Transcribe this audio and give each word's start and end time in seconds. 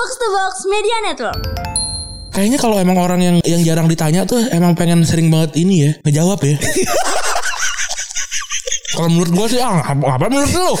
Box 0.00 0.16
to 0.16 0.28
Box 0.32 0.54
Media 0.64 0.96
Network. 1.04 1.40
Kayaknya 2.32 2.56
kalau 2.56 2.80
emang 2.80 2.96
orang 2.96 3.20
yang 3.20 3.36
yang 3.44 3.60
jarang 3.60 3.84
ditanya 3.84 4.24
tuh 4.24 4.40
emang 4.48 4.72
pengen 4.72 5.04
sering 5.04 5.28
banget 5.28 5.60
ini 5.60 5.84
ya 5.84 5.90
ngejawab 6.08 6.40
ya. 6.40 6.56
kalau 8.96 9.12
menurut 9.12 9.28
gua 9.36 9.44
sih 9.52 9.60
ah 9.60 9.84
apa, 9.84 10.00
apa 10.00 10.24
menurut 10.32 10.56
lu? 10.56 10.72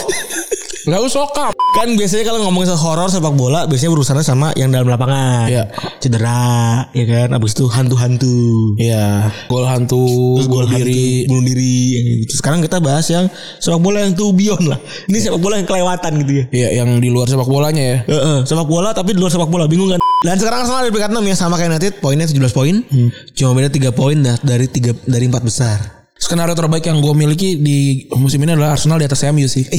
Gak 0.80 0.96
usah 0.96 1.28
sokap. 1.28 1.52
Kan 1.76 1.92
biasanya 1.92 2.24
kalau 2.24 2.40
ngomongin 2.48 2.72
soal 2.72 2.80
horor 2.80 3.08
sepak 3.12 3.36
bola 3.36 3.68
biasanya 3.68 3.92
berurusannya 3.92 4.24
sama 4.24 4.48
yang 4.56 4.72
dalam 4.72 4.88
lapangan. 4.88 5.46
Iya. 5.46 5.64
Cedera, 6.00 6.88
ya 6.96 7.04
kan. 7.04 7.28
Abis 7.36 7.52
itu 7.52 7.68
hantu-hantu. 7.68 8.74
Iya, 8.80 9.28
gol 9.46 9.68
hantu, 9.68 10.40
Terus 10.40 10.48
gol 10.48 10.64
gol 10.64 10.72
diri. 10.72 11.28
bunuh 11.28 11.44
diri. 11.44 11.78
gitu. 12.24 12.32
Sekarang 12.32 12.64
kita 12.64 12.80
bahas 12.80 13.04
yang 13.12 13.28
sepak 13.60 13.76
bola 13.76 14.00
yang 14.00 14.16
to 14.16 14.32
beyond 14.32 14.72
lah. 14.72 14.80
Ini 15.06 15.18
sepak 15.20 15.40
bola 15.40 15.60
yang 15.60 15.68
kelewatan 15.68 16.12
gitu 16.24 16.32
ya. 16.32 16.44
Iya, 16.48 16.68
yang 16.82 16.96
di 16.96 17.08
luar 17.12 17.28
sepak 17.28 17.46
bolanya 17.46 17.82
ya. 17.84 17.98
Heeh, 18.08 18.38
sepak 18.48 18.64
bola 18.64 18.96
tapi 18.96 19.12
di 19.12 19.20
luar 19.20 19.30
sepak 19.30 19.52
bola 19.52 19.68
bingung 19.68 19.92
kan. 19.92 20.00
Dan 20.20 20.36
sekarang 20.36 20.64
Arsenal 20.64 20.84
di 20.84 20.92
peringkat 20.92 21.12
6 21.16 21.24
ya 21.24 21.36
sama 21.36 21.54
kayak 21.56 21.70
United, 21.76 21.92
poinnya 22.00 22.26
17 22.28 22.52
poin. 22.52 22.74
Cuma 23.32 23.52
beda 23.52 23.68
3 23.72 23.88
poin 23.92 24.16
dah 24.16 24.36
dari 24.40 24.68
3 24.68 25.08
dari 25.08 25.24
4 25.28 25.40
besar. 25.44 25.78
Skenario 26.20 26.52
terbaik 26.52 26.84
yang 26.84 27.00
gue 27.00 27.14
miliki 27.16 27.56
di 27.56 28.04
musim 28.12 28.44
ini 28.44 28.52
adalah 28.52 28.76
Arsenal 28.76 29.00
di 29.00 29.08
atas 29.08 29.24
MU 29.28 29.48
sih. 29.48 29.64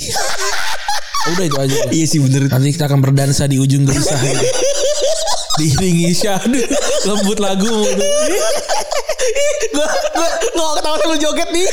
Udah 1.29 1.45
itu 1.45 1.57
aja. 1.61 1.77
Iya 1.93 2.05
sih 2.09 2.17
bener. 2.17 2.49
Nanti 2.49 2.73
kita 2.73 2.89
akan 2.89 2.99
berdansa 3.05 3.45
di 3.45 3.61
ujung 3.61 3.85
gelisah. 3.85 4.17
ya. 4.17 4.41
Diiringi 5.61 6.09
syahdu 6.15 6.57
lembut 7.05 7.37
lagu. 7.37 7.69
Gua 9.71 9.87
gua 10.17 10.27
gua 10.57 10.69
ketawa 10.79 10.95
sambil 10.97 11.17
joget 11.21 11.49
nih. 11.53 11.69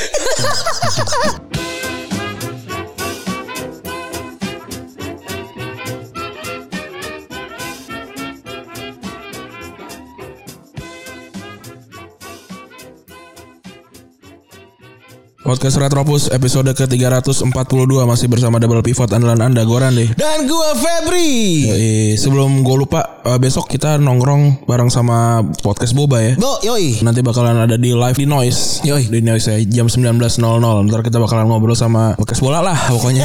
Podcast 15.48 15.80
Retropus 15.80 16.28
episode 16.28 16.68
ke-342 16.76 18.04
masih 18.04 18.28
bersama 18.28 18.60
double 18.60 18.84
pivot 18.84 19.08
andalan 19.08 19.40
Anda 19.40 19.64
Goran 19.64 19.96
deh. 19.96 20.12
Dan 20.12 20.44
gua 20.44 20.76
Febri. 20.76 21.64
Eh, 21.64 22.12
sebelum 22.20 22.60
gue 22.60 22.76
lupa 22.76 23.24
eh, 23.24 23.40
besok 23.40 23.64
kita 23.64 23.96
nongkrong 23.96 24.68
bareng 24.68 24.92
sama 24.92 25.40
podcast 25.64 25.96
Boba 25.96 26.20
ya. 26.20 26.32
Bo, 26.36 26.60
yoi. 26.60 27.00
Nanti 27.00 27.24
bakalan 27.24 27.64
ada 27.64 27.80
di 27.80 27.96
live 27.96 28.18
di 28.20 28.28
Noise. 28.28 28.84
Yoi. 28.84 29.08
Di 29.08 29.24
Noise 29.24 29.56
ya 29.56 29.80
jam 29.80 29.88
19.00. 29.88 30.36
Ntar 30.84 31.00
kita 31.00 31.16
bakalan 31.16 31.48
ngobrol 31.48 31.72
sama 31.72 32.12
podcast 32.20 32.44
bola 32.44 32.60
lah 32.60 32.76
pokoknya. 32.92 33.24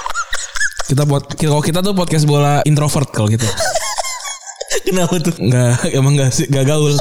kita 0.92 1.08
buat 1.08 1.40
kalau 1.40 1.64
kita 1.64 1.80
tuh 1.80 1.96
podcast 1.96 2.28
bola 2.28 2.60
introvert 2.68 3.08
kalau 3.08 3.32
gitu. 3.32 3.48
Kenapa 4.84 5.16
tuh? 5.24 5.32
Enggak 5.40 5.88
emang 5.88 6.20
enggak 6.20 6.36
sih 6.36 6.44
enggak 6.52 6.68
gaul. 6.68 6.92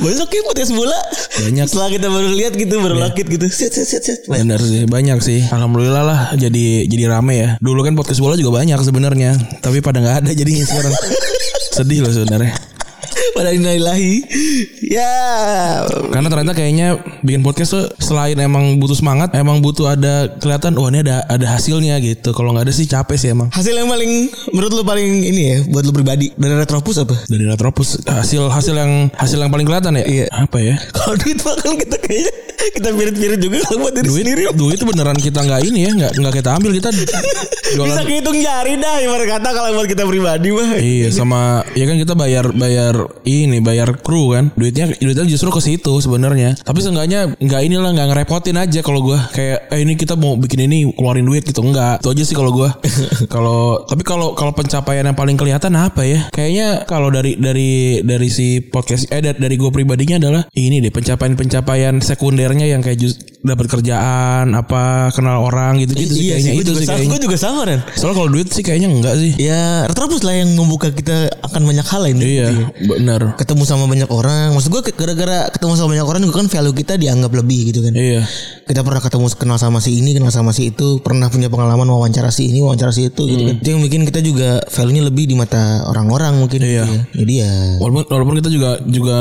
Besok 0.00 0.28
ya 0.32 0.42
podcast 0.44 0.72
bola. 0.74 0.98
Banyak. 1.44 1.66
Setelah 1.70 1.88
kita 1.90 2.06
baru 2.10 2.28
lihat 2.34 2.52
gitu, 2.54 2.74
baru 2.80 2.96
lakit 2.98 3.26
gitu. 3.26 3.46
Set 3.50 3.72
set 3.74 3.86
set 3.86 4.02
set. 4.02 4.20
Bener 4.26 4.60
sih 4.60 4.86
banyak 4.86 5.18
sih. 5.22 5.40
Alhamdulillah 5.48 6.04
lah 6.04 6.20
jadi 6.36 6.86
jadi 6.86 7.04
rame 7.10 7.34
ya. 7.38 7.48
Dulu 7.58 7.80
kan 7.82 7.94
podcast 7.94 8.20
bola 8.20 8.34
juga 8.38 8.62
banyak 8.62 8.78
sebenarnya, 8.82 9.36
tapi 9.60 9.80
pada 9.80 10.00
nggak 10.02 10.16
ada 10.24 10.30
jadinya 10.34 10.64
sekarang. 10.66 10.94
Sedih 11.76 12.06
loh 12.06 12.12
sebenarnya. 12.14 12.73
Pada 13.34 13.50
inailahi. 13.50 14.22
Ya. 14.80 15.10
Karena 16.10 16.28
ternyata 16.30 16.54
kayaknya 16.54 16.88
bikin 17.20 17.42
podcast 17.42 17.74
tuh 17.74 17.84
selain 17.98 18.38
emang 18.38 18.78
butuh 18.78 18.94
semangat, 18.94 19.34
emang 19.34 19.58
butuh 19.58 19.90
ada 19.90 20.30
kelihatan 20.38 20.78
wah 20.78 20.88
ini 20.88 21.02
ada 21.02 21.26
ada 21.26 21.46
hasilnya 21.50 21.98
gitu. 21.98 22.30
Kalau 22.30 22.54
nggak 22.54 22.70
ada 22.70 22.74
sih 22.74 22.86
capek 22.86 23.16
sih 23.18 23.28
emang. 23.30 23.50
Hasil 23.50 23.74
yang 23.74 23.90
paling 23.90 24.30
menurut 24.50 24.70
lu 24.72 24.82
paling 24.82 25.06
ini 25.24 25.42
ya 25.44 25.56
buat 25.66 25.82
lu 25.82 25.90
pribadi 25.90 26.30
dari 26.34 26.54
Retropus 26.54 27.02
apa? 27.02 27.14
Dari 27.26 27.44
Retropus 27.44 28.06
hasil 28.06 28.46
hasil 28.48 28.74
yang 28.74 28.92
hasil 29.12 29.38
yang 29.38 29.50
paling 29.50 29.66
kelihatan 29.66 29.98
ya. 29.98 30.04
Iya. 30.06 30.26
Apa 30.30 30.62
ya? 30.62 30.74
Kalau 30.94 31.18
duit 31.18 31.38
mah 31.42 31.54
kan 31.58 31.74
kita 31.74 31.96
kayaknya 31.98 32.32
kita 32.64 32.88
pirit-pirit 32.90 33.40
juga 33.40 33.56
kalau 33.62 33.78
buat 33.82 33.92
diri 33.92 34.06
Duit 34.06 34.24
sendiri. 34.24 34.42
duit 34.54 34.76
itu 34.78 34.86
beneran 34.86 35.18
kita 35.18 35.42
nggak 35.42 35.60
ini 35.66 35.80
ya, 35.84 35.90
nggak 35.92 36.12
nggak 36.16 36.34
kita 36.38 36.50
ambil 36.54 36.70
kita 36.72 36.88
Bisa 37.74 37.76
jualan. 37.76 38.06
kehitung 38.06 38.38
jari 38.38 38.78
dah 38.78 39.02
ibarat 39.02 39.26
kata 39.26 39.48
kalau 39.50 39.68
buat 39.74 39.88
kita 39.90 40.04
pribadi 40.06 40.48
mah. 40.48 40.78
Iya 40.78 41.08
sama 41.10 41.40
ya 41.74 41.84
kan 41.84 41.96
kita 41.98 42.14
bayar 42.14 42.54
bayar 42.54 42.94
ini 43.24 43.58
bayar 43.60 43.98
kru 44.00 44.36
kan? 44.36 44.52
Duitnya 44.54 44.92
duitnya 44.94 45.24
justru 45.26 45.50
ke 45.50 45.60
situ 45.60 45.92
sebenarnya. 45.98 46.54
Tapi 46.60 46.78
seenggaknya 46.80 47.34
nggak 47.36 47.60
inilah 47.64 47.90
nggak 47.96 48.08
ngerepotin 48.14 48.56
aja 48.60 48.80
kalau 48.84 49.00
gua 49.02 49.18
kayak 49.32 49.72
eh 49.72 49.80
ini 49.82 49.96
kita 49.96 50.14
mau 50.14 50.36
bikin 50.36 50.68
ini 50.68 50.92
keluarin 50.92 51.24
duit 51.24 51.44
gitu. 51.44 51.64
Enggak 51.64 52.04
itu 52.04 52.08
aja 52.12 52.22
sih 52.24 52.36
kalau 52.36 52.52
gua. 52.52 52.70
Kalau 53.34 53.82
tapi 53.88 54.06
kalau 54.06 54.36
kalau 54.36 54.52
pencapaian 54.54 55.02
yang 55.06 55.16
paling 55.16 55.34
kelihatan 55.34 55.74
apa 55.74 56.06
ya? 56.06 56.28
Kayaknya 56.30 56.86
kalau 56.86 57.08
dari 57.10 57.34
dari 57.34 57.98
dari 58.04 58.28
si 58.30 58.62
podcast 58.62 59.10
eh 59.10 59.18
dari, 59.24 59.38
dari 59.40 59.54
gua 59.58 59.72
pribadinya 59.74 60.20
adalah 60.20 60.42
ini 60.54 60.78
deh 60.78 60.92
pencapaian 60.92 61.34
pencapaian 61.34 61.94
sekundernya 61.98 62.68
yang 62.68 62.84
kayak 62.84 63.00
jus- 63.00 63.18
dapat 63.44 63.66
kerjaan 63.68 64.56
apa 64.56 65.12
kenal 65.12 65.44
orang 65.44 65.76
gitu 65.76 65.92
gitu 65.92 66.16
sih 66.16 66.32
iya 66.32 66.40
kayaknya 66.40 66.52
sih, 66.52 66.60
itu 66.64 66.70
juga, 66.72 66.80
sih 66.80 66.86
kayaknya 66.88 67.10
gue 67.12 67.20
juga 67.28 67.36
sama 67.36 67.60
Ren. 67.68 67.80
soalnya 67.92 68.16
kalau 68.16 68.28
duit 68.32 68.48
sih 68.48 68.62
kayaknya 68.64 68.88
enggak 68.88 69.14
sih 69.20 69.32
Ya 69.36 69.84
Retropus 69.84 70.24
lah 70.24 70.32
yang 70.32 70.56
membuka 70.56 70.88
kita 70.88 71.28
akan 71.44 71.62
banyak 71.68 71.84
hal 71.84 72.02
ini. 72.08 72.22
iya 72.40 72.48
benar 72.80 73.36
Ketemu 73.36 73.62
sama 73.68 73.84
banyak 73.84 74.08
orang. 74.08 74.56
Maksud 74.56 74.72
gue 74.72 74.82
gara-gara 74.96 75.52
ketemu 75.52 75.72
sama 75.76 75.88
banyak 75.92 76.06
orang 76.06 76.20
juga 76.24 76.34
kan 76.40 76.48
value 76.48 76.72
kita 76.72 76.96
dianggap 76.96 77.28
lebih 77.34 77.68
gitu 77.68 77.84
kan. 77.84 77.92
iya 77.92 78.24
Kita 78.64 78.80
pernah 78.80 79.04
ketemu 79.04 79.28
kenal 79.36 79.58
sama 79.60 79.84
si 79.84 80.00
ini, 80.00 80.16
kenal 80.16 80.32
sama 80.32 80.56
si 80.56 80.72
itu, 80.72 81.04
pernah 81.04 81.28
punya 81.28 81.52
pengalaman 81.52 81.84
wawancara 81.84 82.32
si 82.32 82.48
ini, 82.48 82.64
wawancara 82.64 82.96
si 82.96 83.12
itu 83.12 83.22
gitu 83.28 83.42
kan. 83.44 83.56
Itu 83.60 83.68
yang 83.76 83.82
bikin 83.84 84.08
kita 84.08 84.24
juga 84.24 84.64
value-nya 84.64 85.02
lebih 85.04 85.28
di 85.28 85.36
mata 85.36 85.84
orang-orang 85.84 86.40
mungkin. 86.40 86.64
Iya. 86.64 86.88
gitu 86.88 86.94
ya. 86.96 87.02
Jadi 87.12 87.32
ya 87.44 87.52
Walaupun 87.76 88.02
walaupun 88.08 88.34
kita 88.40 88.48
juga 88.48 88.70
juga 88.88 89.18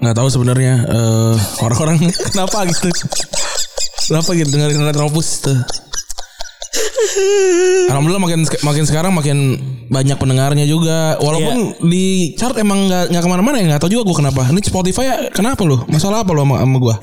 nggak 0.00 0.16
tahu 0.16 0.28
sebenarnya 0.32 0.74
eh, 0.88 1.34
orang-orang 1.60 1.96
kenapa 2.32 2.64
gitu. 2.64 2.88
Kenapa 4.08 4.30
gitu 4.32 4.48
dengerin 4.48 4.82
Retropus 4.82 5.28
tuh. 5.40 5.58
Alhamdulillah 7.88 8.20
makin 8.20 8.40
makin 8.62 8.84
sekarang 8.84 9.12
makin 9.12 9.38
banyak 9.88 10.14
pendengarnya 10.14 10.64
juga. 10.64 11.16
Walaupun 11.18 11.80
di 11.82 12.36
chart 12.36 12.54
emang 12.56 12.86
nggak 12.86 13.08
nggak 13.08 13.22
ke 13.22 13.28
mana-mana 13.28 13.56
ya 13.56 13.64
nggak 13.66 13.80
tahu 13.80 13.90
juga 13.90 14.02
gue 14.04 14.16
kenapa. 14.18 14.42
Ini 14.46 14.60
Spotify 14.62 15.04
ya 15.06 15.16
kenapa 15.28 15.64
loh? 15.64 15.88
Masalah 15.88 16.22
apa 16.22 16.30
lo 16.30 16.44
sama, 16.44 16.60
sama 16.60 16.76
gue? 16.78 16.94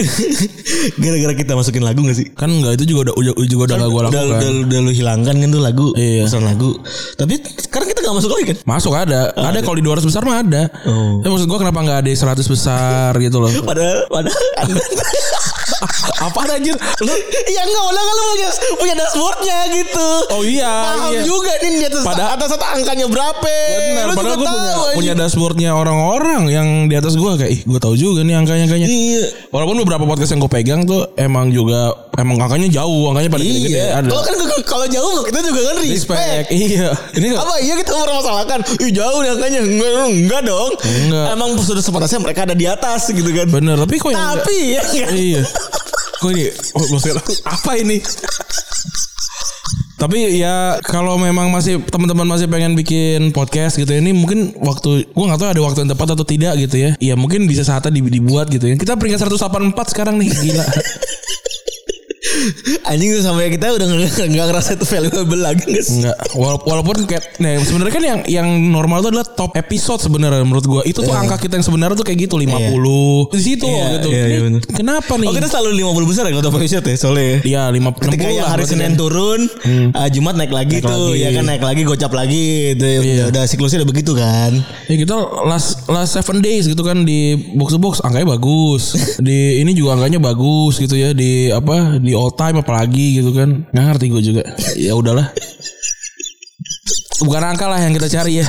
gara-gara 1.01 1.33
kita 1.33 1.51
masukin 1.53 1.81
lagu 1.81 1.99
gak 2.01 2.15
sih? 2.15 2.27
Kan 2.31 2.53
nggak 2.53 2.77
itu 2.77 2.93
juga 2.93 3.09
udah 3.09 3.15
udah- 3.17 3.35
juga 3.43 3.63
udah 3.65 3.75
gak 3.75 3.89
gue 3.89 3.95
Udah, 3.95 4.05
lakukan. 4.05 4.25
udah, 4.37 4.49
udah 4.65 4.79
lu 4.79 4.91
hilangkan 4.93 5.35
kan 5.35 5.49
tuh 5.49 5.61
lagu 5.61 5.87
Iya. 5.95 6.23
pesan 6.29 6.43
lagu 6.45 6.69
Tapi 7.15 7.33
sekarang 7.57 7.87
kita 7.89 7.99
gak 8.01 8.15
masuk 8.15 8.31
lagi 8.31 8.45
kan 8.53 8.57
Masuk 8.63 8.93
ada, 8.93 9.21
ada 9.33 9.59
kalau 9.59 9.75
di 9.75 9.83
200 9.83 10.05
besar 10.05 10.21
mah 10.23 10.37
ada. 10.39 10.63
Oh. 10.85 11.19
Ya 11.19 11.27
maksud 11.27 11.45
gue 11.45 11.57
kenapa 11.57 11.79
nggak 11.81 11.97
ada 12.05 12.07
di 12.07 12.15
100 12.15 12.45
besar 12.45 13.11
gitu 13.17 13.37
loh? 13.41 13.49
Padahal 13.69 14.05
Padahal 14.07 14.41
apa 16.17 16.39
anjir? 16.51 16.75
Lu 16.99 17.13
Ya 17.45 17.61
enggak 17.63 17.83
Padahal 17.85 18.05
kan 18.05 18.15
lu 18.15 18.23
punya, 18.27 18.49
punya 18.75 18.93
dashboardnya 18.95 19.57
gitu 19.71 20.09
Oh 20.31 20.41
iya, 20.41 20.73
Paham 20.91 21.11
iya. 21.11 21.21
juga 21.23 21.51
nih 21.57 21.71
di 21.75 21.85
atas, 21.85 22.03
Pada- 22.03 22.29
atas 22.33 22.49
angkanya 22.55 23.05
berapa 23.05 23.45
Benar, 23.45 24.05
padahal 24.11 24.35
gue 24.35 24.37
punya, 24.37 24.47
tahu, 24.47 24.95
punya 24.95 25.13
dashboardnya 25.15 25.69
orang-orang 25.71 26.41
yang 26.47 26.67
di 26.85 26.95
atas 26.95 27.13
gue 27.13 27.31
kayak 27.35 27.51
ih 27.51 27.61
gue 27.63 27.79
tahu 27.79 27.95
juga 27.95 28.21
nih 28.21 28.35
angkanya 28.35 28.63
angkanya. 28.65 28.87
Iya 28.87 29.23
Walaupun 29.49 29.75
beberapa 29.81 30.03
podcast 30.03 30.31
yang 30.31 30.41
gue 30.41 30.51
pegang 30.51 30.81
tuh 30.83 31.07
emang 31.15 31.49
juga 31.49 31.93
emang 32.15 32.35
angkanya 32.37 32.67
jauh, 32.73 33.09
angkanya 33.09 33.29
pada 33.29 33.43
gede-gede 33.43 33.71
Iya 33.71 33.85
ada. 33.95 34.07
Kalau 34.09 34.23
kan 34.23 34.33
kalau 34.65 34.85
jauh 34.87 35.19
kita 35.23 35.39
juga 35.41 35.61
kan 35.63 35.75
respect, 35.77 35.95
Respect. 35.95 36.47
Iya. 36.51 36.89
Ini 37.15 37.27
Apa 37.33 37.53
iya 37.59 37.73
kita 37.75 37.91
mempermasalahkan 37.93 38.59
Ih 38.79 38.91
jauh 38.91 39.19
nih 39.21 39.31
angkanya 39.31 39.59
Enggak, 39.61 39.91
enggak 40.09 40.41
dong 40.43 40.71
Enggak. 40.83 41.25
Emang 41.31 41.49
sudah 41.57 41.79
sepatasnya 41.79 42.19
mereka 42.19 42.43
ada 42.43 42.55
di 42.55 42.65
atas 42.65 43.07
gitu 43.07 43.29
kan 43.29 43.47
bener 43.47 43.75
tapi 43.77 43.95
kok 43.95 44.09
yang 44.09 44.35
Tapi 44.35 44.57
ya 44.73 44.83
kan? 44.83 45.11
iya. 45.13 45.41
Kok 46.25 46.33
ini 46.33 46.49
oh, 46.73 46.85
maksudnya 46.89 47.21
apa 47.45 47.71
ini? 47.77 48.01
Tapi 49.95 50.41
ya 50.41 50.81
kalau 50.81 51.21
memang 51.21 51.53
masih 51.53 51.79
teman-teman 51.85 52.25
masih 52.25 52.49
pengen 52.49 52.73
bikin 52.73 53.29
podcast 53.29 53.77
gitu 53.77 53.93
ya, 53.93 54.01
ini 54.01 54.11
mungkin 54.11 54.57
waktu 54.57 55.05
gua 55.13 55.29
nggak 55.29 55.39
tahu 55.39 55.49
ada 55.53 55.61
waktu 55.61 55.79
yang 55.85 55.91
tepat 55.93 56.07
atau 56.17 56.25
tidak 56.25 56.53
gitu 56.57 56.75
ya. 56.81 56.91
Iya 56.97 57.13
mungkin 57.13 57.45
bisa 57.45 57.61
saatnya 57.61 57.93
di- 57.93 58.17
dibuat 58.17 58.49
gitu 58.49 58.65
ya. 58.65 58.73
Kita 58.73 58.97
peringkat 58.97 59.21
184 59.21 59.93
sekarang 59.93 60.17
nih 60.17 60.33
gila. 60.33 60.65
Anjing 62.85 63.09
tuh 63.11 63.23
sampai 63.23 63.49
kita 63.49 63.71
udah 63.71 63.85
nggak 64.25 64.45
ngerasa 64.47 64.69
itu 64.75 64.85
valuable 64.85 65.39
lagi 65.39 65.63
nggak 65.65 65.83
sih? 65.83 66.05
Wala- 66.33 66.61
walaupun 66.61 67.05
kayak 67.05 67.37
nah 67.37 67.57
sebenarnya 67.57 67.93
kan 67.93 68.03
yang 68.03 68.19
yang 68.25 68.47
normal 68.67 69.01
itu 69.01 69.09
adalah 69.09 69.27
top 69.27 69.53
episode 69.53 69.99
sebenarnya 69.99 70.41
menurut 70.41 70.65
gua. 70.65 70.81
Itu 70.81 71.01
tuh 71.01 71.11
angka 71.11 71.37
kita 71.39 71.57
yang 71.57 71.65
sebenarnya 71.65 71.95
tuh 71.95 72.05
kayak 72.05 72.19
gitu 72.21 72.35
50. 72.35 73.31
Di 73.31 73.41
situ 73.41 73.65
Iya, 73.65 73.85
gitu. 73.97 74.09
iya, 74.09 74.23
iya, 74.23 74.25
Ini 74.29 74.43
bener. 74.43 74.61
Kenapa 74.67 75.13
nih? 75.15 75.27
Oh 75.27 75.33
kita 75.33 75.47
selalu 75.47 75.69
50 75.81 76.05
besar 76.05 76.23
ya 76.25 76.31
kalau 76.31 76.45
top 76.45 76.57
episode 76.57 76.85
ya 76.85 76.95
soalnya 76.95 77.25
ya. 77.25 77.37
Iya, 77.43 77.63
5 77.71 77.89
Ketika 77.95 78.23
60 78.23 78.31
yang 78.31 78.45
lah. 78.45 78.53
hari 78.53 78.65
Senin 78.65 78.91
kan. 78.93 78.93
turun, 78.95 79.39
ah, 79.91 80.07
Jumat 80.07 80.35
naik 80.35 80.51
lagi 80.51 80.77
Naik 80.79 80.85
tuh, 80.85 81.07
lagi. 81.11 81.21
ya 81.21 81.29
kan 81.31 81.43
naik 81.45 81.63
lagi, 81.63 81.81
gocap 81.83 82.11
lagi, 82.11 82.43
itu 82.73 82.85
Iya. 82.85 83.23
udah 83.29 83.43
siklusnya 83.45 83.81
udah 83.81 83.89
begitu 83.89 84.11
kan. 84.13 84.51
Ya 84.85 84.95
kita 84.95 85.15
last 85.43 85.87
last 85.87 86.13
seven 86.13 86.39
days 86.39 86.65
gitu 86.65 86.81
kan 86.81 87.03
di 87.03 87.19
box 87.53 87.71
to 87.71 87.79
box 87.79 87.93
angkanya 87.99 88.27
bagus. 88.31 88.93
di 89.25 89.59
ini 89.59 89.71
juga 89.71 89.95
angkanya 89.95 90.19
bagus 90.19 90.77
gitu 90.77 90.93
ya 90.93 91.11
di 91.11 91.49
apa 91.49 91.97
di 91.97 92.11
all 92.11 92.31
time 92.35 92.61
apalagi 92.61 93.19
gitu 93.19 93.31
kan. 93.31 93.65
Nggak 93.71 93.85
ngerti 93.95 94.05
gue 94.11 94.21
juga. 94.21 94.43
Ya 94.85 94.93
udahlah. 94.93 95.31
bukan 97.15 97.41
angka 97.41 97.65
lah 97.65 97.79
yang 97.79 97.95
kita 97.95 98.11
cari 98.11 98.43
ya. 98.43 98.47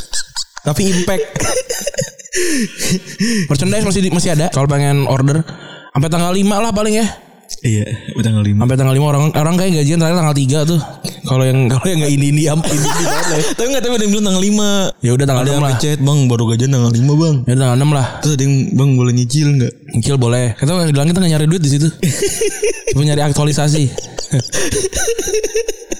Tapi 0.66 0.82
impact. 0.92 1.24
Merchandise 3.50 3.84
masih 3.84 4.00
masih 4.12 4.30
ada. 4.36 4.46
Kalau 4.52 4.68
pengen 4.68 5.08
order 5.08 5.40
sampai 5.90 6.08
tanggal 6.12 6.32
5 6.32 6.44
lah 6.44 6.70
paling 6.70 7.00
ya. 7.00 7.06
Iya, 7.64 7.84
tanggal 8.20 8.44
5. 8.44 8.60
Sampai 8.60 8.76
tanggal 8.76 8.92
5 8.92 9.08
orang 9.08 9.22
orang 9.32 9.54
kayak 9.56 9.72
gajian 9.80 9.96
terakhir 9.96 10.16
tanggal 10.20 10.36
3 10.36 10.68
tuh. 10.68 10.80
Kalau 11.24 11.44
yang 11.48 11.58
kalau 11.72 11.86
yang 11.88 11.98
enggak 12.04 12.12
ini 12.12 12.26
ini 12.28 12.42
am 12.44 12.60
ini, 12.60 12.76
banget 12.84 13.26
ya. 13.32 13.38
Tapi 13.56 13.66
enggak 13.72 13.82
tahu 13.84 13.92
ada 13.96 14.04
yang 14.04 14.12
bilang 14.12 14.26
tanggal 14.28 14.44
5. 14.44 14.68
Ya 15.00 15.10
udah 15.16 15.24
tanggal 15.24 15.44
Ada 15.44 15.48
6 15.48 15.54
yang 15.54 15.64
lah. 15.64 15.72
ngechat, 15.72 15.98
"Bang, 16.04 16.18
baru 16.28 16.44
gajian 16.52 16.70
tanggal 16.72 16.92
5, 16.92 17.12
Bang." 17.16 17.36
Ya 17.48 17.54
tanggal 17.56 17.76
6 17.80 17.90
lah. 17.92 18.06
Terus 18.20 18.32
ada 18.36 18.44
yang, 18.44 18.54
"Bang, 18.76 18.90
boleh 18.94 19.12
nyicil 19.16 19.48
enggak?" 19.48 19.72
Nyicil 19.96 20.16
boleh. 20.20 20.46
Kita 20.60 20.70
bilang 20.92 21.08
kita 21.08 21.18
nggak 21.24 21.32
nyari 21.32 21.46
duit 21.48 21.62
di 21.64 21.70
situ. 21.72 21.88
Cuma 22.92 23.02
nyari 23.02 23.22
aktualisasi. 23.24 23.84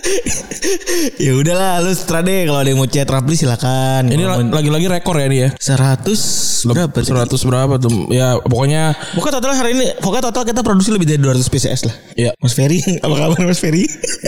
ya 1.25 1.33
udahlah, 1.35 1.81
lu 1.81 1.93
setra 1.93 2.21
deh 2.21 2.45
kalau 2.45 2.61
ada 2.61 2.69
yang 2.69 2.81
mau 2.81 2.89
chat 2.89 3.09
Rapli 3.09 3.35
silakan. 3.35 4.09
Ini 4.09 4.25
lagi-lagi 4.51 4.87
rekor 4.89 5.17
ya 5.17 5.27
ini 5.27 5.39
ya. 5.45 5.51
100 5.57 6.69
berapa? 6.69 6.99
sih? 7.01 7.13
100 7.13 7.49
berapa 7.49 7.75
tuh? 7.81 8.09
Ya 8.13 8.37
pokoknya 8.41 8.97
Pokoknya 9.15 9.35
total 9.41 9.53
hari 9.57 9.71
ini, 9.77 9.87
pokoknya 10.01 10.25
total 10.33 10.43
kita 10.45 10.61
produksi 10.61 10.91
lebih 10.93 11.07
dari 11.09 11.21
200 11.21 11.41
PCS 11.49 11.81
lah. 11.89 11.95
ya 12.15 12.31
Mas 12.41 12.53
Ferry, 12.53 12.81
apa 13.05 13.15
kabar 13.15 13.41
Mas 13.45 13.61
Ferry? 13.61 13.85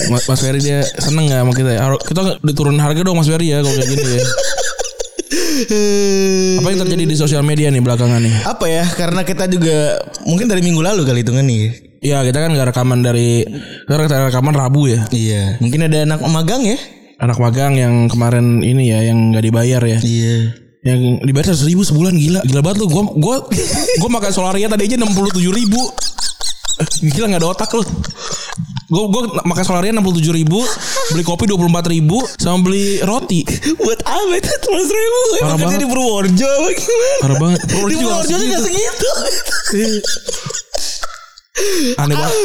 Mas, 0.09 0.25
Mas 0.29 0.41
Ferry 0.41 0.61
dia 0.61 0.83
seneng 1.01 1.29
gak 1.29 1.41
sama 1.45 1.53
kita 1.53 1.71
ya? 1.77 1.81
Kita 2.01 2.21
nggak 2.25 2.37
diturunin 2.45 2.81
harga 2.81 3.01
dong 3.03 3.17
Mas 3.17 3.29
Ferry 3.29 3.53
ya 3.53 3.61
kalau 3.61 3.73
kayak 3.75 3.89
gini 3.89 4.05
ya. 4.17 4.25
Apa 6.61 6.69
yang 6.69 6.81
terjadi 6.85 7.05
di 7.09 7.17
sosial 7.17 7.41
media 7.41 7.73
nih 7.73 7.81
belakangan 7.81 8.21
nih? 8.21 8.45
apa 8.45 8.67
ya? 8.69 8.85
Karena 8.93 9.25
kita 9.25 9.49
juga 9.49 9.97
mungkin 10.29 10.47
dari 10.47 10.61
minggu 10.61 10.85
lalu 10.85 11.03
kali 11.03 11.25
hitungan 11.25 11.43
nih. 11.43 11.86
Iya 12.05 12.23
kita 12.27 12.39
kan 12.45 12.51
nggak 12.53 12.69
rekaman 12.73 13.01
dari 13.01 13.45
kita 13.89 14.29
rekaman 14.29 14.55
Rabu 14.55 14.89
ya. 14.91 15.07
Iya. 15.11 15.61
Mungkin 15.61 15.89
ada 15.89 16.05
anak 16.05 16.21
magang 16.29 16.63
ya? 16.63 16.79
Anak 17.17 17.41
magang 17.41 17.75
yang 17.81 18.13
kemarin 18.13 18.61
ini 18.61 18.93
ya 18.93 19.01
yang 19.09 19.33
nggak 19.33 19.45
dibayar 19.45 19.81
ya. 19.81 19.99
Iya. 20.01 20.37
Yang 20.87 21.01
dibayar 21.25 21.47
seratus 21.51 21.67
ribu 21.67 21.83
sebulan 21.83 22.15
gila 22.15 22.41
gila 22.45 22.61
banget 22.61 22.85
lu. 22.85 22.87
Gue 22.93 23.05
gue 23.17 23.37
gue 23.99 24.11
makan 24.13 24.31
solaria 24.31 24.69
tadi 24.69 24.87
aja 24.87 24.97
enam 25.01 25.11
puluh 25.17 25.33
tujuh 25.33 25.51
ribu. 25.51 25.81
Gila 27.01 27.33
nggak 27.33 27.43
ada 27.43 27.51
otak 27.51 27.73
lu. 27.73 27.83
Gue 28.87 29.03
gue 29.11 29.23
makan 29.43 29.65
solaria 29.67 29.91
enam 29.91 30.07
puluh 30.07 30.23
tujuh 30.23 30.31
ribu, 30.31 30.63
beli 31.11 31.27
kopi 31.27 31.51
dua 31.51 31.59
puluh 31.59 31.75
empat 31.75 31.91
ribu, 31.91 32.23
sama 32.39 32.63
beli 32.71 33.03
roti. 33.03 33.43
Buat 33.83 33.99
apa 34.07 34.33
itu 34.39 34.69
Mas 34.71 34.91
ribu? 34.95 35.21
Parah 35.43 35.59
banget. 35.59 35.79
di 35.83 35.89
Purworejo 35.91 36.47
apa 36.47 36.71
gimana? 36.71 37.17
Parah 37.19 37.39
banget. 37.43 37.61
Di 37.67 37.75
Purworejo 37.75 37.99
juga 37.99 38.37
juga 38.47 38.59
segitu. 38.63 39.11
Aneh 41.97 42.15
banget. 42.17 42.37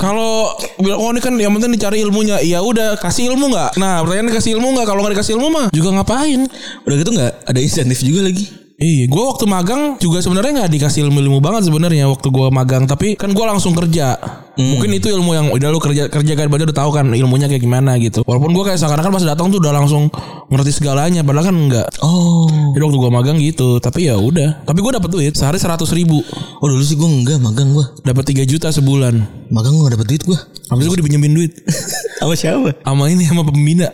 Kalau 0.00 0.56
bilang 0.80 0.98
oh 1.04 1.10
ini 1.12 1.20
kan 1.20 1.36
yang 1.36 1.52
penting 1.52 1.76
dicari 1.76 2.00
ilmunya. 2.00 2.40
Ya 2.40 2.64
udah 2.64 2.96
kasih 2.96 3.34
ilmu 3.34 3.52
nggak? 3.52 3.76
Nah 3.76 4.00
pertanyaan 4.00 4.32
kasih 4.32 4.56
ilmu 4.56 4.72
nggak? 4.72 4.86
Kalau 4.88 5.00
nggak 5.04 5.12
dikasih 5.20 5.32
ilmu 5.36 5.48
mah 5.52 5.66
juga 5.68 5.88
ngapain? 6.00 6.48
Udah 6.88 6.96
gitu 6.96 7.10
nggak 7.12 7.32
ada 7.44 7.60
insentif 7.60 8.00
juga 8.00 8.24
lagi. 8.24 8.61
Iya, 8.82 9.06
gue 9.06 9.22
waktu 9.22 9.46
magang 9.46 9.94
juga 10.02 10.18
sebenarnya 10.18 10.66
nggak 10.66 10.72
dikasih 10.74 11.06
ilmu-ilmu 11.06 11.38
banget 11.38 11.70
sebenarnya 11.70 12.10
waktu 12.10 12.28
gue 12.28 12.48
magang, 12.50 12.82
tapi 12.90 13.14
kan 13.14 13.30
gue 13.30 13.44
langsung 13.46 13.78
kerja. 13.78 14.18
Mungkin 14.52 14.90
itu 14.92 15.08
ilmu 15.08 15.32
yang 15.32 15.46
udah 15.48 15.70
lu 15.70 15.80
kerja 15.80 16.10
kerja 16.10 16.32
kan 16.34 16.50
udah 16.50 16.76
tahu 16.76 16.90
kan 16.92 17.06
ilmunya 17.14 17.46
kayak 17.46 17.62
gimana 17.62 17.94
gitu. 17.96 18.20
Walaupun 18.26 18.50
gue 18.52 18.64
kayak 18.66 18.76
seakan-akan 18.76 19.14
pas 19.14 19.24
datang 19.24 19.48
tuh 19.48 19.62
udah 19.62 19.72
langsung 19.72 20.10
ngerti 20.50 20.82
segalanya, 20.82 21.22
padahal 21.22 21.46
kan 21.48 21.56
enggak. 21.56 21.86
Oh. 22.02 22.50
Jadi 22.74 22.82
waktu 22.82 22.98
gue 22.98 23.10
magang 23.14 23.38
gitu, 23.38 23.78
tapi 23.78 24.10
ya 24.10 24.18
udah. 24.18 24.66
Tapi 24.66 24.82
gue 24.82 24.92
dapet 24.92 25.08
duit 25.08 25.32
sehari 25.32 25.62
seratus 25.62 25.94
ribu, 25.94 26.18
Oh 26.58 26.66
dulu 26.66 26.82
sih 26.82 26.98
gue 26.98 27.06
enggak 27.06 27.38
magang 27.38 27.70
gue. 27.70 27.86
dapat 28.02 28.34
3 28.34 28.42
juta 28.44 28.68
sebulan. 28.68 29.14
Magang 29.48 29.78
gue 29.78 29.88
dapet 29.88 30.06
duit 30.10 30.22
gue. 30.26 30.38
Habis 30.68 30.90
gue 30.90 30.98
dipinjemin 30.98 31.32
duit 31.32 31.52
Sama 32.20 32.34
siapa? 32.34 32.74
sama 32.82 33.06
ini 33.08 33.24
sama 33.24 33.46
pembina. 33.46 33.88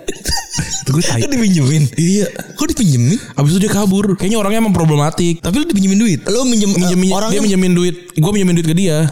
itu 0.58 0.90
gue 0.90 1.04
tai. 1.04 1.22
Dipinjemin? 1.22 1.86
Iya. 1.94 2.26
Kok 2.68 2.76
dipinjemin? 2.76 3.16
Habis 3.32 3.56
itu 3.56 3.60
dia 3.64 3.72
kabur. 3.72 4.12
Kayaknya 4.20 4.44
orangnya 4.44 4.60
emang 4.60 4.76
problematik. 4.76 5.40
Tapi 5.40 5.56
lu 5.56 5.64
dipinjemin 5.64 5.96
duit. 6.04 6.20
Lu 6.28 6.44
minjem 6.44 6.68
Minjem, 6.76 7.00
eh, 7.00 7.16
orang 7.16 7.32
dia 7.32 7.40
minjemin 7.40 7.72
duit. 7.72 8.12
Gue 8.12 8.28
minjemin 8.28 8.60
duit 8.60 8.68
ke 8.68 8.76
dia. 8.76 9.08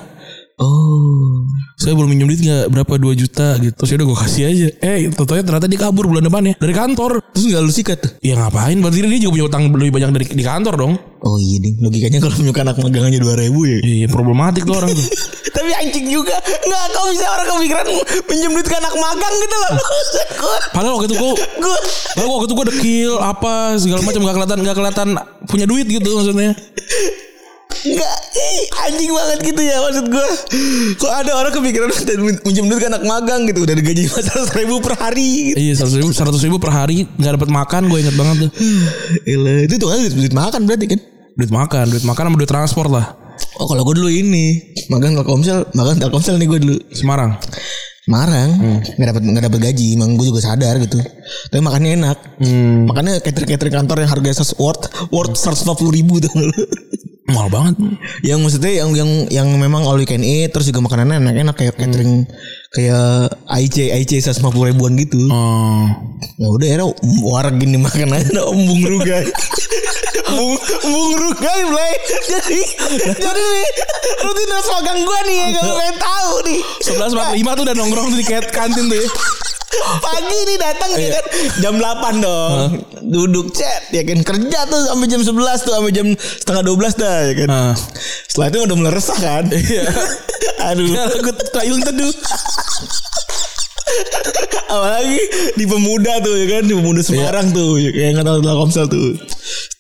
Oh. 0.60 1.40
Saya 1.86 1.94
belum 1.94 2.10
minjem 2.10 2.26
duit 2.26 2.42
nggak 2.42 2.66
berapa 2.74 2.92
2 2.98 3.14
juta 3.22 3.48
gitu 3.62 3.74
terus 3.78 3.90
udah 3.94 4.06
gue 4.10 4.18
kasih 4.26 4.42
aja 4.50 4.68
eh 4.82 5.06
tentunya 5.14 5.42
ternyata 5.46 5.66
dia 5.70 5.78
kabur 5.78 6.10
bulan 6.10 6.26
depan 6.26 6.42
ya 6.50 6.54
dari 6.58 6.74
kantor 6.74 7.22
Terus 7.30 7.44
enggak 7.46 7.62
lu 7.62 7.70
sikat 7.70 8.00
ya 8.26 8.34
ngapain 8.34 8.74
berarti 8.82 9.06
dia 9.06 9.20
juga 9.22 9.32
punya 9.38 9.46
utang 9.46 9.62
lebih 9.70 9.94
banyak 9.94 10.10
dari 10.10 10.26
di 10.34 10.42
kantor 10.42 10.74
dong 10.74 10.94
Oh 11.26 11.42
iya 11.42 11.58
ding. 11.58 11.74
Logikanya 11.82 12.22
kalau 12.22 12.38
punya 12.38 12.52
anak 12.62 12.76
magangannya 12.78 13.18
2000 13.18 13.50
ya. 13.50 13.78
iya 13.82 14.06
problematik 14.06 14.62
tuh 14.62 14.78
orang 14.78 14.94
tuh 14.94 15.08
Tapi 15.56 15.70
anjing 15.72 16.06
juga. 16.12 16.36
Enggak 16.38 16.82
kok 16.92 17.04
bisa 17.10 17.26
orang 17.32 17.46
kepikiran 17.50 17.86
pinjem 18.28 18.50
duit 18.54 18.66
ke 18.68 18.76
anak 18.76 18.94
magang 18.94 19.34
gitu 19.40 19.56
loh. 19.56 19.72
Padahal 20.70 20.92
waktu 21.00 21.06
itu 21.10 21.16
gue 21.16 21.32
gue 21.34 21.76
padahal 22.14 22.30
waktu 22.36 22.46
itu 22.46 22.54
gue 22.54 22.66
dekil 22.70 23.12
apa 23.18 23.54
segala 23.80 24.00
macam 24.04 24.20
nggak 24.22 24.36
kelihatan 24.36 24.58
nggak 24.62 24.76
kelihatan 24.76 25.08
punya 25.48 25.66
duit 25.66 25.86
gitu 25.88 26.08
maksudnya 26.12 26.52
Enggak. 27.86 28.16
Ih, 28.36 28.64
anjing 28.86 29.10
banget 29.10 29.38
gitu 29.48 29.62
ya 29.64 29.76
maksud 29.80 30.06
gue 30.12 30.26
Kok 31.00 31.12
ada 31.12 31.32
orang 31.40 31.52
kepikiran 31.54 31.88
dan 32.08 32.18
minjem 32.44 32.66
duit 32.68 32.80
ke 32.82 32.88
anak 32.90 33.02
magang 33.06 33.48
gitu 33.48 33.64
Udah 33.64 33.74
digaji 33.74 34.06
100 34.06 34.58
ribu 34.60 34.82
per 34.84 34.94
hari 34.98 35.52
gitu. 35.52 35.56
iya 35.56 35.72
seratus 35.72 35.96
ribu 35.96 36.10
seratus 36.12 36.42
ribu 36.44 36.56
per 36.60 36.70
hari 36.74 37.08
nggak 37.16 37.32
dapat 37.40 37.50
makan 37.50 37.82
gue 37.88 37.98
inget 38.02 38.16
banget 38.18 38.36
tuh. 38.46 38.50
Gila, 39.26 39.52
itu 39.64 39.74
tuh 39.80 39.88
kan 39.88 39.98
duit, 40.04 40.14
duit 40.14 40.34
makan 40.34 40.60
berarti 40.68 40.86
kan? 40.90 41.00
Duit 41.36 41.52
makan 41.52 41.84
duit 41.90 42.04
makan 42.04 42.22
sama 42.28 42.36
duit 42.36 42.50
transport 42.50 42.90
lah. 42.92 43.06
Oh 43.60 43.68
kalau 43.68 43.84
gue 43.84 44.00
dulu 44.00 44.08
ini 44.08 44.76
Magang 44.88 45.12
Telkomsel 45.12 45.68
Magang 45.76 46.00
Telkomsel 46.00 46.40
nih 46.40 46.46
gue 46.48 46.58
dulu. 46.60 46.76
Semarang? 46.92 47.36
Marang 48.06 48.54
nggak 48.86 49.08
dapat 49.10 49.22
nggak 49.26 49.44
dapat 49.50 49.60
gaji 49.66 49.98
emang 49.98 50.14
gue 50.14 50.30
juga 50.30 50.38
sadar 50.38 50.78
gitu. 50.78 51.02
Tapi 51.50 51.58
makannya 51.58 51.98
enak. 51.98 52.18
Hmm, 52.38 52.86
makanya 52.86 53.18
catering 53.18 53.50
catering 53.50 53.74
kantor 53.82 54.06
yang 54.06 54.10
harganya 54.14 54.46
worth 54.62 54.86
worth 55.10 55.34
seratus 55.34 55.66
ribu 55.90 56.22
tuh 56.22 56.30
mahal 57.30 57.48
banget. 57.50 57.74
Yang 58.22 58.38
maksudnya 58.42 58.72
yang 58.82 58.90
yang 58.94 59.10
yang 59.30 59.48
memang 59.58 59.82
all 59.82 59.98
you 59.98 60.06
can 60.06 60.22
eat 60.22 60.54
terus 60.54 60.70
juga 60.70 60.82
makanannya 60.82 61.18
enak-enak 61.22 61.56
kayak 61.58 61.74
catering 61.74 62.26
kayak 62.74 63.34
IC 63.50 63.76
IC 63.90 64.12
150 64.22 64.70
ribuan 64.70 64.94
gitu. 64.94 65.18
Oh. 65.30 65.86
Ya 66.38 66.48
udah 66.48 66.66
ya 66.66 66.86
wareg 67.26 67.58
gini 67.58 67.78
makan 67.80 68.14
aja 68.14 68.42
bung 68.54 68.82
rugai. 68.86 69.26
Bung 70.26 70.54
bung 70.82 71.12
rugai 71.18 71.60
play 71.70 71.94
jadi 72.26 72.60
jadi 73.22 73.42
nih 73.42 73.68
rutinitas 74.26 74.66
magang 74.74 75.00
gua 75.06 75.20
nih 75.26 75.36
ya 75.38 75.48
kalau 75.58 75.74
pengen 75.78 75.96
tahu 75.98 76.32
nih. 76.46 76.60
Sebelas 76.82 77.10
empat 77.14 77.28
lima 77.34 77.50
tuh 77.58 77.64
udah 77.66 77.74
nongkrong 77.74 78.06
tuh 78.14 78.18
di 78.18 78.26
kantin 78.26 78.86
tuh 78.86 78.98
ya 78.98 79.08
pagi 80.00 80.38
nih 80.46 80.58
datang 80.58 80.90
ya 80.94 81.08
kan? 81.18 81.24
Jam 81.62 81.74
8 81.78 82.24
dong. 82.24 82.58
Duduk 83.06 83.52
chat 83.54 83.90
ya 83.92 84.02
kan? 84.02 84.20
Kerja 84.22 84.58
tuh 84.66 84.80
sampai 84.90 85.06
jam 85.08 85.20
11 85.22 85.66
tuh 85.66 85.72
sampai 85.74 85.92
jam 85.92 86.06
setengah 86.16 86.62
12 86.66 87.02
dah 87.02 87.18
ya 87.30 87.34
kan? 87.44 87.48
Nah. 87.48 87.74
setelah 88.26 88.48
itu 88.52 88.58
udah 88.68 88.76
mulai 88.76 88.92
resah 88.92 89.18
kan? 89.18 89.44
Iya. 89.48 89.84
aduh. 90.72 90.88
Lagu 90.92 91.32
Tayung 91.52 91.80
Teduh 91.84 92.12
apalagi 94.66 95.20
di 95.54 95.64
pemuda 95.64 96.18
tuh 96.20 96.34
ya 96.36 96.46
kan? 96.58 96.62
Di 96.66 96.74
pemuda 96.74 97.00
Semarang 97.02 97.46
tuh 97.54 97.78
ya 97.80 97.90
kayak 97.94 98.10
nggak 98.18 98.26
tahu 98.26 98.38
Telkomsel 98.42 98.86
tuh 98.90 99.10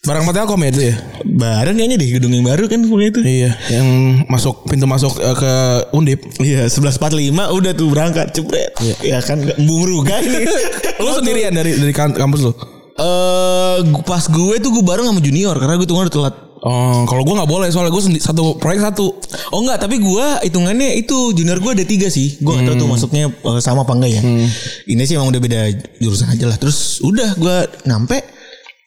Barang 0.06 0.22
Telkom 0.30 0.62
ya 0.62 0.70
itu 0.70 0.82
ya? 0.86 0.94
Bareng 1.26 1.74
kayaknya 1.74 1.98
di 1.98 2.06
gedung 2.14 2.30
yang 2.30 2.46
baru 2.46 2.70
kan 2.70 2.78
pokoknya 2.86 3.10
itu. 3.10 3.20
Iya, 3.26 3.50
yang 3.74 3.88
masuk 4.30 4.62
pintu 4.70 4.86
masuk 4.86 5.18
uh, 5.18 5.34
ke 5.34 5.52
Undip. 5.90 6.22
Iya, 6.38 6.70
11.45 6.70 7.34
udah 7.34 7.72
tuh 7.74 7.88
berangkat 7.90 8.30
cepet. 8.30 8.70
Iya. 8.78 8.94
Ya 9.02 9.18
kan 9.18 9.42
Bung 9.66 9.82
Ruga 9.82 10.22
ini. 10.22 10.46
lu 11.02 11.10
sendirian 11.10 11.50
dari 11.50 11.74
dari 11.74 11.90
kan-, 11.90 12.14
kampus 12.14 12.46
lu? 12.46 12.54
Eh, 12.54 13.02
uh, 13.02 13.82
pas 14.06 14.22
gue 14.22 14.54
tuh 14.62 14.70
gue 14.70 14.84
bareng 14.86 15.10
sama 15.10 15.18
junior 15.18 15.58
karena 15.58 15.74
gue 15.74 15.88
tuh 15.90 15.98
udah 15.98 16.14
telat. 16.14 16.36
Oh, 16.66 17.04
kalau 17.06 17.22
gue 17.22 17.34
nggak 17.36 17.50
boleh 17.50 17.68
soalnya 17.68 17.92
gue 17.92 18.18
satu 18.22 18.56
proyek 18.62 18.86
satu. 18.86 19.10
Oh 19.52 19.60
enggak, 19.66 19.82
tapi 19.82 19.98
gue 19.98 20.26
hitungannya 20.46 20.98
itu 21.02 21.34
junior 21.34 21.58
gue 21.58 21.82
ada 21.82 21.84
tiga 21.84 22.06
sih. 22.06 22.38
Gue 22.38 22.54
hmm. 22.54 22.58
gak 22.62 22.66
tahu 22.66 22.76
tuh 22.78 22.86
hmm. 22.86 22.94
masuknya 22.94 23.24
eh, 23.30 23.60
sama 23.60 23.82
apa 23.82 23.92
enggak 23.94 24.10
ya. 24.18 24.22
Hmm. 24.22 24.46
Ini 24.86 25.02
sih 25.02 25.14
emang 25.18 25.34
udah 25.34 25.42
beda 25.42 25.60
jurusan 25.98 26.30
aja 26.30 26.46
lah. 26.46 26.56
Terus 26.56 27.02
udah 27.02 27.34
gue 27.36 27.56
nampe 27.90 28.35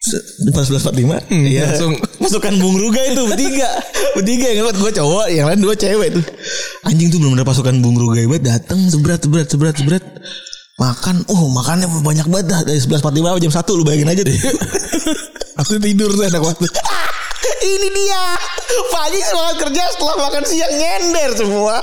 dua 0.00 0.64
belas 0.64 0.80
empat 0.80 0.96
hmm, 1.28 1.44
iya. 1.44 1.68
langsung. 1.68 1.92
Masukkan 2.24 2.56
Bung 2.56 2.80
Ruga 2.80 3.04
itu 3.04 3.20
bertiga. 3.28 3.68
Bertiga 4.16 4.46
yang 4.48 4.64
lewat 4.64 4.80
gue 4.80 4.90
cowok 4.96 5.26
yang 5.28 5.44
lain 5.52 5.60
dua 5.60 5.76
cewek 5.76 6.08
tuh. 6.16 6.24
Anjing 6.88 7.12
tuh 7.12 7.20
belum 7.20 7.36
ada 7.36 7.44
pasukan 7.44 7.76
Bung 7.84 8.00
Ruga 8.00 8.24
itu 8.24 8.40
datang 8.40 8.80
seberat 8.88 9.20
seberat 9.20 9.52
seberat 9.52 9.76
seberat 9.76 10.04
makan 10.80 11.20
oh 11.28 11.52
makannya 11.52 11.84
banyak 12.00 12.24
banget 12.32 12.46
dah. 12.48 12.60
Dari 12.64 12.80
11.45 12.80 13.44
jam 13.44 13.52
satu 13.52 13.76
lu 13.76 13.84
bayangin 13.84 14.08
aja 14.08 14.24
deh. 14.24 14.38
Aku 15.60 15.76
tidur 15.76 16.08
tuh 16.16 16.24
anak 16.24 16.40
waktu. 16.40 16.64
Ah, 16.80 17.08
ini 17.60 17.88
dia. 17.92 18.24
Pagi 18.88 19.20
semangat 19.20 19.56
kerja 19.68 19.84
setelah 19.92 20.16
makan 20.16 20.42
siang 20.48 20.74
nyender 20.80 21.30
semua. 21.36 21.76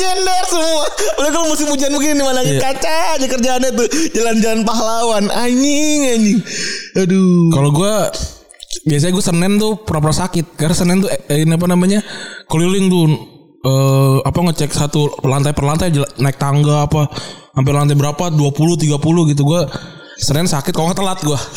Nyender 0.00 0.42
semua. 0.48 0.84
Udah 1.20 1.30
kalau 1.30 1.46
musim 1.48 1.66
hujan 1.68 1.90
begini 1.92 2.20
Mana 2.20 2.40
Iya. 2.44 2.60
kaca 2.60 2.94
aja 3.16 3.26
kerjaannya 3.26 3.70
tuh. 3.74 3.88
Jalan-jalan 4.12 4.60
pahlawan. 4.64 5.24
Anjing 5.32 6.00
anjing. 6.08 6.38
Aduh. 6.96 7.50
Kalau 7.52 7.70
gue 7.72 7.96
Biasanya 8.80 9.12
gue 9.12 9.24
Senin 9.24 9.52
tuh 9.58 9.72
pura-pura 9.82 10.14
sakit. 10.14 10.54
Karena 10.56 10.74
Senin 10.78 11.02
tuh 11.02 11.10
eh, 11.10 11.42
ini 11.42 11.52
apa 11.52 11.66
namanya? 11.66 12.00
Keliling 12.46 12.86
tuh 12.86 13.04
eh 13.60 14.18
apa 14.24 14.38
ngecek 14.40 14.72
satu 14.72 15.20
lantai 15.20 15.52
per 15.52 15.68
lantai 15.68 15.92
naik 16.16 16.40
tangga 16.40 16.88
apa 16.88 17.10
hampir 17.52 17.76
lantai 17.76 17.98
berapa? 17.98 18.30
20 18.30 18.56
30 18.56 19.30
gitu. 19.34 19.42
Gua 19.44 19.66
Senin 20.20 20.44
sakit 20.44 20.70
kalau 20.70 20.88
nggak 20.88 21.00
telat 21.00 21.18
gua 21.22 21.40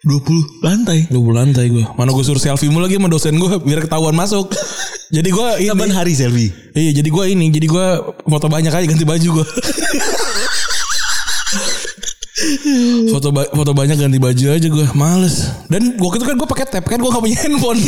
20 0.00 0.64
lantai. 0.64 1.04
20 1.12 1.12
lantai 1.34 1.66
gua 1.68 1.92
mana 1.92 2.10
gua 2.10 2.24
suruh 2.24 2.40
selfie 2.40 2.72
mulu 2.72 2.88
lagi 2.88 2.96
sama 2.96 3.10
dosen 3.10 3.36
gua 3.36 3.58
biar 3.58 3.84
ketahuan 3.84 4.16
masuk 4.16 4.48
jadi 5.10 5.28
gua 5.28 5.58
ini 5.58 5.68
Kapan 5.68 5.92
hari 5.92 6.12
selfie? 6.14 6.48
iya 6.72 6.94
jadi 6.94 7.08
gua 7.10 7.26
ini 7.26 7.50
jadi 7.50 7.66
gua 7.68 7.86
foto 8.16 8.46
banyak 8.48 8.70
aja 8.70 8.86
ganti 8.86 9.04
baju 9.04 9.42
gua 9.42 9.46
foto 13.08 13.28
ba- 13.30 13.48
foto 13.48 13.72
banyak 13.72 13.96
ganti 13.96 14.18
baju 14.18 14.44
aja 14.50 14.66
gue 14.66 14.86
males 14.92 15.36
dan 15.66 15.94
waktu 15.96 16.16
itu 16.16 16.26
kan 16.26 16.34
gue 16.34 16.48
pakai 16.48 16.66
tab 16.66 16.84
kan 16.84 16.96
gue 16.96 17.06
gak 17.06 17.20
punya 17.20 17.38
handphone 17.38 17.80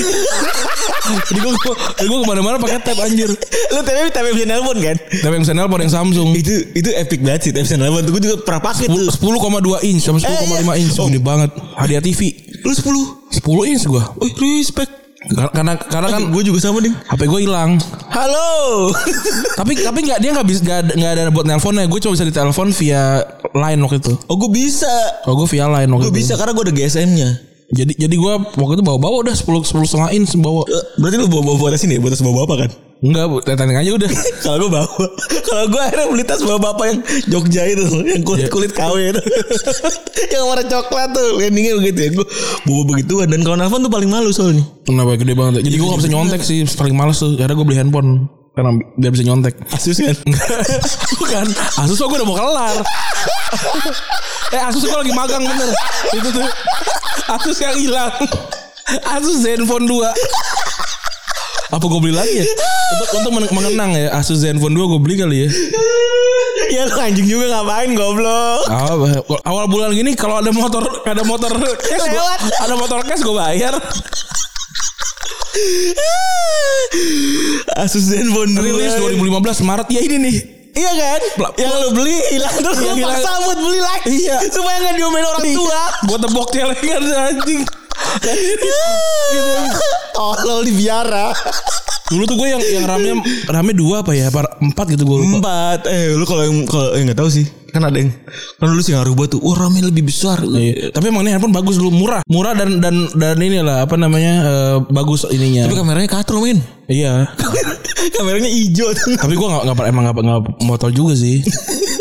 jadi 1.28 1.38
gue 1.38 1.52
gue 1.52 1.74
ke 2.14 2.26
mana-mana 2.26 2.56
pakai 2.56 2.78
tab 2.80 2.98
anjir 2.98 3.30
Lu 3.72 3.80
tapi 3.80 4.06
tapi 4.08 4.28
bisa 4.32 4.46
nelpon 4.46 4.76
kan? 4.76 4.96
tab 5.18 5.30
yang 5.30 5.42
bisa 5.42 5.52
nelpon 5.52 5.80
yang 5.80 5.90
Samsung 5.90 6.30
Itu 6.32 6.52
itu 6.72 6.90
epic 6.92 7.20
banget 7.20 7.40
sih 7.42 7.52
tapi 7.52 7.64
bisa 7.64 7.76
nelpon 7.76 8.02
tuh 8.02 8.12
gue 8.12 8.22
juga 8.22 8.36
pernah 8.40 8.62
pakai 8.62 8.86
tuh. 8.86 9.08
10,2 9.08 9.88
inch 9.88 10.00
sama 10.00 10.18
10,5 10.18 10.28
iya. 10.52 10.72
inch 10.76 10.94
Oh. 10.94 11.08
gede 11.08 11.18
banget 11.18 11.50
hadiah 11.74 12.00
TV 12.00 12.20
Lu 12.62 12.70
10. 12.70 13.34
10 13.34 13.42
inch 13.66 13.84
gue 13.84 14.02
Oh, 14.14 14.28
respect. 14.38 15.01
Karena 15.30 15.72
karena 15.78 16.08
kan 16.10 16.22
gue 16.34 16.42
juga 16.42 16.58
sama 16.58 16.82
ding. 16.82 16.94
HP 17.06 17.20
gue 17.30 17.40
hilang 17.46 17.78
Halo. 18.10 18.90
tapi 19.58 19.78
tapi 19.78 19.98
nggak 20.02 20.18
dia 20.18 20.30
nggak 20.34 20.48
bisa 20.48 20.60
nggak 20.66 21.10
ada, 21.14 21.30
buat 21.30 21.46
nelponnya 21.46 21.86
gue 21.86 22.00
cuma 22.02 22.12
bisa 22.18 22.26
ditelepon 22.26 22.74
via 22.74 23.22
line 23.54 23.80
waktu 23.84 23.98
itu 24.02 24.12
oh, 24.26 24.36
gue 24.36 24.50
bisa. 24.50 24.90
oh 25.28 25.34
gue 25.38 25.48
via 25.48 25.66
line 25.70 25.90
waktu 25.92 26.10
Gue 26.10 26.12
itu 26.12 26.20
bisa 26.26 26.34
karena 26.34 26.52
gue 26.56 26.64
ada 26.66 26.74
GSM-nya. 26.74 27.51
Jadi 27.72 27.92
jadi 27.96 28.14
gue 28.20 28.32
waktu 28.60 28.74
itu 28.76 28.84
bawa 28.84 28.98
bawa 29.00 29.16
udah 29.24 29.32
10 29.32 29.48
10 29.48 29.88
setengah 29.88 30.10
inch 30.12 30.36
bawa. 30.36 30.68
Eh, 30.68 30.84
Berarti 31.00 31.16
lu 31.16 31.28
bawa 31.32 31.42
bawa 31.48 31.56
buat 31.56 31.70
tas 31.72 31.84
ini, 31.88 31.96
buat 31.96 32.12
tas 32.12 32.20
bawa 32.20 32.44
bapak 32.44 32.68
kan? 32.68 32.72
enggak 33.02 33.24
bu 33.26 33.36
Titanic 33.42 33.76
aja 33.82 33.90
udah. 33.98 34.10
Kalau 34.46 34.56
gue 34.62 34.70
bawa, 34.78 34.86
kalau 35.42 35.64
gue 35.74 35.80
akhirnya 35.82 36.06
beli 36.06 36.22
tas 36.22 36.38
bawa 36.46 36.58
bapak 36.70 36.84
yang 36.86 36.98
Jogja 37.26 37.62
itu, 37.66 37.82
yang 38.06 38.22
kulit 38.22 38.46
kulit 38.46 38.70
KW 38.70 38.94
itu, 39.10 39.22
yang 40.38 40.46
warna 40.46 40.62
coklat 40.70 41.10
tuh, 41.10 41.42
endingnya 41.42 41.74
begitu 41.82 41.98
ya. 41.98 42.10
Gue 42.14 42.26
bawa 42.62 42.82
begituan. 42.94 43.26
Dan 43.26 43.42
kalau 43.42 43.58
nelfon 43.58 43.82
tuh 43.82 43.90
paling 43.90 44.06
malu 44.06 44.30
soalnya. 44.30 44.62
kenapa 44.86 45.18
gede 45.18 45.34
banget? 45.34 45.66
Jadi 45.66 45.76
gue 45.82 45.88
gak 45.90 45.98
bisa 45.98 46.10
nyontek 46.14 46.42
sih 46.46 46.62
paling 46.78 46.94
males 46.94 47.18
tuh. 47.18 47.34
Karena 47.34 47.58
gue 47.58 47.66
beli 47.66 47.78
handphone 47.82 48.30
karena 48.52 48.70
biar 49.00 49.10
bisa 49.12 49.24
nyontek. 49.24 49.54
Asus 49.72 49.96
kan? 49.96 50.16
bukan. 51.20 51.46
Asus 51.80 51.96
gue 51.96 52.08
udah 52.08 52.28
mau 52.28 52.36
kelar. 52.36 52.76
Eh 54.52 54.60
Asus 54.60 54.84
gue 54.84 54.92
lagi 54.92 55.16
magang 55.16 55.40
bener. 55.40 55.72
Itu 56.12 56.28
tuh. 56.28 56.44
Asus 57.32 57.56
yang 57.56 57.72
hilang. 57.72 58.12
Asus 59.08 59.40
Zenfone 59.40 59.88
2 59.88 60.12
apa 61.72 61.88
gue 61.88 62.00
beli 62.04 62.12
lagi 62.12 62.34
ya? 62.36 62.44
Untuk 62.92 63.08
untuk 63.16 63.32
men- 63.32 63.48
mengenang 63.48 63.96
ya 63.96 64.12
Asus 64.12 64.44
Zenfone 64.44 64.76
2 64.76 64.92
gue 64.92 65.00
beli 65.00 65.16
kali 65.16 65.36
ya. 65.40 65.48
Ya 66.68 66.84
lu 66.84 66.96
anjing 67.00 67.24
juga 67.24 67.48
ngapain 67.48 67.96
goblok? 67.96 68.68
awal, 68.68 69.24
awal 69.44 69.64
bulan 69.68 69.96
gini 69.96 70.12
kalau 70.12 70.36
ada 70.36 70.52
motor 70.52 70.84
ada 71.04 71.24
motor 71.24 71.48
cash 71.80 72.06
gua, 72.08 72.32
ada 72.60 72.74
motor 72.76 73.00
cash 73.04 73.20
gue 73.20 73.32
bayar 73.32 73.72
Asus 77.74 78.04
Zenfone 78.08 78.52
rilis 78.58 78.94
2015 78.94 79.64
Maret 79.64 79.88
ya 79.88 80.00
ini 80.00 80.16
nih 80.20 80.36
Iya 80.72 80.88
kan? 80.88 81.20
Pla- 81.36 81.54
yang 81.60 81.68
lu 81.84 81.88
beli 81.92 82.16
hilang 82.32 82.56
terus 82.56 82.80
lu 82.80 82.96
paksa 82.96 83.44
buat 83.44 83.60
beli 83.60 83.76
lagi. 83.76 84.24
Iya. 84.24 84.40
Supaya 84.48 84.80
nggak 84.80 84.94
diomelin 84.96 85.26
orang 85.28 85.44
tua. 85.52 85.82
gue 86.08 86.16
tebok 86.16 86.46
celengan 86.48 87.02
anjing 87.28 87.60
Tolol 90.12 90.60
di 90.68 90.72
biara. 90.76 91.32
dulu 92.12 92.28
tuh 92.28 92.36
gue 92.36 92.48
yang 92.52 92.60
yang 92.60 92.84
ramnya 92.84 93.14
ramnya 93.48 93.72
dua 93.72 94.04
apa 94.04 94.12
ya 94.12 94.28
empat 94.60 94.84
gitu 94.92 95.08
gue 95.08 95.16
lupa 95.24 95.40
Empat. 95.40 95.80
Eh 95.88 96.12
lu 96.12 96.28
kalau 96.28 96.44
yang 96.44 96.68
kalau 96.68 96.92
eh 96.92 97.00
nggak 97.08 97.16
tahu 97.16 97.32
sih. 97.32 97.48
Kan 97.72 97.88
ada 97.88 97.96
yang 97.96 98.12
kan 98.60 98.68
dulu 98.68 98.84
sih 98.84 98.92
ngaruh 98.92 99.16
buat 99.16 99.32
tuh. 99.32 99.40
Wah 99.40 99.56
rame 99.56 99.80
lebih 99.80 100.12
besar. 100.12 100.44
Iya. 100.44 100.92
Tapi 100.92 101.08
emang 101.08 101.24
ini 101.24 101.32
handphone 101.32 101.56
bagus 101.56 101.80
dulu 101.80 101.88
murah, 101.88 102.20
murah 102.28 102.52
dan 102.52 102.84
dan 102.84 103.08
dan 103.16 103.40
inilah 103.40 103.88
apa 103.88 103.96
namanya 103.96 104.32
eh, 104.44 104.76
bagus 104.92 105.24
ininya. 105.32 105.64
Tapi 105.64 105.76
kameranya 105.80 106.10
katro 106.12 106.44
men. 106.44 106.60
iya. 106.84 107.32
kameranya 108.20 108.52
hijau. 108.52 108.92
Tapi 108.92 109.32
gue 109.32 109.48
nggak 109.48 109.88
emang 109.88 110.04
nggak 110.12 110.16
nggak 110.20 110.40
motor 110.68 110.92
juga 110.92 111.16
sih. 111.16 111.40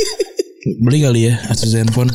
Beli 0.83 1.07
kali 1.07 1.31
ya 1.31 1.39
Asus 1.47 1.71
Zenfone. 1.71 2.11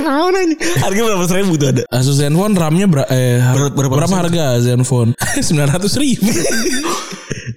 Kenapa 0.00 0.28
nih? 0.32 0.56
Harga 0.80 1.00
berapa 1.04 1.24
ribu 1.36 1.52
tuh 1.54 1.68
ada? 1.70 1.82
Asus 1.92 2.16
Zenfone 2.16 2.56
RAM-nya 2.56 2.86
ber 2.88 3.04
eh, 3.06 3.36
har- 3.38 3.70
Berapa- 3.70 3.92
berapa, 3.92 4.16
harga 4.16 4.44
Zenfone? 4.58 5.12
Sembilan 5.46 5.68
ratus 5.76 5.92
ribu. 5.96 6.26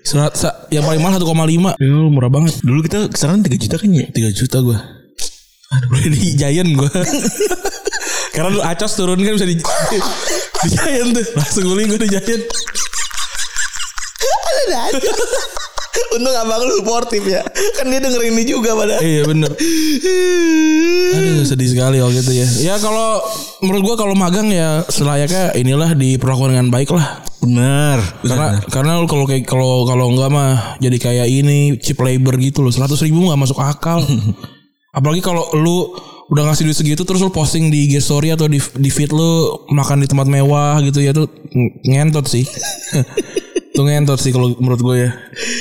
Serat, 0.04 0.36
yang 0.68 0.84
paling 0.84 1.00
mahal 1.00 1.16
1,5 1.16 1.80
Ya 1.80 1.88
murah 2.12 2.28
banget 2.28 2.60
Dulu 2.60 2.84
kita 2.84 3.08
kisaran 3.08 3.40
3 3.40 3.56
juta 3.56 3.80
kan 3.80 3.88
ya? 3.88 4.04
3 4.12 4.36
juta 4.36 4.58
gue 4.60 4.78
Beli 5.88 6.08
di 6.12 6.30
Giant 6.36 6.70
gue 6.76 6.92
Karena 8.36 8.50
lu 8.52 8.60
acos 8.60 9.00
turun 9.00 9.24
kan 9.24 9.40
bisa 9.40 9.48
di 9.48 9.56
Di 9.56 10.68
Giant 10.70 11.10
tuh 11.16 11.26
Langsung 11.40 11.64
beli 11.72 11.88
gue 11.88 12.00
di 12.04 12.10
Giant 12.12 12.44
Untung 16.18 16.34
abang 16.34 16.62
lu 16.66 16.76
sportif 16.82 17.24
ya. 17.26 17.42
Kan 17.78 17.90
dia 17.90 18.02
dengerin 18.02 18.34
ini 18.34 18.44
juga 18.46 18.74
pada. 18.74 18.98
Iya 19.02 19.30
bener. 19.30 19.52
Aduh 21.18 21.46
sedih 21.46 21.70
sekali 21.70 22.02
waktu 22.02 22.20
itu 22.22 22.34
ya. 22.34 22.48
Ya 22.74 22.76
kalau 22.82 23.22
Menurut 23.64 23.82
gue 23.86 23.96
kalau 23.96 24.16
magang 24.18 24.50
ya 24.52 24.84
Selayaknya 24.90 25.54
inilah 25.56 25.94
Diperlakukan 25.94 26.58
dengan 26.58 26.70
baik 26.74 26.92
lah. 26.94 27.22
Benar. 27.44 28.00
karena 28.24 28.48
karena 28.72 28.92
lu 29.04 29.08
kalau 29.12 29.28
kayak 29.28 29.44
kalau 29.44 29.84
kalau 29.84 30.16
enggak 30.16 30.32
mah 30.32 30.80
jadi 30.80 30.96
kayak 30.96 31.28
ini 31.28 31.76
cheap 31.78 32.00
labor 32.00 32.40
gitu 32.40 32.64
loh. 32.64 32.72
Seratus 32.72 33.04
ribu 33.04 33.28
nggak 33.28 33.40
masuk 33.40 33.60
akal. 33.60 34.00
Apalagi 34.98 35.20
kalau 35.26 35.50
lu 35.58 35.92
udah 36.32 36.50
ngasih 36.50 36.64
duit 36.66 36.78
segitu 36.78 37.04
terus 37.04 37.20
lu 37.20 37.30
posting 37.36 37.68
di 37.68 37.86
IG 37.86 38.00
story 38.00 38.32
atau 38.32 38.48
di 38.48 38.56
di 38.58 38.90
feed 38.90 39.12
lu 39.12 39.60
makan 39.76 40.02
di 40.02 40.08
tempat 40.08 40.24
mewah 40.26 40.80
gitu 40.80 41.04
ya 41.04 41.12
tuh 41.12 41.28
ng- 41.52 41.84
ngentot 41.84 42.24
sih 42.26 42.48
tuh 43.74 43.84
ngentot 43.84 44.22
sih 44.22 44.30
kalau 44.30 44.54
menurut 44.62 44.80
gue 44.80 44.96
ya 45.02 45.12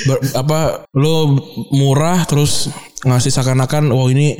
Ber- 0.05 0.23
apa 0.37 0.59
lu 0.93 1.37
murah 1.73 2.23
terus 2.23 2.69
ngasih 3.03 3.33
seakan-akan 3.33 3.89
oh 3.89 4.07
ini 4.07 4.37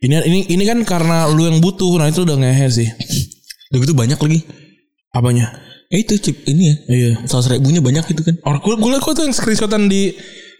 ini 0.00 0.14
ini 0.24 0.38
ini 0.46 0.64
kan 0.64 0.78
karena 0.86 1.26
lu 1.26 1.44
yang 1.44 1.58
butuh 1.58 1.98
nah 1.98 2.06
itu 2.06 2.22
udah 2.22 2.38
ngehe 2.38 2.66
sih 2.70 2.88
Udah 3.66 3.78
gitu 3.82 3.94
banyak 3.98 4.14
lagi. 4.14 4.40
apanya 5.10 5.50
Eh 5.86 6.02
itu 6.02 6.18
chip 6.18 6.42
ini 6.46 6.66
ya. 6.66 6.74
iya 6.90 7.10
Seratus 7.26 7.46
ribunya 7.46 7.78
banyak 7.78 8.02
itu 8.10 8.22
kan. 8.22 8.34
Orang 8.42 8.58
gue 8.58 8.74
gue 8.74 8.98
kok 8.98 9.14
tuh 9.14 9.22
yang 9.22 9.34
screenshotan 9.34 9.86
di 9.86 10.10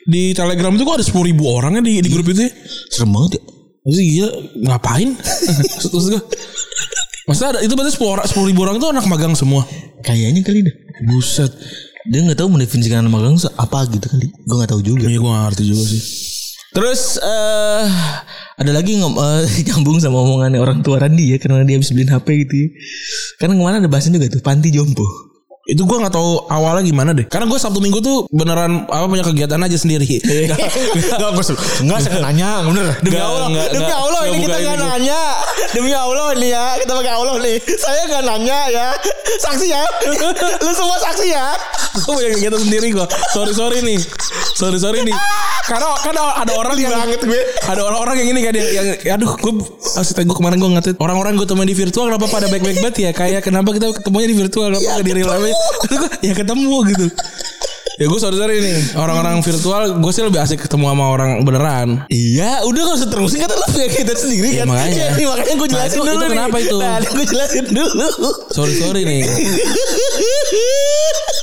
di 0.07 0.31
Telegram 0.31 0.71
itu 0.71 0.87
kok 0.87 1.03
ada 1.03 1.07
sepuluh 1.07 1.27
ribu 1.27 1.51
orangnya 1.51 1.83
di 1.83 1.99
di 1.99 2.07
grup 2.07 2.31
itu. 2.31 2.47
ya. 2.47 2.51
Serem 2.95 3.11
banget 3.11 3.39
ya. 3.39 3.43
Terus 3.87 3.99
gila 3.99 4.31
ngapain? 4.71 5.09
Terus 5.83 6.07
gue 6.15 6.23
Masa 7.27 7.51
ada 7.51 7.59
itu 7.59 7.75
berarti 7.75 7.91
sepuluh 7.99 8.15
orang 8.15 8.27
sepuluh 8.31 8.47
ribu 8.55 8.61
orang 8.63 8.79
itu 8.79 8.87
anak 8.87 9.07
magang 9.11 9.35
semua. 9.35 9.67
Kayaknya 10.07 10.47
kali 10.47 10.63
dah. 10.63 10.75
Buset. 11.11 11.51
Dia 12.07 12.21
nggak 12.23 12.39
tahu 12.39 12.49
mendefinisikan 12.49 13.01
anak 13.01 13.13
magang 13.13 13.37
se- 13.37 13.53
apa 13.53 13.87
gitu 13.87 14.07
kali. 14.07 14.31
Gue 14.31 14.55
nggak 14.57 14.71
tahu 14.71 14.81
juga. 14.81 15.05
Iya 15.05 15.19
gue 15.19 15.27
gak 15.29 15.45
ngerti 15.49 15.63
juga 15.65 15.85
sih. 15.85 16.03
Terus 16.69 17.01
eh 17.19 17.85
ada 18.57 18.71
lagi 18.71 18.97
ngom 18.97 19.15
eh, 19.15 19.43
nyambung 19.67 19.97
sama 19.97 20.19
omongannya 20.19 20.59
orang 20.59 20.81
tua 20.81 20.99
Randi 20.99 21.33
ya 21.33 21.37
karena 21.37 21.63
dia 21.63 21.77
habis 21.77 21.91
beliin 21.91 22.09
HP 22.09 22.27
gitu. 22.45 22.55
ya. 22.57 22.69
Karena 23.37 23.53
ke 23.53 23.63
mana 23.63 23.77
ada 23.79 23.89
bahasan 23.89 24.13
juga 24.13 24.29
tuh 24.29 24.41
panti 24.41 24.69
jompo. 24.69 25.03
Itu 25.67 25.83
gue 25.83 25.99
gak 25.99 26.15
tahu 26.15 26.47
awalnya 26.47 26.87
gimana 26.87 27.11
deh. 27.11 27.27
Karena 27.27 27.51
gue 27.51 27.59
Sabtu 27.59 27.83
Minggu 27.83 27.99
tuh 27.99 28.31
beneran 28.31 28.87
apa 28.87 29.03
punya 29.05 29.27
kegiatan 29.27 29.59
aja 29.59 29.75
sendiri. 29.75 30.07
Enggak, 30.47 30.63
enggak 31.83 31.99
saya 31.99 32.11
nggak 32.15 32.23
nanya, 32.23 32.51
bener. 32.63 32.87
Demi 33.03 33.19
Nggak, 33.19 33.27
Allah, 33.27 33.47
nggak, 33.51 33.67
demi 33.67 33.83
nggak, 33.83 33.99
Allah 33.99 34.21
nggak 34.23 34.31
ini 34.31 34.45
kita 34.47 34.57
nggak 34.57 34.77
gua. 34.79 34.87
nanya. 34.87 35.21
Demi 35.75 35.91
Allah 35.91 36.29
nih 36.39 36.51
ya, 36.55 36.65
kita 36.79 36.93
pakai 36.95 37.13
Allah 37.13 37.35
nih. 37.43 37.57
Saya 37.83 38.01
nggak 38.07 38.25
nanya 38.25 38.59
ya. 38.71 38.89
Saksi 39.43 39.67
ya. 39.71 39.83
Lu 40.63 40.73
semua 40.73 40.97
saksi 41.03 41.27
ya. 41.31 41.47
gue 41.97 42.13
punya 42.13 42.31
kegiatan 42.37 42.61
sendiri 42.61 42.87
gue. 42.93 43.07
Sorry 43.33 43.53
sorry 43.57 43.79
nih. 43.83 43.99
Sorry 44.57 44.79
sorry 44.79 45.01
nih. 45.03 45.17
Karena 45.67 45.91
kan 45.99 46.15
ada 46.15 46.53
orang 46.55 46.77
yang 46.79 46.95
banget 46.95 47.21
gue. 47.27 47.41
ada 47.67 47.81
orang-orang 47.83 48.17
yang 48.23 48.29
ini 48.37 48.41
kan 48.47 48.55
yang, 48.55 48.87
yang 49.03 49.15
aduh 49.19 49.35
gue 49.35 49.53
asli 49.99 50.23
gue 50.23 50.37
kemarin 50.37 50.63
gue 50.63 50.71
ngatain 50.79 50.97
orang-orang 51.03 51.35
gue 51.35 51.47
temuin 51.49 51.67
di 51.67 51.75
virtual 51.75 52.07
kenapa 52.07 52.31
pada 52.31 52.47
baik-baik 52.47 52.79
banget 52.79 52.97
ya 53.03 53.11
kayak 53.11 53.43
kenapa 53.43 53.75
kita 53.75 53.91
ketemunya 53.91 54.29
di 54.31 54.37
virtual 54.39 54.71
kenapa 54.71 54.87
nggak 54.87 55.03
di 55.03 55.13
real 55.19 55.29
life 55.35 55.57
ya 56.23 56.33
ketemu 56.37 56.77
gitu 56.95 57.07
ya 57.97 58.05
gue 58.05 58.19
sorry 58.19 58.37
sorry 58.37 58.57
nih 58.59 58.77
orang-orang 58.95 59.41
virtual 59.41 59.83
gue 59.97 60.13
sih 60.13 60.21
lebih 60.21 60.37
asik 60.39 60.61
ketemu 60.61 60.85
sama 60.87 61.05
orang 61.09 61.41
beneran 61.41 62.05
Iya, 62.07 62.61
udah 62.63 62.81
gak 62.83 62.97
usah 62.99 63.09
terusin 63.09 63.41
kan 63.41 63.49
lu 63.51 63.67
punya 63.67 63.89
kita 63.89 64.13
sendiri 64.15 64.49
Ya, 64.51 64.59
kan. 64.59 64.67
makanya. 64.69 64.93
Iya, 64.93 65.07
nih, 65.15 65.27
makanya 65.27 65.55
gue 65.55 65.65
Nah, 65.65 65.73
jelasin 65.73 65.89
itu- 65.91 66.01
dulu 66.03 66.13
itu 66.13 66.21
nih. 66.23 66.31
kenapa 66.31 66.57
itu? 66.59 66.77
Nah, 66.77 66.97
gue 67.01 67.25
jelasin 67.27 67.65
dulu. 67.67 68.09
sorry 68.51 68.75
sorry 68.75 69.03
nih 69.03 69.21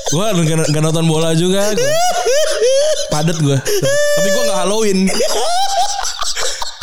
gue 0.06 0.22
nggak 0.22 0.70
nggak 0.70 0.84
nonton 0.84 1.06
bola 1.06 1.34
juga 1.34 1.74
gua. 1.74 1.90
padet 3.10 3.34
gue 3.36 3.58
tapi 4.14 4.28
gue 4.30 4.44
nggak 4.44 4.60
Halloween 4.60 5.00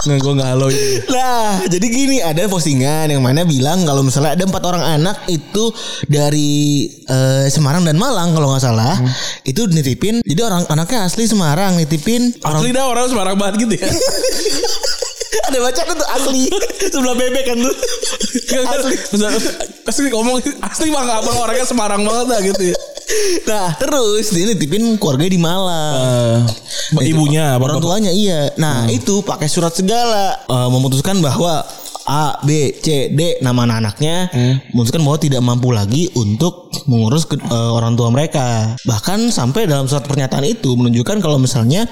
Nggak 0.00 0.19
gue 0.25 0.33
nggak 0.33 0.50
halo 0.57 0.66
ini. 0.73 0.97
Nah, 1.12 1.61
jadi 1.69 1.87
gini 1.92 2.16
ada 2.25 2.49
postingan 2.49 3.12
yang 3.12 3.21
mana 3.21 3.45
bilang 3.45 3.85
kalau 3.85 4.00
misalnya 4.00 4.33
ada 4.33 4.49
empat 4.49 4.62
orang 4.64 4.80
anak 4.80 5.28
itu 5.28 5.69
dari 6.09 6.88
eh, 7.04 7.45
Semarang 7.52 7.85
dan 7.85 8.00
Malang 8.00 8.33
kalau 8.33 8.49
nggak 8.49 8.64
salah 8.64 8.97
itu 9.45 9.69
nitipin. 9.69 10.25
Jadi 10.25 10.40
orang 10.40 10.64
anaknya 10.73 11.04
asli 11.04 11.28
Semarang 11.28 11.76
nitipin 11.76 12.33
orang 12.40 12.61
Asli 12.64 12.71
dah 12.73 12.85
orang 12.88 13.04
sembarang 13.12 13.37
banget 13.37 13.54
gitu 13.69 13.75
ya. 13.76 13.88
ada 15.31 15.59
baca 15.63 15.81
tuh 15.87 16.09
asli 16.19 16.43
sebelah 16.91 17.15
bebek 17.15 17.45
kan 17.47 17.57
tuh. 17.63 17.77
asli. 18.67 18.95
Asli 19.87 20.07
ngomong 20.11 20.43
asli 20.63 20.89
bang 20.91 21.07
abang 21.07 21.37
orangnya 21.39 21.67
Semarang 21.67 22.03
banget 22.03 22.27
dah 22.31 22.41
gitu 22.43 22.63
ya. 22.75 22.79
Nah, 23.47 23.75
terus 23.75 24.31
dia 24.31 24.47
nitipin 24.47 24.95
keluarganya 24.95 25.33
di 25.35 25.41
Malang. 25.43 26.47
Eh, 27.03 27.11
ibunya 27.11 27.59
orang 27.59 27.83
tuanya 27.83 28.15
iya. 28.15 28.55
Nah, 28.55 28.87
itu 28.87 29.23
pakai 29.27 29.51
surat 29.51 29.75
segala 29.75 30.39
Eh, 30.51 30.69
memutuskan 30.71 31.19
bahwa 31.23 31.63
A, 32.11 32.43
B, 32.43 32.75
C, 32.75 33.14
D 33.14 33.38
nama 33.38 33.62
anak-anaknya 33.62 34.35
memutuskan 34.75 35.07
bahwa 35.07 35.14
tidak 35.17 35.38
mampu 35.40 35.71
lagi 35.71 36.11
untuk 36.12 36.75
mengurus 36.85 37.23
ke- 37.23 37.38
eh, 37.38 37.71
orang 37.71 37.95
tua 37.95 38.11
mereka. 38.11 38.75
Bahkan 38.83 39.31
sampai 39.31 39.71
dalam 39.71 39.87
surat 39.87 40.02
pernyataan 40.02 40.43
itu 40.43 40.75
menunjukkan 40.75 41.23
kalau 41.23 41.38
misalnya 41.38 41.87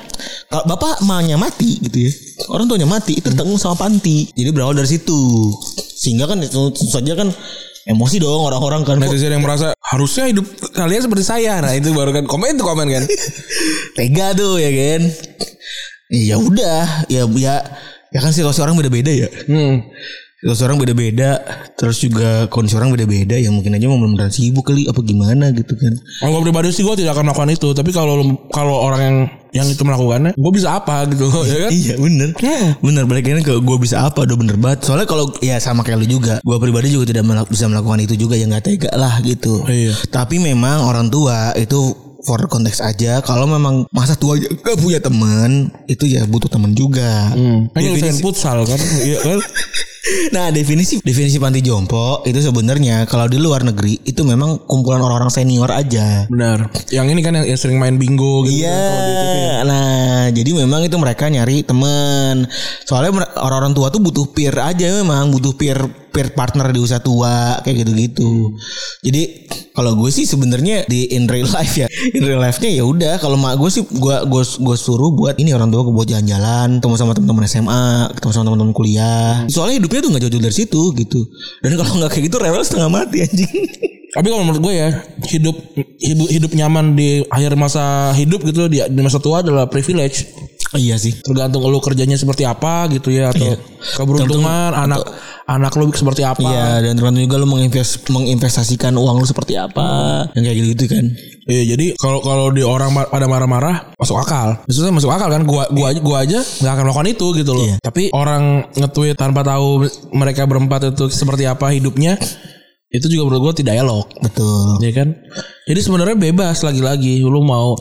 kalau 0.51 0.67
bapak 0.67 0.99
emaknya 1.01 1.39
mati 1.39 1.79
gitu 1.79 2.11
ya. 2.11 2.11
Orang 2.51 2.67
tuanya 2.67 2.91
mati 2.91 3.15
itu 3.15 3.31
ditanggung 3.31 3.63
sama 3.63 3.79
panti. 3.79 4.27
Jadi 4.35 4.51
berawal 4.51 4.75
dari 4.75 4.91
situ. 4.91 5.55
Sehingga 5.77 6.27
kan 6.27 6.43
itu 6.43 6.59
saja 6.75 7.15
kan 7.15 7.31
emosi 7.87 8.19
dong 8.19 8.43
orang-orang 8.43 8.85
kan 8.85 8.99
Netizen 8.99 9.33
yang 9.33 9.41
merasa 9.41 9.73
harusnya 9.81 10.29
hidup 10.29 10.45
kalian 10.75 11.07
seperti 11.07 11.23
saya. 11.23 11.63
Nah 11.63 11.73
itu 11.73 11.95
baru 11.95 12.11
kan 12.11 12.27
komen 12.27 12.59
tuh 12.59 12.67
komen 12.67 12.91
kan. 12.91 13.05
tega 13.97 14.35
tuh 14.35 14.59
ya 14.59 14.71
kan. 14.75 15.03
Ya 16.09 16.41
udah, 16.41 17.05
ya 17.13 17.29
ya 17.29 17.61
ya 18.09 18.19
kan 18.19 18.31
situasi 18.31 18.61
orang 18.61 18.75
beda-beda 18.75 19.11
ya. 19.11 19.29
Hmm. 19.47 19.85
Situasi 20.39 20.63
orang 20.65 20.79
beda-beda, 20.79 21.43
terus 21.75 21.99
juga 21.99 22.47
kondisi 22.47 22.79
orang 22.79 22.95
beda-beda 22.95 23.35
ya 23.35 23.51
mungkin 23.51 23.75
aja 23.75 23.91
mau 23.91 23.99
benar 23.99 24.31
sibuk 24.31 24.63
kali 24.63 24.87
apa 24.87 25.03
gimana 25.03 25.51
gitu 25.51 25.75
kan. 25.75 25.91
Kalau 26.23 26.31
gue 26.33 26.43
pribadi 26.47 26.71
sih 26.71 26.87
gue 26.87 26.95
tidak 26.95 27.19
akan 27.19 27.27
melakukan 27.27 27.51
itu. 27.51 27.69
Tapi 27.75 27.91
kalau 27.91 28.23
kalau 28.49 28.79
orang 28.79 29.03
yang 29.03 29.17
yang 29.49 29.67
itu 29.67 29.83
melakukannya, 29.83 30.39
gue 30.39 30.53
bisa 30.55 30.79
apa 30.79 31.11
gitu 31.11 31.27
ya 31.51 31.67
kan? 31.67 31.71
Iya 31.73 31.95
bener 31.97 32.29
Bener 32.79 33.03
balik 33.03 33.27
lagi 33.27 33.43
ke 33.43 33.55
gue 33.59 33.77
bisa 33.81 34.05
apa 34.05 34.29
Udah 34.29 34.37
bener 34.37 34.61
banget 34.61 34.85
Soalnya 34.85 35.09
kalau 35.09 35.33
Ya 35.41 35.57
sama 35.57 35.81
kayak 35.81 36.05
lu 36.05 36.21
juga 36.21 36.37
Gue 36.45 36.61
pribadi 36.61 36.93
juga 36.93 37.09
tidak 37.09 37.25
melak- 37.25 37.49
bisa 37.49 37.65
melakukan 37.65 37.97
itu 37.99 38.13
juga 38.15 38.37
Ya 38.37 38.45
gak 38.45 38.69
tega 38.69 38.93
lah 38.93 39.25
gitu 39.25 39.65
Iya. 39.65 39.97
Tapi 40.07 40.37
memang 40.37 40.85
orang 40.85 41.09
tua 41.09 41.57
Itu 41.57 41.97
for 42.29 42.45
konteks 42.45 42.85
aja 42.85 43.25
Kalau 43.25 43.49
memang 43.49 43.89
masa 43.89 44.13
tua 44.13 44.37
Gak 44.37 44.77
punya 44.77 45.01
temen 45.01 45.73
Itu 45.89 46.05
ya 46.05 46.29
butuh 46.29 46.53
temen 46.53 46.77
juga 46.77 47.33
Hmm. 47.33 47.71
Kan 47.71 47.81
nyelesain 47.81 48.19
futsal 48.21 48.67
kan? 48.67 48.79
Iya 49.01 49.19
kan? 49.23 49.39
Nah 50.33 50.49
definisi 50.49 51.05
definisi 51.05 51.37
panti 51.37 51.61
jompo 51.61 52.25
itu 52.25 52.41
sebenarnya 52.41 53.05
kalau 53.05 53.29
di 53.29 53.37
luar 53.37 53.61
negeri 53.61 54.01
itu 54.09 54.25
memang 54.25 54.65
kumpulan 54.65 55.05
orang-orang 55.05 55.29
senior 55.29 55.69
aja. 55.69 56.25
Benar. 56.33 56.73
Yang 56.89 57.07
ini 57.13 57.21
kan 57.21 57.33
yang, 57.37 57.47
yang 57.55 57.59
sering 57.61 57.77
main 57.77 58.01
bingo 58.01 58.47
gitu. 58.49 58.65
Iya. 58.65 58.73
kan, 58.73 59.01
di 59.05 59.13
TV. 59.13 59.37
Nah, 59.69 60.23
jadi 60.33 60.51
memang 60.65 60.81
itu 60.89 60.97
mereka 60.97 61.29
nyari 61.29 61.61
temen. 61.61 62.49
Soalnya 62.89 63.21
orang-orang 63.37 63.77
tua 63.77 63.93
tuh 63.93 64.01
butuh 64.01 64.27
peer 64.33 64.55
aja 64.57 64.87
memang, 65.03 65.29
butuh 65.29 65.53
peer 65.53 65.77
peer 66.11 66.33
partner 66.33 66.73
di 66.73 66.79
usia 66.81 66.99
tua 66.99 67.61
kayak 67.63 67.85
gitu-gitu. 67.85 68.57
Jadi 69.05 69.49
kalau 69.77 69.95
gue 69.95 70.11
sih 70.11 70.27
sebenarnya 70.27 70.89
di 70.91 71.15
in 71.15 71.31
real 71.31 71.47
life 71.55 71.79
ya, 71.79 71.87
in 72.17 72.23
real 72.27 72.43
life-nya 72.43 72.71
ya 72.73 72.83
udah 72.83 73.15
kalau 73.23 73.39
mak 73.39 73.55
gue 73.61 73.71
sih 73.71 73.87
gue 73.87 74.17
gue 74.27 74.43
gue 74.43 74.77
suruh 74.77 75.15
buat 75.15 75.39
ini 75.39 75.55
orang 75.55 75.71
tua 75.71 75.87
gue 75.87 75.95
buat 75.95 76.09
jalan-jalan, 76.11 76.83
ketemu 76.83 76.95
sama 76.99 77.13
teman-teman 77.15 77.45
SMA, 77.47 77.87
ketemu 78.19 78.33
sama 78.35 78.45
teman-teman 78.51 78.75
kuliah. 78.75 79.47
Soalnya 79.47 79.79
hidupnya 79.79 80.01
tuh 80.03 80.11
nggak 80.11 80.23
jauh-jauh 80.27 80.45
dari 80.45 80.57
situ 80.57 80.83
gitu. 80.99 81.21
Dan 81.63 81.79
kalau 81.79 81.93
nggak 82.03 82.11
kayak 82.11 82.25
gitu 82.27 82.37
rewel 82.43 82.63
setengah 82.67 82.91
mati 82.91 83.23
anjing. 83.23 83.55
Tapi 84.09 84.27
kalau 84.33 84.43
menurut 84.43 84.63
gue 84.65 84.75
ya 84.75 84.89
hidup 85.31 85.57
hidup 86.01 86.29
hidup 86.33 86.51
nyaman 86.57 86.97
di 86.97 87.23
akhir 87.29 87.55
masa 87.61 88.17
hidup 88.17 88.41
gitu 88.41 88.67
di, 88.67 88.81
di 88.81 89.01
masa 89.05 89.21
tua 89.21 89.45
adalah 89.45 89.69
privilege. 89.69 90.27
Iya 90.77 91.01
sih. 91.01 91.17
Tergantung 91.25 91.65
lu 91.65 91.81
kerjanya 91.81 92.19
seperti 92.21 92.45
apa 92.45 92.91
gitu 92.93 93.09
ya 93.09 93.33
atau 93.33 93.57
keberuntungan 93.97 94.77
anak 94.77 95.01
anak 95.49 95.73
lu 95.81 95.89
seperti 95.95 96.27
apa. 96.27 96.45
Iya 96.45 96.85
dan 96.85 96.93
tergantung 97.01 97.25
juga 97.25 97.37
lu 97.41 97.49
menginvest 97.49 98.05
menginvestasikan 98.13 98.93
uang 98.93 99.25
lu 99.25 99.27
seperti 99.27 99.57
apa 99.57 99.89
yang 100.37 100.45
kayak 100.45 100.57
gitu, 100.61 100.69
-gitu 100.69 100.85
kan. 100.93 101.05
Iya 101.49 101.63
jadi 101.73 101.87
kalau 101.97 102.21
kalau 102.21 102.53
di 102.53 102.61
orang 102.61 102.93
pada 102.93 103.25
marah-marah 103.25 103.97
masuk 103.97 104.21
akal. 104.21 104.61
Maksudnya 104.69 104.93
masuk 104.93 105.09
akal 105.09 105.29
kan 105.33 105.43
gua 105.49 105.65
gua 105.73 105.87
aja 105.97 106.01
gua 106.05 106.17
aja 106.21 106.39
nggak 106.45 106.73
akan 106.77 106.85
melakukan 106.85 107.09
itu 107.09 107.27
gitu 107.41 107.53
loh. 107.57 107.65
Iya. 107.65 107.77
Tapi 107.81 108.03
orang 108.13 108.69
nge-tweet 108.77 109.17
tanpa 109.17 109.41
tahu 109.41 109.89
mereka 110.13 110.45
berempat 110.45 110.93
itu 110.93 111.09
seperti 111.09 111.49
apa 111.49 111.73
hidupnya 111.73 112.21
itu 112.93 113.09
juga 113.09 113.33
menurut 113.33 113.53
gua 113.53 113.55
tidak 113.57 113.81
elok. 113.81 114.13
Betul. 114.21 114.85
Ya 114.85 114.93
kan? 114.93 115.17
Jadi 115.65 115.81
sebenarnya 115.81 116.17
bebas 116.17 116.61
lagi-lagi 116.61 117.25
lu 117.25 117.41
mau 117.41 117.77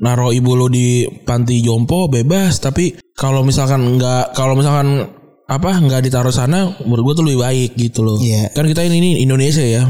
naro 0.00 0.32
ibu 0.32 0.56
lu 0.56 0.66
di 0.72 1.04
panti 1.28 1.60
jompo 1.60 2.08
bebas 2.08 2.58
tapi 2.58 2.96
kalau 3.12 3.44
misalkan 3.44 4.00
nggak 4.00 4.32
kalau 4.32 4.56
misalkan 4.56 5.04
apa 5.50 5.70
nggak 5.82 6.06
ditaruh 6.06 6.30
sana 6.32 6.72
menurut 6.86 7.02
gua 7.10 7.14
tuh 7.18 7.24
lebih 7.26 7.42
baik 7.42 7.70
gitu 7.76 8.06
loh. 8.06 8.16
Iya. 8.22 8.54
Kan 8.54 8.70
kita 8.70 8.86
ini, 8.86 9.02
ini 9.02 9.10
Indonesia 9.20 9.60
ya 9.60 9.82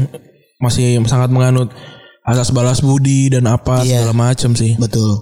masih 0.57 0.97
sangat 1.05 1.29
menganut 1.29 1.69
asas 2.25 2.49
balas 2.49 2.81
budi 2.81 3.29
dan 3.29 3.45
apa 3.45 3.85
Iya. 3.85 4.03
segala 4.03 4.13
macam 4.17 4.51
sih. 4.57 4.73
Betul. 4.81 5.21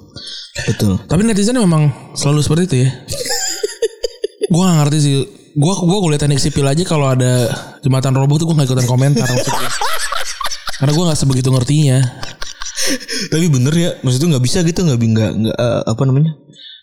Betul. 0.63 0.95
Tapi 1.06 1.21
netizen 1.28 1.60
memang 1.60 1.91
selalu 2.15 2.39
seperti 2.39 2.63
itu 2.65 2.75
ya. 2.88 2.89
gua 4.56 4.63
gak 4.71 4.78
ngerti 4.88 4.97
sih. 5.04 5.15
Gua 5.60 5.75
gua 5.84 5.99
kuliah 5.99 6.19
teknik 6.19 6.39
sipil 6.39 6.63
aja 6.63 6.84
kalau 6.88 7.12
ada 7.12 7.52
jembatan 7.84 8.15
roboh 8.15 8.39
tuh 8.39 8.47
gua 8.47 8.63
gak 8.63 8.71
ikutan 8.71 8.88
komentar 8.88 9.28
maksudnya. 9.28 9.69
Karena 10.80 10.91
gua 10.95 11.04
nggak 11.12 11.19
sebegitu 11.19 11.52
ngertinya. 11.52 11.99
Tapi 13.34 13.45
bener 13.49 13.73
ya, 13.75 13.89
maksudnya 14.02 14.38
nggak 14.38 14.45
bisa 14.45 14.60
gitu 14.65 14.80
nggak 14.86 14.99
nggak 14.99 15.32
nggak 15.45 15.58
eh, 15.58 15.82
apa 15.86 16.02
namanya 16.06 16.32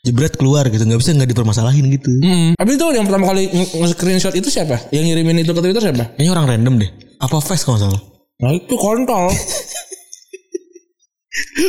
jebret 0.07 0.38
keluar 0.38 0.62
gitu 0.71 0.87
nggak 0.87 1.01
bisa 1.03 1.11
nggak 1.19 1.31
dipermasalahin 1.35 1.90
gitu. 1.90 2.07
Hmm. 2.23 2.55
Tapi 2.55 2.79
itu 2.79 2.85
yang 2.95 3.11
pertama 3.11 3.35
kali 3.35 3.51
nge-screenshot 3.51 4.35
itu 4.38 4.47
siapa? 4.47 4.79
Yang 4.95 5.11
ngirimin 5.11 5.42
itu 5.42 5.51
ke 5.51 5.59
Twitter 5.59 5.83
siapa? 5.83 6.14
Kayaknya 6.14 6.33
orang 6.38 6.47
random 6.47 6.75
deh. 6.79 6.90
Apa 7.19 7.42
face 7.42 7.66
kalau 7.66 7.81
nggak 7.81 7.90
salah? 7.90 8.03
Nah 8.47 8.51
itu 8.55 8.75
kontol. 8.79 9.27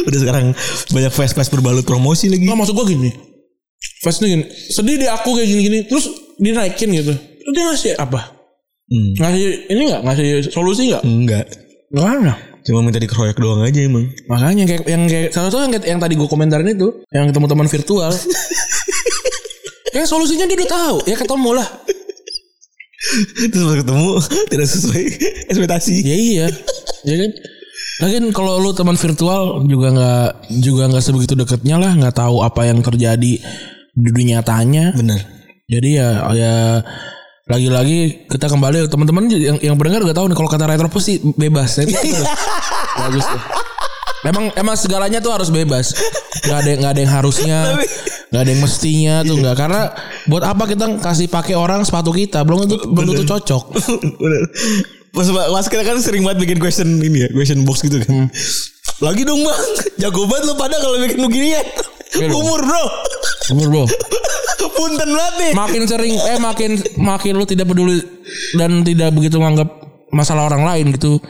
Udah 0.07 0.19
sekarang 0.21 0.53
banyak 0.93 1.11
face 1.11 1.33
face 1.33 1.49
berbalut 1.49 1.83
promosi 1.83 2.29
lagi. 2.29 2.45
Nah 2.45 2.53
maksud 2.53 2.77
gua 2.77 2.85
gini. 2.85 3.09
Nih 4.05 4.29
gini. 4.29 4.45
Sedih 4.69 5.01
deh 5.01 5.09
aku 5.09 5.33
kayak 5.33 5.49
gini-gini. 5.49 5.79
Terus 5.89 6.05
dinaikin 6.37 6.93
gitu. 6.93 7.17
Terus 7.17 7.53
dia 7.57 7.63
ngasih 7.65 7.93
apa? 7.97 8.37
Hmm. 8.87 9.11
Ngasih 9.17 9.73
ini 9.73 9.81
nggak? 9.91 10.01
Ngasih 10.05 10.27
solusi 10.53 10.93
nggak? 10.93 11.03
Enggak. 11.03 11.45
Nggak 11.91 12.07
ada. 12.21 12.33
Cuma 12.67 12.83
minta 12.83 12.99
dikeroyak 12.99 13.39
doang 13.39 13.63
aja 13.63 13.79
emang. 13.79 14.11
Makanya 14.27 14.67
kayak 14.67 14.83
yang 14.91 15.07
kayak 15.07 15.31
salah 15.31 15.47
satu 15.47 15.63
yang, 15.63 15.79
yang 15.87 15.99
tadi 16.03 16.19
gue 16.19 16.27
komentarin 16.27 16.67
itu 16.67 16.99
yang 17.15 17.31
ketemu 17.31 17.47
teman 17.47 17.67
virtual. 17.71 18.11
kayak 19.95 20.07
solusinya 20.11 20.43
dia 20.43 20.59
udah 20.59 20.69
tahu, 20.69 20.97
ya 21.07 21.15
ketemu 21.15 21.49
lah. 21.55 21.67
Terus 23.47 23.63
pas 23.63 23.75
ketemu 23.79 24.07
tidak 24.51 24.67
sesuai 24.67 25.03
ekspektasi. 25.47 25.95
Ya 26.03 26.15
iya, 26.19 26.47
ya 27.07 27.15
kan. 27.15 27.31
Lagian 27.97 28.25
kalau 28.35 28.59
lu 28.59 28.75
teman 28.75 28.99
virtual 28.99 29.63
juga 29.65 29.87
nggak 29.95 30.29
juga 30.59 30.83
nggak 30.91 31.03
sebegitu 31.07 31.33
deketnya 31.39 31.79
lah, 31.79 31.95
nggak 31.95 32.19
tahu 32.19 32.43
apa 32.43 32.67
yang 32.67 32.83
terjadi 32.83 33.33
di 33.95 34.09
dunia 34.11 34.43
nyatanya. 34.43 34.91
Bener. 34.91 35.23
Jadi 35.71 35.89
ya 35.95 36.09
ya 36.35 36.83
lagi-lagi 37.47 38.27
kita 38.27 38.51
kembali 38.51 38.91
teman-teman 38.91 39.31
yang 39.31 39.55
yang 39.63 39.75
pendengar 39.79 40.03
udah 40.03 40.15
tahu 40.15 40.27
nih 40.27 40.35
kalau 40.35 40.49
kata 40.51 40.67
retropus 40.67 41.03
sih 41.07 41.17
bebas. 41.23 41.79
Itu 41.79 41.95
bagus 43.01 43.23
tuh. 43.23 43.41
Emang 44.27 44.51
emang 44.59 44.75
segalanya 44.75 45.23
tuh 45.23 45.31
harus 45.31 45.47
bebas. 45.47 45.95
Gak 46.43 46.67
ada 46.67 46.71
nggak 46.75 46.91
ada 46.91 47.01
yang 47.01 47.13
harusnya, 47.15 47.59
nggak 48.35 48.41
ada 48.43 48.49
yang 48.51 48.61
mestinya 48.61 49.15
tuh 49.23 49.35
nggak. 49.39 49.55
Karena 49.55 49.81
buat 50.27 50.43
apa 50.43 50.67
kita 50.67 50.99
kasih 50.99 51.31
pakai 51.31 51.55
orang 51.55 51.87
sepatu 51.87 52.11
kita 52.11 52.43
belum 52.43 52.67
tentu 52.67 52.91
belum 52.91 53.15
tentu 53.15 53.25
cocok. 53.39 53.63
Bener. 54.19 54.43
Mas, 55.15 55.31
mas 55.31 55.67
kita 55.71 55.87
kan 55.87 55.97
sering 56.03 56.27
banget 56.27 56.43
bikin 56.43 56.59
question 56.59 56.99
ini 56.99 57.25
ya, 57.25 57.29
question 57.31 57.63
box 57.63 57.81
gitu 57.87 58.03
kan. 58.03 58.27
Lagi 58.99 59.23
dong 59.23 59.39
bang, 59.45 59.61
jago 60.03 60.27
banget 60.27 60.51
lo 60.51 60.53
pada 60.59 60.75
kalau 60.83 60.99
bikin 60.99 61.23
beginian. 61.23 61.65
Iya. 62.17 62.27
Umur 62.33 62.59
bro, 62.59 62.83
Umur 63.55 63.67
bro. 63.71 63.83
Punten 64.73 65.09
banget 65.13 65.33
nih. 65.37 65.51
Makin 65.53 65.81
sering 65.85 66.17
eh 66.17 66.39
makin 66.41 66.71
makin 66.97 67.33
lu 67.37 67.45
tidak 67.45 67.69
peduli 67.69 68.01
dan 68.57 68.81
tidak 68.81 69.13
begitu 69.13 69.37
menganggap 69.37 69.69
masalah 70.09 70.49
orang 70.49 70.65
lain 70.65 70.97
gitu. 70.97 71.21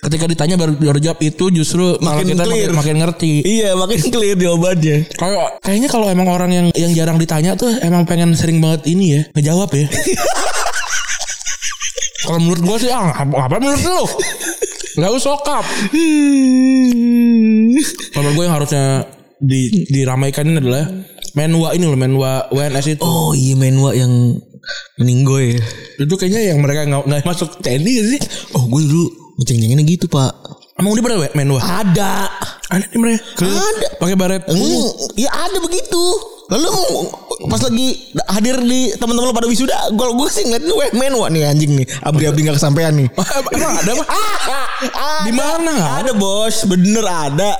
Ketika 0.00 0.24
ditanya 0.24 0.56
baru, 0.56 0.80
baru 0.80 0.96
jawab 0.96 1.20
itu 1.20 1.52
justru 1.52 2.00
Makin 2.00 2.32
kita 2.32 2.48
clear. 2.48 2.72
makin, 2.72 2.74
makin 2.80 2.96
ngerti. 3.04 3.44
Iya, 3.44 3.76
makin 3.76 4.00
clear 4.08 4.32
jawabannya. 4.32 4.96
Kayak 5.12 5.60
kayaknya 5.60 5.88
kalau 5.92 6.08
emang 6.08 6.24
orang 6.32 6.50
yang 6.56 6.66
yang 6.72 6.96
jarang 6.96 7.20
ditanya 7.20 7.52
tuh 7.52 7.68
emang 7.84 8.08
pengen 8.08 8.32
sering 8.32 8.64
banget 8.64 8.88
ini 8.88 9.20
ya 9.20 9.28
ngejawab 9.36 9.68
ya. 9.76 9.92
kalau 12.24 12.40
menurut 12.40 12.64
gua 12.64 12.76
sih 12.80 12.88
ah 12.88 13.12
apa, 13.12 13.28
apa 13.28 13.60
menurut 13.60 13.84
lu? 13.84 14.00
Gak 14.96 15.12
usah 15.12 15.36
sokap. 15.36 15.64
Kalau 18.16 18.24
menurut 18.24 18.36
gua 18.40 18.44
yang 18.48 18.56
harusnya 18.56 18.84
di, 19.36 19.84
diramaikan 19.88 20.48
ini 20.48 20.60
adalah 20.60 20.84
Menwa 21.34 21.68
ini 21.74 21.84
loh, 21.86 21.98
Menwa 21.98 22.50
WNS 22.50 22.98
itu. 22.98 23.02
Oh 23.02 23.32
iya 23.36 23.54
menwa 23.54 23.94
yang 23.94 24.38
meninggoy 24.98 25.56
ya. 25.56 25.62
Itu 26.00 26.14
kayaknya 26.16 26.54
yang 26.54 26.58
mereka 26.60 26.84
nggak 26.86 27.02
nggak 27.06 27.20
masuk 27.26 27.60
TNI 27.64 27.90
gak 27.96 28.06
sih? 28.16 28.20
Oh 28.56 28.64
gue 28.68 28.80
dulu 28.84 29.06
ngeceng-cenginnya 29.40 29.84
gitu 29.86 30.06
pak. 30.10 30.32
Emang 30.80 30.96
dia 30.96 31.04
pada 31.04 31.16
Menwa? 31.36 31.60
Ada. 31.60 32.12
Ada 32.72 32.84
nih 32.88 33.00
mereka. 33.00 33.44
Ada. 33.44 33.88
Pakai 34.00 34.16
baret. 34.16 34.42
Hmm, 34.48 34.86
ya 35.18 35.28
ada 35.28 35.58
begitu. 35.60 36.02
Lalu 36.50 36.70
pas 37.46 37.62
lagi 37.62 38.10
hadir 38.26 38.58
di 38.58 38.90
teman-teman 38.98 39.30
lo 39.30 39.34
pada 39.34 39.46
wisuda, 39.46 39.94
kalau 39.94 40.18
gue 40.18 40.28
sih 40.34 40.42
ngeliatin 40.50 40.74
weh 40.74 40.90
menwa 40.98 41.30
nih 41.30 41.46
anjing 41.46 41.78
nih, 41.78 41.86
abri-abri 42.02 42.42
nggak 42.42 42.58
kesampaian 42.58 42.90
nih. 42.90 43.06
Emang 43.54 43.74
ada 43.78 43.92
mah? 43.94 44.06
Di 45.28 45.32
mana 45.36 46.02
Ada 46.02 46.12
bos, 46.18 46.66
bener 46.66 47.06
ada. 47.06 47.54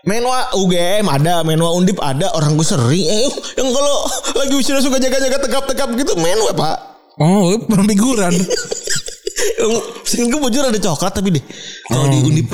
Menwa 0.00 0.48
UGM 0.56 1.04
ada, 1.04 1.44
menwa 1.44 1.76
Undip 1.76 2.00
ada, 2.00 2.32
orang 2.32 2.56
gue 2.56 2.64
sering. 2.64 3.04
Eh, 3.04 3.28
yang 3.60 3.68
kalau 3.68 3.96
lagi 4.32 4.52
wisuda 4.56 4.80
suka 4.80 4.96
jaga-jaga 4.96 5.36
tegap-tegap 5.44 5.88
gitu, 5.92 6.16
menwa 6.16 6.56
pak. 6.56 6.76
Oh, 7.20 7.52
figuran. 7.84 8.32
Yang 9.60 9.72
sering 10.08 10.32
gue 10.32 10.40
bujur 10.40 10.64
ada 10.64 10.80
coklat 10.80 11.12
tapi 11.12 11.36
deh. 11.36 11.44
Kalau 11.88 12.08
di 12.08 12.18
Undip 12.24 12.48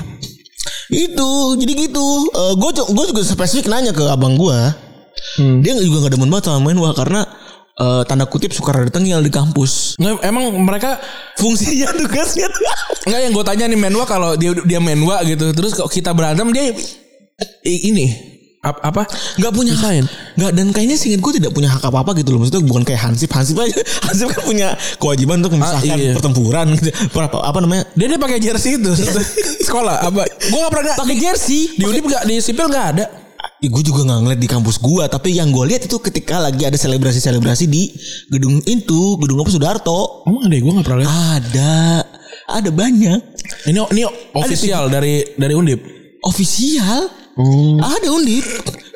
itu 0.86 1.30
jadi 1.58 1.72
gitu. 1.86 2.06
gue 2.34 2.70
gue 2.78 3.04
juga 3.10 3.22
spesifik 3.22 3.70
nanya 3.70 3.90
ke 3.94 4.02
abang 4.06 4.34
gue. 4.38 4.58
Dia 5.62 5.74
juga 5.82 6.06
gak 6.06 6.18
demen 6.18 6.30
banget 6.30 6.50
sama 6.50 6.62
menwa 6.62 6.90
karena 6.94 7.26
eh, 7.78 8.02
tanda 8.06 8.26
kutip 8.26 8.50
suka 8.50 8.74
rada 8.74 8.90
tengil 8.90 9.22
di 9.22 9.30
kampus. 9.30 9.98
Nggak, 9.98 10.22
emang 10.26 10.50
mereka 10.62 10.98
Fungsinya 11.36 11.92
tugasnya. 11.92 12.48
Enggak 13.06 13.20
yang 13.22 13.32
gue 13.36 13.44
tanya 13.44 13.64
nih 13.68 13.78
Menwa 13.78 14.04
kalau 14.08 14.34
dia 14.34 14.56
dia 14.64 14.80
Menwa 14.80 15.20
gitu. 15.22 15.52
Terus 15.52 15.76
kalau 15.76 15.90
kita 15.90 16.10
berantem 16.16 16.48
dia 16.50 16.72
ini 17.62 18.06
ap- 18.60 18.80
apa? 18.82 19.02
Nggak 19.36 19.52
punya 19.52 19.72
Pisahin. 19.74 20.06
Nggak 20.36 20.50
dan 20.52 20.66
kayaknya 20.72 20.96
singkat 20.96 21.20
gue 21.20 21.32
tidak 21.36 21.52
punya 21.52 21.68
hak 21.68 21.84
apa 21.84 21.98
apa 22.00 22.10
gitu 22.16 22.32
loh. 22.32 22.40
Maksudnya 22.40 22.64
bukan 22.64 22.82
kayak 22.82 23.00
Hansip. 23.02 23.28
Hansip 23.28 23.56
aja. 23.56 23.76
Hansip 24.08 24.26
kan 24.32 24.42
punya 24.42 24.68
kewajiban 24.96 25.36
untuk 25.38 25.52
memisahkan 25.54 25.84
Ah, 25.86 26.00
iya. 26.00 26.12
pertempuran. 26.12 26.66
Gitu. 26.74 26.90
Apa, 27.12 27.38
apa 27.42 27.58
namanya? 27.60 27.84
Dia 27.92 28.06
dia 28.08 28.18
pakai 28.18 28.38
jersey 28.40 28.76
itu 28.76 28.90
sekolah 29.68 29.96
apa? 30.02 30.22
Gue 30.24 30.58
gak 30.58 30.72
pernah 30.72 30.94
Pakai 30.96 31.16
jersey. 31.16 31.76
di 31.76 31.84
Undip 31.84 32.04
gak 32.08 32.24
di 32.24 32.34
sipil 32.40 32.66
gak 32.66 32.86
ada. 32.96 33.06
Ya, 33.56 33.72
gue 33.72 33.80
juga 33.80 34.04
nggak 34.04 34.20
ngeliat 34.20 34.40
di 34.42 34.48
kampus 34.48 34.76
gue. 34.76 35.04
Tapi 35.06 35.28
yang 35.32 35.48
gue 35.48 35.64
lihat 35.66 35.84
itu 35.84 35.96
ketika 35.98 36.36
lagi 36.38 36.60
ada 36.62 36.76
selebrasi-selebrasi 36.76 37.64
di 37.66 37.88
gedung 38.28 38.60
itu. 38.62 39.16
Gedung 39.16 39.38
apa 39.38 39.48
Sudarto. 39.48 40.24
Emang 40.24 40.44
ada? 40.44 40.56
Gue 40.56 40.72
gak 40.72 40.84
pernah 40.84 41.00
lihat. 41.00 41.12
Ada. 41.12 41.76
Ada 42.48 42.70
banyak. 42.70 43.20
Ini 43.66 43.80
ini 43.92 44.02
official 44.34 44.88
dari 44.88 45.20
dari 45.34 45.52
Undip. 45.52 45.80
Ofisial. 47.36 47.84
Ada 47.84 48.08
undip. 48.08 48.46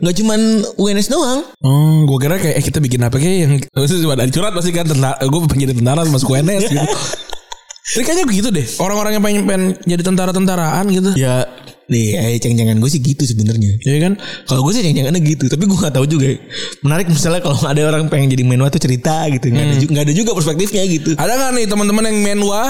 Nggak 0.01 0.15
cuman 0.25 0.41
UNS 0.81 1.09
doang. 1.13 1.41
Oh, 1.61 2.09
gue 2.09 2.19
kira 2.25 2.41
kayak 2.41 2.57
eh, 2.57 2.65
kita 2.65 2.81
bikin 2.81 3.05
apa 3.05 3.21
kayak 3.21 3.37
yang 3.45 3.53
terus 3.77 3.93
cuma 4.01 4.17
curhat 4.17 4.53
pasti 4.57 4.73
kan 4.73 4.89
tentara. 4.89 5.21
Gue 5.21 5.45
pengen 5.45 5.69
jadi 5.69 5.75
tentara 5.77 6.09
masuk 6.09 6.33
UNS 6.33 6.73
gitu. 6.73 6.81
Ini 7.91 8.03
kayaknya 8.07 8.27
begitu 8.27 8.49
deh. 8.55 8.67
Orang-orang 8.79 9.19
yang 9.19 9.25
pengen, 9.25 9.43
pengen 9.51 9.65
jadi 9.83 10.03
tentara-tentaraan 10.07 10.85
gitu. 10.95 11.11
Ya, 11.19 11.43
nih, 11.91 12.15
eh, 12.15 12.39
ceng-cengan 12.39 12.79
gue 12.79 12.87
sih 12.87 13.03
gitu 13.03 13.27
sebenarnya. 13.27 13.83
Iya 13.83 13.99
kan? 14.07 14.13
Kalau 14.47 14.63
gue 14.63 14.73
sih 14.79 14.83
ceng-cengannya 14.87 15.19
gitu, 15.27 15.51
tapi 15.51 15.67
gue 15.67 15.75
gak 15.75 15.95
tahu 15.99 16.07
juga. 16.07 16.31
Menarik 16.87 17.11
misalnya 17.11 17.43
kalau 17.43 17.59
ada 17.67 17.83
orang 17.83 18.07
pengen 18.07 18.31
jadi 18.31 18.47
menwa 18.47 18.71
tuh 18.71 18.79
cerita 18.79 19.27
gitu, 19.27 19.51
nggak 19.51 19.67
ada 19.67 19.77
juga, 19.83 19.91
nggak 19.91 20.05
ada 20.07 20.15
juga 20.15 20.31
perspektifnya 20.39 20.83
gitu. 20.87 21.11
Ada 21.19 21.33
nggak 21.35 21.51
nih 21.59 21.67
teman-teman 21.67 22.05
yang 22.07 22.19
menwa? 22.23 22.63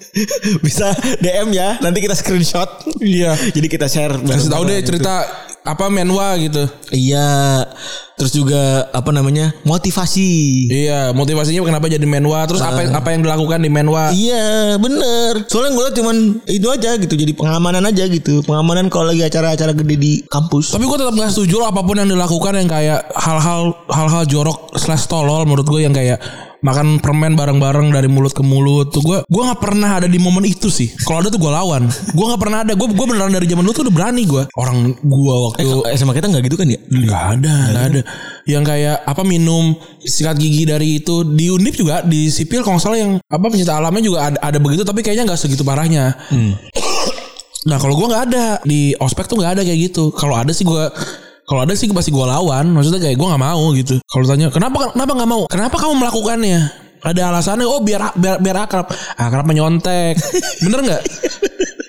Bisa 0.66 0.90
DM 1.22 1.54
ya, 1.54 1.78
nanti 1.78 2.02
kita 2.02 2.18
screenshot. 2.18 2.66
Iya. 2.98 3.38
Jadi 3.54 3.66
kita 3.70 3.86
share. 3.86 4.18
Kasih 4.18 4.50
tahu 4.50 4.66
deh 4.66 4.82
bareng-bareng 4.82 4.88
cerita 4.90 5.14
apa 5.64 5.84
menwa 5.90 6.34
gitu. 6.38 6.66
Iya. 6.90 7.64
Terus 8.18 8.34
juga 8.34 8.90
apa 8.90 9.14
namanya 9.14 9.54
motivasi. 9.62 10.66
Iya, 10.66 11.14
motivasinya 11.14 11.62
kenapa 11.62 11.86
jadi 11.86 12.02
menwa? 12.02 12.42
Terus 12.50 12.58
apa 12.66 12.82
yang 12.82 12.92
apa 12.98 13.08
yang 13.14 13.22
dilakukan 13.22 13.62
di 13.62 13.70
menwa? 13.70 14.10
Iya 14.10 14.74
bener 14.80 15.46
Soalnya 15.46 15.70
gue 15.76 15.84
liat 15.86 15.96
cuman 15.96 16.16
itu 16.48 16.66
aja 16.68 16.90
gitu 16.98 17.14
Jadi 17.14 17.32
pengamanan 17.36 17.84
aja 17.84 18.04
gitu 18.08 18.40
Pengamanan 18.44 18.88
kalau 18.88 19.12
lagi 19.12 19.22
acara-acara 19.22 19.72
gede 19.76 19.96
di 19.96 20.12
kampus 20.26 20.74
Tapi 20.74 20.84
gue 20.84 20.98
tetap 20.98 21.14
gak 21.14 21.32
setuju 21.32 21.62
loh 21.62 21.68
apa 21.68 21.80
pun 21.84 21.96
yang 22.00 22.10
dilakukan 22.10 22.52
yang 22.58 22.68
kayak 22.68 23.00
hal-hal 23.14 23.76
hal-hal 23.92 24.24
jorok 24.26 24.74
slash 24.74 25.06
tolol 25.06 25.44
menurut 25.44 25.66
gue 25.68 25.80
yang 25.84 25.94
kayak 25.94 26.18
makan 26.58 26.98
permen 26.98 27.38
bareng-bareng 27.38 27.94
dari 27.94 28.10
mulut 28.10 28.34
ke 28.34 28.42
mulut. 28.42 28.90
Tuh 28.90 28.98
gue 29.00 29.18
gue 29.22 29.42
nggak 29.46 29.60
pernah 29.62 30.02
ada 30.02 30.08
di 30.10 30.18
momen 30.18 30.42
itu 30.42 30.66
sih. 30.66 30.90
Kalau 31.06 31.22
ada 31.22 31.30
tuh 31.30 31.38
gue 31.38 31.46
lawan. 31.48 31.86
Gue 32.10 32.24
nggak 32.26 32.40
pernah 32.42 32.58
ada. 32.66 32.72
Gue 32.74 32.90
gue 32.90 33.06
beneran 33.06 33.30
dari 33.30 33.46
zaman 33.46 33.62
dulu 33.62 33.74
tuh 33.74 33.84
udah 33.86 33.94
berani 33.94 34.22
gue 34.24 34.42
orang 34.56 34.90
gue 34.98 35.34
waktu 35.46 35.66
Eh, 35.86 35.96
sama 35.96 36.10
kita 36.12 36.26
nggak 36.26 36.42
gitu 36.46 36.56
kan 36.58 36.66
ya? 36.66 36.78
nggak 36.82 37.22
ada 37.38 37.54
nggak 37.70 37.84
ada. 37.94 38.00
Yang 38.48 38.64
kayak 38.64 38.96
apa 39.04 39.22
minum 39.22 39.64
sikat 40.00 40.36
gigi 40.36 40.66
dari 40.66 40.98
itu. 40.98 41.22
Di 41.22 41.46
undip 41.48 41.74
juga 41.74 42.02
di 42.02 42.26
sipil 42.28 42.60
kalau 42.60 42.76
salah 42.76 42.98
yang 42.98 43.22
apa 43.22 43.44
pencinta 43.46 43.78
alamnya 43.78 44.02
juga 44.02 44.18
ada, 44.28 44.38
ada 44.42 44.58
begitu 44.58 44.82
tapi 44.82 45.00
kayaknya 45.00 45.30
nggak 45.30 45.38
segitu 45.38 45.62
parahnya. 45.62 46.16
Nah 47.66 47.76
kalau 47.76 47.94
gue 47.94 48.06
nggak 48.08 48.24
ada. 48.32 48.46
Di 48.64 48.96
ospek 48.96 49.28
tuh 49.28 49.38
nggak 49.38 49.58
ada 49.58 49.62
kayak 49.62 49.92
gitu. 49.92 50.10
Kalau 50.10 50.34
ada 50.34 50.50
sih 50.50 50.64
gue 50.64 50.84
kalau 51.48 51.64
ada 51.64 51.72
sih 51.72 51.88
pasti 51.88 52.12
gue 52.12 52.26
lawan. 52.28 52.76
Maksudnya 52.76 53.00
kayak 53.00 53.16
gue 53.16 53.26
nggak 53.26 53.40
mau 53.42 53.72
gitu. 53.72 53.96
Kalau 54.04 54.24
tanya 54.28 54.52
kenapa 54.52 54.92
kenapa 54.92 55.12
nggak 55.16 55.30
mau? 55.32 55.42
Kenapa 55.48 55.76
kamu 55.80 55.94
melakukannya? 55.96 56.60
Ada 56.98 57.30
alasannya 57.32 57.64
oh 57.64 57.80
biar 57.80 58.12
biar 58.20 58.36
biar 58.44 58.56
akrab. 58.68 58.92
Akrab 59.16 59.48
menyontek. 59.48 60.20
Bener 60.60 60.80
nggak? 60.84 61.02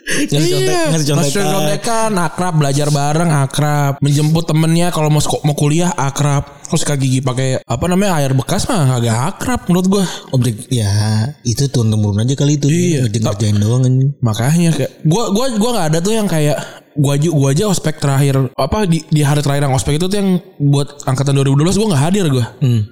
Ngasih 0.10 0.52
contek, 0.52 0.74
Iya, 0.74 0.82
ngasih 0.90 1.06
ngasih 1.14 1.34
contekan. 1.38 1.54
contekan 1.54 2.12
akrab 2.18 2.54
belajar 2.58 2.88
bareng 2.90 3.30
akrab. 3.30 3.94
Menjemput 4.02 4.44
temennya 4.50 4.90
kalau 4.90 5.14
mau 5.14 5.22
mau 5.46 5.54
kuliah 5.54 5.94
akrab. 5.94 6.66
Terus 6.66 6.82
sikat 6.82 6.98
gigi 6.98 7.22
pakai 7.22 7.62
apa 7.62 7.86
namanya 7.86 8.18
air 8.18 8.34
bekas 8.34 8.66
mah 8.70 8.98
agak 8.98 9.38
akrab 9.38 9.70
menurut 9.70 9.86
gua. 9.86 10.06
Objek 10.34 10.66
ya 10.74 10.90
itu 11.46 11.70
turun 11.70 11.94
temurun 11.94 12.26
aja 12.26 12.34
kali 12.34 12.58
itu. 12.58 12.68
Iya. 12.70 13.06
Ngerjain, 13.06 13.58
doang 13.62 13.86
kan. 13.86 13.94
makanya 14.20 14.74
kayak 14.74 14.92
gua 15.06 15.30
gua 15.30 15.46
gua 15.62 15.70
nggak 15.78 15.88
ada 15.94 16.00
tuh 16.02 16.14
yang 16.18 16.26
kayak 16.26 16.58
gua 17.00 17.16
aja 17.16 17.30
gua 17.30 17.50
aja 17.50 17.64
ospek 17.66 17.96
terakhir 17.98 18.36
apa 18.54 18.84
di 18.84 19.00
di 19.06 19.24
hari 19.24 19.40
terakhir 19.40 19.66
yang 19.66 19.74
ospek 19.74 19.96
itu 19.96 20.06
tuh 20.06 20.20
yang 20.20 20.30
buat 20.60 21.04
angkatan 21.04 21.32
2012 21.34 21.80
gua 21.80 21.88
nggak 21.90 22.04
hadir 22.04 22.26
gua 22.28 22.46
Hmm. 22.60 22.84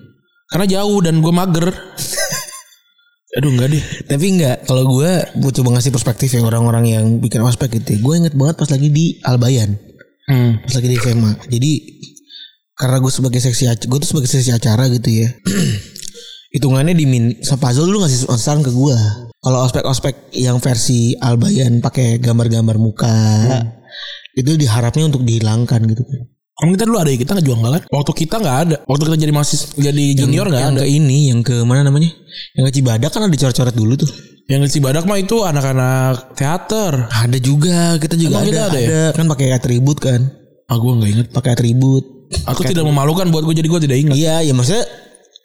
karena 0.48 0.66
jauh 0.70 1.00
dan 1.00 1.20
gua 1.20 1.34
mager 1.36 1.68
aduh 3.38 3.52
enggak 3.52 3.70
deh 3.70 3.84
Tapi 4.08 4.26
enggak, 4.34 4.66
kalau 4.66 4.88
gue 4.90 5.12
gue 5.36 5.52
coba 5.54 5.78
ngasih 5.78 5.92
perspektif 5.92 6.32
ya 6.32 6.42
orang-orang 6.42 6.90
yang 6.90 7.06
bikin 7.20 7.38
ospek 7.40 7.70
gitu. 7.76 8.00
Gue 8.02 8.18
inget 8.18 8.34
banget 8.34 8.58
pas 8.58 8.66
lagi 8.66 8.90
di 8.90 9.20
Albayan, 9.22 9.78
hmm. 10.26 10.66
pas 10.66 10.74
lagi 10.74 10.88
di 10.88 10.98
SMA. 10.98 11.32
Jadi 11.46 11.72
karena 12.74 12.98
gue 12.98 13.12
sebagai 13.12 13.38
seksi 13.38 13.68
ac- 13.68 13.86
gue 13.86 13.98
tuh 14.00 14.10
sebagai 14.10 14.26
seksi 14.26 14.50
acara 14.50 14.90
gitu 14.90 15.22
ya. 15.22 15.30
Hitungannya 16.56 16.96
di 16.96 17.06
min 17.06 17.38
Sapazol 17.44 17.86
dulu 17.86 18.02
ngasih 18.02 18.26
saran 18.34 18.64
ke 18.64 18.72
gue. 18.72 18.96
Kalau 19.38 19.60
ospek-ospek 19.62 20.34
yang 20.34 20.58
versi 20.58 21.14
Albayan 21.14 21.78
pakai 21.78 22.18
gambar-gambar 22.18 22.82
muka 22.82 23.14
itu 24.38 24.54
diharapnya 24.54 25.10
untuk 25.10 25.26
dihilangkan 25.26 25.82
gitu 25.90 26.06
kan. 26.06 26.20
Emang 26.58 26.74
kita 26.74 26.86
dulu 26.90 26.98
ada 26.98 27.10
ya 27.14 27.18
kita 27.22 27.32
nggak 27.38 27.46
jual 27.46 27.58
kan? 27.62 27.82
Waktu 27.86 28.12
kita 28.18 28.36
nggak 28.42 28.58
ada. 28.66 28.76
Waktu 28.90 29.04
kita 29.06 29.18
jadi 29.22 29.34
masih 29.34 29.58
jadi 29.78 30.06
junior 30.18 30.46
nggak 30.50 30.62
yang 30.62 30.74
ada. 30.74 30.82
ke 30.82 30.90
ini, 30.90 31.20
yang 31.30 31.42
ke 31.46 31.56
mana 31.62 31.86
namanya? 31.86 32.10
Yang 32.58 32.64
ke 32.66 32.72
Cibadak 32.82 33.10
kan 33.14 33.22
ada 33.26 33.38
coret-coret 33.38 33.76
dulu 33.78 33.94
tuh. 33.94 34.10
Yang 34.50 34.62
di 34.66 34.70
Cibadak 34.80 35.06
mah 35.06 35.22
itu 35.22 35.46
anak-anak 35.46 36.34
teater. 36.34 37.14
Ada 37.14 37.38
juga, 37.38 38.02
kita 38.02 38.18
juga 38.18 38.42
Emang 38.42 38.46
ada, 38.46 38.50
kita 38.50 38.64
ada 38.64 38.74
ada, 38.74 38.82
ya? 38.82 39.06
kan 39.14 39.26
pakai 39.30 39.48
atribut 39.54 39.98
kan. 40.02 40.22
Ah 40.66 40.78
gue 40.82 40.92
nggak 40.98 41.10
inget. 41.14 41.28
Pakai 41.30 41.52
atribut. 41.54 42.04
Aku 42.50 42.66
tidak 42.66 42.84
memalukan 42.90 43.30
buat 43.30 43.46
gue 43.46 43.54
jadi 43.54 43.70
gue 43.70 43.82
tidak 43.86 43.98
ingat. 44.02 44.16
Iya, 44.18 44.36
ya 44.50 44.54
maksudnya 44.58 44.84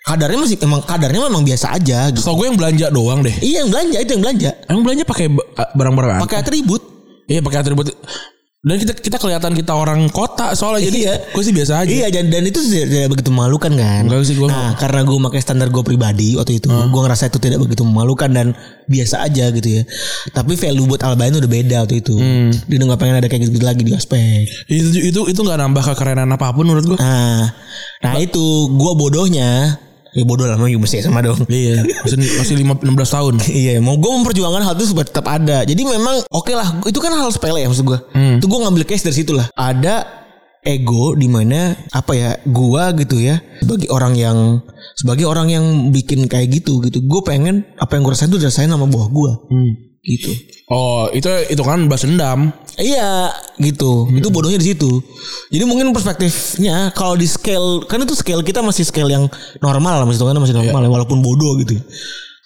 kadarnya 0.03 0.39
masih 0.41 0.57
emang 0.65 0.81
kadarnya 0.83 1.21
memang 1.29 1.45
biasa 1.45 1.77
aja 1.77 2.09
gitu. 2.09 2.25
So 2.25 2.33
gue 2.41 2.49
yang 2.49 2.57
belanja 2.57 2.89
doang 2.89 3.21
deh. 3.21 3.37
Iya, 3.37 3.69
yang 3.69 3.71
belanja 3.71 3.99
itu 4.01 4.11
yang 4.17 4.23
belanja. 4.25 4.51
Emang 4.65 4.83
belanja 4.89 5.05
pakai 5.05 5.27
ba- 5.29 5.71
barang-barang? 5.77 6.25
Pakai 6.25 6.39
atribut. 6.41 6.83
Iya 7.29 7.45
pakai 7.45 7.59
atribut. 7.61 7.93
Dan 8.63 8.79
kita 8.79 8.95
kita 8.95 9.19
kelihatan 9.19 9.59
kita 9.59 9.75
orang 9.75 10.07
kota 10.15 10.55
soalnya 10.55 10.87
jadi 10.87 10.99
Iya. 11.03 11.15
gue 11.35 11.43
sih 11.43 11.51
biasa 11.51 11.83
aja. 11.83 11.91
Iya, 11.91 12.07
dan, 12.15 12.31
dan 12.31 12.47
itu 12.47 12.63
tidak, 12.63 12.95
tidak 12.95 13.09
begitu 13.11 13.31
memalukan 13.35 13.75
kan. 13.75 14.07
Enggak 14.07 14.23
sih, 14.23 14.39
gua 14.39 14.55
Nah, 14.55 14.71
karena 14.79 15.03
gue 15.03 15.19
pakai 15.19 15.41
standar 15.43 15.67
gue 15.67 15.83
pribadi 15.83 16.39
waktu 16.39 16.63
itu, 16.63 16.71
gue 16.71 17.01
ngerasa 17.03 17.27
itu 17.27 17.43
tidak 17.43 17.59
begitu 17.59 17.83
memalukan 17.83 18.31
dan 18.31 18.55
biasa 18.87 19.27
aja 19.27 19.51
gitu 19.51 19.67
ya. 19.67 19.83
Tapi 20.31 20.55
value 20.55 20.87
buat 20.87 21.03
Albayan 21.03 21.43
udah 21.43 21.51
beda 21.51 21.77
waktu 21.83 22.07
itu. 22.07 22.15
Dia 22.71 22.77
udah 22.79 22.87
gak 22.95 23.01
pengen 23.03 23.17
ada 23.19 23.27
kayak 23.27 23.51
gitu 23.51 23.67
lagi 23.67 23.83
di 23.83 23.99
ospek. 23.99 24.47
Itu 24.71 24.95
itu 25.11 25.21
itu 25.27 25.41
nggak 25.43 25.59
nambah 25.59 25.83
kekerenan 25.83 26.31
apa 26.31 26.55
pun 26.55 26.63
menurut 26.63 26.87
gue. 26.87 26.99
Nah, 27.03 27.51
nah 27.99 28.15
itu 28.23 28.71
gue 28.71 28.93
bodohnya. 28.95 29.75
Ya 30.13 30.23
bodoh 30.29 30.45
lah, 30.45 30.61
mau 30.61 30.69
mesti 30.69 31.01
sama 31.01 31.25
dong. 31.25 31.41
Iya, 31.49 31.89
masih 32.05 32.17
masih 32.21 32.55
lima 32.61 32.77
enam 32.77 32.95
belas 32.97 33.11
tahun. 33.13 33.41
Iya, 33.63 33.81
mau 33.81 33.97
gue 33.97 34.11
memperjuangkan 34.13 34.63
hal 34.63 34.75
itu 34.77 34.93
supaya 34.93 35.09
tetap 35.09 35.25
ada. 35.25 35.65
Jadi 35.65 35.83
memang 35.89 36.21
oke 36.29 36.53
lah, 36.53 36.85
itu 36.85 36.99
kan 37.01 37.17
hal 37.17 37.33
sepele 37.33 37.65
ya 37.65 37.69
maksud 37.73 37.85
gue. 37.89 37.99
Itu 38.37 38.47
gue 38.49 38.59
ngambil 38.61 38.85
case 38.85 39.09
dari 39.09 39.17
situ 39.17 39.33
lah. 39.33 39.49
Ada 39.57 40.23
ego 40.63 41.19
di 41.19 41.27
mana 41.27 41.75
apa 41.91 42.15
ya 42.15 42.39
gua 42.47 42.95
gitu 42.95 43.19
ya 43.19 43.43
sebagai 43.59 43.91
orang 43.91 44.15
yang 44.15 44.63
sebagai 44.95 45.27
orang 45.27 45.51
yang 45.51 45.91
bikin 45.91 46.31
kayak 46.31 46.55
gitu 46.55 46.79
gitu 46.87 47.03
gue 47.03 47.21
pengen 47.27 47.67
apa 47.83 47.99
yang 47.99 48.07
gue 48.07 48.15
rasain 48.15 48.31
tuh 48.31 48.39
dirasain 48.39 48.71
sama 48.71 48.87
buah 48.87 49.11
gue 49.11 49.33
Hmm. 49.51 49.73
Gitu. 50.03 50.31
Oh, 50.69 51.09
itu 51.15 51.31
itu 51.51 51.63
kan 51.63 51.87
balas 51.87 52.05
dendam. 52.05 52.53
Iya 52.81 53.29
gitu 53.61 54.09
Itu 54.17 54.33
bodohnya 54.33 54.57
di 54.57 54.73
situ 54.73 55.05
Jadi 55.53 55.65
mungkin 55.69 55.93
perspektifnya 55.93 56.89
Kalau 56.97 57.21
di 57.21 57.29
scale 57.29 57.85
Kan 57.85 58.01
itu 58.01 58.17
scale 58.17 58.41
kita 58.41 58.65
masih 58.65 58.89
scale 58.89 59.13
yang 59.13 59.29
normal 59.61 60.01
lah 60.01 60.07
Masih 60.09 60.25
kan 60.25 60.41
masih 60.41 60.57
normal 60.57 60.81
ya, 60.81 60.89
Walaupun 60.89 61.21
bodoh 61.21 61.61
gitu 61.61 61.77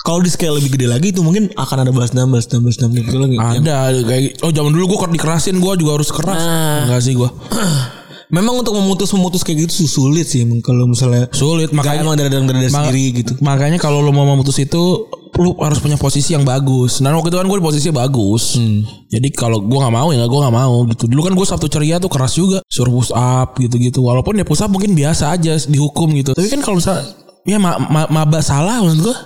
kalau 0.06 0.22
di 0.22 0.30
scale 0.30 0.62
lebih 0.62 0.78
gede 0.78 0.86
lagi 0.86 1.10
itu 1.10 1.18
mungkin 1.18 1.50
akan 1.58 1.82
ada 1.82 1.90
balas 1.90 2.14
dendam, 2.14 2.30
balas 2.30 2.46
dendam, 2.46 2.70
balas 2.70 2.78
dendam 2.78 2.94
gitu 2.94 3.18
lagi. 3.18 3.36
Ada 3.42 4.06
kayak 4.06 4.38
oh 4.46 4.54
zaman 4.54 4.70
dulu 4.70 4.94
gue 4.94 5.18
dikerasin 5.18 5.58
gue 5.58 5.72
juga 5.82 5.98
harus 5.98 6.14
keras. 6.14 6.38
Nah. 6.38 6.86
Enggak 6.86 7.00
sih 7.02 7.18
gue. 7.18 7.26
Memang 8.26 8.58
untuk 8.58 8.74
memutus 8.74 9.14
memutus 9.14 9.46
kayak 9.46 9.70
gitu 9.70 9.86
sulit 9.86 10.26
sih 10.26 10.42
kalau 10.58 10.90
misalnya 10.90 11.30
Sulit 11.30 11.70
makanya 11.70 12.02
emang 12.02 12.18
dari 12.18 12.26
dalam 12.26 12.50
diri 12.50 12.66
Ma- 12.66 12.82
sendiri 12.82 13.04
gitu. 13.22 13.32
Makanya 13.38 13.78
kalau 13.78 14.02
lo 14.02 14.10
mau 14.10 14.26
memutus 14.26 14.58
itu 14.58 15.06
lu 15.36 15.54
harus 15.62 15.78
punya 15.78 15.94
posisi 15.94 16.34
yang 16.34 16.42
bagus. 16.42 16.98
Dan 16.98 17.14
waktu 17.14 17.30
itu 17.30 17.38
kan 17.38 17.46
gue 17.46 17.58
di 17.60 17.66
posisi 17.70 17.86
bagus. 17.94 18.58
Hmm. 18.58 18.82
Jadi 19.06 19.30
kalau 19.30 19.62
gue 19.62 19.78
nggak 19.78 19.94
mau 19.94 20.10
ya 20.10 20.26
gue 20.26 20.40
nggak 20.42 20.56
mau 20.58 20.82
gitu. 20.90 21.06
Dulu 21.06 21.20
kan 21.22 21.32
gue 21.38 21.46
Sabtu 21.46 21.70
ceria 21.70 22.02
tuh 22.02 22.10
keras 22.10 22.34
juga, 22.34 22.58
suruh 22.66 22.90
push 22.90 23.14
up 23.14 23.54
gitu-gitu. 23.62 24.02
Walaupun 24.02 24.34
ya 24.34 24.44
push 24.48 24.64
up 24.64 24.74
mungkin 24.74 24.98
biasa 24.98 25.30
aja 25.30 25.54
dihukum 25.70 26.10
gitu. 26.18 26.34
Tapi 26.34 26.50
kan 26.50 26.58
kalau 26.66 26.82
misalnya 26.82 27.06
ya 27.46 27.62
ma 27.62 27.78
ma 27.78 28.10
maba 28.10 28.42
salah 28.42 28.82
menurut 28.82 29.06
gue, 29.06 29.16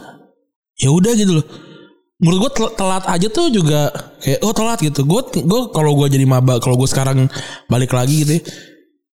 ya 0.76 0.92
udah 0.92 1.12
gitu 1.16 1.40
loh. 1.40 1.46
Menurut 2.20 2.38
gue 2.44 2.50
tel- 2.52 2.74
telat 2.76 3.08
aja 3.08 3.32
tuh 3.32 3.48
juga 3.48 3.88
kayak 4.20 4.44
oh 4.44 4.52
telat 4.52 4.76
gitu. 4.84 5.08
Gue 5.08 5.24
gue 5.24 5.60
kalau 5.72 5.96
gue 5.96 6.12
jadi 6.12 6.28
maba 6.28 6.60
kalau 6.60 6.76
gue 6.76 6.84
sekarang 6.84 7.32
balik 7.64 7.96
lagi 7.96 8.28
gitu. 8.28 8.32
ya, 8.36 8.42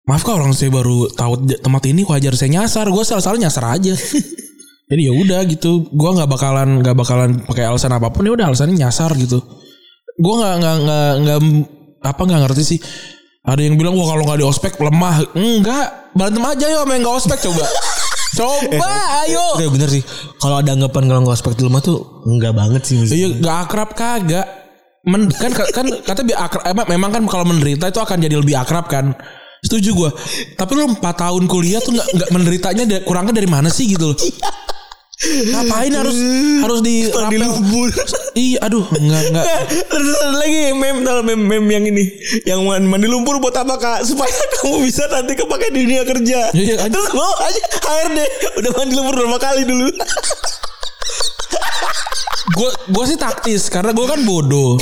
Maaf 0.07 0.23
kak 0.23 0.39
orang 0.39 0.55
saya 0.55 0.71
baru 0.71 1.11
tahu 1.11 1.51
tempat 1.59 1.83
ini 1.91 2.07
wajar 2.07 2.31
saya 2.31 2.47
nyasar. 2.47 2.87
Gue 2.87 3.03
salah 3.03 3.19
salah 3.19 3.35
nyasar 3.35 3.75
aja. 3.75 3.91
Jadi 4.89 5.01
ya 5.03 5.11
udah 5.11 5.43
gitu. 5.51 5.91
Gue 5.91 6.09
nggak 6.15 6.31
bakalan 6.31 6.79
nggak 6.79 6.95
bakalan 6.95 7.43
pakai 7.43 7.67
alasan 7.67 7.91
apa 7.91 8.07
pun 8.07 8.23
ya 8.23 8.31
udah 8.31 8.47
alasannya 8.47 8.79
nyasar 8.79 9.11
gitu. 9.19 9.43
Gue 10.15 10.33
nggak 10.39 10.55
nggak 10.63 11.11
nggak 11.27 11.39
apa 12.07 12.21
nggak 12.23 12.41
ngerti 12.47 12.63
sih. 12.63 12.79
Ada 13.43 13.67
yang 13.67 13.75
bilang 13.75 13.99
wah 13.99 14.07
kalau 14.15 14.23
nggak 14.23 14.39
di 14.39 14.47
ospek 14.47 14.79
lemah. 14.79 15.27
Enggak, 15.35 16.15
berantem 16.15 16.43
aja 16.43 16.65
yo 16.71 16.79
yang 16.87 17.03
nggak 17.03 17.15
ospek 17.19 17.39
coba. 17.43 17.65
coba 18.39 18.91
ayo. 19.27 19.59
Iya 19.59 19.67
bener 19.75 19.89
sih. 19.91 20.03
Kalau 20.39 20.55
ada 20.63 20.71
anggapan 20.71 21.03
kalau 21.11 21.19
nggak 21.27 21.35
ospek 21.35 21.53
di 21.59 21.63
rumah 21.67 21.83
tuh 21.83 22.23
enggak 22.23 22.55
banget 22.55 22.81
sih. 22.87 23.03
Iya 23.11 23.43
nggak 23.43 23.57
akrab 23.67 23.91
kagak. 23.91 24.47
Men, 25.03 25.27
kan 25.35 25.51
kan 25.51 25.87
kata 26.03 26.23
biar 26.23 26.39
akrab 26.47 26.63
emang, 26.63 26.87
memang 26.95 27.09
kan 27.11 27.23
kalau 27.27 27.43
menderita 27.47 27.91
itu 27.91 27.99
akan 27.99 28.23
jadi 28.23 28.39
lebih 28.39 28.55
akrab 28.55 28.87
kan. 28.87 29.11
Setuju 29.65 29.89
gue. 29.93 30.09
Tapi 30.53 30.71
lu 30.77 30.85
4 30.93 31.01
tahun 31.01 31.43
kuliah 31.49 31.81
tuh 31.81 31.95
nggak 31.97 32.07
nggak 32.13 32.29
menderitanya 32.33 32.83
da- 32.85 33.03
kurangnya 33.03 33.33
dari 33.33 33.49
mana 33.49 33.67
sih 33.73 33.89
gitu 33.89 34.13
loh. 34.13 34.17
Ngapain 35.17 35.89
harus 35.97 36.13
harus 36.61 36.79
di 36.85 37.09
Mandi 37.09 37.41
lumpur. 37.41 37.89
Iya, 38.37 38.69
aduh, 38.69 38.85
enggak 39.01 39.33
enggak. 39.33 39.45
Terus 39.89 40.13
ada 40.13 40.37
lagi 40.37 40.77
meme 40.77 41.01
tau 41.01 41.25
meme 41.25 41.41
meme 41.41 41.69
yang 41.73 41.85
ini 41.89 42.05
yang 42.45 42.61
mandi, 42.85 43.09
lumpur 43.09 43.41
buat 43.41 43.57
apa 43.57 43.81
kak 43.81 44.05
supaya 44.05 44.29
kamu 44.61 44.85
bisa 44.85 45.09
nanti 45.09 45.33
kepake 45.33 45.73
di 45.73 45.89
dunia 45.89 46.05
kerja. 46.05 46.53
Iya. 46.53 46.85
Terus 46.85 47.09
mau 47.17 47.33
aja 47.41 47.61
HRD 47.81 48.19
udah 48.61 48.71
mandi 48.77 48.93
lumpur 48.93 49.15
berapa 49.17 49.39
kali 49.41 49.65
dulu. 49.65 49.89
Gue 52.53 52.69
gue 52.93 53.03
sih 53.09 53.17
taktis 53.17 53.73
karena 53.73 53.97
gue 53.97 54.05
kan 54.05 54.21
bodoh. 54.21 54.77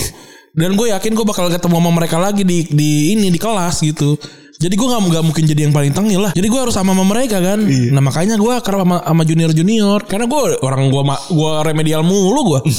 Dan 0.52 0.76
gue 0.76 0.92
yakin 0.92 1.16
gue 1.16 1.26
bakal 1.28 1.48
ketemu 1.48 1.80
sama 1.80 1.92
mereka 1.96 2.20
lagi 2.20 2.44
di 2.44 2.68
di 2.68 3.16
ini 3.16 3.32
di 3.32 3.40
kelas 3.40 3.80
gitu. 3.88 4.20
Jadi 4.60 4.74
gue 4.76 4.88
nggak 4.88 5.02
nggak 5.12 5.24
mungkin 5.24 5.44
jadi 5.44 5.62
yang 5.68 5.74
paling 5.76 5.92
tengil 5.92 6.22
lah. 6.24 6.32
Jadi 6.32 6.48
gue 6.48 6.60
harus 6.60 6.76
sama 6.76 6.96
sama 6.96 7.04
mereka 7.04 7.44
kan. 7.44 7.60
Nah 7.66 8.02
makanya 8.04 8.36
gue 8.40 8.54
kerap 8.64 8.88
sama, 8.88 8.98
sama 9.04 9.24
junior 9.28 9.52
junior. 9.52 10.00
Karena 10.08 10.26
gue 10.30 10.40
orang 10.64 10.88
gue 10.88 11.02
gue 11.34 11.52
remedial 11.66 12.02
mulu 12.06 12.56
gue. 12.56 12.62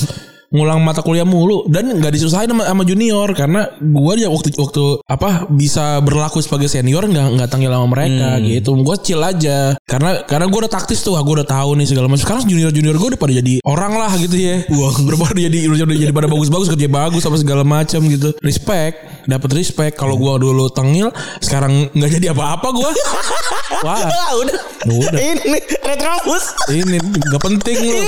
ngulang 0.46 0.78
mata 0.78 1.02
kuliah 1.02 1.26
mulu. 1.26 1.66
Dan 1.66 1.98
nggak 1.98 2.12
disusahin 2.14 2.48
sama, 2.50 2.64
sama 2.64 2.82
junior. 2.86 3.28
Karena 3.34 3.66
gue 3.76 4.12
dia 4.16 4.28
waktu 4.30 4.54
waktu 4.54 4.84
apa 5.06 5.50
bisa 5.50 5.98
berlaku 6.00 6.38
sebagai 6.40 6.70
senior 6.70 7.04
nggak 7.06 7.26
nggak 7.36 7.48
tengil 7.50 7.70
sama 7.72 7.86
mereka 7.90 8.38
gitu. 8.40 8.78
Gue 8.80 8.96
chill 9.02 9.20
aja. 9.22 9.74
Karena 9.84 10.22
karena 10.24 10.46
gue 10.46 10.58
udah 10.66 10.72
taktis 10.72 11.02
tuh. 11.02 11.18
Gue 11.18 11.42
udah 11.42 11.48
tahu 11.48 11.76
nih 11.76 11.86
segala 11.90 12.06
macam. 12.06 12.22
Sekarang 12.22 12.42
junior 12.46 12.70
junior 12.70 12.96
gue 12.96 13.08
udah 13.16 13.20
pada 13.20 13.32
jadi 13.34 13.54
orang 13.66 13.92
lah 13.98 14.12
gitu 14.16 14.36
ya. 14.38 14.62
Udah 14.70 15.18
pada 15.18 15.40
jadi 15.40 15.58
udah 15.66 15.96
jadi 15.98 16.12
pada 16.14 16.28
bagus 16.30 16.48
bagus 16.48 16.68
kerja 16.70 16.88
bagus 16.88 17.22
apa 17.26 17.36
segala 17.36 17.62
macam 17.66 18.00
gitu. 18.06 18.32
Respect 18.40 19.15
dapat 19.26 19.50
respect 19.52 19.94
kalau 19.94 20.14
gue 20.14 20.34
dulu 20.40 20.70
tengil 20.70 21.10
sekarang 21.38 21.90
nggak 21.92 22.10
jadi 22.12 22.26
apa 22.30 22.56
apa 22.56 22.68
gue 22.70 22.90
wah 23.86 23.98
Ah, 24.06 24.32
udah. 24.38 24.58
Udah. 24.86 25.18
Ini 25.18 25.58
retrobus. 25.82 26.54
ini 26.70 26.98
nggak 26.98 27.42
penting 27.42 27.76
lu. 27.80 27.98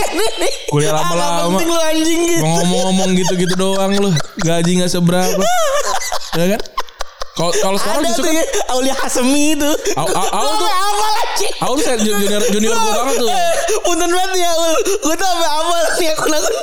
Kuliah 0.68 0.94
lama-lama. 0.94 1.34
Ah, 1.34 1.50
penting 1.52 1.68
lu 1.68 1.80
anjing 1.80 2.20
gitu. 2.22 2.42
ngomong-ngomong 2.42 3.10
gitu-gitu 3.14 3.54
doang 3.54 3.92
lu 3.92 4.10
gaji 4.38 4.70
nggak 4.78 4.90
seberapa 4.90 5.42
ya 6.38 6.54
kan 6.54 6.60
kalau 7.38 7.52
kalau 7.54 7.76
sekarang 7.78 8.02
Ada 8.02 8.08
justru 8.10 8.18
tuh 8.20 8.28
kan 8.28 8.34
ya, 8.34 8.44
Aulia 8.68 8.94
Hasemi 8.98 9.54
itu. 9.54 9.70
Au- 9.94 10.10
au- 10.10 10.30
Aul 10.34 10.52
tuh- 10.52 10.66
apa 10.68 11.06
anjing? 11.14 11.52
Aul 11.60 11.76
tuh 11.76 11.86
kayak 11.86 12.00
junior 12.02 12.42
junior 12.50 12.74
gue 12.74 12.92
banget 12.92 13.14
tuh. 13.16 13.30
Punten 13.78 14.10
banget 14.10 14.32
ya 14.36 14.50
Ul 14.52 14.72
Gue 14.98 15.14
tuh 15.14 15.24
sampai 15.24 15.48
awal 15.48 15.80
nih 15.96 16.08
akun-akun 16.10 16.54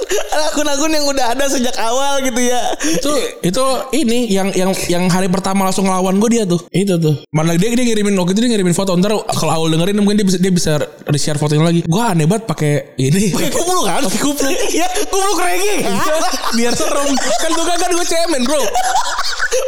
Akun-akun 0.46 0.92
yang 0.92 1.06
udah 1.06 1.26
ada 1.32 1.46
sejak 1.48 1.76
awal 1.80 2.20
gitu 2.20 2.42
ya. 2.42 2.62
Itu 2.84 3.12
itu 3.42 3.64
ini 3.94 4.28
yang 4.28 4.52
yang 4.52 4.72
yang 4.86 5.08
hari 5.08 5.26
pertama 5.26 5.64
langsung 5.64 5.88
ngelawan 5.88 6.20
gue 6.20 6.30
dia 6.30 6.44
tuh. 6.44 6.60
Itu 6.70 7.00
tuh. 7.00 7.24
Mana 7.30 7.56
dia 7.56 7.72
dia 7.72 7.86
ngirimin 7.86 8.14
waktu 8.14 8.36
itu 8.36 8.42
dia 8.44 8.52
ngirimin 8.52 8.76
foto 8.76 8.92
ntar 8.96 9.16
kalau 9.32 9.54
Aul 9.56 9.72
dengerin 9.72 9.96
mungkin 9.98 10.20
dia 10.20 10.28
bisa 10.28 10.38
dia 10.38 10.52
bisa 10.52 10.72
share 11.16 11.40
fotonya 11.40 11.64
lagi. 11.64 11.82
Gue 11.82 12.04
aneh 12.04 12.28
banget 12.28 12.44
pakai 12.46 12.74
ini. 13.00 13.32
Pakai 13.32 13.50
kupluk 13.50 13.86
kan? 13.86 14.04
Pakai 14.04 14.22
kupluk 14.22 14.52
Iya 14.76 14.88
kupluk 15.08 15.40
reggae 15.40 15.78
kan? 15.82 15.96
biar 16.54 16.74
serem. 16.76 17.10
Kan 17.16 17.50
gue 17.50 17.64
kan 17.66 17.90
gue 17.90 18.06
cemen 18.06 18.44
bro 18.44 18.60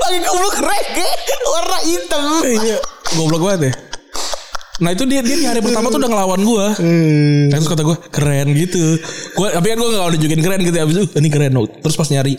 Pakai 0.07 0.23
kupluk 0.23 0.57
reggae 0.63 1.11
Warna 1.51 1.79
hitam 1.83 2.39
iya 2.47 2.77
goblok 3.19 3.43
banget 3.43 3.61
ya 3.67 3.73
Nah 4.77 4.93
itu 4.93 5.03
dia 5.09 5.25
dia 5.25 5.33
di 5.33 5.45
hari 5.49 5.57
pertama 5.57 5.89
tuh 5.89 5.97
udah 5.97 6.05
ngelawan 6.05 6.37
gue. 6.37 6.65
Hmm. 6.77 7.49
Terus 7.49 7.65
kata 7.65 7.81
gue 7.81 7.97
keren 8.13 8.53
gitu. 8.53 9.01
Gue 9.33 9.49
tapi 9.49 9.73
kan 9.73 9.77
gue 9.81 9.89
gak 9.89 10.05
udah 10.05 10.13
nunjukin 10.13 10.41
keren 10.45 10.61
gitu. 10.61 10.77
Abis 10.77 10.95
itu 11.01 11.05
ini 11.17 11.29
keren. 11.33 11.57
Terus 11.57 11.97
pas 11.97 12.05
nyari 12.13 12.37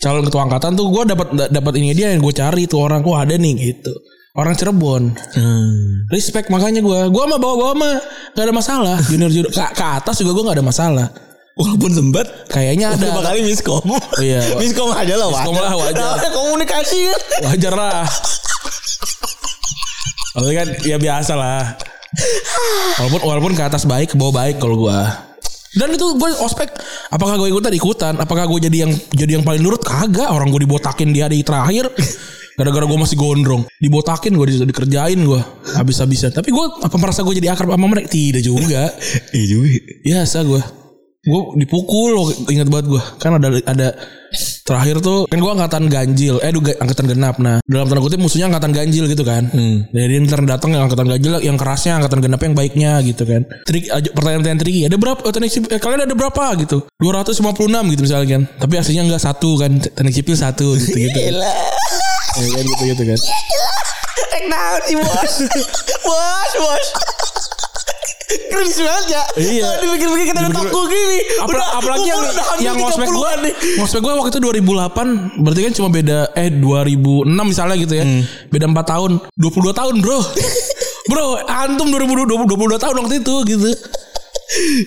calon 0.00 0.24
ketua 0.24 0.48
angkatan 0.48 0.72
tuh 0.80 0.88
gue 0.88 1.02
dapat 1.12 1.28
dapat 1.52 1.72
ini 1.76 1.92
dia 1.92 2.16
yang 2.16 2.24
gue 2.24 2.32
cari 2.32 2.64
tuh 2.64 2.88
orang. 2.88 3.04
Wah 3.04 3.20
ada 3.20 3.36
nih 3.36 3.52
gitu. 3.60 3.92
Orang 4.32 4.56
Cirebon. 4.56 5.12
Hmm. 5.12 6.08
Respect 6.08 6.48
makanya 6.48 6.80
gue. 6.80 7.00
Gue 7.12 7.24
mah 7.28 7.36
bawa-bawa 7.36 7.76
mah 7.76 7.94
gak 8.32 8.48
ada 8.48 8.54
masalah. 8.56 8.96
Junior 9.04 9.28
junior 9.28 9.52
ke, 9.52 9.60
ke 9.60 9.84
atas 9.84 10.24
juga 10.24 10.40
gue 10.40 10.44
gak 10.48 10.56
ada 10.56 10.64
masalah. 10.64 11.06
Walaupun 11.58 11.90
sempat 11.90 12.26
Kayaknya 12.46 12.94
ada. 12.94 13.02
Berapa 13.02 13.34
kali 13.34 13.40
miskom. 13.42 13.82
Iya. 14.22 14.62
Miskom 14.62 14.94
aja 14.94 15.14
lah 15.18 15.26
Miskom 15.26 15.56
lah, 15.58 15.72
wajar. 15.74 15.98
Namanya 15.98 16.30
komunikasi 16.30 16.98
kan? 17.10 17.20
Wajar 17.50 17.74
lah. 17.74 18.00
Tapi 20.38 20.52
kan 20.54 20.68
ya 20.86 20.96
biasa 21.02 21.34
lah. 21.34 21.74
Walaupun 23.02 23.20
walaupun 23.26 23.52
ke 23.58 23.62
atas 23.66 23.84
baik 23.90 24.14
ke 24.14 24.16
bawah 24.16 24.34
baik 24.38 24.62
kalau 24.62 24.78
gua. 24.78 25.26
Dan 25.76 25.92
itu 25.92 26.16
gue 26.16 26.30
ospek 26.40 26.72
apakah 27.12 27.36
gue 27.36 27.52
ikutan? 27.52 27.74
Ikutan. 27.74 28.14
Apakah 28.16 28.48
gue 28.48 28.70
jadi 28.70 28.88
yang 28.88 28.92
jadi 29.12 29.38
yang 29.38 29.44
paling 29.44 29.60
nurut? 29.60 29.82
Kagak. 29.82 30.30
Orang 30.30 30.54
gue 30.54 30.62
dibotakin 30.62 31.10
di 31.10 31.20
hari 31.20 31.42
terakhir. 31.42 31.90
Gara-gara 32.58 32.86
gue 32.86 32.98
masih 32.98 33.14
gondrong. 33.14 33.66
Dibotakin 33.78 34.34
gue 34.34 34.46
di, 34.46 34.54
dikerjain 34.62 35.18
gue 35.20 35.40
habis-habisan. 35.74 36.32
Tapi 36.34 36.50
gue 36.50 36.66
apa 36.82 36.96
merasa 36.98 37.22
gue 37.22 37.34
jadi 37.36 37.54
akrab 37.54 37.74
sama 37.74 37.86
mereka? 37.86 38.08
Tidak 38.10 38.42
juga. 38.42 38.90
Iya 39.34 39.46
juga. 39.46 39.68
Biasa 40.02 40.38
gue 40.46 40.62
gue 41.28 41.42
dipukul 41.60 42.16
loh 42.16 42.26
ingat 42.48 42.72
banget 42.72 42.86
gue 42.96 43.02
kan 43.20 43.36
ada 43.36 43.48
ada 43.68 43.88
terakhir 44.64 45.00
tuh 45.00 45.24
kan 45.24 45.38
gue 45.40 45.52
angkatan 45.52 45.88
ganjil. 45.88 46.36
Eh 46.44 46.52
duga, 46.52 46.76
angkatan 46.76 47.08
genap. 47.08 47.40
Nah 47.40 47.64
dalam 47.64 47.88
tanda 47.88 48.02
kutip 48.04 48.20
musuhnya 48.20 48.52
angkatan 48.52 48.72
ganjil 48.76 49.04
gitu 49.08 49.24
kan. 49.24 49.48
Jadi 49.92 50.14
ntar 50.28 50.44
datang 50.44 50.76
yang 50.76 50.84
angkatan 50.84 51.08
ganjil 51.08 51.40
yang 51.40 51.56
kerasnya 51.56 51.96
angkatan 51.96 52.20
genap 52.20 52.40
yang 52.44 52.54
baiknya 52.54 53.00
gitu 53.04 53.24
kan. 53.24 53.48
Trik 53.64 53.88
pertanyaan-pertanyaan 53.88 54.60
tricky. 54.60 54.80
Ada 54.84 54.96
berapa 55.00 55.20
oh, 55.24 55.32
teknik 55.32 55.52
sipil 55.52 55.68
eh, 55.72 55.80
kalian 55.80 56.04
ada 56.04 56.14
berapa 56.14 56.44
gitu? 56.60 56.84
256 57.00 57.92
gitu 57.96 58.00
misalnya 58.04 58.28
kan. 58.36 58.42
Tapi 58.60 58.74
aslinya 58.76 59.02
enggak 59.08 59.22
satu 59.24 59.50
kan 59.56 59.70
teknik 59.80 60.14
sipil 60.14 60.36
satu 60.36 60.76
gitu 60.76 60.96
gitu. 60.96 61.18
Gila. 61.32 61.54
Ya 62.38 62.48
kan 62.52 62.64
gitu 62.64 62.82
gitu 62.92 63.02
kan. 63.08 63.18
Eh 64.36 64.42
naon 64.52 64.80
sih 64.84 64.96
bos. 65.00 65.34
Bos 66.04 66.52
bos 66.60 66.88
Keren 68.28 68.68
banget 68.68 69.06
ya 69.08 69.22
Iya. 69.34 69.62
Kalau 69.64 69.76
Dipikir-pikir 69.80 70.26
kita 70.26 70.38
udah 70.38 70.50
Dipikir- 70.50 70.68
toko 70.68 70.80
gini 70.84 71.18
Apa, 71.38 71.48
Udah 71.48 71.66
apalagi 71.74 72.06
yang 72.06 72.22
yang 72.60 72.76
ngospek 72.76 73.06
gue 73.06 73.16
30-an 73.16 73.38
nih. 73.40 73.54
ngospek 73.76 74.00
gue 74.00 74.12
waktu 74.14 74.30
itu 74.30 74.40
2008 74.42 75.40
berarti 75.40 75.60
kan 75.62 75.72
cuma 75.74 75.88
beda 75.88 76.18
eh 76.34 76.48
2006 76.50 77.24
misalnya 77.42 77.76
gitu 77.76 77.94
ya. 77.94 78.04
Beda 78.46 78.66
4 78.66 78.84
tahun. 78.84 79.10
22 79.34 79.72
tahun 79.72 79.94
bro. 79.98 80.18
Bro 81.08 81.24
antum 81.42 81.88
2022 81.88 82.44
22 82.44 82.76
tahun 82.76 82.94
waktu 82.98 83.14
itu 83.18 83.34
gitu. 83.48 83.68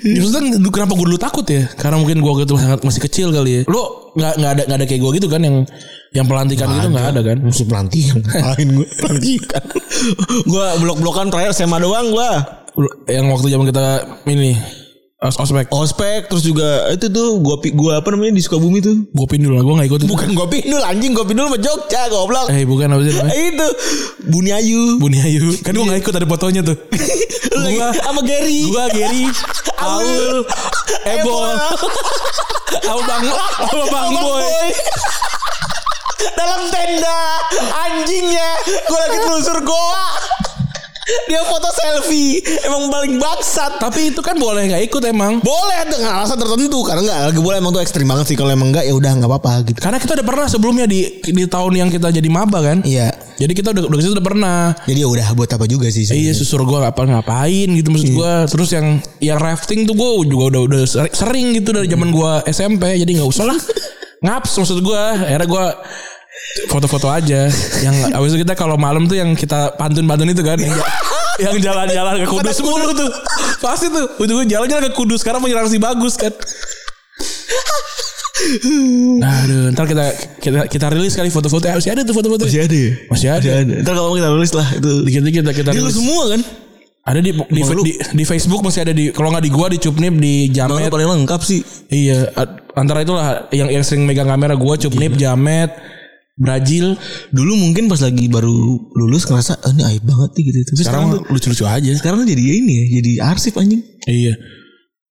Justru 0.03 0.31
kan 0.31 0.43
kenapa 0.69 0.93
gue 0.93 1.05
dulu 1.07 1.17
takut 1.17 1.45
ya? 1.45 1.65
Karena 1.73 1.97
mungkin 1.97 2.17
gue 2.17 2.29
waktu 2.29 2.45
itu 2.45 2.57
sangat 2.57 2.81
masih 2.81 3.01
kecil 3.01 3.27
kali 3.29 3.51
ya. 3.51 3.61
Lo 3.65 4.13
nggak 4.13 4.33
nggak 4.37 4.51
ada 4.51 4.63
nggak 4.65 4.77
ada 4.77 4.85
kayak 4.85 5.01
gue 5.01 5.11
gitu 5.17 5.27
kan 5.27 5.41
yang 5.41 5.57
yang 6.11 6.25
pelantikan 6.25 6.67
gitu 6.71 6.87
nggak 6.89 7.07
ada 7.09 7.21
kan? 7.23 7.37
Musuh 7.39 7.65
pelantikan? 7.65 8.21
Ngapain 8.27 8.69
gue 8.69 8.87
Pelantikan? 8.95 9.63
Gue 10.45 10.65
blok-blokan 10.77 11.25
terakhir 11.29 11.51
SMA 11.55 11.77
doang 11.79 12.09
gue 12.09 12.29
yang 13.07 13.27
waktu 13.29 13.47
zaman 13.51 13.67
kita 13.67 13.85
ini 14.27 14.55
Os 15.21 15.37
ospek. 15.37 15.69
Ospek 15.69 16.33
terus 16.33 16.41
juga 16.41 16.89
itu 16.89 17.05
tuh 17.13 17.37
gua 17.45 17.61
gua 17.77 18.01
apa 18.01 18.09
namanya 18.09 18.33
di 18.33 18.41
Sukabumi 18.41 18.81
tuh. 18.81 19.05
Gue 19.13 19.27
pindul 19.29 19.53
lah, 19.53 19.61
gue 19.61 19.69
gak 19.77 19.85
ikut 19.85 19.99
itu. 20.01 20.09
Bukan 20.09 20.33
gua 20.33 20.49
pindul 20.49 20.81
anjing, 20.81 21.13
gua 21.13 21.29
pindul 21.29 21.45
sama 21.45 21.61
Jogja 21.61 22.09
goblok. 22.09 22.49
Eh 22.49 22.65
bukan 22.65 22.89
apa 22.89 23.05
sih 23.05 23.13
namanya? 23.13 23.37
Itu 23.53 23.67
Buni 24.33 24.49
Ayu. 24.49 24.97
Buni 24.97 25.21
Ayu. 25.21 25.53
Kan 25.65 25.77
gue 25.77 25.85
gak 25.85 26.01
ikut 26.01 26.13
ada 26.17 26.25
fotonya 26.25 26.65
tuh. 26.65 26.73
Gua- 27.53 27.93
sama 28.01 28.25
Gary. 28.25 28.65
Gua 28.65 28.89
Gary, 28.89 29.29
Aul, 29.77 30.41
Ebol, 31.05 31.53
Aul 32.89 33.03
Bang, 33.05 33.23
Aul 33.69 33.87
Bang 33.93 34.09
Boy. 34.17 34.73
Dalam 36.33 36.65
tenda 36.73 37.19
anjingnya 37.77 38.49
gua 38.89 38.97
lagi 39.05 39.17
telusur 39.21 39.61
goa. 39.61 40.05
Dia 41.27 41.41
foto 41.43 41.69
selfie. 41.69 42.39
Emang 42.63 42.87
paling 42.87 43.15
bangsat. 43.15 43.77
Tapi 43.77 44.11
itu 44.11 44.19
kan 44.19 44.35
boleh 44.35 44.67
gak 44.67 44.83
ikut 44.83 45.03
emang. 45.05 45.39
Boleh 45.39 45.79
dengan 45.85 46.17
alasan 46.17 46.35
tertentu 46.35 46.81
Karena 46.81 47.01
nggak 47.01 47.19
lagi 47.27 47.39
boleh 47.39 47.57
emang 47.57 47.71
tuh 47.71 47.81
ekstrim 47.81 48.05
banget 48.05 48.25
sih. 48.27 48.35
Kalau 48.35 48.49
emang 48.49 48.69
enggak 48.69 48.83
ya 48.83 48.93
udah 48.93 49.11
nggak 49.13 49.29
apa-apa 49.29 49.51
gitu. 49.65 49.79
Karena 49.79 49.97
kita 49.97 50.11
udah 50.13 50.25
pernah 50.25 50.47
sebelumnya 50.47 50.85
di 50.85 50.99
di 51.21 51.43
tahun 51.45 51.73
yang 51.75 51.89
kita 51.89 52.09
jadi 52.09 52.29
maba 52.29 52.59
kan. 52.59 52.79
Iya. 52.81 53.11
Jadi 53.37 53.53
kita 53.53 53.73
udah 53.73 53.83
udah 53.87 53.99
situ 53.99 54.13
udah 54.13 54.25
pernah. 54.25 54.61
Jadi 54.83 54.99
ya 54.99 55.07
udah 55.07 55.27
buat 55.33 55.49
apa 55.49 55.65
juga 55.65 55.89
sih 55.89 56.03
Iya 56.03 56.13
sebenarnya. 56.29 56.33
susur 56.37 56.61
gue 56.61 56.77
apa 56.79 57.01
ngapain 57.01 57.67
gitu 57.71 57.89
maksud 57.89 58.11
gue 58.13 58.33
Terus 58.47 58.69
yang 58.69 58.87
yang 59.17 59.37
rafting 59.37 59.83
tuh 59.83 59.97
gue 59.97 60.09
juga 60.29 60.43
udah 60.53 60.61
udah 60.61 60.81
seri- 60.85 61.09
sering 61.11 61.45
gitu 61.51 61.73
dari 61.73 61.89
zaman 61.89 62.09
gue 62.09 62.31
SMP 62.47 62.93
Jadi 62.95 63.11
nggak 63.17 63.25
usah 63.27 63.49
lah. 63.49 63.57
Ngaps 64.25 64.51
maksud 64.53 64.79
gue 64.79 65.01
Akhirnya 65.25 65.47
gue 65.49 65.65
foto-foto 66.67 67.07
aja. 67.07 67.47
Yang 67.81 67.95
abis 68.11 68.29
itu 68.31 68.39
kita 68.43 68.53
kalau 68.53 68.75
malam 68.75 69.07
tuh 69.07 69.15
yang 69.15 69.31
kita 69.33 69.75
pantun-pantun 69.75 70.29
itu 70.29 70.43
kan 70.43 70.59
Yang, 70.59 70.75
ja- 70.75 70.91
yang 71.41 71.55
jalan-jalan 71.59 72.13
ke 72.21 72.27
Kudus. 72.27 72.57
Mulu 72.59 72.91
tuh. 72.93 73.09
Pasti 73.59 73.87
tuh. 73.87 74.05
Ujung-ujung 74.19 74.49
jalan-jalan 74.49 74.83
ke 74.87 74.93
Kudus. 74.93 75.23
Sekarang 75.23 75.39
punya 75.39 75.57
si 75.65 75.79
bagus 75.79 76.15
kan. 76.15 76.33
Aduh, 79.21 79.69
ntar 79.71 79.85
kita 79.85 80.05
kita 80.41 80.59
kita 80.65 80.85
rilis 80.89 81.13
kali 81.13 81.29
foto-foto. 81.29 81.61
Ya, 81.63 81.77
masih 81.77 81.93
ada 81.93 82.01
tuh 82.01 82.15
foto-foto. 82.15 82.43
Masih 82.45 82.61
ada 82.65 82.73
ya? 82.75 82.91
Masih 83.07 83.27
ada. 83.29 83.49
Ntar 83.85 83.93
kalau 83.93 84.17
kita 84.17 84.27
tulis 84.27 84.51
lah 84.57 84.67
itu 84.73 84.91
Dikit-dikit 85.05 85.41
kita 85.45 85.51
kita 85.53 85.69
rilis. 85.71 85.93
semua 85.93 86.23
kan? 86.27 86.41
Ada 87.01 87.17
di 87.17 87.31
di, 87.33 87.61
di 87.65 87.91
di 87.97 88.23
Facebook 88.25 88.61
masih 88.61 88.85
ada 88.85 88.93
di 88.93 89.09
kalau 89.09 89.33
nggak 89.33 89.41
di 89.41 89.51
gua 89.51 89.67
di 89.69 89.81
Cupnip 89.81 90.13
di 90.17 90.49
Jamet. 90.49 90.89
paling 90.89 91.09
lengkap 91.21 91.41
sih. 91.41 91.61
Iya, 91.89 92.29
antara 92.77 93.01
itulah 93.01 93.49
yang 93.49 93.69
yang 93.69 93.81
sering 93.81 94.05
megang 94.05 94.29
kamera 94.29 94.53
gua 94.53 94.77
Cupnip, 94.77 95.17
Jamet, 95.17 95.69
Brazil. 96.41 96.97
Dulu 97.29 97.53
mungkin 97.53 97.85
pas 97.85 98.01
lagi 98.01 98.25
baru 98.25 98.51
lulus 98.97 99.29
ngerasa 99.29 99.61
ah, 99.61 99.69
ini 99.71 99.85
aib 99.93 100.03
banget 100.03 100.29
nih 100.33 100.43
gitu. 100.49 100.57
Tapi 100.73 100.81
sekarang, 100.81 101.05
Sekarang 101.13 101.29
lucu-lucu 101.29 101.65
aja. 101.69 101.91
sekarang 101.93 102.25
jadi 102.25 102.41
ini 102.41 102.73
ya, 102.73 102.85
jadi 102.97 103.11
arsip 103.29 103.53
anjing. 103.61 103.85
Iya. 104.09 104.33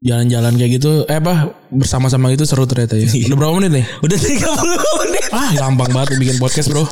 Jalan-jalan 0.00 0.56
kayak 0.56 0.80
gitu, 0.80 1.04
eh 1.06 1.20
apa 1.20 1.52
bersama-sama 1.68 2.32
gitu 2.32 2.48
seru 2.48 2.64
ternyata 2.64 2.96
ya. 2.96 3.04
Udah 3.30 3.36
berapa 3.36 3.54
menit 3.60 3.70
nih? 3.78 3.86
Udah 4.00 4.16
30 4.16 5.00
menit. 5.06 5.24
Ah, 5.30 5.50
gampang 5.54 5.92
banget 5.92 6.16
bikin 6.16 6.40
podcast, 6.40 6.72
Bro. 6.72 6.88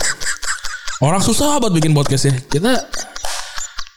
Orang 1.00 1.24
susah 1.24 1.56
banget 1.56 1.82
bikin 1.82 1.92
podcast 1.96 2.28
ya. 2.28 2.34
Kita 2.36 2.84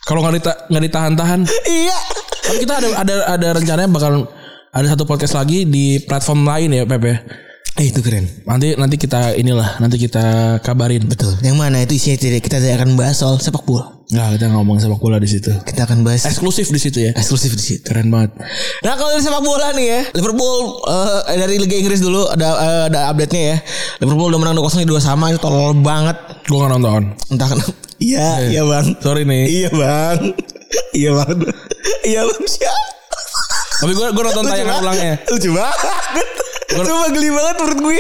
kalau 0.08 0.24
nggak 0.24 0.40
dita 0.40 0.54
ditahan-tahan, 0.72 1.44
iya. 1.70 1.98
Tapi 2.42 2.58
kita 2.66 2.74
ada 2.80 2.88
ada 2.98 3.16
ada 3.38 3.48
rencananya 3.54 3.90
bakal 3.92 4.32
ada 4.72 4.88
satu 4.96 5.04
podcast 5.04 5.36
lagi 5.36 5.68
di 5.68 6.00
platform 6.02 6.48
lain 6.48 6.70
ya 6.72 6.84
Pepe. 6.88 7.20
Eh 7.74 7.88
itu 7.88 8.04
keren. 8.04 8.28
Nanti 8.44 8.76
nanti 8.76 8.96
kita 8.96 9.32
inilah 9.34 9.80
nanti 9.80 9.96
kita 9.96 10.22
kabarin. 10.60 11.08
Betul. 11.08 11.40
Yang 11.40 11.56
mana 11.56 11.80
itu 11.80 11.96
isinya 11.96 12.20
tidak 12.20 12.44
kita 12.44 12.60
tidak 12.60 12.78
akan 12.78 12.94
bahas 12.94 13.16
soal 13.16 13.40
sepak 13.40 13.64
bola. 13.64 13.96
Nggak 14.12 14.28
kita 14.36 14.46
ngomong 14.52 14.78
sepak 14.78 15.00
bola 15.00 15.18
di 15.18 15.26
situ. 15.26 15.50
Kita 15.64 15.88
akan 15.88 16.04
bahas 16.04 16.28
Eksklusif 16.28 16.68
di 16.68 16.78
situ 16.78 17.00
ya. 17.00 17.12
eksklusif 17.16 17.56
di 17.56 17.64
situ. 17.64 17.82
Keren 17.82 18.12
banget. 18.12 18.36
Nah 18.84 18.94
kalau 18.94 19.10
dari 19.10 19.24
sepak 19.24 19.40
bola 19.40 19.72
nih 19.72 19.88
ya 19.88 20.02
Liverpool 20.12 20.58
eh, 20.84 21.40
dari 21.40 21.56
Liga 21.58 21.76
Inggris 21.76 22.00
dulu 22.00 22.28
ada 22.28 22.48
eh, 22.60 22.84
ada 22.92 23.00
update-nya 23.08 23.42
ya 23.42 23.58
Liverpool 24.00 24.28
udah 24.30 24.40
menang 24.42 24.56
2-0 24.58 24.84
di 24.84 24.88
dua 24.88 25.00
sama 25.00 25.32
itu 25.32 25.40
tolol 25.40 25.72
banget 25.76 26.20
Gue 26.44 26.60
nggak 26.60 26.72
nonton. 26.76 27.04
entah 27.30 27.48
kenapa 27.48 27.72
iya 27.98 28.28
iya 28.46 28.62
bang 28.62 28.88
Sorry 29.00 29.24
nih. 29.24 29.44
iya 29.48 29.70
bang 29.72 30.18
iya 31.00 31.10
bang 31.16 31.38
iya 32.04 32.22
bang 32.22 32.42
Tapi 33.80 33.92
gue 33.96 34.08
gue 34.12 34.24
nonton 34.28 34.44
tayangan 34.44 34.76
ulangnya. 34.84 35.16
lucu 35.26 35.50
banget 35.50 36.28
Cuma 36.74 37.08
geli 37.10 37.30
banget 37.30 37.56
menurut 37.60 37.80
gue 37.82 38.00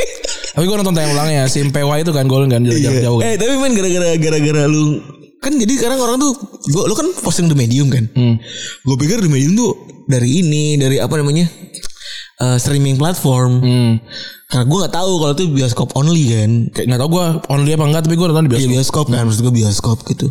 Tapi 0.51 0.63
gue 0.63 0.75
nonton 0.75 0.93
tayangan 0.93 1.15
ulangnya. 1.15 1.43
Si 1.47 1.59
Mpewa 1.61 1.95
itu 1.97 2.11
kan 2.11 2.25
gol 2.27 2.43
kan 2.45 2.61
jarak 2.61 2.99
jauh. 2.99 3.17
kan. 3.19 3.27
Eh 3.27 3.35
tapi 3.35 3.51
main 3.55 3.71
gara-gara 3.71 4.07
gara-gara 4.15 4.63
lu 4.67 4.99
kan 5.41 5.57
jadi 5.57 5.73
sekarang 5.73 5.97
orang 5.97 6.21
tuh 6.21 6.37
gua 6.69 6.85
lu 6.85 6.93
kan 6.93 7.07
posting 7.17 7.49
di 7.49 7.55
medium 7.55 7.89
kan. 7.89 8.05
Hmm. 8.13 8.35
Gue 8.83 8.95
pikir 8.95 9.19
di 9.19 9.27
medium 9.27 9.55
tuh 9.55 9.71
dari 10.05 10.43
ini 10.43 10.75
dari 10.75 10.99
apa 10.99 11.17
namanya 11.17 11.47
eh, 12.37 12.57
streaming 12.59 12.95
platform. 12.95 13.51
Hmm. 13.57 13.91
Karena 14.45 14.67
gue 14.67 14.77
nggak 14.83 14.93
tahu 14.93 15.11
kalau 15.17 15.33
itu 15.33 15.45
bioskop 15.49 15.89
only 15.95 16.27
kan. 16.29 16.51
Kayak 16.69 16.85
nggak 16.91 17.01
tau 17.01 17.09
gue 17.09 17.25
only 17.49 17.71
apa 17.71 17.83
enggak 17.87 18.01
tapi 18.05 18.15
gue 18.15 18.27
nonton 18.27 18.45
di 18.45 18.51
Iya 18.51 18.67
bioskop. 18.67 18.71
bioskop 18.75 19.05
kan 19.09 19.23
maksud 19.25 19.41
gue 19.41 19.53
bioskop 19.55 19.97
gitu. 20.05 20.27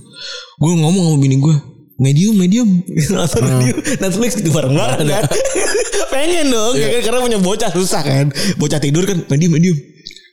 Gue 0.61 0.71
ngomong 0.77 1.05
sama 1.09 1.19
bini 1.19 1.37
gue 1.41 1.57
medium 2.01 2.35
medium. 2.41 2.69
Nonton 3.15 3.43
medium. 3.45 3.77
Netflix 4.01 4.41
gitu 4.41 4.51
bareng 4.51 4.73
bareng 4.73 5.07
kan? 5.07 5.25
Pengen 6.15 6.51
dong 6.51 6.75
ya 6.75 6.89
kan? 6.99 7.01
karena 7.07 7.19
punya 7.21 7.39
bocah 7.39 7.71
susah 7.71 8.03
kan? 8.03 8.27
Bocah 8.57 8.81
tidur 8.81 9.05
kan 9.05 9.21
medium 9.29 9.53
medium. 9.55 9.77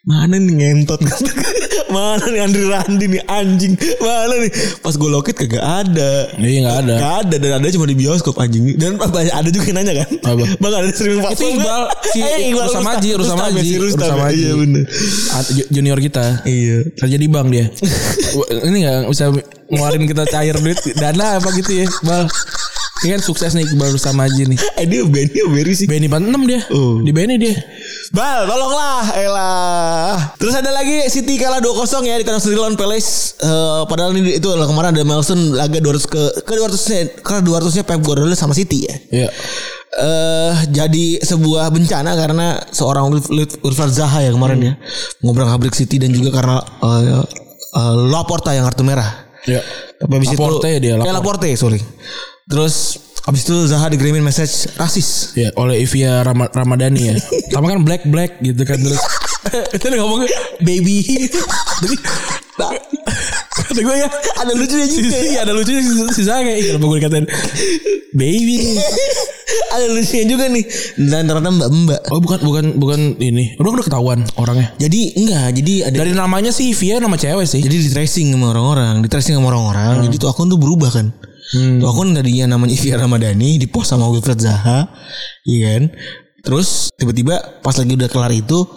Mana 0.08 0.40
nih 0.40 0.56
ngentot 0.56 1.04
mana 1.88 2.26
nih 2.26 2.42
Andri 2.42 2.64
Randi 2.66 3.06
nih 3.08 3.22
anjing 3.24 3.74
mana 3.98 4.36
nih 4.38 4.52
pas 4.80 4.94
gue 4.94 5.08
loket 5.08 5.36
kagak 5.36 5.62
ada 5.62 6.30
Iya 6.36 6.60
nggak 6.62 6.78
ada. 6.82 6.96
Gak 6.98 7.16
ada 7.22 7.36
dan 7.38 7.52
ada 7.56 7.68
cuma 7.70 7.86
di 7.86 7.96
bioskop 7.96 8.36
anjing 8.38 8.76
dan 8.76 8.96
banyak 8.96 9.30
ada 9.30 9.48
juga 9.48 9.66
yang 9.66 9.78
nanya 9.78 9.94
kan 9.98 10.10
Apa? 10.28 10.46
bang 10.62 10.74
ada 10.74 10.90
streaming 10.90 11.20
Itu 11.20 11.28
platform 11.28 11.54
Iqbal 11.54 11.82
si 12.06 12.20
Eh, 12.20 12.38
Iqbal 12.48 12.66
Rusam 12.66 12.86
Aji, 12.86 13.10
Rusam 13.12 13.36
Rustam 13.36 13.38
ya, 13.38 13.48
Aji, 13.54 13.62
si 13.64 13.76
Rustam 13.78 14.00
Rusam 14.00 14.18
ya. 14.18 14.30
Iya 14.30 14.52
bener 14.56 14.84
ju- 15.48 15.70
Junior 15.70 15.98
kita. 16.00 16.26
iya 16.44 16.78
Kerja 16.94 17.16
di 17.16 17.28
bank 17.28 17.48
dia. 17.50 17.66
Ini 18.68 18.78
nggak 18.78 18.98
bisa 19.08 19.26
ngeluarin 19.68 20.04
kita 20.04 20.24
cair 20.26 20.56
duit 20.56 20.80
dana 20.94 21.38
apa 21.38 21.50
gitu 21.54 21.72
ya, 21.76 21.88
Bal. 22.02 22.26
Ini 22.98 23.14
kan 23.14 23.22
sukses 23.22 23.54
nih 23.54 23.64
Iqbal 23.64 23.94
sama 23.96 24.26
aja 24.26 24.42
nih. 24.42 24.58
eh 24.58 24.86
dia 24.86 25.06
Benny 25.06 25.38
Berry 25.46 25.74
sih 25.74 25.86
BNI 25.86 26.08
46 26.08 26.50
dia. 26.50 26.60
Oh. 26.72 26.98
Di 27.00 27.12
BNI 27.12 27.36
dia. 27.38 27.54
Bal, 28.16 28.48
tolonglah, 28.48 29.04
elah. 29.20 30.16
Terus 30.40 30.56
ada 30.56 30.72
lagi 30.72 31.12
City 31.12 31.36
kalah 31.36 31.60
2-0 31.60 32.08
ya 32.08 32.16
di 32.16 32.24
kandang 32.24 32.40
sendiri 32.40 32.64
lawan 32.64 32.80
Palace. 32.80 33.36
Eh, 33.44 33.82
padahal 33.90 34.16
ini 34.16 34.40
itu 34.40 34.48
kemarin 34.48 34.96
ada 34.96 35.04
Nelson 35.04 35.52
laga 35.52 35.80
200 35.84 36.08
ke 36.08 36.22
ke 36.48 36.54
200 36.56 37.20
ke 37.20 37.34
200-nya 37.44 37.84
Pep 37.84 38.00
Guardiola 38.00 38.36
sama 38.38 38.56
City 38.56 38.88
ya. 38.88 38.96
Iya. 39.12 39.30
Eh 39.98 40.54
jadi 40.72 41.06
sebuah 41.20 41.68
bencana 41.74 42.16
karena 42.16 42.48
seorang 42.72 43.12
Wilfried 43.64 43.92
Zaha 43.92 44.24
ya 44.24 44.32
kemarin 44.32 44.60
ya 44.62 44.74
ngobrol 45.26 45.50
ngabrik 45.50 45.74
City 45.76 46.00
dan 46.00 46.16
juga 46.16 46.32
karena 46.32 46.64
eh 46.64 47.24
eh, 47.76 47.96
Laporta 48.08 48.56
yang 48.56 48.64
kartu 48.72 48.88
merah. 48.88 49.28
Iya. 49.44 49.60
Tapi 50.00 50.12
habis 50.16 50.30
Laporte 50.32 50.68
itu 50.70 50.76
ya 50.76 50.80
dia, 50.80 50.94
Eh, 51.02 51.14
Laporte, 51.16 51.50
sorry. 51.58 51.82
Terus 52.48 53.07
habis 53.28 53.44
itu 53.44 53.56
Zaha 53.68 53.92
digirimin 53.92 54.24
message 54.24 54.72
rasis. 54.80 55.36
Ya, 55.36 55.52
oleh 55.60 55.84
Ivia 55.84 56.24
Rama- 56.24 56.50
Ramadhani 56.50 57.12
ya. 57.12 57.16
Sama 57.54 57.68
kan 57.70 57.84
black 57.84 58.08
black 58.08 58.40
gitu 58.40 58.64
kan 58.64 58.80
terus. 58.80 59.04
Itu 59.76 59.88
dia 59.88 60.00
ngomong 60.00 60.28
baby. 60.60 61.04
Tapi 61.80 61.96
kata 63.54 63.80
gue 63.80 63.96
ya 63.96 64.10
Ada 64.42 64.52
lucunya 64.58 64.88
juga. 64.90 65.14
Iya 65.14 65.40
ada 65.46 65.54
lucunya 65.54 65.82
si, 65.86 65.94
si 66.10 66.22
Zaga 66.26 66.50
Ih, 66.50 66.74
Kenapa 66.74 66.86
gue 66.90 66.98
dikatain 66.98 67.26
Baby 68.18 68.76
ada 69.68 69.86
lucunya 69.94 70.26
juga 70.26 70.50
nih. 70.50 70.66
Dan 70.98 71.30
ternyata 71.30 71.54
mbak-mbak. 71.54 72.02
Oh 72.10 72.20
bukan 72.20 72.40
bukan 72.42 72.66
bukan 72.82 73.00
ini 73.22 73.54
Udah 73.62 73.78
udah 73.78 73.86
ketahuan 73.86 74.26
orangnya 74.36 74.74
Jadi 74.82 75.22
enggak, 75.22 75.48
jadi 75.54 75.74
ada 75.92 75.96
Dari 76.02 76.12
namanya 76.18 76.50
sih 76.50 76.74
Ivia 76.74 76.98
nama 76.98 77.14
cewek 77.14 77.46
sih 77.46 77.62
jadi 77.62 77.78
di 77.78 77.90
tracing 77.94 78.34
sama 78.34 78.52
orang-orang, 78.58 79.06
di 79.06 79.08
tracing 79.08 79.38
sama 79.38 79.54
orang-orang. 79.54 80.02
Jadi 80.10 80.16
tuh 80.18 80.28
akun 80.34 80.50
tuh 80.50 80.58
berubah 80.58 80.90
kan. 80.90 81.14
Tuh 81.54 81.88
akun 81.88 82.12
tadinya 82.12 82.56
namanya 82.56 82.76
Ivia 82.76 83.00
Ramadhani, 83.00 83.56
di 83.56 83.68
post 83.72 83.96
sama 83.96 84.12
Wilfred 84.12 84.40
Zaha, 84.40 84.92
iya 85.48 85.80
kan. 85.80 85.84
Terus 86.44 86.92
tiba-tiba 86.96 87.64
pas 87.64 87.76
lagi 87.76 87.96
udah 87.96 88.10
kelar 88.12 88.32
itu 88.36 88.68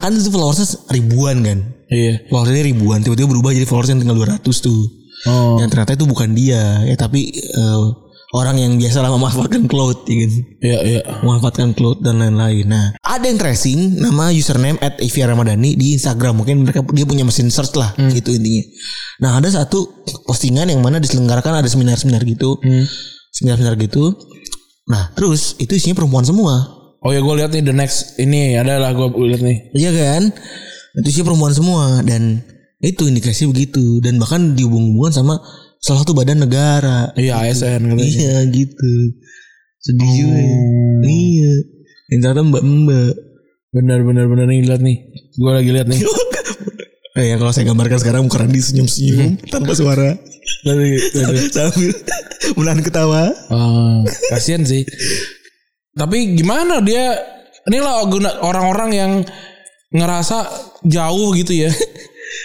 kan 0.00 0.10
itu 0.16 0.30
followersnya 0.32 0.90
ribuan 0.90 1.44
kan. 1.44 1.58
Iya 1.90 2.26
Followersnya 2.26 2.64
ribuan, 2.66 2.98
tiba-tiba 3.06 3.28
berubah 3.30 3.50
jadi 3.54 3.66
followersnya 3.66 4.02
tinggal 4.02 4.18
200 4.18 4.42
tuh. 4.42 4.82
Oh 5.28 5.60
Yang 5.60 5.68
ternyata 5.76 5.92
itu 6.00 6.06
bukan 6.08 6.32
dia, 6.32 6.82
ya 6.88 6.96
tapi 6.96 7.30
eh, 7.36 7.82
orang 8.30 8.56
yang 8.62 8.72
biasa 8.78 9.02
lah 9.02 9.10
memanfaatkan 9.10 9.66
cloud, 9.66 10.06
ya 10.06 10.14
kan. 10.26 10.32
Iya 10.60 10.78
iya 10.86 11.00
memanfaatkan 11.22 11.74
cloud 11.74 12.02
dan 12.02 12.22
lain-lain. 12.22 12.66
Nah, 12.70 12.94
ada 13.02 13.24
yang 13.26 13.38
tracing 13.38 13.98
nama 13.98 14.30
username 14.30 14.78
at 14.78 14.98
Ivia 15.02 15.30
Ramadhani 15.30 15.74
di 15.74 15.98
Instagram. 15.98 16.42
Mungkin 16.42 16.66
mereka 16.66 16.86
dia 16.94 17.06
punya 17.06 17.26
mesin 17.26 17.50
search 17.50 17.74
lah, 17.74 17.94
gitu 18.10 18.30
intinya. 18.34 18.64
Nah, 19.20 19.30
ada 19.42 19.48
satu 19.50 20.06
postingan 20.26 20.70
yang 20.70 20.80
mana 20.80 21.02
diselenggarakan 21.02 21.62
ada 21.62 21.68
seminar-seminar 21.68 22.22
gitu, 22.22 22.58
seminar-seminar 23.34 23.74
gitu. 23.78 24.14
Nah, 24.90 25.14
terus 25.14 25.54
itu 25.62 25.78
isinya 25.78 26.02
perempuan 26.02 26.26
semua, 26.26 26.80
Oh 27.00 27.16
ya 27.16 27.24
gue 27.24 27.34
lihat 27.40 27.50
nih 27.56 27.64
the 27.64 27.72
next 27.72 28.20
Ini 28.20 28.60
ada 28.60 28.76
lah 28.76 28.92
gue 28.92 29.08
lihat 29.24 29.40
nih 29.40 29.72
iya 29.72 29.88
kan? 29.88 30.28
Itu 31.00 31.08
isinya 31.08 31.32
perempuan 31.32 31.54
semua 31.56 32.04
dan 32.04 32.44
itu 32.80 33.08
indikasi 33.08 33.48
begitu 33.48 34.00
dan 34.04 34.16
bahkan 34.20 34.56
dihubung-hubungkan 34.56 35.12
sama 35.12 35.40
salah 35.80 36.00
satu 36.00 36.12
badan 36.12 36.40
negara. 36.40 37.10
Iya 37.12 37.40
ASN 37.42 37.80
katanya 37.88 38.04
Iya 38.04 38.36
gitu. 38.46 38.92
Sedih 39.80 40.10
juga. 40.14 40.36
ya. 40.36 40.56
Iya. 41.02 41.52
Yang 42.08 42.18
ternyata 42.20 42.42
mbak-mbak. 42.46 43.12
Bener 43.70 44.00
bener 44.02 44.24
bener 44.26 44.46
nih 44.46 44.60
lihat 44.62 44.80
nih. 44.80 44.96
Gue 45.34 45.50
lagi 45.50 45.70
lihat 45.70 45.88
nih. 45.88 46.00
Eh 47.10 47.26
ya 47.26 47.42
kalau 47.42 47.50
saya 47.50 47.66
gambarkan 47.66 47.98
sekarang 47.98 48.22
muka 48.22 48.38
Randy 48.38 48.62
senyum-senyum 48.62 49.34
tanpa 49.50 49.74
suara 49.74 50.14
Lagi, 50.62 50.94
lagi. 51.10 51.50
sambil 51.52 51.90
menahan 52.54 52.80
ketawa. 52.80 53.34
Ah, 53.50 54.06
kasian 54.30 54.62
sih. 54.62 54.86
Tapi 55.90 56.38
gimana 56.38 56.78
dia? 56.78 57.18
Inilah 57.66 58.06
guna- 58.06 58.38
orang-orang 58.40 58.90
yang 58.94 59.12
ngerasa 59.90 60.38
jauh 60.86 61.34
gitu 61.34 61.66
ya. 61.66 61.70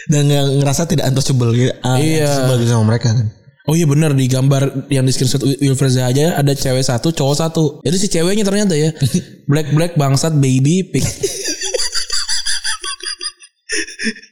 Dan 0.06 0.28
ngerasa 0.30 0.86
tidak 0.86 1.08
untouchable 1.08 1.52
gitu. 1.52 1.72
Ah, 1.80 1.96
Iya. 1.96 2.26
untouchable 2.26 2.58
gitu 2.60 2.72
sama 2.72 2.86
mereka 2.88 3.10
kan. 3.12 3.28
Oh 3.66 3.74
iya 3.74 3.84
bener 3.84 4.14
di 4.14 4.26
gambar 4.26 4.62
yang 4.88 5.02
di 5.02 5.12
screenshot 5.12 5.42
Wil- 5.42 5.58
Wilfred 5.60 5.90
aja 5.96 6.38
ada 6.38 6.54
cewek 6.54 6.82
satu 6.82 7.10
cowok 7.10 7.36
satu. 7.36 7.64
Jadi 7.82 7.98
si 7.98 8.08
ceweknya 8.08 8.42
ternyata 8.42 8.74
ya 8.74 8.94
black 9.50 9.72
black 9.72 9.94
bangsat 9.96 10.38
baby 10.38 10.86
pig 10.86 11.02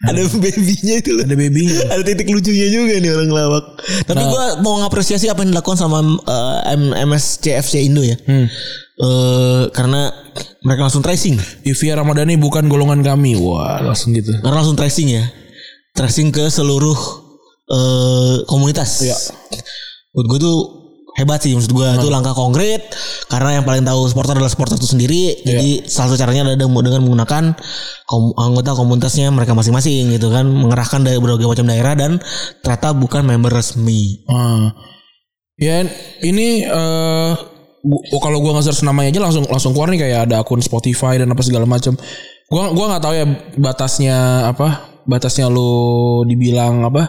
Ada 0.03 0.27
babynya 0.29 0.95
itu 0.99 1.09
loh. 1.15 1.23
ada 1.23 1.33
babynya. 1.33 1.79
Ada 1.95 2.03
titik 2.03 2.27
lucunya 2.29 2.67
juga 2.69 2.93
nih 2.93 3.09
orang 3.09 3.31
lawak. 3.31 3.65
Tapi 4.05 4.19
Nah. 4.19 4.29
gua 4.29 4.43
mau 4.59 4.77
ngapresiasi 4.77 5.25
apa 5.25 5.41
yang 5.41 5.55
dilakukan 5.55 5.79
sama 5.79 6.03
eh, 6.03 6.75
M- 6.75 6.93
MSCFC 7.09 7.81
Indo 7.81 8.03
ya. 8.03 8.13
Hmm. 8.21 8.45
Eh, 8.93 9.63
karena 9.73 10.13
mereka 10.61 10.85
langsung 10.85 11.01
tracing. 11.01 11.39
Ivia 11.63 11.97
Ramadhani 11.97 12.37
bukan 12.37 12.67
golongan 12.67 13.01
kami. 13.01 13.33
Wah 13.33 13.81
langsung 13.81 14.13
gitu. 14.13 14.35
Karena 14.37 14.61
langsung 14.61 14.77
tracing 14.77 15.09
ya. 15.09 15.23
Tracing 15.93 16.33
ke 16.33 16.49
seluruh 16.49 16.97
eh, 17.69 18.35
komunitas. 18.45 19.05
Iya. 19.05 19.17
Menurut 20.13 20.27
gue 20.29 20.39
tuh 20.41 20.57
hebat 21.13 21.37
sih 21.45 21.53
maksud 21.53 21.69
gue 21.69 21.87
itu 22.01 22.09
langkah 22.09 22.33
konkret 22.33 22.89
karena 23.29 23.61
yang 23.61 23.65
paling 23.65 23.85
tahu 23.85 24.09
supporter 24.09 24.33
adalah 24.33 24.49
supporter 24.49 24.81
itu 24.81 24.89
sendiri 24.89 25.45
jadi 25.45 25.85
salah 25.85 26.09
satu 26.09 26.17
caranya 26.17 26.41
adalah 26.49 26.81
dengan 26.81 27.05
menggunakan 27.05 27.53
kom- 28.09 28.33
anggota 28.33 28.73
komunitasnya 28.73 29.29
mereka 29.29 29.53
masing-masing 29.53 30.09
gitu 30.09 30.33
kan 30.33 30.49
mengerahkan 30.49 31.05
dari 31.05 31.21
berbagai 31.21 31.45
macam 31.45 31.69
daerah 31.69 31.93
dan 31.93 32.17
ternyata 32.65 32.97
bukan 32.97 33.29
member 33.29 33.53
resmi 33.53 34.25
Ah. 34.25 34.73
Ya 35.53 35.85
ini 36.25 36.65
oh, 36.65 37.33
kalau 38.17 38.41
gua 38.41 38.57
nge-search 38.57 38.81
namanya 38.81 39.13
aja 39.13 39.21
langsung 39.21 39.45
langsung 39.45 39.71
keluar 39.77 39.93
nih 39.93 40.09
kayak 40.09 40.19
ada 40.33 40.41
akun 40.41 40.65
Spotify 40.65 41.21
dan 41.21 41.29
apa 41.29 41.45
segala 41.45 41.69
macam. 41.69 41.93
Gua 42.49 42.73
gua 42.73 42.85
nggak 42.89 43.03
tahu 43.05 43.13
ya 43.13 43.25
batasnya 43.61 44.17
apa? 44.49 44.92
Batasnya 45.05 45.47
lu 45.51 46.23
dibilang 46.23 46.83
apa? 46.83 47.03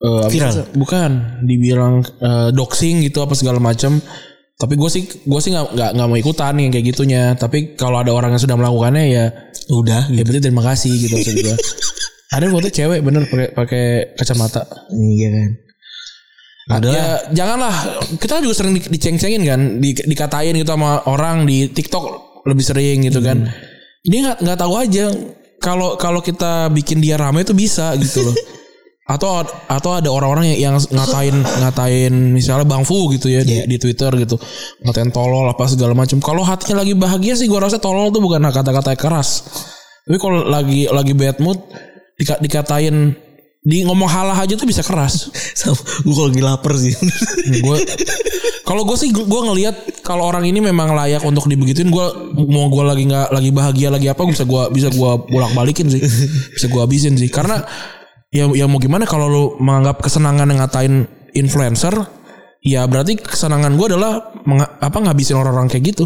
Eh, 0.00 0.20
apa 0.24 0.32
Viral. 0.32 0.72
Bukan, 0.72 1.10
dibilang 1.44 2.00
eh, 2.04 2.48
doxing 2.56 3.04
gitu 3.04 3.20
apa 3.20 3.36
segala 3.36 3.60
macam. 3.60 4.00
Tapi 4.60 4.76
gue 4.76 4.90
sih 4.92 5.04
gue 5.08 5.40
sih 5.40 5.56
nggak 5.56 5.96
nggak 5.96 6.08
mau 6.08 6.18
ikutan 6.20 6.56
yang 6.60 6.72
kayak 6.72 6.86
gitunya. 6.92 7.22
Tapi 7.36 7.76
kalau 7.76 8.00
ada 8.00 8.12
orang 8.12 8.36
yang 8.36 8.42
sudah 8.42 8.56
melakukannya 8.60 9.04
ya 9.08 9.24
udah 9.70 10.10
ya 10.10 10.20
gitu. 10.20 10.26
berarti 10.26 10.40
terima 10.44 10.62
kasih 10.66 10.92
gitu 10.98 11.14
maksud 11.16 11.34
gua. 11.40 11.56
ada 12.36 12.44
foto 12.46 12.68
cewek 12.70 13.00
bener 13.02 13.22
pakai 13.26 13.48
pakai 13.54 13.86
kacamata. 14.14 14.62
iya 14.94 15.28
kan 15.32 15.50
ada 16.70 16.86
Ya 16.86 17.06
janganlah 17.34 17.74
kita 18.22 18.38
juga 18.38 18.54
sering 18.54 18.78
di- 18.78 18.90
diceng-cengin 18.94 19.42
kan, 19.42 19.60
di, 19.82 19.90
dikatain 19.90 20.54
gitu 20.54 20.70
sama 20.70 21.02
orang 21.10 21.42
di 21.42 21.66
TikTok 21.66 22.04
lebih 22.46 22.62
sering 22.62 23.02
gitu 23.02 23.18
kan. 23.18 23.50
Dia 24.06 24.18
nggak 24.22 24.38
nggak 24.46 24.58
tahu 24.60 24.72
aja 24.78 25.10
kalau 25.60 25.94
kalau 26.00 26.24
kita 26.24 26.72
bikin 26.72 26.98
dia 27.04 27.20
rame 27.20 27.44
itu 27.44 27.52
bisa 27.52 27.92
gitu 28.00 28.24
loh. 28.24 28.36
Atau 29.10 29.42
atau 29.66 29.90
ada 29.98 30.06
orang-orang 30.06 30.54
yang, 30.54 30.70
yang 30.70 30.74
ngatain 30.78 31.34
ngatain 31.34 32.14
misalnya 32.30 32.62
Bang 32.62 32.86
Fu 32.86 33.10
gitu 33.10 33.26
ya 33.26 33.42
di, 33.42 33.66
di 33.66 33.74
Twitter 33.74 34.06
gitu. 34.22 34.38
Ngatain 34.86 35.10
tolol 35.10 35.50
apa 35.50 35.66
segala 35.66 35.98
macam. 35.98 36.22
Kalau 36.22 36.46
hatinya 36.46 36.86
lagi 36.86 36.94
bahagia 36.94 37.34
sih 37.34 37.50
gua 37.50 37.66
rasa 37.66 37.82
tolol 37.82 38.14
tuh 38.14 38.22
bukan 38.22 38.38
kata-kata 38.38 38.94
keras. 38.94 39.50
Tapi 40.06 40.14
kalau 40.14 40.46
lagi 40.46 40.86
lagi 40.86 41.10
bad 41.18 41.42
mood 41.42 41.58
dika- 42.22 42.38
dikatain 42.38 43.18
di 43.60 43.84
ngomong 43.84 44.08
halah 44.08 44.36
aja 44.40 44.56
tuh 44.56 44.64
bisa 44.64 44.80
keras 44.80 45.28
gue 46.04 46.14
kalau 46.16 46.32
lagi 46.32 46.40
lapar 46.40 46.72
sih 46.80 46.96
gue 47.60 47.76
kalau 48.64 48.86
gue 48.88 48.96
sih 48.96 49.10
gue 49.12 49.40
ngelihat 49.50 50.04
kalau 50.04 50.28
orang 50.28 50.46
ini 50.48 50.62
memang 50.64 50.94
layak 50.94 51.24
untuk 51.26 51.46
dibegituin 51.46 51.90
gue 51.92 52.06
mau 52.48 52.68
gue 52.72 52.84
lagi 52.84 53.04
nggak 53.08 53.28
lagi 53.34 53.50
bahagia 53.50 53.88
lagi 53.92 54.06
apa 54.08 54.22
bisa 54.24 54.44
gue 54.48 54.62
bisa 54.72 54.88
gue 54.92 55.10
bolak 55.28 55.52
balikin 55.52 55.90
sih. 55.90 56.00
Bisa 56.54 56.66
gue 56.68 56.80
habisin 56.80 57.16
sih. 57.18 57.28
Karena 57.28 57.60
ya 58.30 58.46
ya 58.54 58.64
mau 58.70 58.78
gimana 58.78 59.04
kalau 59.04 59.26
lu 59.26 59.44
menganggap 59.58 60.06
kesenangan 60.06 60.48
ngatain 60.54 61.06
influencer 61.34 61.94
ya 62.60 62.84
berarti 62.84 63.16
kesenangan 63.16 63.74
gue 63.74 63.86
adalah 63.96 64.36
menga- 64.44 64.76
apa 64.78 64.98
ngabisin 65.00 65.36
orang-orang 65.40 65.72
kayak 65.72 65.96
gitu 65.96 66.04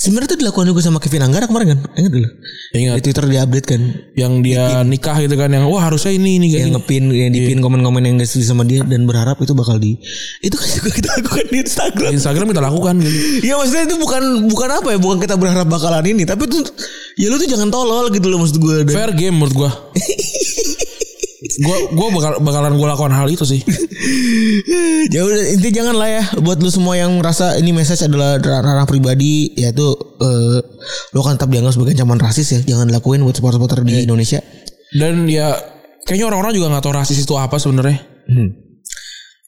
sebenarnya 0.00 0.32
itu 0.32 0.38
dilakukan 0.40 0.66
juga 0.72 0.80
sama 0.80 0.96
Kevin 0.96 1.28
Anggara 1.28 1.44
kemarin 1.44 1.76
kan? 1.76 1.80
Ingat 1.92 2.12
dulu 2.16 2.28
Ingat. 2.72 2.94
di 2.96 3.02
Twitter 3.04 3.24
diupdate 3.28 3.66
kan? 3.68 3.82
Yang 4.16 4.32
dia 4.40 4.62
nikah 4.80 5.16
gitu 5.20 5.36
kan 5.36 5.52
yang 5.52 5.68
wah 5.68 5.82
harusnya 5.84 6.16
ini 6.16 6.40
ini 6.40 6.46
yang 6.56 6.72
ngepin 6.72 7.12
yang 7.12 7.28
dipin 7.28 7.60
komen-komen 7.60 8.00
yang 8.00 8.16
gak 8.16 8.32
setuju 8.32 8.56
sama 8.56 8.64
dia 8.64 8.80
dan 8.80 9.04
berharap 9.04 9.36
itu 9.44 9.52
bakal 9.52 9.76
di 9.76 10.00
itu 10.40 10.56
kan 10.56 10.68
juga 10.80 10.90
kita 10.96 11.08
lakukan 11.20 11.44
di 11.52 11.58
Instagram. 11.60 12.10
Instagram 12.16 12.46
kita 12.48 12.62
lakukan 12.64 12.94
gitu. 13.04 13.18
Ya 13.44 13.54
maksudnya 13.60 13.84
itu 13.84 13.96
bukan 14.00 14.22
bukan 14.48 14.68
apa 14.72 14.88
ya 14.96 14.98
bukan 14.98 15.18
kita 15.20 15.34
berharap 15.36 15.68
bakalan 15.68 16.04
ini 16.08 16.24
tapi 16.24 16.48
tuh 16.48 16.64
ya 17.20 17.28
lu 17.28 17.36
tuh 17.36 17.44
jangan 17.44 17.68
tolol 17.68 18.08
gitu 18.08 18.32
loh 18.32 18.40
maksud 18.40 18.56
gue 18.56 18.88
dan. 18.88 18.94
Fair 18.96 19.12
game 19.12 19.36
menurut 19.36 19.52
gue 19.52 19.70
gue 21.40 21.76
gue 21.96 22.06
bakal 22.12 22.36
bakalan 22.44 22.76
gue 22.76 22.86
lakukan 22.86 23.14
hal 23.16 23.28
itu 23.32 23.44
sih. 23.48 23.60
Ya 25.10 25.26
udah 25.26 25.40
inti 25.52 25.68
jangan 25.74 25.92
lah 25.92 26.08
ya 26.08 26.24
buat 26.40 26.56
lu 26.62 26.72
semua 26.72 26.96
yang 26.96 27.20
merasa 27.20 27.58
ini 27.60 27.74
message 27.74 28.00
adalah 28.06 28.40
ranah 28.40 28.88
pribadi 28.88 29.52
yaitu 29.58 29.92
eh, 30.22 30.58
lu 31.12 31.18
akan 31.20 31.36
tetap 31.36 31.52
dianggap 31.52 31.76
sebagai 31.76 31.98
ancaman 31.98 32.16
rasis 32.16 32.48
ya 32.54 32.60
jangan 32.64 32.88
dilakuin 32.88 33.20
buat 33.20 33.36
supporter-supporter 33.36 33.84
di 33.84 34.08
Indonesia. 34.08 34.40
Dan 34.96 35.28
ya 35.28 35.52
kayaknya 36.08 36.32
orang-orang 36.32 36.52
juga 36.56 36.66
nggak 36.72 36.84
tahu 36.84 36.94
rasis 36.96 37.18
itu 37.20 37.34
apa 37.36 37.56
sebenarnya. 37.60 37.98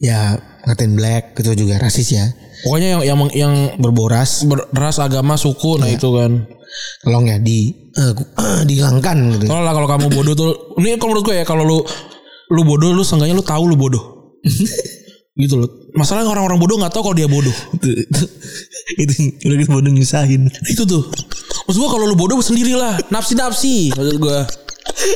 ya 0.03 0.35
ngatain 0.67 0.93
black 0.99 1.39
itu 1.39 1.55
juga 1.55 1.79
rasis 1.79 2.09
ya. 2.13 2.27
Pokoknya 2.67 2.89
yang 2.99 3.03
yang 3.07 3.19
yang 3.33 3.55
berboras. 3.79 4.45
beras 4.47 4.99
agama 4.99 5.39
suku 5.41 5.79
nah 5.81 5.89
itu 5.89 6.09
kan. 6.13 6.45
Tolong 7.05 7.29
ya 7.29 7.37
di 7.39 7.73
eh, 7.93 8.13
dihilangkan 8.69 9.17
gitu 9.37 9.45
Kalau 9.51 9.63
lah 9.63 9.73
kalau 9.75 9.89
kamu 9.89 10.07
bodoh 10.13 10.35
tuh 10.35 10.51
ini 10.81 10.97
kalau 10.97 11.17
menurut 11.17 11.25
gue 11.27 11.37
ya 11.41 11.45
kalau 11.45 11.63
lu 11.67 11.79
lu 12.53 12.63
bodoh 12.65 12.93
lu 12.93 13.03
seenggaknya 13.05 13.37
lu 13.37 13.45
tahu 13.45 13.65
lu 13.69 13.77
bodoh. 13.77 14.35
gitu 15.43 15.65
loh. 15.65 15.69
Masalahnya 15.97 16.29
orang-orang 16.29 16.61
bodoh 16.61 16.77
nggak 16.77 16.93
tahu 16.93 17.11
kalau 17.11 17.17
dia 17.17 17.29
bodoh. 17.29 17.57
itu 19.03 19.13
itu 19.13 19.45
udah 19.49 19.57
gitu 19.57 19.71
bodoh 19.73 19.91
nyusahin 19.93 20.53
Itu 20.69 20.85
tuh. 20.85 21.05
Maksud 21.69 21.79
gue 21.81 21.91
kalau 21.91 22.05
lu 22.09 22.17
bodoh 22.17 22.37
sendirilah, 22.41 23.09
nafsi-nafsi 23.09 23.93
maksud 23.97 24.17
gue. 24.21 24.39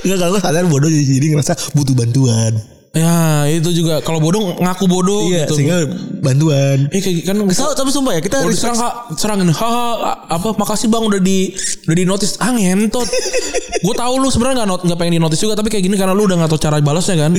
Enggak 0.07 0.19
kalau 0.23 0.41
sadar 0.41 0.65
bodoh 0.71 0.89
jadi, 0.89 1.05
jadi 1.21 1.27
ngerasa 1.37 1.75
butuh 1.75 1.93
bantuan 1.93 2.76
Ya, 2.97 3.45
itu 3.53 3.77
juga 3.77 4.01
kalau 4.01 4.25
bodoh 4.25 4.57
ngaku 4.57 4.89
bodoh 4.89 5.29
iya 5.29 5.45
gitu. 5.45 5.61
sehingga 5.61 5.85
bantuan 6.25 6.89
Eh 6.89 7.05
kayak 7.05 7.29
kan 7.29 7.37
Kesal 7.45 7.77
tapi 7.77 7.93
sumpah 7.93 8.17
ya 8.17 8.25
kita 8.25 8.41
respect 8.41 8.73
diserang 8.73 8.79
kak, 8.81 8.95
serangin, 9.21 9.53
haha, 9.53 10.25
apa 10.33 10.57
makasih 10.57 10.89
bang 10.89 11.05
udah 11.05 11.21
di 11.21 11.53
udah 11.85 11.97
di 11.97 12.05
notice, 12.09 12.41
ah 12.41 12.49
ngentot. 12.57 13.05
gue 13.85 13.95
tahu 13.95 14.15
lu 14.17 14.33
sebenarnya 14.33 14.65
nggak 14.65 14.71
not 14.73 14.81
nggak 14.89 14.99
pengen 14.99 15.15
di 15.21 15.23
notice 15.23 15.45
juga, 15.45 15.61
tapi 15.61 15.69
kayak 15.69 15.85
gini 15.85 16.01
karena 16.01 16.17
lu 16.17 16.25
udah 16.25 16.41
nggak 16.41 16.51
tahu 16.57 16.61
cara 16.61 16.81
balasnya 16.81 17.21
kan. 17.21 17.37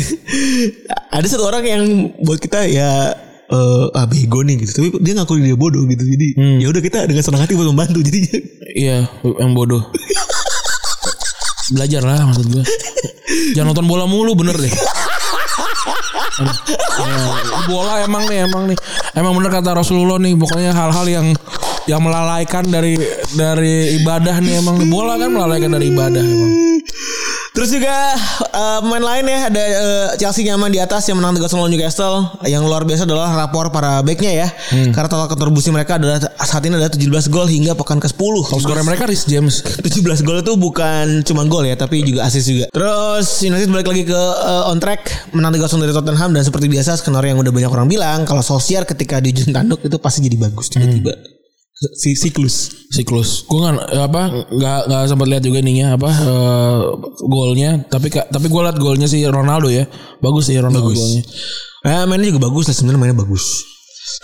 ada 1.17 1.25
satu 1.25 1.49
orang 1.49 1.63
yang 1.65 1.83
buat 2.21 2.37
kita 2.37 2.69
ya 2.69 3.17
eh 3.47 3.85
ah 3.95 4.03
bego 4.03 4.43
nih 4.43 4.59
gitu 4.59 4.71
tapi 4.75 4.87
dia 4.99 5.15
ngaku 5.15 5.39
dia 5.39 5.55
bodoh 5.55 5.87
gitu 5.87 6.03
jadi 6.03 6.27
ya 6.59 6.67
udah 6.67 6.83
kita 6.83 7.07
dengan 7.07 7.23
senang 7.23 7.47
hati 7.47 7.55
buat 7.55 7.71
membantu 7.71 8.03
jadi 8.03 8.19
iya, 8.77 8.97
yang 9.41 9.57
bodoh. 9.57 9.81
Belajar 11.75 11.99
lah 11.99 12.23
maksud 12.23 12.47
gue. 12.47 12.63
Jangan 13.51 13.75
nonton 13.75 13.87
bola 13.91 14.07
mulu 14.07 14.39
bener 14.39 14.55
deh. 14.55 14.71
Ya, 16.37 17.17
bola 17.65 17.93
emang 18.05 18.23
nih 18.29 18.45
emang 18.45 18.63
nih 18.69 18.77
emang 19.17 19.33
bener 19.37 19.49
kata 19.49 19.73
Rasulullah 19.73 20.21
nih 20.21 20.37
pokoknya 20.37 20.71
hal-hal 20.73 21.05
yang 21.09 21.27
yang 21.87 22.01
melalaikan 22.03 22.67
dari 22.67 22.99
dari 23.33 23.97
ibadah 24.03 24.37
nih 24.43 24.59
emang 24.59 24.75
nih. 24.77 24.89
bola 24.91 25.15
kan 25.15 25.31
melalaikan 25.31 25.71
dari 25.71 25.87
ibadah 25.89 26.19
emang. 26.19 26.51
Terus 27.55 27.69
juga 27.69 27.95
eh, 28.51 28.79
pemain 28.83 29.03
lain 29.03 29.25
ya 29.27 29.39
ada 29.51 29.63
eh, 29.63 30.07
Chelsea 30.17 30.43
nyaman 30.47 30.71
di 30.71 30.79
atas 30.81 31.07
yang 31.07 31.19
menang 31.19 31.35
3-0 31.37 31.53
lawan 31.57 31.71
Newcastle 31.71 32.17
yang 32.47 32.63
luar 32.65 32.83
biasa 32.83 33.03
adalah 33.05 33.31
rapor 33.35 33.69
para 33.69 33.99
backnya 34.01 34.45
ya 34.45 34.47
karena 34.91 35.07
total 35.09 35.27
kontribusi 35.27 35.69
mereka 35.69 35.97
adalah 35.97 36.21
saat 36.39 36.63
ini 36.65 36.77
adalah 36.79 36.91
17 36.93 37.33
gol 37.33 37.47
hingga 37.47 37.73
pekan 37.75 37.99
ke-10 37.99 38.33
Top 38.47 38.59
skornya 38.63 38.85
mereka 38.87 39.05
Rhys 39.05 39.27
James. 39.27 39.61
17 39.85 40.25
gol 40.25 40.39
itu 40.41 40.53
bukan 40.55 41.21
cuma 41.27 41.43
gol 41.45 41.67
ya 41.67 41.75
tapi 41.75 42.01
juga 42.01 42.25
assist 42.25 42.47
juga. 42.49 42.65
Terus 42.71 43.27
United 43.43 43.69
balik 43.69 43.87
lagi 43.91 44.03
ke 44.07 44.21
eh, 44.21 44.69
on 44.71 44.79
track 44.79 45.31
menang 45.35 45.53
3-0 45.53 45.83
dari 45.83 45.93
Tottenham 45.93 46.29
dan 46.33 46.43
seperti 46.47 46.65
biasa 46.71 46.97
skenario 46.97 47.35
yang 47.35 47.39
udah 47.43 47.53
banyak 47.53 47.71
orang 47.71 47.87
bilang 47.91 48.19
kalau 48.23 48.41
Solskjaer 48.41 48.87
ketika 48.87 49.19
di 49.21 49.35
ujung 49.35 49.53
tanduk 49.53 49.83
itu 49.83 49.97
pasti 49.99 50.23
jadi 50.23 50.37
bagus 50.39 50.71
tiba-tiba. 50.71 51.36
Si 51.77 52.17
siklus. 52.17 52.89
siklus. 52.89 53.45
Gue 53.45 53.61
nggak 53.61 54.01
apa 54.01 54.49
nggak 54.49 54.79
nggak 54.89 55.03
sempat 55.05 55.27
lihat 55.29 55.43
juga 55.45 55.61
ininya 55.61 55.93
apa 55.93 56.09
eh, 56.09 56.77
golnya. 57.21 57.85
Tapi 57.85 58.09
tapi 58.09 58.45
gue 58.49 58.61
lihat 58.65 58.77
golnya 58.81 59.05
si 59.05 59.21
Ronaldo 59.21 59.69
ya. 59.69 59.85
Bagus 60.17 60.49
sih 60.49 60.57
Ronaldo 60.57 60.89
golnya. 60.89 61.21
Nah, 61.85 62.09
mainnya 62.09 62.33
juga 62.33 62.49
bagus 62.49 62.65
lah 62.65 62.73
sebenarnya 62.73 62.99
mainnya 63.05 63.17
bagus. 63.21 63.61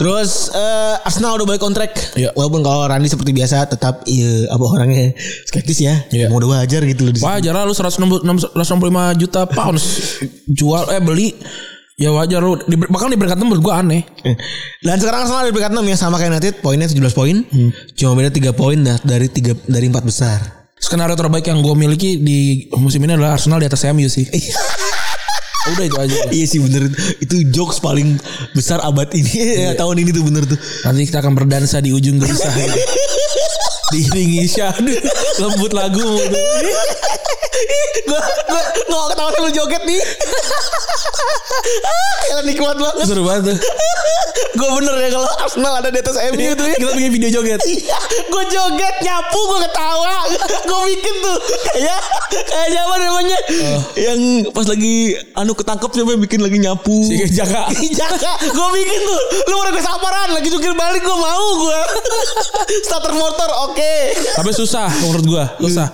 Terus 0.01 0.49
eh, 0.49 1.05
Arsenal 1.05 1.37
udah 1.37 1.45
balik 1.53 1.61
kontrak. 1.61 1.93
Iya. 2.17 2.33
Walaupun 2.33 2.65
kalau 2.65 2.89
Randy 2.89 3.05
seperti 3.05 3.37
biasa 3.37 3.69
tetap 3.69 4.01
iya 4.09 4.49
apa 4.49 4.65
orangnya 4.65 5.13
skeptis 5.45 5.77
ya. 5.77 5.93
Iya. 6.09 6.33
Mau 6.33 6.41
udah 6.41 6.57
wajar 6.57 6.81
gitu 6.89 7.05
loh. 7.05 7.13
Wajar 7.21 7.53
lah 7.53 7.69
lu 7.69 7.77
165 7.77 8.57
165 8.57 9.21
juta 9.21 9.45
pounds 9.45 9.85
jual 10.57 10.89
eh 10.89 11.01
beli 11.05 11.37
ya 11.93 12.09
wajar 12.09 12.41
lu 12.41 12.57
di, 12.65 12.75
bahkan 12.89 13.13
di 13.13 13.17
peringkat 13.17 13.37
enam 13.37 13.53
menurut 13.53 13.63
gua 13.63 13.83
aneh. 13.85 14.01
Dan 14.81 14.97
sekarang 14.97 15.25
Arsenal 15.27 15.45
ada 15.45 15.49
di 15.49 15.55
peringkat 15.55 15.73
6 15.77 15.91
ya 15.93 15.97
sama 15.97 16.15
kayak 16.19 16.31
United, 16.35 16.53
poinnya 16.59 16.87
17 16.89 17.13
poin. 17.15 17.35
Hmm. 17.45 17.71
Cuma 17.95 18.11
beda 18.17 18.29
3 18.33 18.51
poin 18.53 18.77
dah 18.81 18.97
dari 19.05 19.27
3 19.29 19.69
dari 19.69 19.85
4 19.87 20.01
besar. 20.03 20.39
Skenario 20.75 21.15
terbaik 21.15 21.47
yang 21.47 21.63
gue 21.63 21.75
miliki 21.79 22.19
di 22.19 22.67
musim 22.75 22.99
ini 23.07 23.15
adalah 23.15 23.39
Arsenal 23.39 23.63
di 23.63 23.67
atas 23.71 23.87
MU 23.87 24.09
sih. 24.11 24.27
Udah 25.63 25.85
itu 25.87 25.95
aja. 25.95 26.17
Iya 26.27 26.43
sih 26.43 26.59
bener 26.59 26.91
Itu 27.23 27.39
jokes 27.47 27.79
paling 27.79 28.19
besar 28.51 28.83
abad 28.83 29.07
ini 29.15 29.31
Iya. 29.39 29.71
ya, 29.71 29.79
Tahun 29.79 29.95
ini 29.95 30.11
tuh 30.11 30.27
bener 30.27 30.43
tuh 30.43 30.59
Nanti 30.83 31.07
kita 31.07 31.23
akan 31.23 31.39
berdansa 31.39 31.79
di 31.79 31.95
ujung 31.95 32.19
gelisah. 32.19 32.51
Diiringi 33.95 34.43
syahdu 34.49 34.91
lembut 35.37 35.71
lagu. 35.71 36.03
Gue 38.03 38.19
gue 38.19 38.61
Nggak 38.83 39.05
ketawa 39.13 39.29
lu 39.39 39.49
joget 39.51 39.83
nih 39.83 40.01
Kayaknya 42.23 42.43
nikmat 42.45 42.77
banget 42.77 43.05
Seru 43.07 43.23
banget 43.23 43.43
tuh. 43.53 43.57
Gue 44.53 44.69
bener 44.79 44.95
ya 44.97 45.09
Kalau 45.11 45.29
Arsenal 45.39 45.73
ada 45.79 45.89
di 45.89 45.99
atas 45.99 46.17
MU 46.33 46.49
tuh 46.53 46.65
ya 46.65 46.75
Kita 46.77 46.91
bikin 46.93 47.11
video 47.11 47.29
joget. 47.31 47.59
Iya, 47.63 47.99
gue 48.27 48.43
joget 48.49 48.95
nyapu 49.01 49.39
gue 49.43 49.59
ketawa, 49.63 50.15
gue 50.63 50.79
bikin 50.93 51.13
tuh 51.21 51.37
kayak 51.73 51.99
kayak 52.31 52.67
siapa 52.71 52.95
namanya 52.97 53.37
yang 53.97 54.19
pas 54.49 54.65
lagi 54.65 55.13
anu 55.35 55.53
ketangkep 55.53 55.89
siapa 55.91 56.11
bikin 56.17 56.39
lagi 56.41 56.57
nyapu. 56.59 56.97
Si 57.05 57.15
Jaka. 57.29 57.69
Jaka, 57.99 58.33
gue 58.41 58.67
bikin 58.77 58.99
tuh. 59.03 59.21
Lu 59.49 59.55
udah 59.59 59.73
kesabaran 59.73 60.29
lagi 60.33 60.47
jungkir 60.49 60.73
balik 60.73 61.01
gue 61.01 61.17
mau 61.17 61.47
gue. 61.61 61.79
Starter 62.85 63.13
motor 63.13 63.49
oke. 63.69 63.93
Tapi 64.33 64.51
susah 64.51 64.87
menurut 65.03 65.25
gua, 65.25 65.45
susah. 65.61 65.87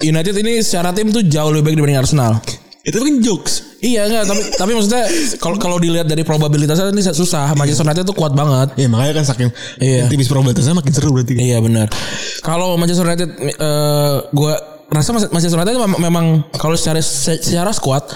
United 0.00 0.34
ini 0.34 0.60
secara 0.60 0.90
tim 0.90 1.08
tuh 1.08 1.20
jauh 1.22 1.50
lebih 1.50 1.64
baik 1.66 1.76
dibanding 1.76 2.00
Arsenal. 2.00 2.40
Itu 2.80 2.96
kan 2.96 3.20
jokes. 3.20 3.76
Iya 3.80 4.08
enggak, 4.08 4.24
tapi 4.24 4.40
tapi 4.60 4.70
maksudnya 4.72 5.04
kalau 5.36 5.56
kalau 5.56 5.76
dilihat 5.76 6.04
dari 6.04 6.24
probabilitasnya 6.24 6.88
ini 6.88 7.04
susah. 7.04 7.52
Manchester 7.52 7.84
United 7.84 8.04
tuh 8.04 8.16
kuat 8.16 8.32
banget. 8.32 8.72
Ya 8.74 8.88
makanya 8.88 9.20
kan 9.20 9.24
saking 9.26 9.48
Iya. 9.76 10.08
tipis 10.08 10.26
probabilitasnya 10.26 10.72
makin 10.72 10.92
seru 10.92 11.12
berarti. 11.12 11.36
Iya 11.36 11.60
benar. 11.60 11.92
Kalau 12.40 12.80
Manchester 12.80 13.04
United 13.04 13.28
eh 13.36 14.14
gua 14.32 14.56
rasa 14.88 15.12
Manchester 15.12 15.54
United 15.54 15.76
mem- 15.76 16.00
memang 16.00 16.24
kalau 16.50 16.72
secara 16.74 16.98
secara 17.00 17.70
squad 17.70 18.08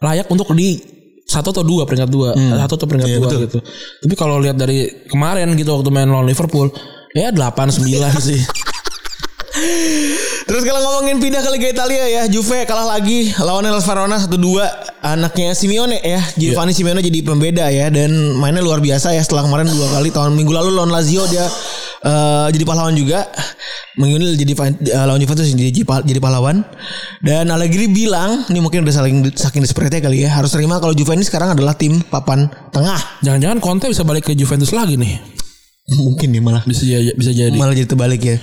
layak 0.00 0.26
untuk 0.26 0.48
di 0.52 0.80
satu 1.22 1.50
atau 1.50 1.60
dua 1.60 1.84
peringkat 1.84 2.08
dua 2.08 2.32
satu 2.32 2.80
atau 2.80 2.86
peringkat 2.88 3.08
Iya, 3.12 3.18
dua 3.18 3.26
betul. 3.28 3.40
gitu. 3.44 3.58
Tapi 4.00 4.14
kalau 4.16 4.40
lihat 4.40 4.56
dari 4.56 4.88
kemarin 5.06 5.52
gitu 5.54 5.76
waktu 5.76 5.92
main 5.92 6.08
lawan 6.08 6.24
Liverpool 6.24 6.72
ya 7.12 7.28
8 7.28 7.52
9 7.68 7.84
sih. 8.32 8.40
Terus 10.46 10.62
kalau 10.62 10.78
ngomongin 10.78 11.18
pindah 11.18 11.42
ke 11.42 11.50
Liga 11.58 11.68
Italia 11.74 12.06
ya, 12.06 12.22
Juve 12.30 12.62
kalah 12.70 12.86
lagi 12.86 13.34
lawan 13.42 13.66
Hellas 13.66 13.82
Verona 13.82 14.14
1-2. 14.14 14.62
Anaknya 15.02 15.58
Simeone 15.58 15.98
ya, 15.98 16.22
Giovanni 16.38 16.70
Simeone 16.70 17.02
jadi 17.02 17.18
pembeda 17.26 17.66
ya 17.66 17.90
dan 17.90 18.38
mainnya 18.38 18.62
luar 18.62 18.78
biasa 18.78 19.10
ya 19.10 19.26
setelah 19.26 19.42
kemarin 19.42 19.66
dua 19.66 19.90
kali 19.98 20.14
tahun 20.14 20.38
minggu 20.38 20.54
lalu 20.54 20.70
lawan 20.70 20.94
Lazio 20.94 21.26
dia 21.26 21.42
eh, 22.06 22.46
jadi 22.54 22.62
pahlawan 22.62 22.94
juga. 22.94 23.26
Minggu 23.98 24.22
ini 24.22 24.26
jadi 24.38 24.54
eh, 24.86 25.04
lawan 25.10 25.18
Juventus 25.18 25.50
jadi 25.50 25.82
jadi 25.82 26.20
pahlawan. 26.22 26.62
Dan 27.18 27.50
Allegri 27.50 27.90
bilang, 27.90 28.46
ini 28.46 28.62
mungkin 28.62 28.86
udah 28.86 28.94
saling 28.94 29.26
saking 29.34 29.66
desperate 29.66 29.98
kali 29.98 30.30
ya, 30.30 30.30
harus 30.30 30.54
terima 30.54 30.78
kalau 30.78 30.94
Juve 30.94 31.10
ini 31.18 31.26
sekarang 31.26 31.58
adalah 31.58 31.74
tim 31.74 31.98
papan 32.06 32.46
tengah. 32.70 33.02
Jangan-jangan 33.26 33.58
Conte 33.58 33.90
bisa 33.90 34.06
balik 34.06 34.30
ke 34.30 34.32
Juventus 34.38 34.70
lagi 34.70 34.94
nih. 34.94 35.35
Mungkin 35.86 36.34
nih 36.34 36.42
malah 36.42 36.66
Bisa 36.66 36.82
jadi, 36.82 37.14
bisa 37.14 37.30
jadi. 37.30 37.54
malah 37.54 37.70
jadi 37.70 37.86
terbalik 37.86 38.18
ya. 38.18 38.36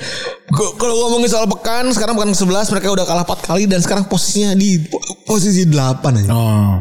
Kalau 0.49 0.95
ngomongin 1.07 1.27
soal 1.27 1.43
pekan, 1.43 1.91
sekarang 1.91 2.15
pekan 2.15 2.31
ke-11 2.31 2.71
mereka 2.71 2.87
udah 2.95 3.03
kalah 3.03 3.27
4 3.27 3.43
kali 3.43 3.63
dan 3.67 3.83
sekarang 3.83 4.07
posisinya 4.07 4.55
di 4.55 4.79
po- 4.79 5.03
posisi 5.27 5.67
8 5.67 6.23
aja. 6.23 6.31
Oh. 6.31 6.79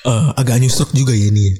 Eh, 0.00 0.28
agak 0.32 0.56
nyusruk 0.64 0.96
juga 0.96 1.12
ya 1.12 1.28
ini. 1.28 1.52
ya. 1.52 1.54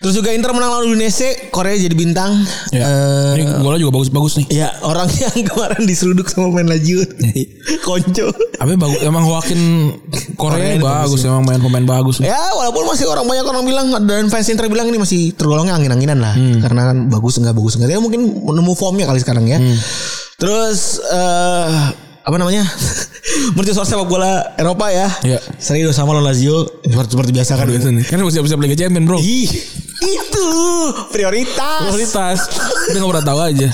Terus 0.00 0.16
juga 0.16 0.32
Inter 0.32 0.56
menang 0.56 0.72
lawan 0.72 0.88
Udinese, 0.88 1.52
Korea 1.52 1.76
jadi 1.76 1.92
bintang. 1.92 2.32
Ya. 2.72 2.80
Eh, 2.80 3.44
ini 3.44 3.44
golnya 3.60 3.84
juga 3.84 4.00
bagus-bagus 4.00 4.40
nih. 4.40 4.46
ya 4.64 4.68
orang 4.80 5.04
yang 5.20 5.36
kemarin 5.44 5.84
diseruduk 5.84 6.24
sama 6.32 6.48
main 6.48 6.64
Lazio. 6.64 7.04
Konco. 7.86 8.32
Tapi 8.56 8.72
bagus 8.80 9.00
emang 9.04 9.28
Joaquin 9.28 9.92
Korea, 10.40 10.80
Korea 10.80 10.80
bagus 10.80 11.20
emang 11.28 11.44
main 11.44 11.60
pemain 11.60 11.84
bagus. 11.84 12.24
Ya 12.24 12.40
walaupun 12.56 12.88
masih 12.88 13.04
orang 13.04 13.28
banyak 13.28 13.44
orang 13.44 13.64
bilang 13.68 13.86
dan 14.08 14.32
fans 14.32 14.48
Inter 14.48 14.64
bilang 14.72 14.88
ini 14.88 14.96
masih 14.96 15.36
tergolongnya 15.36 15.76
angin-anginan 15.76 16.24
lah 16.24 16.32
karena 16.34 16.88
kan 16.88 16.96
bagus 17.12 17.36
enggak 17.36 17.52
bagus 17.52 17.76
enggak 17.76 17.92
ya 17.92 18.00
mungkin 18.00 18.24
nemu 18.32 18.72
formnya 18.72 19.04
kali 19.12 19.20
sekarang 19.20 19.44
ya. 19.44 19.60
Terus 20.40 21.04
eh 21.04 22.03
apa 22.24 22.36
namanya? 22.40 22.64
Mercusuar 23.56 23.84
sepak 23.84 24.08
bola 24.08 24.56
Eropa 24.56 24.88
ya. 24.88 25.08
Iya. 25.20 25.38
Serius 25.60 25.96
sama 25.96 26.16
lawan 26.16 26.24
Lazio 26.32 26.64
seperti, 26.80 27.10
seperti 27.12 27.30
biasa 27.36 27.52
kan. 27.60 27.68
Kan 28.00 28.18
bisa 28.24 28.40
bisa 28.40 28.56
Liga 28.56 28.76
Champion, 28.76 29.04
Bro. 29.04 29.20
Ih, 29.20 29.48
itu 30.00 30.46
prioritas. 31.12 31.84
Prioritas. 31.84 32.38
Kita 32.88 32.96
nggak 32.96 33.10
pernah 33.12 33.26
tahu 33.28 33.38
aja. 33.44 33.68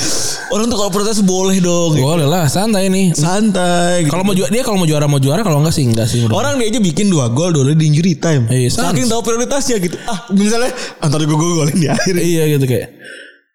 Orang 0.50 0.66
tuh 0.66 0.78
kalau 0.82 0.90
prioritas 0.90 1.22
boleh 1.22 1.62
dong. 1.62 1.94
Boleh 1.94 2.26
lah, 2.26 2.50
santai 2.50 2.90
nih. 2.90 3.14
Santai. 3.14 4.02
gitu. 4.02 4.10
Kalau 4.10 4.26
mau 4.26 4.34
juara 4.34 4.50
dia 4.50 4.62
kalau 4.66 4.78
mau 4.82 4.88
juara 4.90 5.06
mau 5.06 5.22
juara 5.22 5.46
kalau 5.46 5.62
enggak 5.62 5.74
sih 5.78 5.86
enggak 5.86 6.10
sih. 6.10 6.26
menurut 6.26 6.34
Orang 6.34 6.58
dia 6.58 6.66
aja 6.74 6.80
bikin 6.82 7.06
dua 7.06 7.30
gol 7.30 7.54
dua 7.54 7.70
di 7.70 7.86
injury 7.86 8.18
time. 8.18 8.50
Iya, 8.50 8.66
Saking 8.74 9.06
tahu 9.06 9.22
prioritasnya 9.22 9.78
gitu. 9.78 9.94
Ah, 10.10 10.26
misalnya 10.34 10.74
antara 10.98 11.22
gue 11.22 11.38
golin 11.38 11.78
di 11.78 11.86
akhir. 11.86 12.18
Iya 12.18 12.58
gitu 12.58 12.66
kayak 12.66 12.98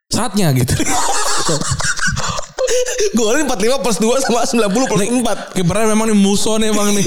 saatnya 0.08 0.56
gitu. 0.56 0.72
Golin 3.18 3.50
45 3.50 3.84
plus 3.84 3.98
2 3.98 4.24
sama 4.26 4.42
90 4.46 4.90
plus 4.90 5.02
4. 5.10 5.56
Kipernya 5.58 5.86
memang 5.92 6.06
nih 6.12 6.18
musuh 6.18 6.56
nih 6.62 6.70
emang 6.70 6.94
nih. 6.94 7.06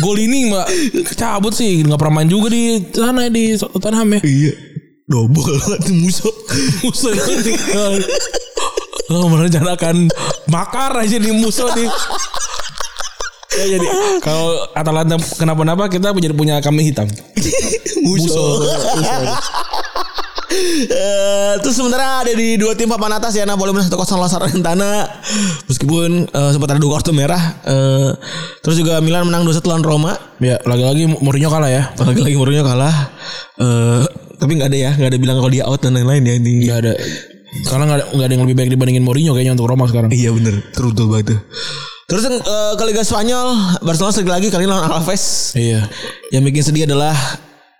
Gol 0.00 0.18
ini 0.18 0.48
mbak 0.48 0.66
cabut 1.14 1.52
sih 1.52 1.84
nggak 1.84 2.00
pernah 2.00 2.24
main 2.24 2.28
juga 2.28 2.48
di 2.48 2.80
sana 2.96 3.28
di 3.28 3.54
Tottenham 3.60 4.18
ya. 4.18 4.20
Iya. 4.24 4.52
Itu 5.04 5.92
musuh. 5.92 6.34
Musuh 6.82 7.12
Oh, 9.12 9.28
merencanakan 9.28 10.08
makar 10.48 10.96
aja 10.96 11.20
di 11.20 11.28
musuh 11.36 11.68
nih. 11.76 11.88
Ya 13.52 13.76
jadi 13.76 13.88
kalau 14.24 14.64
Atalanta 14.72 15.20
kenapa-napa 15.36 15.92
kita 15.92 16.16
jadi 16.16 16.32
punya 16.32 16.56
kambing 16.64 16.88
hitam. 16.88 17.04
musuh. 18.08 18.64
Eh, 20.82 21.54
terus 21.60 21.74
sementara 21.74 22.20
ada 22.20 22.32
di 22.32 22.56
dua 22.56 22.74
tim 22.74 22.86
papan 22.86 23.16
atas 23.16 23.32
ya 23.32 23.44
Napoli 23.44 23.72
menang 23.72 23.88
1-0 23.88 23.96
lawan 23.96 24.28
Salernitana 24.28 25.08
meskipun 25.64 26.28
eh, 26.28 26.50
sempat 26.52 26.68
ada 26.74 26.80
dua 26.80 26.98
kartu 26.98 27.10
merah 27.10 27.40
Eh, 27.62 28.10
terus 28.60 28.76
juga 28.76 29.00
Milan 29.00 29.26
menang 29.26 29.46
2-1 29.46 29.62
lawan 29.64 29.84
Roma 29.84 30.12
Ya 30.38 30.58
lagi-lagi 30.62 31.06
Mourinho 31.08 31.48
kalah 31.48 31.70
ya. 31.70 31.82
lagi-lagi 32.08 32.36
Mourinho 32.36 32.62
kalah 32.62 32.94
Eh, 33.56 34.02
tapi 34.36 34.58
nggak 34.58 34.68
ada 34.74 34.78
ya 34.78 34.90
nggak 34.92 35.10
ada 35.14 35.18
bilang 35.18 35.36
kalau 35.38 35.52
dia 35.52 35.64
out 35.64 35.78
dan 35.78 35.94
lain-lain 35.94 36.22
ya 36.26 36.34
ini 36.36 36.52
Gak 36.66 36.78
ada. 36.82 36.92
Karena 37.68 37.84
gak 37.84 37.98
ada, 38.00 38.04
nggak 38.16 38.26
ada 38.26 38.32
yang 38.32 38.44
lebih 38.48 38.56
baik 38.56 38.70
dibandingin 38.72 39.04
Mourinho 39.04 39.32
kayaknya 39.36 39.52
untuk 39.54 39.68
Roma 39.68 39.84
sekarang. 39.84 40.08
Iya 40.10 40.32
bener 40.32 40.60
Terus 40.72 40.92
banget 40.96 41.36
tuh 41.36 41.40
Terus 42.08 42.22
eh, 42.28 42.72
ke 42.74 42.84
Liga 42.84 43.02
Spanyol 43.04 43.48
Barcelona 43.80 44.12
sekali 44.12 44.32
lagi 44.32 44.48
kali 44.48 44.64
ini 44.64 44.72
lawan 44.72 44.88
Alaves 44.88 45.52
Iya. 45.54 45.86
Yang 46.28 46.42
bikin 46.50 46.62
sedih 46.64 46.84
adalah 46.88 47.14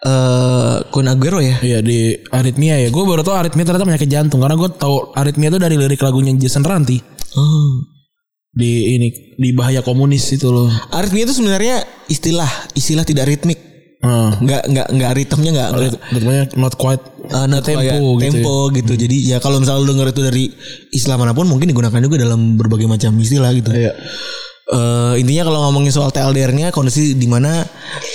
eh 0.03 0.77
Kun 0.91 1.07
Aguero 1.07 1.39
ya 1.39 1.57
Iya 1.63 1.79
di 1.79 2.19
aritmia 2.29 2.75
ya. 2.83 2.91
Gue 2.91 3.07
baru 3.07 3.23
tau 3.23 3.39
aritmia 3.39 3.63
ternyata 3.63 3.87
penyakit 3.87 4.11
jantung 4.11 4.43
karena 4.43 4.59
gue 4.59 4.71
tahu 4.75 5.15
aritmia 5.15 5.49
itu 5.49 5.59
dari 5.63 5.79
lirik 5.79 6.03
lagunya 6.03 6.35
Jason 6.35 6.67
Ranti 6.67 6.99
oh. 7.39 7.87
di 8.53 8.99
ini 8.99 9.09
di 9.39 9.55
bahaya 9.55 9.81
komunis 9.81 10.27
itu 10.35 10.51
loh. 10.51 10.69
Aritmia 10.93 11.25
itu 11.25 11.33
sebenarnya 11.33 11.81
istilah 12.11 12.51
Istilah 12.75 13.07
tidak 13.07 13.31
ritmik 13.31 13.73
Hmm. 14.03 14.35
nggak 14.43 14.67
nggak 14.67 14.89
nggak 14.99 15.13
ritmenya 15.15 15.51
nggak 15.55 15.71
Ritmenya 16.11 16.45
not 16.59 16.75
quite 16.75 16.99
uh, 17.31 17.47
not 17.47 17.63
tempo 17.63 17.79
kayak 17.87 18.03
gitu. 18.03 18.19
tempo 18.19 18.55
gitu 18.75 18.93
jadi 18.99 19.17
ya 19.31 19.37
kalau 19.39 19.63
misalnya 19.63 19.79
lu 19.79 19.95
denger 19.95 20.11
itu 20.11 20.23
dari 20.27 20.45
istilah 20.91 21.15
mana 21.15 21.31
pun 21.31 21.47
mungkin 21.47 21.71
digunakan 21.71 22.03
juga 22.03 22.19
dalam 22.19 22.59
berbagai 22.59 22.91
macam 22.91 23.15
istilah 23.23 23.55
gitu 23.55 23.71
Iya. 23.71 23.95
Eh, 24.73 25.15
intinya 25.21 25.53
kalau 25.53 25.69
ngomongin 25.69 25.93
soal 25.93 26.09
TLDR-nya 26.09 26.73
kondisi 26.73 27.13
di 27.13 27.29
mana 27.29 27.61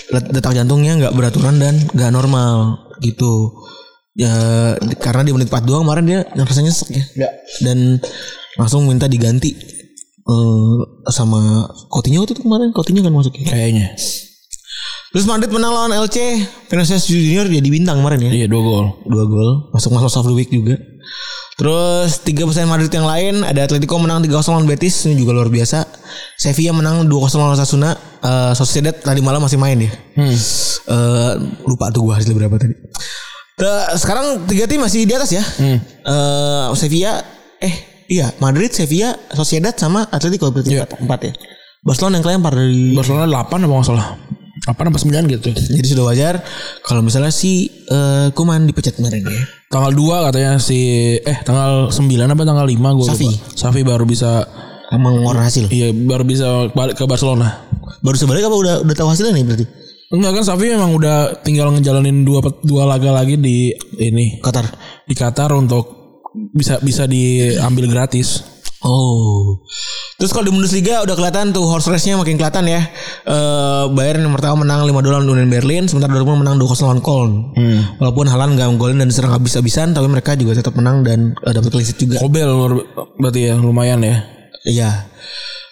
detak 0.09 0.57
jantungnya 0.57 0.97
nggak 0.97 1.13
beraturan 1.13 1.61
dan 1.61 1.77
nggak 1.93 2.09
normal 2.09 2.81
gitu. 2.97 3.53
Ya 4.17 4.33
karena 4.97 5.21
di 5.21 5.37
menit 5.37 5.53
42 5.53 5.85
kemarin 5.85 6.05
dia 6.09 6.19
rasanya 6.33 6.73
sek 6.73 6.89
ya. 6.97 7.29
Dan 7.61 8.01
langsung 8.57 8.89
minta 8.89 9.05
diganti 9.05 9.53
eh 10.27 10.77
sama 11.13 11.69
Coutinho 11.93 12.25
itu 12.25 12.33
tuh 12.33 12.41
kemarin. 12.41 12.73
Coutinho 12.73 13.05
kan 13.05 13.13
masuknya 13.13 13.45
Kayaknya. 13.45 13.93
terus 15.07 15.23
Madrid 15.23 15.49
menang 15.49 15.71
lawan 15.71 15.93
LC 16.03 16.35
Vinicius 16.67 17.07
Junior 17.07 17.47
jadi 17.47 17.69
bintang 17.69 18.01
kemarin 18.01 18.27
ya. 18.27 18.31
Iya 18.43 18.47
dua 18.49 18.61
gol. 18.65 18.85
dua 19.05 19.23
gol. 19.29 19.49
Masuk 19.77 19.93
masuk 19.93 20.09
of 20.09 20.25
the 20.25 20.33
week 20.33 20.49
juga 20.49 20.73
terus 21.57 22.21
tiga 22.21 22.45
persen 22.45 22.69
Madrid 22.69 22.87
yang 22.87 23.03
lain 23.03 23.41
ada 23.41 23.65
Atletico 23.65 23.97
menang 23.97 24.21
3-0 24.21 24.29
lawan 24.47 24.69
Betis 24.69 25.09
ini 25.09 25.17
juga 25.17 25.33
luar 25.33 25.49
biasa 25.49 25.89
Sevilla 26.37 26.69
menang 26.71 27.05
2-0 27.05 27.09
lawan 27.35 27.53
Osasuna 27.53 27.91
Eh, 28.17 28.53
Sociedad 28.53 28.91
tadi 28.91 29.21
malam 29.21 29.39
masih 29.39 29.57
main 29.57 29.77
ya 29.77 29.93
Hmm. 30.17 30.33
Eh, 30.33 31.33
lupa 31.63 31.93
tuh 31.93 32.01
gua 32.01 32.17
hasil 32.17 32.33
berapa 32.33 32.57
tadi 32.57 32.73
Nah, 33.57 33.89
sekarang 33.93 34.45
tiga 34.45 34.69
tim 34.69 34.77
masih 34.77 35.01
di 35.01 35.13
atas 35.13 35.33
ya. 35.33 35.41
Hmm. 35.41 35.77
Eh, 35.81 36.65
Sevilla 36.73 37.21
eh 37.57 37.73
iya 38.05 38.29
Madrid, 38.37 38.69
Sevilla, 38.69 39.17
Sociedad 39.33 39.73
sama 39.73 40.05
Atletico 40.09 40.49
berarti 40.49 40.73
Iya. 40.73 40.85
empat, 40.85 41.01
empat 41.01 41.19
ya. 41.25 41.33
Barcelona 41.81 42.13
yang 42.17 42.25
kelempar 42.25 42.53
dari 42.53 42.93
Barcelona 42.93 43.25
8 43.25 43.65
apa 43.65 43.73
nggak 43.73 43.85
salah 43.85 44.07
8 44.67 44.75
apa 44.75 44.99
9 44.99 45.31
gitu 45.31 45.49
jadi 45.55 45.87
sudah 45.87 46.05
wajar 46.11 46.33
kalau 46.83 46.99
misalnya 46.99 47.31
si 47.31 47.71
eh, 47.87 48.27
Kuman 48.35 48.67
dipecat 48.67 48.99
kemarin 48.99 49.23
ya. 49.23 49.39
Tanggal 49.71 49.95
2 49.95 50.27
katanya 50.27 50.59
si 50.59 50.79
Eh 51.23 51.37
tanggal 51.47 51.87
9 51.87 52.03
apa 52.03 52.43
tanggal 52.43 52.67
5 52.67 52.75
gue 52.75 53.05
Safi. 53.07 53.27
lupa 53.31 53.55
Safi 53.55 53.81
baru 53.87 54.03
bisa 54.03 54.43
mengeluarkan 54.91 55.43
hasil. 55.47 55.65
Iya 55.71 55.91
baru 55.91 56.23
bisa 56.23 56.71
balik 56.71 56.95
ke 56.95 57.03
Barcelona 57.03 57.67
Baru 58.03 58.15
sebalik 58.15 58.43
apa 58.45 58.55
udah 58.55 58.75
udah 58.83 58.95
tahu 58.95 59.09
hasilnya 59.11 59.33
nih 59.35 59.45
berarti? 59.47 59.65
Enggak 60.07 60.31
kan 60.39 60.43
Safi 60.47 60.71
memang 60.71 60.95
udah 60.95 61.43
tinggal 61.43 61.71
ngejalanin 61.75 62.23
dua 62.23 62.39
dua 62.63 62.83
laga 62.87 63.11
lagi 63.11 63.35
di 63.35 63.71
ini 63.99 64.39
Qatar. 64.39 64.67
di 65.07 65.15
Qatar 65.15 65.51
untuk 65.55 65.85
bisa 66.51 66.79
bisa 66.79 67.07
diambil 67.07 67.87
gratis. 67.91 68.43
Oh. 68.83 69.63
Terus 70.17 70.33
kalau 70.33 70.49
di 70.49 70.53
Bundesliga 70.57 71.05
udah 71.05 71.13
kelihatan 71.13 71.53
tuh 71.53 71.61
horse 71.69 71.93
race-nya 71.93 72.17
makin 72.17 72.41
kelihatan 72.41 72.65
ya. 72.65 72.81
Eh 73.29 73.85
Bayern 73.93 74.25
yang 74.25 74.33
pertama 74.33 74.65
menang 74.65 74.89
5 74.89 75.05
dolar 75.05 75.21
lawan 75.21 75.37
Union 75.37 75.45
Berlin, 75.45 75.85
sementara 75.85 76.09
Dortmund 76.17 76.41
menang 76.41 76.57
2-0 76.57 76.89
lawan 76.89 77.01
Köln. 77.05 77.31
Walaupun 78.01 78.25
Haaland 78.25 78.57
gak 78.57 78.65
golin 78.81 78.97
dan 78.97 79.13
serang 79.13 79.37
habis-habisan, 79.37 79.93
tapi 79.93 80.09
mereka 80.09 80.33
juga 80.33 80.57
tetap 80.57 80.73
menang 80.73 81.05
dan 81.05 81.37
eh, 81.45 81.53
dapat 81.53 81.69
clean 81.69 81.85
sheet 81.85 82.01
juga. 82.01 82.17
Kobel 82.17 82.49
berarti 83.21 83.45
ya 83.45 83.61
lumayan 83.61 84.01
ya. 84.01 84.25
Iya. 84.65 85.05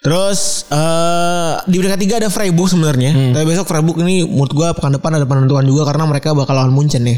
Terus 0.06 0.70
eh 0.70 1.54
di 1.66 1.82
peringkat 1.82 2.00
tiga 2.06 2.16
ada 2.22 2.30
Freiburg 2.30 2.70
sebenarnya. 2.70 3.34
Tapi 3.34 3.50
besok 3.50 3.66
Freiburg 3.66 3.98
ini 4.06 4.30
menurut 4.30 4.54
gua 4.54 4.78
pekan 4.78 4.94
depan 4.94 5.18
ada 5.18 5.26
penentuan 5.26 5.66
juga 5.66 5.90
karena 5.90 6.06
mereka 6.06 6.38
bakal 6.38 6.54
lawan 6.54 6.70
Munchen 6.70 7.02
ya. 7.02 7.18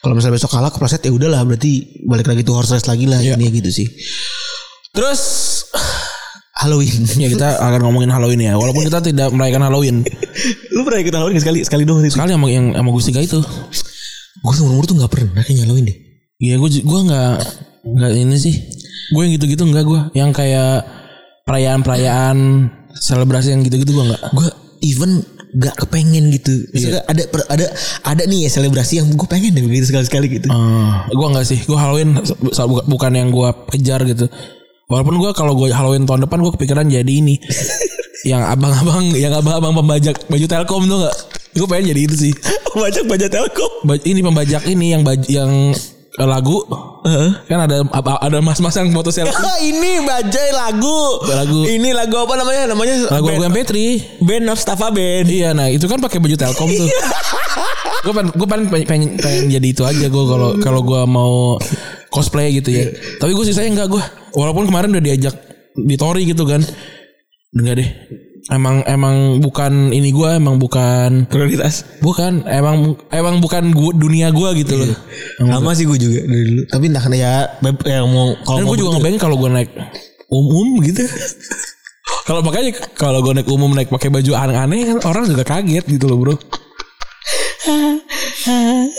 Kalau 0.00 0.16
misalnya 0.16 0.40
besok 0.40 0.56
kalah 0.56 0.72
kepleset 0.72 1.04
ya 1.04 1.12
udahlah 1.12 1.44
berarti 1.44 2.00
balik 2.08 2.32
lagi 2.32 2.40
tuh 2.48 2.56
horse 2.56 2.72
race 2.72 2.88
lagi 2.88 3.04
lah 3.04 3.20
ini 3.20 3.52
gitu 3.60 3.68
sih. 3.68 3.92
Terus 4.96 5.20
Halloween. 6.56 7.04
Ya 7.22 7.28
kita 7.28 7.60
akan 7.60 7.80
ngomongin 7.84 8.10
Halloween 8.10 8.40
ya. 8.40 8.56
Walaupun 8.56 8.88
kita 8.88 9.04
tidak 9.04 9.28
merayakan 9.32 9.68
Halloween. 9.68 10.02
Lu 10.72 10.80
pernah 10.82 11.00
ikut 11.04 11.12
Halloween 11.12 11.36
nggak 11.36 11.44
sekali 11.44 11.60
sekali 11.62 11.82
doang 11.84 12.00
sih. 12.04 12.12
Sekali 12.12 12.32
sama 12.32 12.48
yang 12.48 12.72
sama 12.72 12.90
Gusti 12.92 13.12
itu. 13.12 13.40
Gue 14.40 14.52
seumur 14.52 14.80
umur 14.80 14.84
tuh 14.88 14.96
nggak 14.96 15.12
pernah 15.12 15.42
kayak 15.44 15.68
Halloween 15.68 15.86
deh. 15.92 15.96
Iya 16.40 16.54
gue 16.60 16.68
gue 16.80 17.00
nggak 17.08 17.32
nggak 17.84 18.10
ini 18.16 18.36
sih. 18.40 18.54
Gue 19.12 19.28
yang 19.28 19.32
gitu-gitu 19.36 19.62
enggak 19.68 19.84
gue. 19.84 20.00
Yang 20.16 20.30
kayak 20.32 20.74
perayaan-perayaan 21.46 22.36
selebrasi 22.96 23.52
yang 23.52 23.62
gitu-gitu 23.64 23.92
gue 23.92 24.04
nggak. 24.12 24.22
Gue 24.32 24.48
even 24.84 25.24
gak 25.56 25.72
kepengen 25.80 26.28
gitu. 26.36 26.52
Misalnya 26.74 27.00
ada 27.08 27.22
ada 27.48 27.66
ada 28.04 28.22
nih 28.28 28.44
ya 28.44 28.50
selebrasi 28.60 29.00
yang 29.00 29.08
gue 29.08 29.28
pengen 29.28 29.56
deh 29.56 29.64
begitu 29.64 29.88
sekali 29.88 30.04
sekali 30.04 30.26
gitu. 30.28 30.52
Eh, 30.52 30.92
gue 31.16 31.26
nggak 31.32 31.46
sih. 31.48 31.58
Gue 31.64 31.78
Halloween 31.80 32.20
bukan 32.84 33.12
yang 33.16 33.28
gue 33.32 33.48
kejar 33.72 34.04
gitu. 34.04 34.28
Walaupun 34.86 35.18
gue 35.18 35.30
kalau 35.34 35.58
gue 35.58 35.74
Halloween 35.74 36.06
tahun 36.06 36.30
depan 36.30 36.38
gue 36.46 36.52
kepikiran 36.54 36.86
jadi 36.86 37.10
ini. 37.10 37.42
yang 38.30 38.42
abang-abang, 38.42 39.10
yang 39.18 39.34
abang-abang 39.34 39.74
pembajak 39.82 40.14
baju 40.30 40.46
Telkom 40.46 40.82
tuh 40.86 40.98
nggak? 41.02 41.16
Gue 41.58 41.66
pengen 41.66 41.90
jadi 41.90 42.00
itu 42.06 42.16
sih. 42.30 42.32
Baca 42.76 43.00
baca 43.08 43.26
Telkom. 43.26 43.72
Ba- 43.88 44.04
ini 44.04 44.20
pembajak 44.20 44.62
ini 44.68 44.92
yang 44.94 45.02
baju 45.02 45.26
yang 45.26 45.72
lagu 46.16 46.64
kan 47.44 47.68
ada 47.68 47.84
ada 48.24 48.38
mas-mas 48.40 48.72
yang 48.72 48.88
foto 48.88 49.12
selfie 49.12 49.36
ini 49.72 50.04
bajai 50.04 50.50
lagu. 50.54 51.00
Lagu. 51.24 51.60
Ini 51.66 51.90
lagu 51.96 52.16
apa 52.22 52.36
namanya? 52.36 52.72
Namanya 52.72 52.94
lagu 53.10 53.26
lagu 53.32 53.42
band, 53.42 53.52
MP3 53.52 53.72
band 54.24 54.46
of 54.52 54.58
Staffa 54.60 54.92
Band. 54.92 55.26
iya 55.28 55.50
nah 55.56 55.66
itu 55.72 55.88
kan 55.88 56.00
pakai 56.00 56.20
baju 56.20 56.36
Telkom 56.36 56.68
tuh 56.72 56.88
gue 58.06 58.14
pengen 58.14 58.30
gue 58.38 58.46
pengen, 58.46 58.66
pengen, 58.70 59.10
pengen 59.18 59.44
jadi 59.50 59.66
itu 59.66 59.82
aja 59.82 60.06
gue 60.06 60.24
kalau 60.30 60.50
kalau 60.62 60.80
gue 60.86 61.00
mau 61.10 61.58
cosplay 62.06 62.54
gitu 62.54 62.70
ya 62.70 62.86
tapi 63.18 63.34
gue 63.34 63.44
sisanya 63.44 63.82
enggak 63.82 63.98
gue 63.98 64.02
walaupun 64.36 64.68
kemarin 64.68 64.92
udah 64.92 65.04
diajak 65.04 65.34
di 65.74 65.96
Tori 65.96 66.28
gitu 66.28 66.44
kan 66.44 66.60
enggak 67.56 67.74
deh 67.80 67.90
emang 68.46 68.84
emang 68.86 69.42
bukan 69.42 69.90
ini 69.90 70.14
gue 70.14 70.38
emang 70.38 70.60
bukan 70.60 71.26
Prioritas. 71.26 71.82
bukan 71.98 72.46
emang 72.46 72.94
emang 73.10 73.42
bukan 73.42 73.74
gua, 73.74 73.90
dunia 73.90 74.30
gue 74.30 74.62
gitu 74.62 74.78
loh 74.78 74.92
Emang 75.42 75.60
Sama 75.60 75.72
sih 75.74 75.84
gue 75.84 75.98
juga 75.98 76.20
dari 76.24 76.44
dulu. 76.48 76.62
Tapi 76.70 76.84
entah 76.88 77.02
kenapa 77.04 77.20
ya, 77.20 77.34
beb- 77.60 77.84
ya 77.84 78.00
mau 78.06 78.32
kalau 78.40 78.72
gue 78.72 78.76
juga 78.80 78.90
ngebayangin 78.96 79.20
kalau 79.20 79.36
gue 79.36 79.50
naik 79.52 79.70
umum 80.32 80.80
gitu. 80.80 81.02
kalau 82.28 82.40
makanya 82.40 82.72
kalau 82.96 83.20
gue 83.20 83.32
naik 83.36 83.48
umum 83.52 83.70
naik 83.76 83.92
pakai 83.92 84.08
baju 84.08 84.32
aneh-aneh 84.32 84.80
kan 84.94 84.98
orang 85.04 85.28
juga 85.28 85.44
kaget 85.44 85.84
gitu 85.84 86.06
loh 86.08 86.18
bro. 86.22 86.34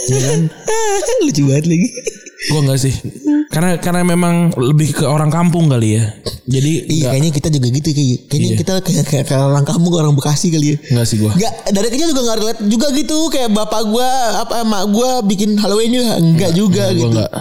Iya 0.07 0.19
kan? 0.27 0.41
lucu 1.23 1.41
banget 1.47 1.65
lagi. 1.71 1.88
Gue 2.38 2.59
enggak 2.61 2.79
sih. 2.79 2.93
Karena 3.49 3.81
karena 3.81 4.01
memang 4.05 4.53
lebih 4.53 4.93
ke 4.93 5.05
orang 5.09 5.33
kampung 5.33 5.65
kali 5.67 5.97
ya. 5.97 6.05
Jadi 6.45 6.85
Iya 6.85 6.85
enggak, 6.85 7.09
kayaknya 7.11 7.31
kita 7.33 7.47
juga 7.49 7.67
gitu 7.73 7.88
kayak 7.91 8.17
kayaknya 8.29 8.49
kita 8.55 8.73
kayak 8.85 9.05
kayak 9.09 9.25
kayak 9.25 9.41
orang 9.41 9.65
kamu 9.65 9.88
orang 9.91 10.13
Bekasi 10.13 10.47
kali 10.53 10.67
ya. 10.73 10.77
enggak 10.93 11.05
sih 11.09 11.17
gue. 11.17 11.31
Enggak, 11.33 11.53
dari 11.73 11.88
kecil 11.89 12.07
juga 12.13 12.21
enggak 12.23 12.38
relate 12.39 12.61
juga 12.69 12.88
gitu 12.93 13.17
kayak 13.33 13.49
bapak 13.51 13.81
gua 13.89 14.09
apa 14.45 14.53
emak 14.61 14.83
gua 14.93 15.09
bikin 15.25 15.57
Halloween 15.57 15.91
juga 15.97 16.11
enggak 16.21 16.51
juga 16.53 16.83
Gue 16.93 16.97
gitu. 17.01 17.09
enggak. 17.17 17.31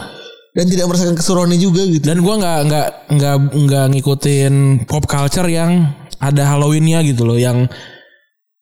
Dan 0.56 0.64
tidak 0.72 0.86
merasakan 0.88 1.14
keseruannya 1.20 1.58
juga 1.60 1.82
gitu. 1.84 2.00
Dan 2.00 2.24
gue 2.24 2.34
nggak 2.40 2.58
nggak 2.64 2.88
nggak 3.12 3.36
nggak 3.52 3.84
ngikutin 3.92 4.54
pop 4.88 5.04
culture 5.04 5.44
yang 5.52 5.92
ada 6.16 6.48
Halloweennya 6.48 7.04
gitu 7.04 7.28
loh 7.28 7.36
yang 7.36 7.68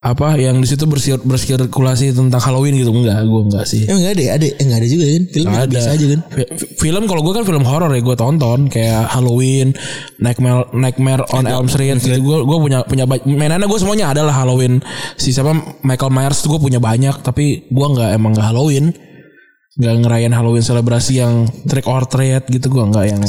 apa 0.04 0.36
yang 0.36 0.60
di 0.60 0.68
situ 0.68 0.84
bersir, 0.84 1.16
bersirkulasi 1.16 2.12
tentang 2.12 2.36
Halloween 2.36 2.76
gitu 2.76 2.92
enggak 2.92 3.24
gue 3.24 3.42
enggak 3.48 3.64
sih 3.64 3.88
Emang 3.88 4.04
enggak 4.04 4.12
ada, 4.20 4.24
ada 4.36 4.44
eh, 4.44 4.54
enggak 4.60 4.78
ada 4.84 4.88
juga 4.92 5.04
kan? 5.08 5.22
Film 5.32 5.48
Nggak 5.48 5.68
biasa 5.72 5.88
aja 5.88 6.04
kan. 6.12 6.20
Fi- 6.28 6.50
Film 6.76 7.02
kalau 7.08 7.22
gue 7.24 7.32
kan 7.32 7.44
film 7.48 7.64
horor 7.64 7.88
ya 7.88 8.02
gue 8.04 8.16
tonton 8.20 8.60
kayak 8.68 9.08
Halloween, 9.08 9.72
Nightmare 10.20 10.68
Nightmare 10.76 11.24
on 11.32 11.48
Elm 11.48 11.72
Street 11.72 11.96
gitu. 11.98 12.20
Gue 12.20 12.36
gue 12.44 12.58
punya 12.60 12.84
punya 12.84 13.04
mainannya 13.08 13.64
gue 13.64 13.80
semuanya 13.80 14.12
ada 14.12 14.28
lah 14.28 14.36
Halloween. 14.36 14.84
Si 15.16 15.32
siapa 15.32 15.56
Michael 15.80 16.12
Myers 16.12 16.44
tuh 16.44 16.52
gue 16.52 16.60
punya 16.60 16.84
banyak 16.84 17.24
tapi 17.24 17.64
gue 17.64 17.86
nggak 17.88 18.10
emang 18.12 18.36
nggak 18.36 18.44
Halloween. 18.44 18.92
Nggak 19.74 19.94
ngerayain 20.04 20.34
Halloween 20.36 20.62
selebrasi 20.62 21.12
yang 21.16 21.48
trick 21.64 21.88
or 21.88 22.04
treat 22.04 22.44
gitu 22.46 22.68
gue 22.68 22.84
nggak 22.84 23.04
yang 23.08 23.20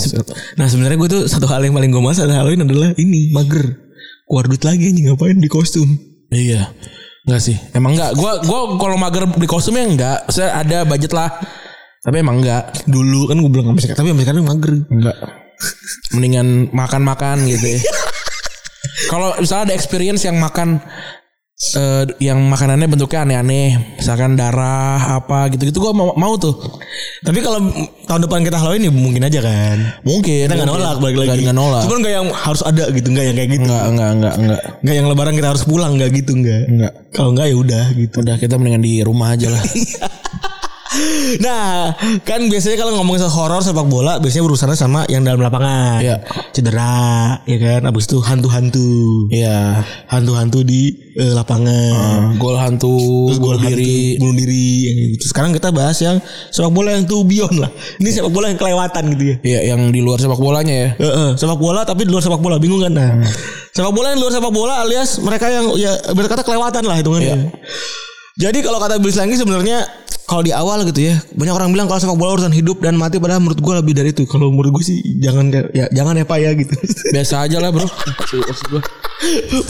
Nah 0.60 0.68
sebenarnya 0.68 0.98
gue 1.00 1.10
tuh 1.10 1.22
satu 1.26 1.48
hal 1.48 1.64
yang 1.64 1.72
paling 1.72 1.88
gue 1.88 2.04
malas 2.04 2.20
ada 2.20 2.36
Halloween 2.36 2.68
adalah 2.68 2.92
ini 3.00 3.32
mager. 3.32 3.80
Keluar 4.28 4.46
duit 4.46 4.62
lagi 4.62 4.92
anjing 4.92 5.08
ngapain 5.08 5.40
di 5.40 5.48
kostum. 5.48 6.14
Iya 6.36 6.70
nggak 7.26 7.42
sih 7.42 7.58
emang 7.74 7.96
nggak 7.96 8.12
gue 8.20 8.32
gue 8.44 8.60
kalau 8.78 8.98
mager 9.00 9.26
di 9.34 9.48
kostumnya 9.50 9.84
nggak 9.88 10.20
saya 10.30 10.62
ada 10.62 10.84
budget 10.86 11.16
lah 11.16 11.32
tapi 12.06 12.22
emang 12.22 12.38
nggak 12.38 12.86
Dulu 12.86 13.26
kan 13.26 13.42
gue 13.42 13.50
bilang 13.50 13.68
sampai 13.74 13.82
sekarang, 13.82 13.98
tapi 13.98 14.08
sampai 14.14 14.26
sekarang 14.30 14.42
mager. 14.46 14.74
Enggak. 14.94 15.18
Mendingan 16.14 16.48
makan-makan 16.70 17.38
gitu 17.50 17.66
ya. 17.66 17.80
Kalau 19.12 19.34
misalnya 19.42 19.74
ada 19.74 19.76
experience 19.76 20.22
yang 20.22 20.38
makan 20.38 20.78
eh, 21.56 22.03
yang 22.20 22.39
makanannya 22.51 22.88
bentuknya 22.91 23.24
aneh-aneh, 23.24 23.95
misalkan 23.95 24.36
darah 24.36 25.20
apa 25.24 25.47
gitu-gitu 25.56 25.80
gua 25.80 25.95
mau, 25.95 26.12
mau 26.20 26.36
tuh. 26.36 26.51
Tapi 27.24 27.39
kalau 27.39 27.72
tahun 28.06 28.22
depan 28.28 28.43
kita 28.43 28.60
Halloween 28.60 28.88
ya 28.88 28.93
mungkin 28.93 29.24
aja 29.24 29.39
kan. 29.39 29.78
Mungkin. 30.03 30.51
Kita 30.51 30.56
nggak 30.56 30.70
nolak 30.70 30.95
balik 30.99 31.18
lagi. 31.24 31.30
Nggak, 31.32 31.43
nggak 31.47 31.58
nolak. 31.58 31.82
Cuman 31.88 31.97
nggak 32.03 32.14
yang 32.14 32.28
harus 32.32 32.62
ada 32.68 32.84
gitu, 32.91 33.08
nggak 33.08 33.26
yang 33.26 33.36
kayak 33.39 33.49
gitu. 33.56 33.64
Enggak, 33.66 33.84
enggak, 33.88 34.10
enggak, 34.12 34.34
enggak. 34.36 34.62
Nggak 34.84 34.95
yang 34.95 35.08
lebaran 35.08 35.34
kita 35.39 35.47
harus 35.56 35.64
pulang 35.64 35.91
nggak 35.95 36.10
gitu 36.12 36.32
nggak. 36.36 36.62
Enggak. 36.68 36.93
Kalau 37.16 37.30
nggak 37.32 37.47
ya 37.47 37.56
udah 37.56 37.86
gitu. 37.95 38.16
Udah 38.22 38.36
kita 38.38 38.53
mendingan 38.60 38.84
di 38.84 38.93
rumah 39.01 39.34
aja 39.34 39.47
lah. 39.49 39.64
Nah, 41.41 41.91
kan 42.24 42.41
biasanya 42.48 42.80
kalau 42.80 42.96
ngomongin 43.00 43.28
soal 43.28 43.34
horor 43.34 43.62
sepak 43.62 43.88
bola 43.88 44.18
biasanya 44.22 44.43
berurusannya 44.48 44.78
sama 44.78 45.04
yang 45.12 45.26
dalam 45.28 45.43
lapangan. 45.43 46.00
Iya. 46.00 46.18
Cedera, 46.56 47.39
ya 47.43 47.58
kan. 47.60 47.82
Abis 47.89 48.08
itu 48.08 48.18
hantu-hantu. 48.24 49.28
Iya. 49.30 49.84
Hantu-hantu 50.08 50.64
di 50.64 50.96
eh, 51.18 51.34
lapangan. 51.36 52.39
Gol 52.39 52.56
hantu, 52.56 53.32
Terus 53.32 53.39
gol 53.41 53.58
hantu, 53.60 53.76
diri. 53.76 54.16
bunuh 54.22 54.36
diri 54.36 54.68
gitu. 55.16 55.32
Sekarang 55.32 55.52
kita 55.52 55.72
bahas 55.76 56.00
yang 56.00 56.20
sepak 56.52 56.72
bola 56.72 56.96
yang 56.96 57.04
tuh 57.04 57.28
beyond 57.28 57.60
lah. 57.60 57.72
Ini 58.00 58.10
sepak 58.12 58.32
bola 58.32 58.52
yang 58.52 58.60
kelewatan 58.60 59.04
gitu 59.16 59.24
ya. 59.24 59.36
Iya, 59.43 59.60
yang 59.76 59.91
di 59.91 60.00
luar 60.00 60.20
sepak 60.22 60.39
bolanya 60.39 60.74
ya. 60.74 60.89
Heeh, 60.96 61.30
sepak 61.36 61.60
bola 61.60 61.84
tapi 61.84 62.08
di 62.08 62.12
luar 62.12 62.24
sepak 62.24 62.39
bola 62.39 62.56
bingung 62.62 62.80
kan 62.84 62.93
nah. 62.96 63.12
Sepak 63.76 63.91
bola 63.91 64.16
yang 64.16 64.18
di 64.20 64.24
luar 64.24 64.34
sepak 64.34 64.54
bola 64.56 64.74
alias 64.88 65.20
mereka 65.20 65.52
yang 65.52 65.76
ya 65.76 65.91
berkata 66.16 66.41
kelewatan 66.48 66.84
lah 66.88 66.96
hitungannya. 66.96 67.52
Jadi 68.36 68.68
kalau 68.68 68.84
kata 68.84 69.00
Bill 69.00 69.16
lagi 69.16 69.40
sebenarnya 69.40 69.88
kalau 70.28 70.44
di 70.44 70.52
awal 70.52 70.84
gitu 70.84 71.08
ya 71.08 71.16
banyak 71.40 71.56
orang 71.56 71.72
bilang 71.72 71.88
kalau 71.88 72.04
sepak 72.04 72.20
bola 72.20 72.36
urusan 72.36 72.52
hidup 72.52 72.84
dan 72.84 73.00
mati 73.00 73.16
padahal 73.16 73.40
menurut 73.40 73.64
gue 73.64 73.74
lebih 73.80 73.94
dari 73.96 74.12
itu. 74.12 74.28
Kalau 74.28 74.52
menurut 74.52 74.76
gue 74.76 74.84
sih 74.84 75.00
jangan 75.24 75.56
ya 75.72 75.88
jangan 75.96 76.20
ya 76.20 76.28
Pak 76.28 76.40
ya 76.44 76.52
gitu. 76.52 76.76
Biasa 77.16 77.48
aja 77.48 77.64
lah, 77.64 77.72
Bro. 77.72 77.88
Maksud 77.88 78.68
gua. 78.76 78.84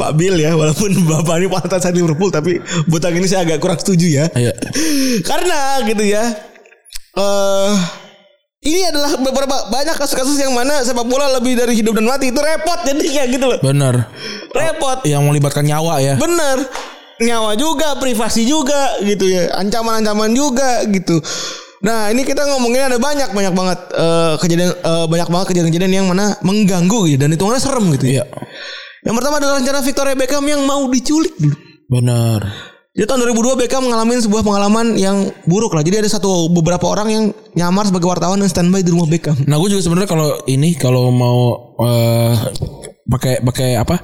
Pak 0.02 0.12
Bill 0.18 0.42
ya 0.42 0.58
walaupun 0.58 0.98
bapak 1.06 1.46
ini 1.46 1.48
pantas 1.54 1.86
Liverpool 1.94 2.34
tapi 2.34 2.58
buat 2.90 3.06
yang 3.06 3.22
ini 3.22 3.28
saya 3.30 3.46
agak 3.46 3.62
kurang 3.62 3.78
setuju 3.78 4.08
ya. 4.10 4.26
Iya. 4.34 4.58
Karena 5.22 5.86
gitu 5.86 6.02
ya. 6.02 6.24
Eh 7.22 7.74
ini 8.66 8.82
adalah 8.82 9.14
beberapa 9.22 9.70
banyak 9.70 9.94
kasus-kasus 9.94 10.42
yang 10.42 10.58
mana 10.58 10.82
sepak 10.82 11.06
bola 11.06 11.30
lebih 11.38 11.54
dari 11.54 11.78
hidup 11.78 12.02
dan 12.02 12.10
mati 12.10 12.34
itu 12.34 12.42
repot 12.42 12.82
jadinya 12.82 13.24
gitu 13.30 13.46
loh. 13.46 13.60
Bener. 13.62 14.10
Repot. 14.50 15.06
Yang 15.06 15.22
melibatkan 15.22 15.70
nyawa 15.70 16.02
ya. 16.02 16.18
Bener. 16.18 16.66
Nyawa 17.22 17.56
juga, 17.56 17.96
privasi 17.96 18.44
juga 18.44 19.00
gitu 19.04 19.28
ya. 19.30 19.56
Ancaman-ancaman 19.56 20.32
juga 20.36 20.84
gitu. 20.90 21.24
Nah 21.86 22.10
ini 22.10 22.26
kita 22.26 22.42
ngomongin 22.50 22.90
ada 22.90 22.98
banyak 22.98 23.30
banyak 23.30 23.54
banget 23.54 23.80
eh, 23.94 24.34
kejadian 24.42 24.72
eh, 24.74 25.06
banyak 25.06 25.30
banget 25.30 25.46
kejadian-kejadian 25.54 25.94
yang 25.94 26.08
mana 26.10 26.34
mengganggu 26.42 27.06
gitu 27.14 27.20
dan 27.22 27.30
hitungannya 27.30 27.62
serem 27.62 27.86
gitu 27.94 28.06
ya. 28.10 28.24
Iya. 28.24 28.26
Yang 29.06 29.16
pertama 29.22 29.36
adalah 29.38 29.56
rencana 29.62 29.80
Victoria 29.86 30.16
Beckham 30.18 30.46
yang 30.50 30.66
mau 30.66 30.82
diculik 30.90 31.38
dulu. 31.38 31.56
Benar. 31.86 32.42
Jadi 32.96 33.06
tahun 33.12 33.28
2002 33.28 33.60
Beckham 33.60 33.84
mengalami 33.86 34.18
sebuah 34.18 34.42
pengalaman 34.42 34.96
yang 34.96 35.28
buruk 35.46 35.76
lah. 35.76 35.84
Jadi 35.84 36.02
ada 36.02 36.10
satu 36.10 36.48
beberapa 36.48 36.88
orang 36.88 37.08
yang 37.12 37.24
nyamar 37.54 37.86
sebagai 37.86 38.08
wartawan 38.08 38.40
dan 38.40 38.50
standby 38.50 38.82
di 38.82 38.90
rumah 38.90 39.06
Beckham. 39.06 39.36
Nah 39.46 39.60
gue 39.62 39.78
juga 39.78 39.84
sebenarnya 39.84 40.10
kalau 40.10 40.42
ini 40.50 40.74
kalau 40.74 41.14
mau 41.14 41.40
eh, 41.86 42.34
pakai 43.06 43.42
pakai 43.46 43.78
apa 43.78 44.02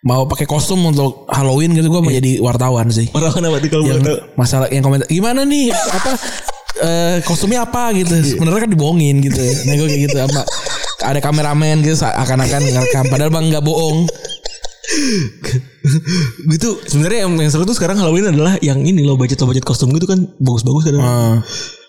mau 0.00 0.24
pakai 0.24 0.48
kostum 0.48 0.80
untuk 0.88 1.28
Halloween 1.28 1.76
gitu 1.76 1.92
gue 1.92 2.00
mau 2.00 2.12
jadi 2.12 2.40
wartawan 2.40 2.88
sih. 2.88 3.12
Orang 3.12 3.36
apa 3.36 3.60
tuh 3.60 3.68
kalau 3.68 3.84
Yang 3.84 4.32
masalah 4.32 4.66
yang 4.72 4.80
komentar 4.80 5.04
gimana 5.12 5.44
nih 5.44 5.68
apa 5.76 6.10
eh, 6.88 7.16
kostumnya 7.28 7.68
apa 7.68 7.92
gitu. 7.92 8.16
Sebenarnya 8.16 8.64
kan 8.64 8.70
dibohongin 8.72 9.20
gitu. 9.20 9.44
Nah 9.68 9.72
gue 9.76 9.86
kayak 9.92 10.02
gitu 10.08 10.18
apa 10.24 10.40
ada 11.00 11.20
kameramen 11.20 11.84
gitu 11.84 11.96
akan-akan 12.00 12.60
ngerekam 12.64 13.04
padahal 13.12 13.30
bang 13.32 13.46
nggak 13.52 13.64
bohong. 13.64 14.08
gitu 16.56 16.82
sebenarnya 16.88 17.28
yang, 17.28 17.32
yang 17.38 17.52
seru 17.52 17.62
tuh 17.62 17.76
sekarang 17.78 18.00
Halloween 18.00 18.32
adalah 18.32 18.58
yang 18.58 18.82
ini 18.82 19.06
loh 19.06 19.14
budget 19.14 19.38
budget 19.44 19.62
kostum 19.68 19.92
gitu 19.92 20.08
kan 20.08 20.24
bagus-bagus 20.40 20.88
kan. 20.88 20.96
Ah. 20.96 21.36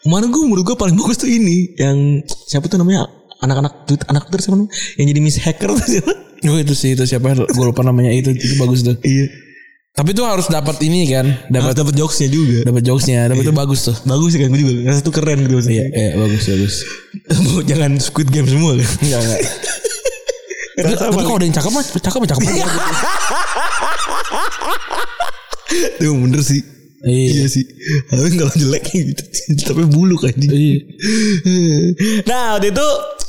Kemarin 0.03 0.33
gue 0.33 0.41
menurut 0.43 0.65
gue 0.67 0.75
paling 0.75 0.99
bagus 0.99 1.15
tuh 1.15 1.31
ini 1.31 1.79
yang 1.79 2.19
siapa 2.27 2.67
tuh 2.67 2.75
namanya 2.75 3.07
anak-anak 3.39 3.87
Twitter 3.87 4.05
anak 4.11 4.27
Twitter 4.27 4.41
siapa 4.43 4.55
namanya? 4.59 4.73
yang 4.99 5.05
jadi 5.15 5.19
Miss 5.23 5.37
Hacker 5.39 5.69
tuh 5.71 5.87
siapa? 5.87 6.30
Oh 6.41 6.57
itu 6.57 6.73
sih 6.73 6.97
itu 6.97 7.03
siapa 7.05 7.37
gue 7.37 7.45
lupa 7.61 7.81
namanya 7.81 8.09
itu 8.09 8.33
itu 8.33 8.55
bagus 8.57 8.81
tuh. 8.81 8.97
Iya. 9.01 9.29
Tapi 9.91 10.15
tuh 10.15 10.23
harus 10.23 10.47
dapat 10.47 10.79
ini 10.87 11.03
kan, 11.11 11.27
Dapat 11.51 11.75
dapat 11.75 11.93
jokesnya 11.99 12.31
juga. 12.31 12.63
dapat 12.63 12.79
jokesnya, 12.81 13.27
dapat 13.27 13.43
itu 13.43 13.51
bagus 13.51 13.79
tuh. 13.83 13.95
Bagus 14.07 14.31
sih 14.31 14.39
kan 14.39 14.47
gue 14.49 14.59
juga 14.59 14.73
ngerasa 14.87 15.01
tuh 15.03 15.13
keren 15.13 15.37
gitu 15.43 15.53
maksudnya. 15.59 15.83
Iya, 15.83 15.85
iya 15.91 16.09
bagus 16.15 16.43
bagus. 16.47 16.75
Jangan 17.69 17.91
Squid 17.99 18.29
Game 18.31 18.47
semua 18.47 18.79
kan. 18.79 18.87
Enggak 19.03 19.19
enggak. 19.19 19.41
Ngerasa 20.71 21.03
Tapi 21.11 21.21
kalau 21.21 21.37
ada 21.37 21.45
yang 21.45 21.55
cakep 21.59 21.71
mah 21.75 21.83
cakep 21.83 22.19
mah 22.23 22.29
cakep 22.31 22.43
aja. 22.47 22.65
Tuh 25.99 26.13
bener 26.17 26.41
sih. 26.41 26.61
Iya. 27.01 27.29
Iya 27.33 27.45
sih. 27.49 27.65
Tapi 28.07 28.27
kalau 28.37 28.53
jelek 28.53 28.83
gitu. 28.87 29.23
Tapi 29.65 29.83
bulu 29.89 30.15
kan. 30.15 30.33
Iya. 30.37 30.77
Nah 32.27 32.57
waktu 32.57 32.71
itu 32.71 32.87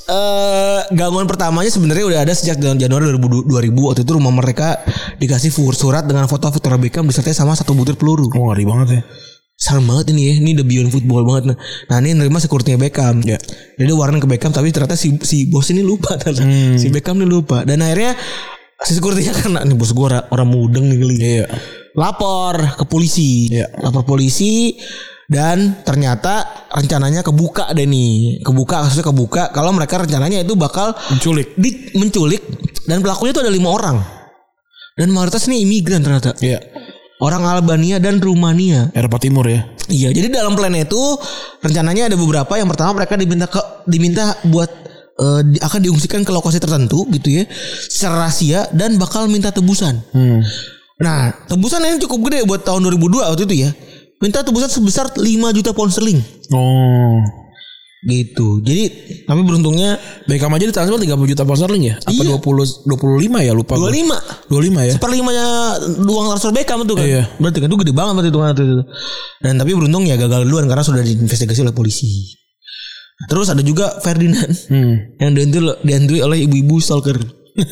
eh 0.08 0.80
gangguan 0.94 1.30
pertamanya 1.30 1.70
sebenarnya 1.70 2.04
udah 2.08 2.20
ada 2.26 2.34
sejak 2.34 2.58
Januari 2.58 3.14
2000, 3.14 3.46
2000 3.46 3.86
waktu 3.86 4.00
itu 4.02 4.12
rumah 4.12 4.34
mereka 4.34 4.82
dikasih 5.22 5.54
surat 5.72 6.02
dengan 6.02 6.26
foto 6.26 6.50
Victoria 6.50 6.78
Beckham 6.78 7.06
disertai 7.06 7.34
sama 7.34 7.54
satu 7.54 7.72
butir 7.72 7.94
peluru. 7.94 8.26
Oh 8.34 8.50
ngeri 8.50 8.64
banget 8.66 8.88
ya. 8.98 9.02
Serem 9.54 9.86
banget 9.86 10.10
ini 10.10 10.22
ya. 10.26 10.32
Ini 10.42 10.50
the 10.58 10.66
beyond 10.66 10.90
football 10.90 11.22
banget. 11.22 11.54
Nah, 11.54 11.56
nah 11.86 11.96
ini 12.02 12.18
nerima 12.18 12.42
security 12.42 12.74
Beckham. 12.74 13.22
Ya. 13.22 13.38
Jadi 13.78 13.92
warning 13.94 14.18
ke 14.18 14.26
Beckham 14.26 14.50
tapi 14.50 14.74
ternyata 14.74 14.98
si 14.98 15.14
si 15.22 15.46
bos 15.46 15.70
ini 15.70 15.86
lupa. 15.86 16.18
ternyata. 16.20 16.42
Si 16.82 16.90
Beckham 16.90 17.22
ini 17.22 17.30
lupa. 17.30 17.62
Dan 17.62 17.78
akhirnya 17.86 18.18
si 18.82 18.98
security 18.98 19.22
karena 19.30 19.62
nih 19.62 19.78
bos 19.78 19.94
gue 19.94 20.06
orang, 20.10 20.48
mudeng 20.50 20.90
nih. 20.90 20.98
Iya. 21.14 21.46
Lapor 21.94 22.58
ke 22.74 22.84
polisi. 22.90 23.54
Iya. 23.54 23.70
Lapor 23.86 24.02
polisi 24.02 24.74
dan 25.32 25.80
ternyata 25.82 26.44
rencananya 26.68 27.24
kebuka 27.24 27.72
deh 27.72 27.88
nih. 27.88 28.44
Kebuka 28.44 28.84
kasusnya 28.84 29.08
kebuka 29.08 29.42
kalau 29.50 29.72
mereka 29.72 30.04
rencananya 30.04 30.44
itu 30.44 30.52
bakal 30.54 30.92
Menculik. 31.08 31.56
di, 31.56 31.90
menculik 31.96 32.44
dan 32.84 33.00
pelakunya 33.00 33.32
itu 33.32 33.40
ada 33.40 33.52
lima 33.52 33.72
orang. 33.72 33.96
Dan 34.92 35.08
mayoritas 35.08 35.48
ini 35.48 35.64
imigran 35.64 36.04
ternyata. 36.04 36.36
Iya. 36.38 36.60
Orang 37.22 37.46
Albania 37.46 37.96
dan 37.96 38.20
Rumania. 38.20 38.92
Eropa 38.92 39.16
Timur 39.16 39.48
ya. 39.48 39.64
Iya, 39.88 40.12
jadi 40.12 40.28
dalam 40.28 40.52
plan 40.52 40.74
itu 40.74 40.98
rencananya 41.64 42.12
ada 42.12 42.16
beberapa. 42.18 42.52
Yang 42.54 42.76
pertama 42.76 42.90
mereka 43.00 43.14
diminta 43.16 43.46
ke 43.48 43.60
diminta 43.88 44.36
buat 44.46 44.68
eh, 45.16 45.40
di- 45.48 45.62
akan 45.62 45.80
diungsikan 45.86 46.26
ke 46.26 46.32
lokasi 46.34 46.58
tertentu 46.58 47.06
gitu 47.08 47.40
ya, 47.40 47.44
secara 47.88 48.26
rahasia 48.26 48.66
dan 48.74 48.98
bakal 48.98 49.30
minta 49.30 49.48
tebusan. 49.54 50.02
Hmm. 50.12 50.42
Nah, 51.02 51.34
tebusan 51.46 51.82
ini 51.82 51.98
cukup 52.02 52.30
gede 52.30 52.46
buat 52.46 52.62
tahun 52.62 52.84
2002 52.90 53.22
waktu 53.22 53.44
itu 53.48 53.56
ya. 53.66 53.70
Minta 54.22 54.40
tebusan 54.40 54.70
sebesar 54.70 55.10
5 55.10 55.18
juta 55.52 55.74
pound 55.74 55.90
sterling. 55.90 56.22
Oh. 56.48 57.18
Gitu. 58.02 58.58
Jadi, 58.60 58.84
tapi 59.26 59.42
beruntungnya 59.42 59.94
Beckham 60.26 60.50
aja 60.50 60.66
ditransfer 60.66 60.98
30 60.98 61.06
juta 61.28 61.42
pound 61.42 61.54
sterling 61.56 61.84
ya? 61.84 61.94
Apa 61.98 62.18
Iya. 62.18 62.34
20 62.34 62.86
25 62.86 63.38
ya 63.40 63.52
lupa. 63.52 63.74
gua. 63.74 63.90
25 63.90 64.18
25 64.48 64.82
ya. 64.82 64.92
seperlimanya 64.92 65.46
uang 66.00 66.26
transfer 66.30 66.50
Beckham 66.50 66.82
itu 66.82 66.94
kan. 66.94 67.04
Iya. 67.04 67.22
Berarti 67.36 67.58
kan 67.58 67.66
itu 67.66 67.78
gede 67.78 67.92
banget 67.92 68.12
berarti 68.12 68.30
hitungan 68.30 68.50
itu. 68.52 68.64
Dan 69.38 69.52
tapi 69.54 69.70
beruntung 69.72 70.02
ya 70.02 70.14
gagal 70.14 70.46
duluan 70.46 70.66
karena 70.66 70.82
sudah 70.82 70.98
diinvestigasi 71.00 71.62
oleh 71.62 71.70
polisi. 71.72 72.38
Terus 73.22 73.46
ada 73.48 73.62
juga 73.62 73.98
Ferdinand 73.98 74.50
Hmm. 74.66 75.14
yang 75.18 75.30
dihantui, 75.32 75.62
dihantui 75.82 76.20
oleh 76.20 76.42
ibu-ibu 76.42 76.78
stalker. 76.78 77.22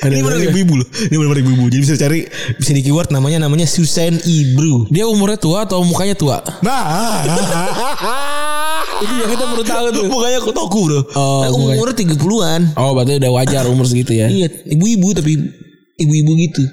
Ini 0.00 0.24
benar 0.24 0.40
ibu-ibu 0.40 0.80
loh. 0.80 0.88
Ini 0.88 1.12
benar 1.14 1.36
ibu-ibu. 1.36 1.64
Jadi 1.68 1.80
bisa 1.80 1.94
cari 1.94 2.24
bisa 2.56 2.70
di 2.72 2.80
keyword 2.80 3.12
namanya 3.12 3.44
namanya 3.44 3.64
Susan 3.64 4.16
Ibru. 4.16 4.88
Dia 4.88 5.04
umurnya 5.04 5.36
tua 5.36 5.68
atau 5.68 5.84
mukanya 5.84 6.16
tua? 6.16 6.40
Nah, 6.64 7.20
Itu 9.00 9.12
yang 9.16 9.30
kita 9.30 9.44
perlu 9.44 9.64
tahu 9.64 9.84
tuh. 9.92 10.04
mukanya 10.08 10.38
kotoku 10.40 10.80
bro. 10.84 11.00
Oh, 11.12 11.40
Nah, 11.40 11.48
mukanya. 11.50 11.76
umurnya 11.76 11.96
30-an. 11.96 12.60
Oh, 12.76 12.92
berarti 12.92 13.12
udah 13.16 13.30
wajar 13.32 13.64
umur 13.64 13.84
segitu 13.84 14.12
ya. 14.12 14.28
Iya, 14.28 14.48
ibu-ibu 14.68 15.12
tapi 15.12 15.36
ibu-ibu 15.96 16.32
gitu. 16.38 16.64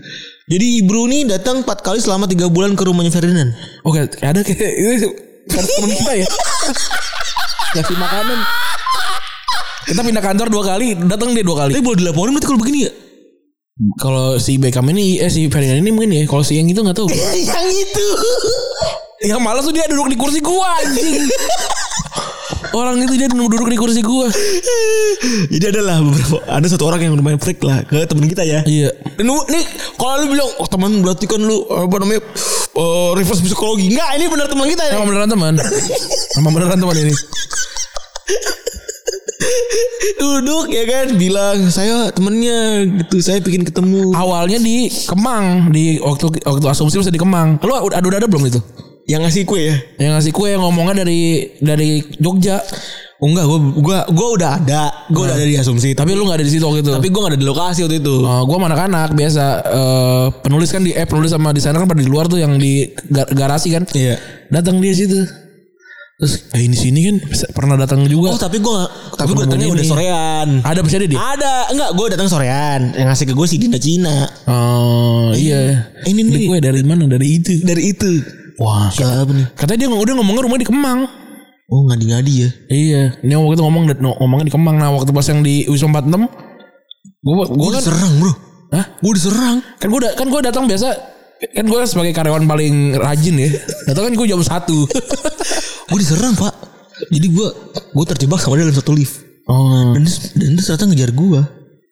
Jadi 0.47 0.79
Ibru 0.79 1.07
nih 1.07 1.27
datang 1.27 1.59
4 1.59 1.83
kali 1.83 1.99
selama 1.99 2.23
3 2.23 2.47
bulan 2.47 2.71
ke 2.73 2.83
rumahnya 2.83 3.11
Ferdinand. 3.11 3.51
Oke, 3.83 4.07
ada 4.21 4.39
kayak 4.39 4.71
itu 4.75 5.07
teman 5.47 5.91
kita 5.93 6.13
ya. 6.15 6.27
Kasih 7.75 7.95
makanan. 7.95 8.39
Kita 9.87 10.01
pindah 10.03 10.19
kantor 10.19 10.47
dua 10.47 10.63
kali, 10.65 10.95
datang 11.01 11.31
dia 11.31 11.43
dua 11.43 11.63
kali. 11.63 11.71
Tapi 11.75 11.83
boleh 11.83 11.99
dilaporin 11.99 12.31
berarti 12.31 12.47
kalau 12.47 12.59
begini 12.59 12.79
ya? 12.83 12.91
Kalau 13.77 14.41
si 14.41 14.57
Beckham 14.57 14.89
ini, 14.89 15.21
eh 15.21 15.29
si 15.29 15.45
Ferdinand 15.53 15.85
ini 15.85 15.93
mungkin 15.93 16.09
ya. 16.09 16.25
Kalau 16.25 16.41
si 16.41 16.57
yang 16.57 16.65
itu 16.65 16.81
nggak 16.81 16.97
tahu. 16.97 17.05
yang 17.53 17.67
itu. 17.69 18.07
yang 19.17 19.41
malas 19.41 19.65
tuh 19.65 19.73
dia 19.73 19.85
duduk 19.89 20.13
di 20.13 20.17
kursi 20.17 20.41
gua 20.41 20.77
anjing. 20.81 21.25
Orang 22.73 23.01
itu 23.01 23.17
dia 23.17 23.29
duduk 23.29 23.69
di 23.69 23.77
kursi 23.77 24.01
gua. 24.01 24.29
Jadi 25.53 25.65
adalah 25.73 26.01
beberapa 26.01 26.41
ada 26.49 26.65
satu 26.65 26.89
orang 26.89 27.05
yang 27.05 27.13
lumayan 27.13 27.37
freak 27.37 27.61
lah 27.61 27.85
ke 27.85 28.01
temen 28.09 28.25
kita 28.25 28.41
ya. 28.45 28.65
Iya. 28.65 28.93
Dan 29.17 29.29
lu- 29.29 29.45
nih 29.49 29.61
kalau 29.97 30.25
lu 30.25 30.33
bilang 30.33 30.49
oh 30.57 30.65
teman 30.69 31.01
berarti 31.05 31.25
kan 31.29 31.41
lu 31.41 31.65
apa 31.69 31.95
namanya 32.01 32.21
eh, 32.77 33.09
reverse 33.13 33.45
psikologi. 33.45 33.93
Enggak, 33.93 34.09
ini 34.17 34.25
benar 34.25 34.45
teman 34.49 34.65
kita 34.73 34.83
ya. 34.89 34.93
Emang 34.97 35.09
beneran 35.13 35.29
teman. 35.29 35.53
Emang 36.41 36.51
beneran 36.53 36.77
teman 36.81 36.97
ini. 36.97 37.13
Duduk 40.17 40.69
ya 40.71 40.83
kan 40.85 41.05
bilang 41.17 41.57
saya 41.69 42.09
temennya 42.13 42.85
gitu 43.03 43.21
saya 43.21 43.41
bikin 43.41 43.65
ketemu. 43.65 44.13
Awalnya 44.13 44.59
di 44.61 44.89
Kemang, 45.05 45.69
di 45.73 45.97
waktu 45.99 46.41
waktu 46.45 46.65
asumsi 46.67 46.99
bisa 47.01 47.13
di 47.13 47.21
Kemang. 47.21 47.57
Lu 47.61 47.73
udah 47.73 47.99
udah 47.99 48.19
ada 48.19 48.29
belum 48.29 48.45
itu? 48.47 48.59
Yang 49.07 49.21
ngasih 49.23 49.43
kue 49.47 49.61
ya. 49.71 49.75
Yang 50.03 50.11
ngasih 50.19 50.31
kue 50.35 50.47
yang 50.51 50.61
ngomongnya 50.63 51.07
dari 51.07 51.47
dari 51.63 52.03
Jogja. 52.19 52.59
Oh 53.17 53.25
enggak, 53.25 53.49
gua 53.49 53.59
gua 53.81 53.99
gua 54.13 54.27
udah 54.37 54.51
ada. 54.61 54.83
Gua 55.09 55.25
udah 55.25 55.35
ada 55.41 55.47
di 55.47 55.57
asumsi. 55.57 55.97
Tapi 55.97 56.13
Tapi 56.13 56.19
lu 56.19 56.29
nggak 56.29 56.37
ada 56.37 56.45
di 56.45 56.53
situ 56.53 56.61
waktu 56.67 56.85
itu. 56.85 56.91
tapi 56.93 57.07
gua 57.09 57.21
gak 57.25 57.31
ada 57.33 57.39
di 57.41 57.47
lokasi 57.49 57.79
waktu 57.81 57.97
itu. 57.97 58.15
Uh, 58.21 58.45
gue 58.45 58.55
sama 58.61 58.67
anak-anak 58.69 59.09
biasa 59.17 59.43
eh, 59.65 60.25
penulis 60.45 60.69
kan 60.69 60.81
di 60.85 60.91
eh 60.93 61.07
penulis 61.09 61.33
sama 61.33 61.49
desainer 61.49 61.81
kan 61.81 61.89
pada 61.89 62.03
di 62.03 62.09
luar 62.11 62.29
tuh 62.29 62.37
yang 62.37 62.59
di 62.61 62.85
gar- 63.09 63.31
garasi 63.33 63.73
kan. 63.73 63.89
Iya. 63.89 64.21
Datang 64.53 64.77
dia 64.77 64.93
situ. 64.93 65.17
Terus 66.17 66.49
eh, 66.49 66.65
ini 66.65 66.73
sini 66.73 66.99
kan 67.05 67.15
pernah 67.53 67.77
datang 67.77 68.01
juga. 68.09 68.33
Oh 68.33 68.41
tapi 68.41 68.57
gua 68.57 68.89
tapi 69.13 69.37
gua 69.37 69.45
Ketemu 69.45 69.53
datangnya 69.53 69.67
udah 69.69 69.85
sorean. 69.85 70.47
Ada 70.65 70.79
bisa 70.81 70.97
dia? 70.97 71.13
Ada, 71.13 71.53
enggak 71.77 71.89
gua 71.93 72.07
datang 72.09 72.25
sorean. 72.25 72.81
Yang 72.97 73.07
ngasih 73.13 73.25
ke 73.29 73.33
gua 73.37 73.45
si 73.45 73.61
Dinda 73.61 73.77
Cina. 73.77 74.25
Oh 74.49 75.29
iya. 75.37 75.93
Ini 76.09 76.17
Ini 76.17 76.33
nih. 76.33 76.47
kue 76.49 76.57
dari 76.57 76.81
mana? 76.81 77.05
Dari 77.05 77.37
itu. 77.37 77.61
Dari 77.61 77.93
itu. 77.93 78.09
Wah. 78.57 78.89
Siapa 78.89 79.29
nih? 79.29 79.53
Katanya 79.53 79.85
dia 79.85 79.89
udah 79.93 80.13
ngomongnya 80.17 80.41
rumah 80.49 80.57
di 80.57 80.65
Kemang. 80.65 81.05
Oh 81.69 81.85
ngadi-ngadi 81.85 82.33
ya. 82.33 82.49
Iya. 82.65 83.03
Ini 83.21 83.37
waktu 83.37 83.61
itu 83.61 83.63
ngomong 83.69 83.83
ngomongnya 84.17 84.45
di 84.49 84.53
Kemang. 84.57 84.75
Nah 84.81 84.89
waktu 84.97 85.13
pas 85.13 85.27
yang 85.29 85.45
di 85.45 85.69
Wisma 85.69 86.01
46 86.01 86.33
gue 87.17 87.33
gue 87.33 87.45
Gue 87.61 87.69
kan 87.69 87.81
diserang 87.85 88.13
bro. 88.17 88.33
Hah? 88.73 88.85
Gue 89.05 89.13
diserang. 89.13 89.57
kan 89.77 89.87
gue 89.93 90.01
kan 90.17 90.25
gue 90.33 90.41
datang 90.41 90.65
biasa 90.65 91.16
kan 91.39 91.63
gue 91.63 91.79
sebagai 91.83 92.13
karyawan 92.13 92.43
paling 92.43 92.75
rajin 92.95 93.35
ya 93.37 93.49
datang 93.85 94.09
kan 94.09 94.13
gue 94.13 94.27
jam 94.27 94.41
satu 94.41 94.85
Gue 95.87 95.99
diserang 95.99 96.35
pak. 96.35 96.51
Jadi 97.07 97.27
gue 97.29 97.47
gue 97.71 98.05
terjebak 98.05 98.37
sama 98.37 98.59
dia 98.59 98.67
dalam 98.67 98.75
satu 98.75 98.91
lift. 98.91 99.23
oh 99.47 99.95
Dan 99.95 100.03
dia, 100.03 100.11
dan 100.35 100.49
dia 100.51 100.61
ternyata 100.61 100.85
ngejar 100.85 101.11
gue. 101.13 101.41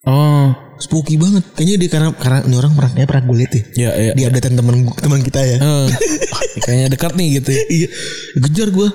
oh 0.03 0.47
Spooky 0.75 1.15
banget. 1.15 1.47
Kayaknya 1.55 1.75
dia 1.79 1.89
karena 1.89 2.09
karena 2.11 2.39
ini 2.43 2.55
orang 2.59 2.75
pernah 2.75 2.91
kayak 2.91 3.07
pernah 3.07 3.23
gue 3.23 3.35
liat 3.39 3.51
ya. 3.53 3.63
ya 3.73 3.89
ya 3.95 4.11
Di 4.11 4.21
updatean 4.27 4.55
teman 4.59 4.75
teman 4.91 5.19
kita 5.23 5.39
ya. 5.39 5.57
Eh, 5.57 5.87
kayaknya 6.59 6.87
dekat 6.91 7.15
nih 7.15 7.27
gitu 7.39 7.49
ya. 7.49 7.63
iya. 7.79 7.87
Kejar 8.35 8.67
gue. 8.69 8.89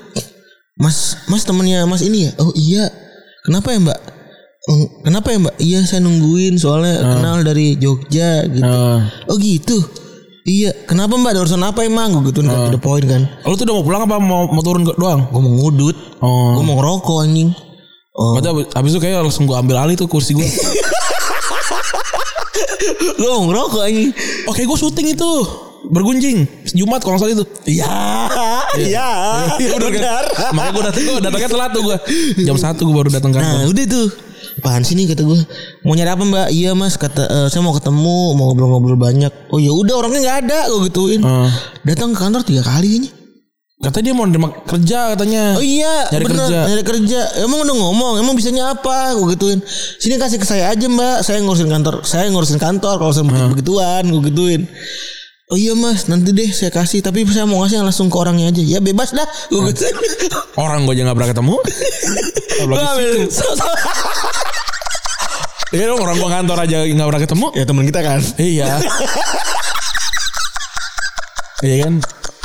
Mas 0.77 0.99
mas 1.25 1.49
temennya 1.49 1.89
mas 1.89 2.05
ini 2.05 2.29
ya. 2.29 2.31
Oh 2.37 2.53
iya. 2.53 2.93
Kenapa 3.41 3.73
ya 3.73 3.81
mbak? 3.81 3.99
"Mm, 4.69 4.87
Kenapa 5.09 5.27
ya 5.33 5.39
mbak? 5.41 5.57
Iya 5.57 5.79
saya 5.89 6.05
nungguin 6.05 6.61
soalnya 6.61 7.01
kenal 7.01 7.41
dari 7.41 7.81
Jogja 7.81 8.45
gitu. 8.45 8.61
Eh, 8.61 9.01
Oh 9.25 9.37
gitu. 9.41 9.81
Iya, 10.51 10.71
kenapa 10.83 11.15
mbak? 11.15 11.31
Ada 11.31 11.41
urusan 11.47 11.63
apa 11.63 11.87
emang? 11.87 12.11
Gue 12.19 12.35
gitu 12.35 12.43
kan, 12.43 12.75
the 12.75 12.81
point 12.81 13.07
kan. 13.07 13.23
Lu 13.47 13.55
tuh 13.55 13.63
udah 13.63 13.75
mau 13.79 13.85
pulang 13.87 14.03
apa 14.03 14.19
mau 14.19 14.51
mau 14.51 14.63
turun 14.67 14.83
ke 14.83 14.99
doang? 14.99 15.31
Gue 15.31 15.39
mau 15.39 15.53
ngudut, 15.55 15.95
Oh. 16.19 16.59
gue 16.59 16.65
mau 16.67 16.75
ngerokok 16.83 17.17
anjing. 17.23 17.55
Oh. 18.11 18.35
Berarti 18.35 18.49
abis, 18.51 18.65
abis 18.75 18.91
itu 18.91 19.01
kayak 19.01 19.23
langsung 19.23 19.47
gue 19.47 19.55
ambil 19.55 19.79
alih 19.79 19.95
tuh 19.95 20.11
kursi 20.11 20.35
gue. 20.35 20.43
Gue 23.15 23.29
mau 23.31 23.47
ngerokok 23.47 23.81
anjing. 23.81 24.11
Oke 24.51 24.67
gue 24.67 24.75
syuting 24.77 25.15
itu 25.15 25.31
bergunjing 25.87 26.45
Jumat 26.75 26.99
kalau 27.01 27.17
salah 27.17 27.31
itu. 27.33 27.45
Iya, 27.71 27.87
iya, 28.77 29.09
benar. 29.79 30.25
Makanya 30.51 30.71
gue 30.75 30.83
datang 30.83 31.03
gue 31.05 31.21
datangnya 31.23 31.49
telat 31.49 31.71
tuh 31.71 31.83
gue. 31.85 31.97
Jam 32.43 32.59
satu 32.59 32.91
gue 32.91 32.95
baru 32.97 33.09
datang 33.09 33.31
kantor. 33.31 33.47
Nah 33.47 33.63
udah 33.71 33.85
tuh 33.87 34.07
Apaan 34.59 34.83
sih 34.83 34.99
nih 34.99 35.07
kata 35.07 35.23
gue 35.23 35.39
Mau 35.83 35.95
nyari 35.95 36.11
apa 36.11 36.25
mbak? 36.27 36.49
Iya 36.51 36.75
mas 36.75 36.99
kata 36.99 37.23
eh, 37.23 37.47
Saya 37.47 37.63
mau 37.63 37.71
ketemu 37.71 38.35
Mau 38.35 38.51
ngobrol-ngobrol 38.51 38.99
banyak. 38.99 39.31
Oh 39.49 39.63
ya 39.63 39.71
udah 39.71 39.95
orangnya 39.95 40.21
nggak 40.21 40.39
ada 40.45 40.59
Gue 40.67 40.91
gituin. 40.91 41.23
Ah. 41.23 41.47
Datang 41.83 42.11
ke 42.11 42.19
kantor 42.19 42.43
tiga 42.43 42.61
kali 42.61 42.99
ini. 42.99 43.09
Katanya 43.81 44.05
dia 44.05 44.15
mau 44.15 44.29
nerima 44.29 44.49
kerja 44.69 45.17
katanya. 45.17 45.57
Oh 45.57 45.65
iya 45.65 46.05
Nyari 46.13 46.25
bener 46.29 46.37
kerja. 46.37 46.59
Nyari 46.69 46.83
kerja. 46.85 47.21
Emang 47.41 47.59
udah 47.63 47.77
ngomong 47.79 48.15
Emang 48.21 48.35
bisanya 48.35 48.75
apa? 48.75 49.17
Gue 49.17 49.33
gituin. 49.33 49.63
Sini 49.97 50.19
kasih 50.19 50.37
ke 50.37 50.45
saya 50.45 50.69
aja 50.69 50.85
mbak. 50.85 51.23
Saya 51.23 51.41
ngurusin 51.41 51.71
kantor 51.71 52.05
Saya 52.05 52.29
ngurusin 52.29 52.59
kantor 52.59 53.01
Kalau 53.01 53.13
saya 53.15 53.25
Ah. 53.31 53.49
begituan 53.49 54.05
Gue 54.09 54.29
gituin 54.29 54.67
Oh 55.51 55.59
iya 55.59 55.75
mas 55.75 56.07
nanti 56.07 56.31
deh 56.31 56.47
saya 56.55 56.71
kasih 56.71 57.03
Tapi 57.03 57.27
saya 57.27 57.43
mau 57.43 57.67
kasih 57.67 57.83
langsung 57.83 58.07
ke 58.07 58.15
orangnya 58.15 58.55
aja 58.55 58.63
Ya 58.63 58.79
bebas 58.79 59.11
dah 59.11 59.27
Orang 60.55 60.87
gue 60.87 60.95
aja 60.95 61.11
gak 61.11 61.17
pernah 61.19 61.31
ketemu. 61.35 61.55
Iya 65.71 65.87
dong 65.87 66.03
orang 66.03 66.19
gue 66.19 66.27
kantor 66.27 66.59
aja 66.67 66.79
gak 66.83 67.07
pernah 67.15 67.23
ketemu. 67.23 67.47
Ya 67.55 67.65
teman 67.67 67.85
kita 67.87 68.01
kan 68.03 68.21
Iya. 68.39 68.67
Iya 71.61 71.77
kan? 71.87 71.95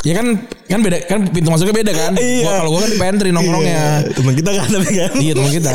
Ya 0.06 0.12
kan 0.14 0.26
kan 0.66 0.78
beda 0.82 0.96
kan 1.10 1.20
pintu 1.30 1.48
masuknya 1.50 1.74
beda 1.74 1.92
kan? 1.94 2.12
Iya. 2.14 2.42
Gua 2.46 2.52
kalau 2.62 2.70
gua 2.74 2.80
kan 2.86 2.90
di 2.90 2.98
pantry 2.98 3.28
nongkrongnya. 3.34 3.74
Iya, 4.06 4.14
Teman 4.14 4.34
kita 4.34 4.50
kan 4.54 4.66
tapi 4.70 4.90
kan 4.94 5.10
Iya 5.18 5.32
teman 5.34 5.50
kita. 5.50 5.70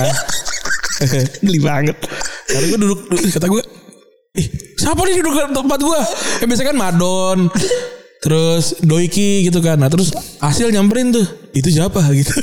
Geli 1.41 1.59
banget 1.59 1.97
Karena 2.45 2.65
gue 2.69 2.79
duduk, 2.79 2.99
duduk 3.09 3.32
kata 3.34 3.47
gue, 3.49 3.63
siapa 4.82 4.97
nih 4.99 5.13
duduk 5.15 5.34
di 5.38 5.53
tempat 5.53 5.79
gue? 5.79 6.01
Ya 6.39 6.45
biasanya 6.45 6.69
kan 6.69 6.77
Madon, 6.79 7.39
terus 8.19 8.77
Doiki 8.79 9.45
gitu 9.45 9.59
kan. 9.59 9.77
Nah 9.77 9.88
terus 9.88 10.09
hasil 10.38 10.69
nyamperin 10.69 11.09
tuh, 11.09 11.23
itu 11.51 11.69
siapa 11.69 12.01
gitu. 12.17 12.34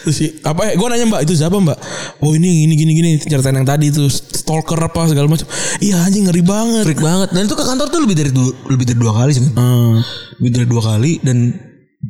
terus 0.00 0.14
si- 0.14 0.34
apa? 0.42 0.72
Gue 0.72 0.86
nanya 0.86 1.08
mbak, 1.08 1.24
itu 1.24 1.34
siapa 1.34 1.56
mbak? 1.56 1.78
Oh 2.20 2.32
ini 2.32 2.46
gini 2.62 2.74
gini 2.74 2.92
gini 2.92 3.10
ceritain 3.18 3.54
yang 3.54 3.64
tadi 3.64 3.88
tuh 3.88 4.06
stalker 4.06 4.76
apa 4.76 5.08
segala 5.08 5.24
macam. 5.24 5.48
Iya 5.78 6.00
anjing 6.00 6.24
ngeri 6.24 6.42
banget. 6.42 6.84
Freak 6.84 7.00
banget 7.00 7.28
Dan 7.32 7.40
itu 7.42 7.54
ke 7.54 7.64
kantor 7.64 7.88
tuh 7.88 8.00
lebih 8.00 8.12
dari 8.14 8.30
dua, 8.30 8.48
lebih 8.66 8.84
dari 8.84 8.98
dua 8.98 9.12
kali 9.14 9.30
sih 9.32 9.42
kan 9.42 9.52
Hmm, 9.54 9.94
Lebih 10.36 10.50
dari 10.52 10.66
dua 10.66 10.82
kali 10.84 11.12
Dan 11.18 11.56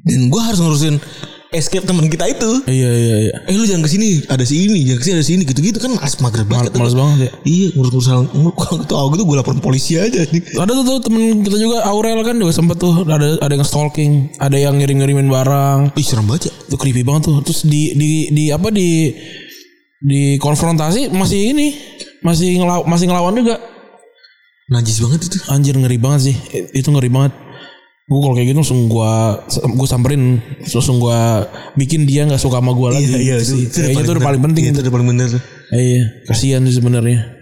Dan 0.02 0.20
gue 0.26 0.42
harus 0.42 0.58
ngurusin 0.58 0.98
Escape 1.54 1.86
teman 1.86 2.04
kita 2.06 2.26
itu 2.26 2.50
iya 2.66 2.90
iya 2.90 3.16
iya. 3.24 3.34
Eh 3.46 3.54
lu 3.54 3.62
jangan 3.62 3.86
ke 3.86 3.90
sini 3.90 4.26
Ada 4.26 4.42
si 4.42 4.66
ini 4.66 4.82
Jangan 4.82 4.98
ke 4.98 5.04
sini 5.06 5.14
ada 5.14 5.24
si 5.24 5.32
ini 5.32 5.42
Gitu-gitu 5.46 5.78
kan 5.78 5.94
Males 5.94 6.14
mager 6.18 6.42
Mal- 6.42 6.50
banget 6.50 6.70
males 6.74 6.92
banget 6.92 7.18
ya. 7.20 7.30
Iya 7.42 7.66
ngurus-ngurus 7.72 8.08
hal 8.10 8.20
Kalau 8.60 8.76
ketawa 8.82 9.06
gitu 9.14 9.22
gue 9.22 9.36
laporan 9.38 9.60
polisi 9.62 9.94
aja 9.94 10.20
nih 10.26 10.42
Ada 10.58 10.70
tuh, 10.74 10.84
tuh 10.84 10.98
temen 11.06 11.40
kita 11.40 11.56
juga 11.56 11.86
Aurel 11.86 12.20
kan 12.20 12.34
juga 12.34 12.50
sempet 12.50 12.76
tuh 12.76 13.06
ada 13.06 13.38
ada 13.38 13.52
yang 13.52 13.62
stalking, 13.62 14.34
ada 14.36 14.58
yang 14.58 14.74
ngirim-ngirimin 14.74 15.30
barang. 15.30 15.78
Ih 15.94 16.02
serem 16.02 16.26
banget 16.26 16.50
ya 16.50 16.52
Itu 16.66 16.76
creepy 16.76 17.02
banget 17.02 17.30
tuh. 17.30 17.36
Terus 17.46 17.62
di 17.62 17.94
di 17.94 18.10
di 18.28 18.44
apa 18.50 18.68
di 18.68 19.14
di 20.00 20.36
konfrontasi 20.36 21.14
masih 21.14 21.54
ini 21.54 21.66
masih 22.20 22.58
ngelaw, 22.58 22.82
masih 22.84 23.06
ngelawan 23.06 23.36
juga. 23.36 23.56
Najis 24.64 24.96
banget 24.98 25.20
itu 25.28 25.38
Anjir 25.48 25.76
ngeri 25.76 26.00
banget 26.00 26.32
sih. 26.32 26.36
Itu 26.72 26.88
ngeri 26.88 27.12
banget. 27.12 27.32
Gue 28.04 28.20
kalau 28.20 28.36
kayak 28.36 28.52
gitu 28.52 28.58
langsung 28.60 28.84
gua 28.92 29.40
gue 29.48 29.88
samperin 29.88 30.36
langsung 30.60 31.00
gua 31.00 31.48
bikin 31.72 32.04
dia 32.04 32.28
nggak 32.28 32.36
suka 32.36 32.60
sama 32.60 32.76
gue 32.76 32.88
lagi. 32.92 33.04
Iya 33.08 33.40
gitu 33.40 33.56
sih. 33.56 33.60
itu 33.64 33.80
Kayaknya 33.80 34.04
itu 34.04 34.12
udah 34.12 34.26
paling 34.28 34.42
penting. 34.44 34.62
Itu 34.76 34.80
udah 34.84 34.92
paling 34.92 35.08
bener 35.08 35.26
tuh 35.32 35.42
Iya, 35.72 36.02
kasihan 36.28 36.62
sih 36.68 36.76
sebenarnya. 36.76 37.33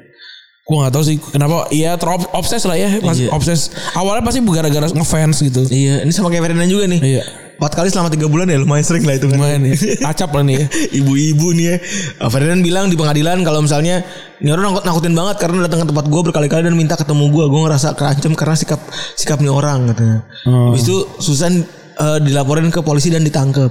Gue 0.72 0.80
gak 0.88 0.94
tahu 0.96 1.04
sih. 1.04 1.16
Kenapa? 1.20 1.68
Iya 1.68 2.00
terobses 2.00 2.64
lah 2.64 2.80
ya 2.80 2.96
pas, 3.04 3.12
Iya. 3.12 3.28
Obses. 3.28 3.68
Awalnya 3.92 4.24
pasti 4.24 4.40
gara-gara 4.40 4.88
ngefans 4.88 5.44
gitu. 5.44 5.68
Iya 5.68 6.00
Ini 6.00 6.12
sama 6.16 6.32
kayak 6.32 6.48
Ferdinand 6.48 6.70
juga 6.72 6.88
nih. 6.88 7.00
Iya. 7.04 7.22
Empat 7.60 7.76
kali 7.76 7.92
selama 7.92 8.08
tiga 8.08 8.26
bulan 8.26 8.48
ya 8.48 8.56
lumayan 8.56 8.80
sering 8.80 9.04
lah 9.04 9.20
itu 9.20 9.28
kan. 9.28 9.36
Lumayan 9.36 9.60
ya 9.68 9.76
Acap 10.16 10.32
lah 10.32 10.42
nih 10.48 10.64
ya. 10.64 10.66
Ibu-ibu 10.96 11.52
nih 11.52 11.66
ya. 11.68 11.76
Ferdinand 12.24 12.64
bilang 12.64 12.88
di 12.88 12.96
pengadilan 12.96 13.44
Kalau 13.44 13.60
misalnya 13.60 14.00
Ini 14.40 14.48
orang 14.48 14.72
nakut 14.72 14.84
nakutin 14.88 15.12
banget 15.12 15.36
Karena 15.36 15.68
datang 15.68 15.84
ke 15.84 15.86
tempat 15.92 16.08
gue 16.08 16.20
berkali-kali 16.32 16.62
Dan 16.64 16.74
minta 16.74 16.96
ketemu 16.96 17.28
gue 17.28 17.44
Gue 17.52 17.60
ngerasa 17.68 17.92
terancam 17.92 18.32
Karena 18.32 18.56
sikap 18.56 18.80
Sikap 19.12 19.44
nih 19.44 19.52
orang 19.52 19.92
katanya. 19.92 20.24
Habis 20.48 20.88
itu 20.88 20.96
Susan 21.20 21.60
uh, 22.00 22.16
Dilaporin 22.16 22.72
ke 22.72 22.80
polisi 22.80 23.12
dan 23.12 23.22
ditangkap 23.22 23.68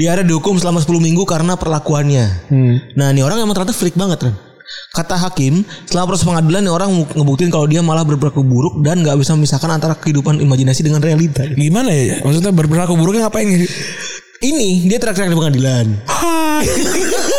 Dia 0.00 0.16
ada 0.16 0.24
dihukum 0.24 0.56
selama 0.56 0.80
10 0.80 0.88
minggu 1.04 1.22
Karena 1.28 1.54
perlakuannya. 1.54 2.26
Hmm. 2.48 2.80
Nah 2.96 3.12
ini 3.12 3.20
orang 3.20 3.44
emang 3.44 3.52
ternyata 3.54 3.76
freak 3.76 3.94
banget 3.94 4.32
kan 4.32 4.34
Kata 4.94 5.18
hakim, 5.18 5.66
setelah 5.90 6.06
proses 6.06 6.22
pengadilan 6.22 6.62
nih 6.62 6.70
orang 6.70 7.02
ngebuktiin 7.18 7.50
kalau 7.50 7.66
dia 7.66 7.82
malah 7.82 8.06
berperilaku 8.06 8.46
buruk 8.46 8.78
dan 8.86 9.02
nggak 9.02 9.18
bisa 9.18 9.34
memisahkan 9.34 9.66
antara 9.66 9.98
kehidupan 9.98 10.38
imajinasi 10.38 10.86
dengan 10.86 11.02
realita. 11.02 11.42
Gimana 11.50 11.90
ya 11.90 12.22
Maksudnya 12.22 12.54
berperilaku 12.54 12.94
buruknya 12.94 13.26
ngapain 13.26 13.50
Ini 14.38 14.86
dia 14.86 14.98
teriak-teriak 15.02 15.34
di 15.34 15.38
pengadilan. 15.38 15.86
Hai 16.06 17.33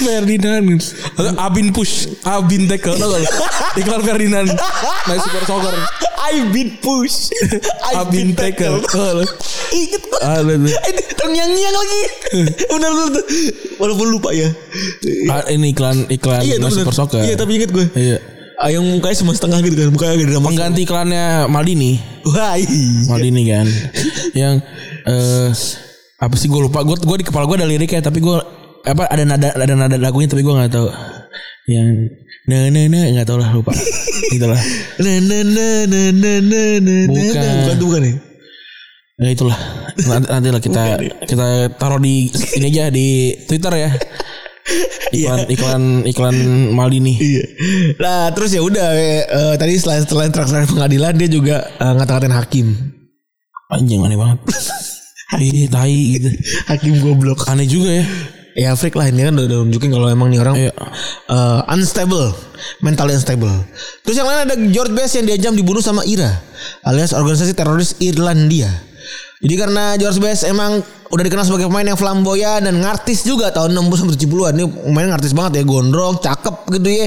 Ferdinand 0.00 0.66
Atau 1.18 1.32
Abin 1.36 1.70
push 1.70 2.08
Abin 2.22 2.66
tackle 2.66 2.96
Tau 2.96 3.10
gak? 3.10 3.22
Iklan 3.78 4.02
Ferdinand 4.02 4.48
Naik 5.06 5.20
super 5.24 5.44
soccer 5.46 5.74
been 6.54 6.78
push. 6.78 7.34
Abin 7.90 8.38
tackle? 8.38 8.78
Ingat. 9.74 10.02
Ada 10.22 10.52
tuh 10.54 10.70
Ini 10.70 11.02
terngiang-ngiang 11.18 11.74
lagi. 11.74 12.00
benar 12.70 12.90
benar 12.94 13.08
tuh. 13.18 13.24
Walaupun 13.82 14.06
lupa 14.14 14.30
ya. 14.30 14.46
Ah, 15.26 15.42
Ini 15.50 15.74
iklan 15.74 16.06
Iklan 16.06 16.46
Iya, 16.46 16.62
super 16.70 16.94
soccer 16.94 17.26
Iya, 17.26 17.34
tapi 17.34 17.58
ingat 17.58 17.74
gue. 17.74 17.86
Iya 17.98 18.18
Ah, 18.60 18.68
yang 18.68 18.84
mukanya 18.84 19.16
cuma 19.16 19.32
setengah 19.32 19.64
gitu 19.64 19.72
kan. 19.72 19.88
Mukanya 19.88 20.12
agak 20.20 20.26
drama. 20.28 20.46
Pengganti 20.52 20.80
iklannya 20.84 21.24
Maldini 21.48 21.96
Wah, 22.28 22.60
iya. 22.60 22.68
Maldini 23.08 23.42
kan 23.48 23.66
Yang 24.40 24.54
eh 25.08 25.50
Apa 26.20 26.34
sih 26.36 26.52
gue 26.52 26.60
lupa 26.60 26.84
Gue 26.84 27.00
gua 27.00 27.16
di 27.16 27.24
kepala 27.24 27.48
gue 27.48 27.56
ada 27.56 27.64
liriknya 27.64 28.04
Tapi 28.04 28.20
gue 28.20 28.59
apa 28.82 29.04
ada 29.06 29.24
nada 29.24 29.48
ada 29.52 29.74
nada 29.74 29.96
lagunya 29.96 30.26
tapi 30.26 30.40
gue 30.40 30.50
nggak 30.50 30.72
tahu 30.72 30.88
yang 31.68 32.08
nah 32.48 32.66
nah 32.68 32.84
nah 32.86 33.04
nggak 33.12 33.26
tahu 33.26 33.38
lah 33.38 33.50
lupa 33.52 33.72
itulah 34.34 34.60
Na 34.98 35.10
na 35.20 35.38
na 35.44 35.66
na 35.86 36.00
na 36.12 36.32
na 36.40 36.62
na 36.80 36.94
na. 37.06 37.08
Bukan. 37.08 37.44
Bukan 37.66 37.76
bukan 37.78 38.02
ya? 38.02 38.14
ya 39.20 39.28
itulah 39.30 39.58
nanti, 40.00 40.26
nanti 40.28 40.48
lah 40.48 40.60
kita 40.60 40.82
kita 41.28 41.46
taruh 41.76 42.00
di 42.00 42.32
ini 42.56 42.66
aja 42.68 42.88
di 42.88 43.06
Twitter 43.44 43.72
ya 43.76 43.90
iklan 45.10 45.40
iklan 45.50 45.82
iklan 46.06 46.36
Maldini 46.70 47.18
Iya. 47.18 47.44
Nah, 47.98 48.30
terus 48.30 48.54
ya 48.54 48.62
udah 48.62 48.86
eh, 48.94 49.54
tadi 49.58 49.74
selain 49.76 50.06
selain 50.06 50.30
terakhir 50.30 50.70
pengadilan 50.70 51.18
dia 51.18 51.28
juga 51.28 51.56
eh, 51.66 51.92
ngata-ngatain 51.98 52.32
hakim. 52.32 52.66
anjing 53.68 54.00
aneh 54.02 54.16
banget 54.16 54.38
Ih, 55.38 55.70
tai 55.70 56.18
gitu 56.18 56.26
Hakim 56.66 56.98
goblok. 56.98 57.46
aneh 57.46 57.62
juga 57.62 58.02
ya 58.02 58.06
Ya 58.60 58.76
freak 58.76 58.92
lah 58.92 59.08
ini 59.08 59.24
kan 59.24 59.32
udah, 59.40 59.46
udah 59.48 59.58
nunjukin 59.64 59.88
kalau 59.88 60.12
emang 60.12 60.28
nih 60.28 60.40
orang 60.44 60.52
Iya. 60.52 60.72
eh, 61.32 61.60
unstable, 61.72 62.36
mentally 62.84 63.16
unstable. 63.16 63.64
Terus 64.04 64.20
yang 64.20 64.28
lain 64.28 64.44
ada 64.44 64.54
George 64.68 64.92
Best 64.92 65.16
yang 65.16 65.24
diajam 65.24 65.56
dibunuh 65.56 65.80
sama 65.80 66.04
IRA 66.04 66.28
alias 66.84 67.16
organisasi 67.16 67.56
teroris 67.56 67.96
Irlandia. 68.04 68.68
Jadi 69.40 69.54
karena 69.56 69.96
George 69.96 70.20
Best 70.20 70.44
emang 70.44 70.84
udah 71.08 71.24
dikenal 71.24 71.48
sebagai 71.48 71.72
pemain 71.72 71.88
yang 71.88 71.96
flamboyan 71.96 72.60
dan 72.60 72.76
ngartis 72.76 73.24
juga 73.24 73.48
tahun 73.48 73.72
60 73.72 73.96
sampai 74.04 74.16
70-an. 74.20 74.52
Ini 74.52 74.64
pemain 74.68 75.08
ngartis 75.08 75.32
banget 75.32 75.52
ya, 75.56 75.62
gondrong, 75.64 76.20
cakep 76.20 76.56
gitu 76.76 76.88
ya. 76.92 77.06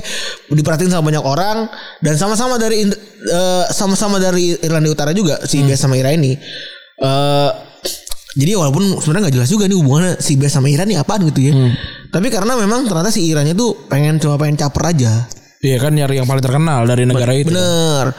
Diperhatiin 0.50 0.90
sama 0.90 1.14
banyak 1.14 1.22
orang 1.22 1.70
dan 2.02 2.18
sama-sama 2.18 2.58
dari 2.58 2.90
eh, 2.90 3.64
sama-sama 3.70 4.18
dari 4.18 4.58
Irlandia 4.58 4.90
Utara 4.98 5.14
juga 5.14 5.38
si 5.46 5.62
Best 5.62 5.86
sama 5.86 5.94
IRA 6.02 6.18
ini. 6.18 6.34
Eh 6.98 7.50
jadi 8.34 8.58
walaupun 8.58 8.98
sebenarnya 8.98 9.30
nggak 9.30 9.36
jelas 9.38 9.50
juga 9.50 9.70
nih 9.70 9.78
hubungannya 9.78 10.12
si 10.18 10.34
Bes 10.42 10.54
sama 10.54 10.66
Iran 10.66 10.90
nih 10.90 10.98
apaan 10.98 11.22
gitu 11.30 11.40
ya. 11.46 11.54
Tapi 12.10 12.28
karena 12.34 12.58
memang 12.58 12.90
ternyata 12.90 13.14
si 13.14 13.30
Irannya 13.30 13.54
tuh 13.54 13.86
pengen 13.86 14.18
cuma 14.18 14.42
pengen 14.42 14.58
caper 14.58 14.84
aja. 14.90 15.30
Iya 15.64 15.78
kan 15.80 15.94
nyari 15.94 16.18
yang 16.18 16.28
paling 16.28 16.44
terkenal 16.44 16.84
dari 16.90 17.06
negara 17.06 17.32
itu 17.38 17.54
Bener. 17.54 18.12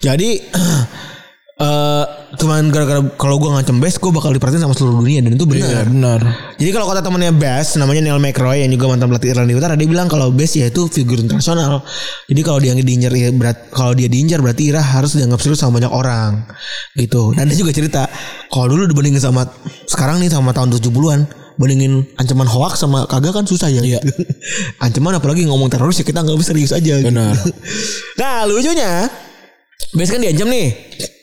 Jadi 0.00 0.40
eh 1.60 2.04
cuman 2.40 2.72
gara-gara 2.72 3.04
kalau 3.20 3.36
gue 3.36 3.52
ngancem 3.52 3.76
Bes 3.84 4.00
gue 4.00 4.08
bakal 4.08 4.32
diperhatiin 4.32 4.64
sama 4.64 4.72
seluruh 4.72 5.04
dunia 5.04 5.20
dan 5.20 5.36
itu 5.36 5.44
Iya 5.50 5.84
benar. 5.84 5.84
benar 5.92 6.20
Jadi 6.56 6.70
kalau 6.72 6.86
kata 6.88 7.04
temannya 7.04 7.36
Bes 7.36 7.76
namanya 7.76 8.00
Neil 8.00 8.16
McRoy 8.16 8.64
yang 8.64 8.72
juga 8.72 8.96
mantan 8.96 9.12
pelatih 9.12 9.36
Irlandia 9.36 9.60
Utara 9.60 9.74
dia 9.76 9.84
bilang 9.84 10.08
kalau 10.08 10.32
Bes 10.32 10.56
ya 10.56 10.72
itu 10.72 10.88
figur 10.88 11.20
internasional. 11.20 11.84
Jadi 12.32 12.40
kalau 12.40 12.64
dia 12.64 12.72
diincar 12.72 13.12
ya 13.12 13.28
berat 13.36 13.68
kalau 13.76 13.92
dia 13.92 14.08
diincar 14.08 14.40
berarti 14.40 14.72
Ira 14.72 14.80
harus 14.80 15.12
dianggap 15.12 15.36
serius 15.42 15.60
sama 15.60 15.84
banyak 15.84 15.92
orang. 15.92 16.48
Gitu. 16.96 17.36
Dan 17.36 17.44
dia 17.52 17.58
juga 17.60 17.76
cerita 17.76 18.08
kalau 18.48 18.72
dulu 18.72 18.88
dibandingin 18.88 19.20
sama 19.20 19.44
sekarang 19.84 20.16
nih 20.24 20.32
sama 20.32 20.56
tahun 20.56 20.72
70-an 20.72 21.20
bandingin 21.60 22.08
ancaman 22.16 22.48
hoax 22.48 22.80
sama 22.80 23.04
kagak 23.04 23.36
kan 23.36 23.44
susah 23.44 23.68
ya. 23.68 23.84
Iya. 23.84 24.00
ancaman 24.88 25.20
apalagi 25.20 25.44
ngomong 25.44 25.68
teroris 25.68 26.00
ya 26.00 26.08
kita 26.08 26.24
nggak 26.24 26.40
bisa 26.40 26.56
serius 26.56 26.72
aja. 26.72 27.04
Benar. 27.04 27.36
nah 28.20 28.48
lucunya 28.48 29.12
Base 29.90 30.10
kan 30.14 30.22
diancam 30.22 30.46
nih 30.46 30.68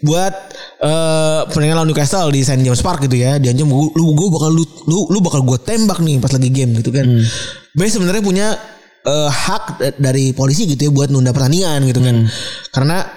buat 0.03 0.33
eh 0.77 1.39
pertandingan 1.47 1.77
lawan 1.79 1.89
Newcastle 1.89 2.27
di 2.29 2.43
St 2.43 2.59
James 2.59 2.83
Park 2.83 3.07
gitu 3.07 3.15
ya. 3.15 3.39
Diancam 3.39 3.71
lu 3.71 3.87
lu 3.95 4.11
gue 4.11 4.27
bakal 4.27 4.51
lu 4.51 4.63
lu, 4.85 5.07
lu 5.07 5.19
bakal 5.23 5.41
gue 5.41 5.57
tembak 5.63 6.03
nih 6.03 6.19
pas 6.19 6.31
lagi 6.35 6.49
game 6.51 6.75
gitu 6.83 6.91
kan. 6.91 7.07
Base 7.71 7.95
sebenarnya 7.95 8.19
punya 8.19 8.47
eh, 9.07 9.29
hak 9.31 9.63
da- 9.79 9.95
dari 9.97 10.35
polisi 10.35 10.67
gitu 10.67 10.87
ya 10.87 10.91
buat 10.91 11.07
nunda 11.07 11.31
pertandingan 11.31 11.79
gitu 11.87 12.03
kan. 12.03 12.27
Karena 12.75 13.07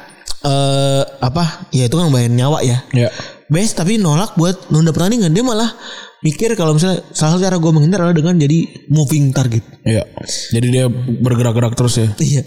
eh 0.41 1.03
apa? 1.19 1.69
Ya 1.75 1.91
itu 1.91 1.99
kan 1.99 2.09
bayar 2.15 2.31
nyawa 2.31 2.63
ya. 2.63 2.87
Ya. 2.95 3.11
Base 3.51 3.75
tapi 3.75 3.99
nolak 3.99 4.39
buat 4.39 4.71
nunda 4.71 4.95
pertandingan. 4.95 5.35
Dia 5.35 5.43
malah 5.43 5.75
mikir 6.23 6.53
kalau 6.55 6.77
misalnya 6.79 7.03
salah 7.11 7.37
satu 7.37 7.43
cara 7.43 7.57
gue 7.59 7.73
menghindar 7.75 8.07
adalah 8.07 8.15
dengan 8.15 8.39
jadi 8.39 8.87
moving 8.87 9.35
target. 9.35 9.67
Iya. 9.83 10.07
Jadi 10.55 10.67
dia 10.71 10.87
bergerak-gerak 11.19 11.75
terus 11.75 11.99
ya. 11.99 12.09
Iya. 12.17 12.43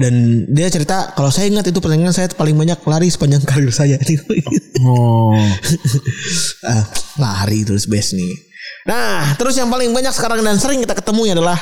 Dan 0.00 0.48
dia 0.48 0.72
cerita 0.72 1.12
kalau 1.12 1.28
saya 1.28 1.52
ingat 1.52 1.68
itu 1.68 1.76
pertandingan 1.76 2.16
saya 2.16 2.32
paling 2.32 2.56
banyak 2.56 2.80
lari 2.88 3.12
sepanjang 3.12 3.44
karir 3.44 3.68
saya. 3.68 4.00
Oh. 4.80 5.36
ah, 6.64 6.84
lari 7.20 7.68
terus 7.68 7.84
best 7.84 8.16
nih. 8.16 8.32
Nah, 8.88 9.36
terus 9.36 9.60
yang 9.60 9.68
paling 9.68 9.92
banyak 9.92 10.08
sekarang 10.08 10.40
dan 10.40 10.56
sering 10.56 10.80
kita 10.80 10.96
ketemunya 10.96 11.36
adalah 11.36 11.60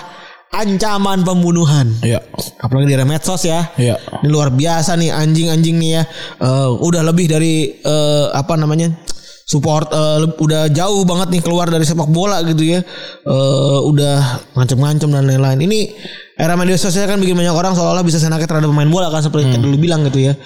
ancaman 0.55 1.27
pembunuhan. 1.27 1.91
Iya. 1.99 2.23
Apalagi 2.63 2.87
di 2.87 2.95
era 2.95 3.03
medsos 3.03 3.43
ya. 3.43 3.75
Iya. 3.75 3.99
Ini 4.23 4.29
luar 4.31 4.55
biasa 4.55 4.95
nih 4.95 5.11
anjing-anjing 5.11 5.77
nih 5.83 5.91
ya. 5.99 6.03
Eh, 6.39 6.71
udah 6.79 7.03
lebih 7.03 7.27
dari 7.27 7.75
eh, 7.83 8.27
apa 8.31 8.55
namanya? 8.55 8.95
Support 9.49 9.89
le- 9.89 10.37
udah 10.37 10.69
jauh 10.69 11.09
banget 11.09 11.33
nih 11.33 11.41
keluar 11.41 11.73
dari 11.73 11.89
sepak 11.89 12.13
bola 12.13 12.45
gitu 12.45 12.69
ya. 12.69 12.85
Eh, 13.25 13.79
udah 13.89 14.45
ngancem-ngancem 14.53 15.09
dan 15.09 15.25
lain-lain. 15.25 15.65
Ini 15.65 15.79
era 16.37 16.53
media 16.55 16.77
sosial 16.77 17.09
kan 17.09 17.17
bikin 17.17 17.33
banyak 17.33 17.57
orang 17.57 17.73
seolah-olah 17.73 18.05
bisa 18.05 18.21
senaknya 18.21 18.45
terhadap 18.45 18.69
pemain 18.69 18.93
bola 18.93 19.09
kan 19.09 19.25
seperti 19.25 19.49
yang 19.49 19.65
dulu 19.65 19.81
bilang 19.81 20.05
gitu 20.05 20.29
ya. 20.29 20.37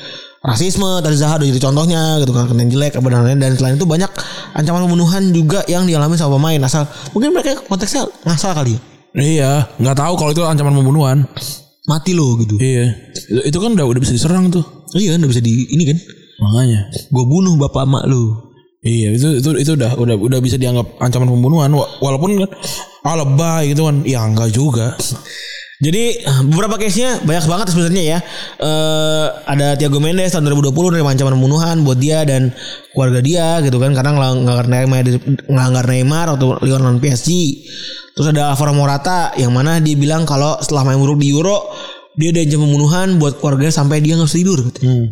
Rasisme 0.42 0.86
tadi 1.02 1.14
Zaha 1.14 1.38
udah 1.38 1.46
jadi 1.54 1.60
contohnya 1.62 2.02
gitu 2.18 2.34
kan 2.34 2.50
kena 2.50 2.66
jelek 2.66 2.98
apa 2.98 3.06
dan 3.10 3.22
lain-lain 3.22 3.38
dan 3.38 3.50
selain 3.54 3.74
itu 3.78 3.86
banyak 3.86 4.10
ancaman 4.58 4.90
pembunuhan 4.90 5.22
juga 5.30 5.62
yang 5.70 5.86
dialami 5.86 6.18
sama 6.18 6.34
pemain 6.34 6.58
asal 6.66 6.82
mungkin 7.14 7.30
mereka 7.30 7.62
konteksnya 7.70 8.10
ngasal 8.26 8.50
kali 8.50 8.74
ya. 8.74 8.80
Iya, 9.12 9.52
nggak 9.78 9.96
tahu 10.02 10.14
kalau 10.18 10.30
itu 10.34 10.42
ancaman 10.42 10.74
pembunuhan. 10.74 11.26
Mati 11.86 12.14
lo 12.14 12.38
gitu. 12.42 12.58
Iya. 12.58 12.90
Itu, 13.14 13.40
itu 13.54 13.58
kan 13.58 13.70
udah 13.74 13.86
udah 13.86 14.00
bisa 14.02 14.14
diserang 14.14 14.50
tuh. 14.50 14.62
Iya 14.94 15.14
udah 15.18 15.30
bisa 15.30 15.42
di 15.42 15.66
ini 15.70 15.86
kan. 15.86 15.98
Makanya. 16.42 16.90
Gue 17.10 17.24
bunuh 17.26 17.54
bapak 17.58 17.86
emak 17.86 18.04
lu. 18.10 18.51
Iya, 18.82 19.14
itu 19.14 19.38
itu 19.38 19.48
itu 19.62 19.72
udah 19.78 19.94
udah 19.94 20.16
udah 20.18 20.38
bisa 20.42 20.58
dianggap 20.58 20.98
ancaman 20.98 21.30
pembunuhan 21.30 21.70
Wa- 21.70 22.02
walaupun 22.02 22.34
kan 22.34 22.50
ah 23.06 23.14
lebay 23.14 23.70
gitu 23.70 23.86
kan. 23.86 24.02
Ya 24.02 24.26
enggak 24.26 24.50
juga. 24.50 24.98
Jadi 25.82 26.22
beberapa 26.46 26.78
case-nya 26.78 27.18
banyak 27.22 27.46
banget 27.46 27.66
sebenarnya 27.74 28.02
ya. 28.02 28.18
Eh 28.58 29.26
ada 29.46 29.78
Thiago 29.78 30.02
Mendes 30.02 30.34
tahun 30.34 30.50
2020 30.50 30.98
dari 30.98 31.02
ancaman 31.02 31.34
pembunuhan 31.34 31.82
buat 31.86 31.98
dia 31.98 32.26
dan 32.26 32.50
keluarga 32.90 33.18
dia 33.22 33.46
gitu 33.62 33.78
kan 33.78 33.94
karena 33.94 34.14
ngelanggar 34.18 34.66
Neymar 34.66 35.02
ngelanggar 35.46 35.84
Neymar 35.86 36.26
atau 36.34 36.58
Lionel 36.62 36.98
PSG. 36.98 37.30
Terus 38.18 38.26
ada 38.34 38.50
Alvaro 38.50 38.74
Morata 38.74 39.30
yang 39.38 39.54
mana 39.54 39.78
dia 39.78 39.94
bilang 39.94 40.26
kalau 40.26 40.58
setelah 40.58 40.86
main 40.90 40.98
buruk 40.98 41.22
di 41.22 41.30
Euro 41.30 41.70
dia 42.18 42.34
diancam 42.34 42.66
pembunuhan 42.66 43.18
buat 43.22 43.38
keluarganya 43.38 43.74
sampai 43.74 44.02
dia 44.02 44.18
nggak 44.18 44.26
bisa 44.26 44.38
tidur. 44.42 44.58
katanya. 44.70 45.10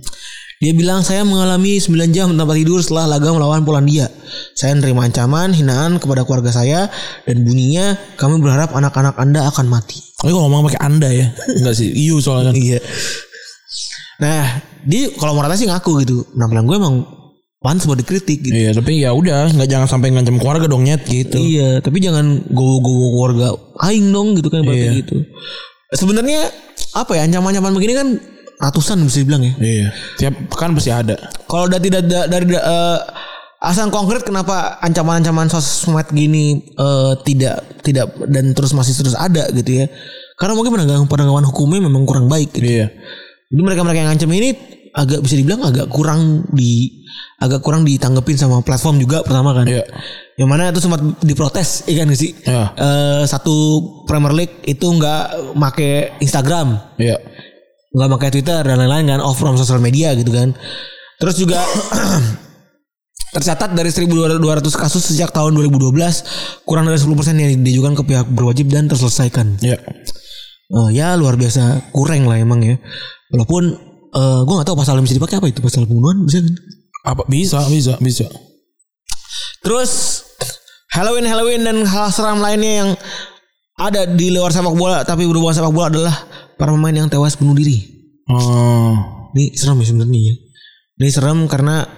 Dia 0.61 0.77
bilang 0.77 1.01
saya 1.01 1.25
mengalami 1.25 1.81
9 1.81 2.13
jam 2.13 2.37
tanpa 2.37 2.53
tidur 2.53 2.85
setelah 2.85 3.17
laga 3.17 3.33
melawan 3.33 3.65
Polandia. 3.65 4.13
Saya 4.53 4.77
menerima 4.77 5.09
ancaman, 5.09 5.57
hinaan 5.57 5.97
kepada 5.97 6.21
keluarga 6.29 6.53
saya 6.53 6.93
dan 7.25 7.49
bunyinya 7.49 7.97
kami 8.21 8.37
berharap 8.45 8.77
anak-anak 8.77 9.17
Anda 9.17 9.49
akan 9.49 9.73
mati. 9.73 10.05
Tapi 10.21 10.29
kalau 10.29 10.53
ngomong 10.53 10.69
pakai 10.69 10.85
anda 10.85 11.09
ya, 11.09 11.33
enggak 11.57 11.81
sih. 11.81 11.89
Iu 11.97 12.21
soalnya 12.21 12.53
kan. 12.53 12.61
Iya. 12.61 12.79
Nah, 14.21 14.45
dia 14.85 15.09
kalau 15.17 15.33
Morata 15.33 15.57
sih 15.57 15.65
ngaku 15.65 16.05
gitu. 16.05 16.29
Penampilan 16.37 16.69
gue 16.69 16.77
emang 16.77 16.95
pantas 17.65 17.89
buat 17.89 17.97
dikritik 17.97 18.45
gitu. 18.45 18.53
Iya, 18.53 18.77
tapi 18.77 19.01
ya 19.01 19.17
udah, 19.17 19.49
nggak 19.57 19.65
jangan 19.65 19.89
sampai 19.89 20.13
ngancam 20.13 20.37
keluarga 20.37 20.69
dong 20.69 20.85
nyet 20.85 21.09
gitu. 21.09 21.41
Iya, 21.41 21.81
tapi 21.81 22.05
jangan 22.05 22.45
gowo-gowo 22.53 23.17
keluarga 23.17 23.57
aing 23.89 24.13
dong 24.13 24.37
gitu 24.37 24.53
kan 24.53 24.61
berarti 24.61 24.93
Iya. 24.93 25.01
gitu. 25.09 25.25
Sebenarnya 25.97 26.53
apa 27.01 27.17
ya 27.17 27.25
ancaman-ancaman 27.25 27.73
begini 27.73 27.93
kan 27.97 28.09
ratusan 28.61 29.01
bisa 29.03 29.25
dibilang 29.25 29.43
ya. 29.43 29.53
Iya. 29.57 29.89
Tiap 30.21 30.35
pekan 30.53 30.77
pasti 30.77 30.93
ada. 30.93 31.17
Kalau 31.49 31.67
udah 31.67 31.81
tidak 31.81 32.05
da- 32.05 32.29
dari 32.29 32.45
eh, 32.53 32.99
asal 33.61 33.89
konkret 33.89 34.25
kenapa 34.25 34.77
ancaman-ancaman 34.85 35.49
sosmed 35.49 36.07
gini 36.13 36.61
eh, 36.77 37.13
tidak 37.25 37.81
tidak 37.81 38.13
dan 38.29 38.53
terus 38.53 38.77
masih 38.77 38.93
terus 38.93 39.17
ada 39.17 39.49
gitu 39.51 39.85
ya. 39.85 39.87
Karena 40.37 40.57
mungkin 40.57 40.77
penegakan 40.77 41.09
penegakan 41.09 41.49
hukumnya 41.49 41.81
memang 41.85 42.05
kurang 42.05 42.29
baik 42.29 42.53
gitu. 42.53 42.69
Iya. 42.69 42.93
Jadi 43.51 43.61
mereka-mereka 43.65 43.99
yang 44.05 44.09
ngancam 44.13 44.31
ini 44.31 44.51
agak 44.91 45.23
bisa 45.23 45.35
dibilang 45.39 45.63
agak 45.63 45.87
kurang 45.87 46.51
di 46.51 47.03
agak 47.41 47.63
kurang 47.65 47.87
ditanggepin 47.89 48.37
sama 48.37 48.61
platform 48.61 49.01
juga 49.01 49.25
pertama 49.25 49.57
kan. 49.57 49.65
Iya. 49.67 49.85
Yang 50.37 50.49
mana 50.49 50.73
itu 50.73 50.81
sempat 50.81 51.01
diprotes, 51.21 51.85
kan 51.85 52.09
sih? 52.17 52.33
Iya. 52.45 52.65
Eh, 52.77 53.23
satu 53.29 53.57
Premier 54.09 54.33
League 54.33 54.57
itu 54.65 54.85
nggak 54.85 55.53
make 55.57 56.17
Instagram, 56.21 56.81
Iya. 56.97 57.17
Nggak 57.91 58.11
pakai 58.19 58.29
Twitter 58.31 58.63
dan 58.63 58.77
lain-lain 58.79 59.17
kan, 59.17 59.21
off 59.23 59.39
from 59.39 59.59
social 59.59 59.83
media 59.83 60.15
gitu 60.15 60.31
kan. 60.31 60.55
Terus 61.21 61.37
juga 61.37 61.61
tercatat 63.37 63.75
dari 63.75 63.91
1.200 63.91 64.41
kasus 64.75 65.03
sejak 65.15 65.31
tahun 65.31 65.55
2012 65.55 66.67
kurang 66.67 66.87
dari 66.87 66.99
10% 66.99 67.07
yang 67.39 67.51
diajukan 67.63 67.93
ke 67.99 68.03
pihak 68.07 68.27
berwajib 68.31 68.71
dan 68.71 68.91
terselesaikan. 68.91 69.59
Iya. 69.63 69.79
Eh, 70.71 70.89
ya 70.95 71.19
luar 71.19 71.35
biasa 71.35 71.91
kurang 71.91 72.31
lah 72.31 72.39
emang 72.39 72.63
ya. 72.63 72.79
Walaupun 73.35 73.63
eh 74.11 74.41
gue 74.43 74.55
nggak 74.55 74.67
tahu 74.67 74.79
pasal 74.79 74.99
yang 74.99 75.07
bisa 75.07 75.19
dipakai 75.19 75.39
apa 75.39 75.47
itu 75.51 75.63
pasal 75.63 75.87
pembunuhan 75.87 76.27
bisa 76.27 76.43
kan? 76.43 76.55
Apa 77.11 77.23
bisa, 77.27 77.59
bisa, 77.71 77.95
bisa. 77.99 78.27
Terus 79.63 80.23
Halloween 80.91 81.27
Halloween 81.27 81.63
dan 81.63 81.87
hal 81.87 82.11
seram 82.11 82.43
lainnya 82.43 82.73
yang 82.83 82.91
ada 83.79 84.05
di 84.05 84.35
luar 84.35 84.51
sepak 84.51 84.75
bola 84.75 85.07
tapi 85.07 85.25
berhubungan 85.25 85.57
sepak 85.57 85.73
bola 85.73 85.89
adalah 85.89 86.17
para 86.61 86.77
pemain 86.77 86.93
yang 86.93 87.09
tewas 87.09 87.41
bunuh 87.41 87.57
diri. 87.57 87.81
Oh. 88.29 88.93
Ini 89.33 89.57
serem 89.57 89.81
ya 89.81 89.87
sebenarnya 89.89 90.21
ya. 90.21 90.35
Ini 91.01 91.09
serem 91.09 91.49
karena 91.49 91.89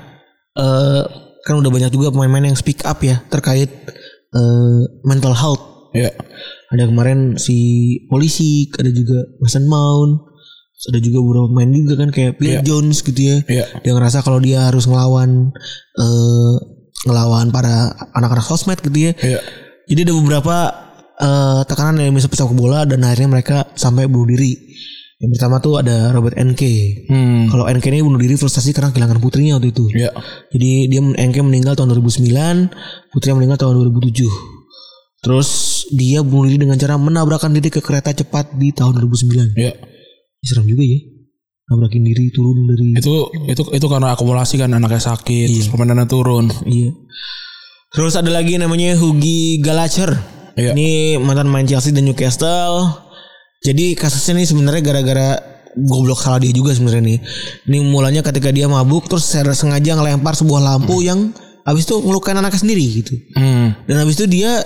eh 0.55 1.03
kan 1.43 1.59
udah 1.59 1.75
banyak 1.75 1.91
juga 1.91 2.15
pemain-pemain 2.15 2.55
yang 2.55 2.59
speak 2.59 2.87
up 2.87 3.03
ya 3.03 3.19
terkait 3.27 3.67
eh 4.31 4.83
mental 5.03 5.35
health. 5.35 5.91
Iya. 5.93 6.15
Ada 6.71 6.87
kemarin 6.89 7.37
si 7.37 7.59
polisi, 8.07 8.71
ada 8.79 8.89
juga 8.89 9.27
Mason 9.43 9.67
Mount, 9.69 10.25
ada 10.89 10.99
juga 11.03 11.19
beberapa 11.21 11.47
pemain 11.53 11.71
juga 11.75 11.95
kan 12.01 12.09
kayak 12.15 12.39
Phil 12.39 12.55
Iya. 12.55 12.63
Jones 12.63 13.03
gitu 13.03 13.21
ya. 13.21 13.37
Iya. 13.45 13.65
Dia 13.83 13.93
ngerasa 13.99 14.23
kalau 14.23 14.39
dia 14.39 14.71
harus 14.71 14.87
ngelawan 14.87 15.51
eh 15.99 16.55
ngelawan 17.03 17.51
para 17.51 17.91
anak-anak 18.15 18.47
sosmed 18.47 18.79
gitu 18.79 19.11
ya. 19.11 19.13
Iya. 19.19 19.41
Jadi 19.91 20.01
ada 20.07 20.15
beberapa 20.15 20.57
eh, 21.21 21.61
tekanan 21.69 22.01
dari 22.01 22.11
sepak 22.21 22.53
bola 22.57 22.89
dan 22.89 23.05
akhirnya 23.05 23.29
mereka 23.29 23.57
sampai 23.75 24.09
bunuh 24.09 24.31
diri. 24.33 24.53
Yang 25.23 25.39
pertama 25.39 25.63
tuh 25.63 25.79
ada 25.79 26.11
Robert 26.11 26.35
NK. 26.35 26.63
Hmm. 27.07 27.47
Kalau 27.47 27.71
NK 27.71 27.85
ini 27.95 28.03
bunuh 28.03 28.19
diri 28.19 28.35
frustasi 28.35 28.75
karena 28.75 28.91
kehilangan 28.91 29.23
putrinya 29.23 29.55
waktu 29.55 29.71
itu. 29.71 29.87
Iya. 29.95 30.11
Jadi 30.51 30.91
dia 30.91 30.99
NK 30.99 31.47
meninggal 31.47 31.79
tahun 31.79 31.95
2009, 31.95 33.15
putrinya 33.15 33.37
meninggal 33.39 33.59
tahun 33.63 33.87
2007. 33.87 34.27
Terus 35.23 35.49
dia 35.95 36.27
bunuh 36.27 36.51
diri 36.51 36.67
dengan 36.67 36.75
cara 36.75 36.99
menabrakkan 36.99 37.55
diri 37.55 37.71
ke 37.71 37.79
kereta 37.79 38.11
cepat 38.11 38.59
di 38.59 38.75
tahun 38.75 38.99
2009. 38.99 39.55
Iya. 39.55 39.79
Serem 40.43 40.67
juga 40.67 40.83
ya. 40.83 40.99
Nabrakin 41.71 42.03
diri 42.03 42.27
turun 42.35 42.67
dari 42.67 42.99
Itu 42.99 43.31
itu 43.47 43.63
itu 43.71 43.87
karena 43.87 44.19
akumulasi 44.19 44.59
kan 44.59 44.75
anaknya 44.75 44.99
sakit, 44.99 45.47
terus 45.55 45.71
permainannya 45.71 46.11
turun. 46.11 46.51
Iya. 46.67 46.91
Terus 47.95 48.19
ada 48.19 48.35
lagi 48.35 48.59
namanya 48.59 48.99
Hugi 48.99 49.63
Galacher. 49.63 50.42
Iya. 50.55 50.73
Ini 50.77 51.17
mantan 51.19 51.49
main 51.49 51.65
Chelsea 51.65 51.93
dan 51.93 52.05
Newcastle. 52.05 52.89
Jadi 53.63 53.95
kasusnya 53.95 54.43
ini 54.43 54.45
sebenarnya 54.45 54.83
gara-gara 54.83 55.29
goblok 55.73 56.21
salah 56.21 56.43
dia 56.43 56.53
juga 56.53 56.75
sebenarnya 56.75 57.17
nih. 57.17 57.19
Ini 57.71 57.79
mulanya 57.87 58.21
ketika 58.21 58.51
dia 58.51 58.67
mabuk 58.67 59.07
terus 59.09 59.25
secara 59.25 59.55
sengaja 59.55 59.97
ngelempar 59.97 60.35
sebuah 60.35 60.61
lampu 60.61 61.01
yang 61.01 61.31
habis 61.63 61.87
itu 61.87 61.95
ngelukain 62.03 62.37
anaknya 62.37 62.61
sendiri 62.61 62.85
gitu. 63.01 63.15
Hmm. 63.39 63.73
Dan 63.87 64.03
habis 64.03 64.19
itu 64.19 64.27
dia 64.27 64.61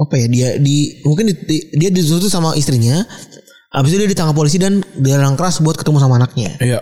apa 0.00 0.14
ya 0.16 0.26
dia 0.32 0.48
di 0.56 1.02
mungkin 1.04 1.28
di, 1.28 1.34
di- 1.44 1.66
dia 1.76 1.90
dituntut 1.92 2.30
sama 2.30 2.54
istrinya. 2.56 3.02
Habis 3.70 3.94
itu 3.94 3.98
dia 4.02 4.10
ditangkap 4.10 4.34
polisi 4.34 4.58
dan 4.58 4.82
dilarang 4.98 5.38
keras 5.38 5.62
buat 5.62 5.78
ketemu 5.78 5.98
sama 6.02 6.18
anaknya. 6.18 6.54
Iya. 6.58 6.80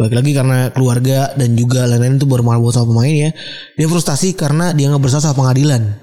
Balik 0.00 0.16
lagi 0.16 0.32
karena 0.32 0.72
keluarga 0.72 1.32
dan 1.36 1.56
juga 1.56 1.84
lain-lain 1.84 2.16
itu 2.16 2.24
baru 2.24 2.40
buat 2.56 2.72
sama 2.72 2.88
pemain 2.88 3.12
ya. 3.12 3.30
Dia 3.76 3.86
frustasi 3.88 4.32
karena 4.32 4.72
dia 4.72 4.88
nggak 4.88 5.00
bersalah 5.00 5.28
sama 5.28 5.44
pengadilan. 5.44 6.00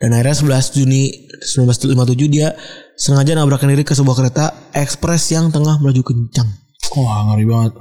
Dan 0.00 0.16
akhirnya 0.16 0.32
11 0.32 0.80
Juni 0.80 1.28
1957 1.44 2.32
dia 2.32 2.56
sengaja 2.96 3.36
nabrakin 3.36 3.68
diri 3.68 3.84
ke 3.84 3.92
sebuah 3.92 4.16
kereta 4.16 4.72
ekspres 4.72 5.28
yang 5.28 5.52
tengah 5.52 5.76
melaju 5.76 6.00
kencang. 6.00 6.48
Wah, 6.96 7.28
ngeri 7.28 7.44
banget. 7.44 7.72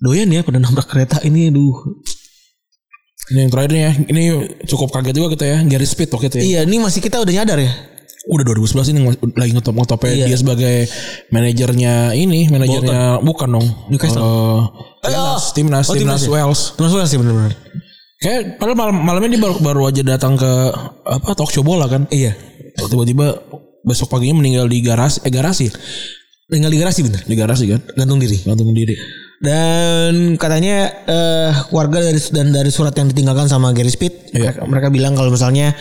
Doyan 0.00 0.32
ya 0.32 0.40
pada 0.40 0.56
nabrak 0.56 0.88
kereta 0.88 1.20
ini 1.28 1.52
aduh. 1.52 1.76
Ini 3.30 3.46
yang 3.46 3.50
terakhir 3.52 3.70
nih 3.70 3.82
ya. 3.84 3.92
Ini 4.08 4.22
cukup 4.64 4.88
kaget 4.96 5.14
juga 5.14 5.28
kita 5.36 5.44
ya. 5.44 5.58
Gary 5.68 5.84
Speed 5.84 6.08
waktu 6.08 6.26
itu 6.32 6.36
ya. 6.40 6.42
Iya, 6.42 6.60
ini 6.64 6.80
masih 6.80 7.04
kita 7.04 7.20
udah 7.20 7.32
nyadar 7.36 7.60
ya. 7.60 7.68
Udah 8.28 8.44
2011 8.44 8.92
ini 8.92 9.00
lagi 9.36 9.52
ngetop 9.56 9.76
ngetopnya 9.76 10.12
Iya. 10.12 10.26
dia 10.28 10.38
sebagai 10.40 10.76
manajernya 11.32 12.16
ini, 12.16 12.48
manajernya 12.48 13.20
bukan 13.20 13.48
dong. 13.48 13.66
Newcastle. 13.92 14.24
Eh, 14.24 15.08
timnas, 15.08 15.44
timnas, 15.56 15.86
Oh, 15.88 15.96
timnas 15.96 16.20
timnas 16.20 16.22
ya? 16.24 16.28
Wales. 16.32 16.60
Terus 16.76 16.90
sih 17.08 17.16
benar-benar. 17.16 17.52
Kayak 18.20 18.60
padahal 18.60 18.76
malam 18.76 18.96
malamnya 19.00 19.30
dia 19.32 19.40
baru, 19.40 19.56
baru 19.64 19.82
aja 19.88 20.02
datang 20.04 20.36
ke 20.36 20.50
apa 21.08 21.32
talk 21.32 21.48
show 21.48 21.64
bola 21.64 21.88
kan. 21.88 22.04
Iya. 22.12 22.36
Tiba-tiba 22.76 23.32
besok 23.80 24.12
paginya 24.12 24.44
meninggal 24.44 24.68
di 24.68 24.84
garasi, 24.84 25.24
eh 25.24 25.32
garasi, 25.32 25.72
Tinggal 26.50 26.68
di 26.68 26.78
garasi 26.82 27.00
bener. 27.00 27.22
di 27.24 27.32
garasi 27.32 27.64
kan. 27.64 27.80
Gantung 27.96 28.20
diri. 28.20 28.36
Gantung 28.44 28.76
diri. 28.76 28.92
Dan 29.40 30.36
katanya 30.36 30.90
eh 31.08 31.52
warga 31.72 32.04
dari 32.04 32.20
dan 32.28 32.52
dari 32.52 32.68
surat 32.68 32.92
yang 32.92 33.08
ditinggalkan 33.08 33.48
sama 33.48 33.72
Gary 33.72 33.88
Speed, 33.88 34.36
Iya. 34.36 34.52
mereka, 34.52 34.60
mereka 34.68 34.88
bilang 34.92 35.16
kalau 35.16 35.32
misalnya 35.32 35.72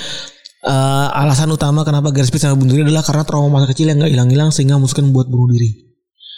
eh, 0.64 1.08
alasan 1.20 1.52
utama 1.52 1.84
kenapa 1.84 2.16
Gary 2.16 2.24
Speed 2.24 2.40
sampai 2.40 2.56
bunuh 2.56 2.72
diri 2.72 2.88
adalah 2.88 3.04
karena 3.04 3.28
trauma 3.28 3.52
masa 3.52 3.68
kecil 3.68 3.92
yang 3.92 4.00
nggak 4.00 4.16
hilang-hilang 4.16 4.50
sehingga 4.56 4.80
memutuskan 4.80 5.12
buat 5.12 5.28
bunuh 5.28 5.52
diri. 5.52 5.76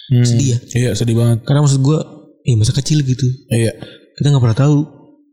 Hmm. 0.10 0.26
Sedih 0.26 0.48
ya. 0.50 0.58
Iya 0.74 0.92
sedih 0.98 1.14
banget. 1.14 1.46
Karena 1.46 1.62
maksud 1.62 1.78
gue, 1.78 2.00
ya 2.42 2.56
masa 2.58 2.74
kecil 2.74 3.06
gitu. 3.06 3.28
Iya. 3.54 3.78
Kita 4.18 4.34
nggak 4.34 4.42
pernah 4.42 4.58
tahu 4.58 4.76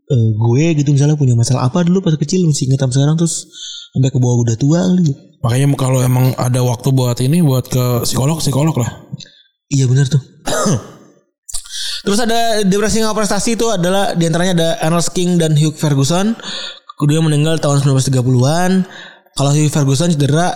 eh, 0.09 0.29
gue 0.33 0.65
gitu 0.81 0.89
misalnya 0.91 1.15
punya 1.15 1.37
masalah 1.37 1.69
apa 1.69 1.85
dulu 1.85 2.01
pas 2.01 2.17
kecil 2.17 2.43
masih 2.49 2.67
ingat 2.69 2.85
sampai 2.85 2.95
sekarang 2.97 3.15
terus 3.17 3.45
sampai 3.93 4.09
ke 4.09 4.17
bawah 4.21 4.37
udah 4.45 4.55
tua 4.57 4.79
kali. 4.85 5.13
Makanya 5.39 5.67
kalau 5.79 5.99
emang 6.03 6.35
ada 6.35 6.59
waktu 6.61 6.91
buat 6.91 7.17
ini 7.23 7.39
buat 7.39 7.65
ke 7.71 8.03
psikolog 8.03 8.43
psikolog 8.43 8.75
lah. 8.75 9.07
Iya 9.69 9.87
benar 9.87 10.09
tuh. 10.09 10.21
Terus 11.99 12.19
ada 12.23 12.63
depresi 12.63 13.03
nggak 13.03 13.11
prestasi 13.11 13.59
itu 13.59 13.67
adalah 13.67 14.15
di 14.15 14.23
antaranya 14.23 14.53
ada 14.55 14.69
Ernest 14.87 15.11
King 15.11 15.35
dan 15.35 15.53
Hugh 15.53 15.75
Ferguson. 15.75 16.31
Kedua 16.95 17.19
meninggal 17.19 17.59
tahun 17.59 17.83
1930-an. 17.83 18.71
Kalau 19.35 19.51
Hugh 19.51 19.71
Ferguson 19.71 20.11
cedera 20.15 20.55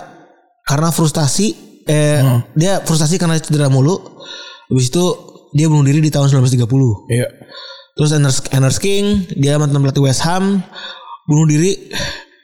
karena 0.64 0.88
frustasi. 0.88 1.52
Eh, 1.84 2.20
Dia 2.56 2.80
frustasi 2.80 3.20
karena 3.20 3.36
cedera 3.36 3.68
mulu. 3.68 3.96
Habis 4.72 4.88
itu 4.88 5.04
dia 5.52 5.68
bunuh 5.68 5.84
diri 5.84 6.00
di 6.00 6.08
tahun 6.08 6.32
1930. 6.32 6.64
Iya. 7.12 7.28
Terus 7.94 8.10
Ernest, 8.10 8.50
Ernest 8.50 8.80
King 8.82 9.22
dia 9.34 9.54
mantan 9.54 9.78
pelatih 9.78 10.02
West 10.02 10.26
Ham 10.26 10.58
bunuh 11.24 11.46
diri 11.46 11.90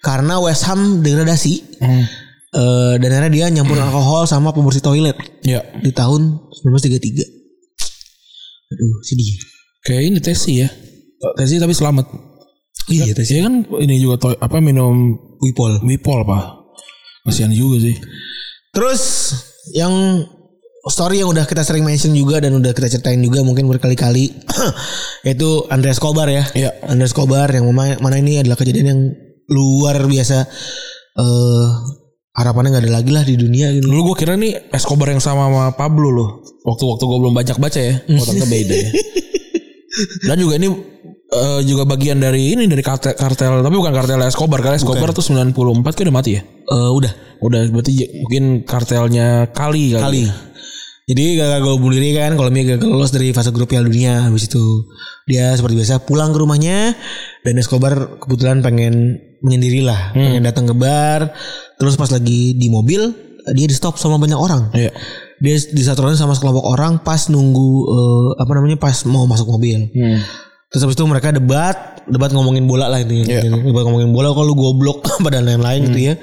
karena 0.01 0.38
West 0.38 0.64
Ham 0.64 1.03
degradasi. 1.03 1.55
Hmm. 1.82 2.05
Eh, 2.51 2.94
dan 2.98 3.11
akhirnya 3.14 3.30
dia 3.30 3.46
nyampur 3.51 3.78
alkohol 3.78 4.26
sama 4.26 4.51
pembersih 4.51 4.82
toilet 4.82 5.14
Iya. 5.42 5.62
di 5.78 5.94
tahun 5.94 6.51
1933. 6.51 7.22
Aduh, 8.70 8.94
sedih. 9.03 9.38
Kayak 9.82 10.03
ini 10.07 10.18
Tesi 10.18 10.53
ya. 10.62 10.68
Tesi 11.38 11.59
tapi 11.59 11.74
selamat. 11.74 12.07
Iya, 12.90 13.14
Dia 13.14 13.42
kan 13.46 13.62
ini 13.78 14.03
juga 14.03 14.18
to- 14.18 14.38
apa 14.38 14.59
minum 14.59 15.14
Wipol. 15.38 15.78
Wipol 15.86 16.26
pak. 16.26 16.42
Kasihan 17.22 17.55
juga 17.55 17.78
sih. 17.78 17.94
Terus 18.74 19.03
yang 19.74 19.92
story 20.88 21.20
yang 21.20 21.28
udah 21.28 21.44
kita 21.44 21.60
sering 21.60 21.84
mention 21.84 22.16
juga 22.16 22.40
dan 22.40 22.56
udah 22.56 22.72
kita 22.72 22.88
ceritain 22.88 23.20
juga 23.20 23.44
mungkin 23.44 23.68
berkali-kali 23.68 24.32
yaitu 25.28 25.68
Andreas 25.68 26.00
Kobar 26.00 26.32
ya. 26.32 26.48
Iya. 26.56 26.72
Andreas 26.88 27.12
Kobar 27.12 27.52
yang 27.52 27.68
mana, 27.68 28.00
mana 28.00 28.16
ini 28.16 28.40
adalah 28.40 28.56
kejadian 28.56 28.86
yang 28.88 29.00
luar 29.50 30.00
biasa 30.08 30.46
eh 31.20 31.68
harapannya 32.30 32.72
nggak 32.72 32.84
ada 32.86 32.92
lagi 33.02 33.10
lah 33.12 33.24
di 33.26 33.36
dunia 33.36 33.74
gitu. 33.76 33.90
Dulu 33.90 34.14
gue 34.14 34.16
kira 34.24 34.38
nih 34.40 34.72
Escobar 34.72 35.12
yang 35.12 35.20
sama 35.20 35.50
sama 35.52 35.64
Pablo 35.76 36.08
loh. 36.08 36.28
Waktu-waktu 36.64 37.04
gue 37.04 37.18
belum 37.28 37.34
banyak 37.36 37.56
baca 37.60 37.80
ya. 37.80 37.94
Ternyata 38.08 38.46
beda 38.48 38.74
ya. 38.74 38.90
Dan 40.24 40.36
juga 40.40 40.54
ini 40.56 40.68
eh, 41.28 41.60
juga 41.68 41.84
bagian 41.84 42.22
dari 42.22 42.56
ini 42.56 42.64
dari 42.70 42.80
kartel, 42.80 43.12
kartel 43.12 43.60
tapi 43.60 43.74
bukan 43.76 43.92
kartel 43.92 44.22
Escobar 44.24 44.64
karena 44.64 44.80
Escobar 44.80 45.12
tuh 45.12 45.20
94 45.20 45.52
kan 45.92 46.02
udah 46.08 46.16
mati 46.16 46.40
ya. 46.40 46.42
Eh, 46.46 46.90
udah 46.94 47.12
Udah 47.40 47.64
berarti 47.72 48.04
mungkin 48.20 48.44
kartelnya 48.68 49.48
kali 49.56 49.96
kali. 49.96 50.00
kali. 50.04 50.22
Jadi 51.11 51.34
gagal 51.34 51.58
gol 51.66 51.82
bunuh 51.82 51.98
diri 51.98 52.14
kan 52.14 52.38
kalau 52.38 52.54
gagal 52.54 52.86
lolos 52.86 53.11
dari 53.11 53.34
fase 53.34 53.50
grup 53.50 53.66
Piala 53.66 53.90
Dunia 53.90 54.30
habis 54.30 54.46
itu 54.46 54.86
dia 55.26 55.50
seperti 55.58 55.82
biasa 55.82 56.06
pulang 56.06 56.30
ke 56.30 56.38
rumahnya 56.38 56.94
dan 57.42 57.58
Escobar 57.58 58.22
kebetulan 58.22 58.62
pengen 58.62 59.18
menyendiri 59.42 59.82
lah 59.82 60.14
pengen 60.14 60.46
datang 60.46 60.70
ke 60.70 60.74
bar. 60.78 61.34
Terus 61.82 61.98
pas 61.98 62.14
lagi 62.14 62.54
di 62.54 62.70
mobil 62.70 63.11
dia 63.50 63.66
di 63.66 63.74
stop 63.74 63.98
sama 63.98 64.22
banyak 64.22 64.38
orang. 64.38 64.70
Iya. 64.70 64.94
dia 65.40 65.56
disatukan 65.56 66.14
sama 66.14 66.36
sekelompok 66.36 66.62
orang 66.62 67.02
pas 67.02 67.26
nunggu 67.26 67.70
eh, 67.90 68.28
apa 68.38 68.52
namanya 68.54 68.78
pas 68.78 68.94
mau 69.11 69.26
masuk 69.26 69.50
mobil. 69.50 69.90
Hmm. 69.90 70.22
terus 70.70 70.86
habis 70.86 70.94
itu 70.94 71.02
mereka 71.02 71.34
debat 71.34 71.98
debat 72.06 72.30
ngomongin 72.30 72.70
bola 72.70 72.86
lah 72.86 73.02
intinya. 73.02 73.26
Iya. 73.26 73.50
debat 73.50 73.82
ngomongin 73.82 74.14
bola 74.14 74.30
kalau 74.30 74.54
lu 74.54 74.54
goblok 74.54 75.02
pada 75.26 75.42
lain-lain 75.42 75.90
gitu 75.90 75.98
ya. 75.98 76.14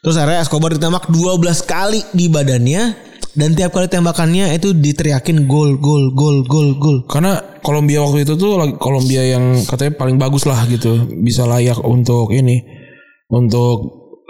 Terus 0.00 0.16
akhirnya 0.16 0.40
Escobar 0.40 0.72
ditembak 0.72 1.12
12 1.12 1.36
kali 1.68 2.00
di 2.16 2.32
badannya 2.32 3.11
dan 3.32 3.52
tiap 3.52 3.70
kali 3.70 3.86
tembakannya 3.86 4.52
itu 4.52 4.70
diteriakin 4.70 5.44
gol 5.44 5.76
gol 5.76 6.12
gol 6.12 6.44
gol 6.44 6.76
gol 6.76 6.98
Karena 7.04 7.36
Kolombia 7.58 8.00
waktu 8.00 8.22
itu 8.22 8.34
tuh 8.34 8.56
lagi- 8.56 8.76
Kolombia 8.76 9.22
yang 9.26 9.62
katanya 9.62 9.92
paling 9.94 10.16
bagus 10.16 10.44
lah 10.44 10.60
gitu, 10.66 10.92
bisa 11.16 11.44
layak 11.44 11.80
untuk 11.80 12.28
ini 12.30 12.60
untuk 13.26 13.76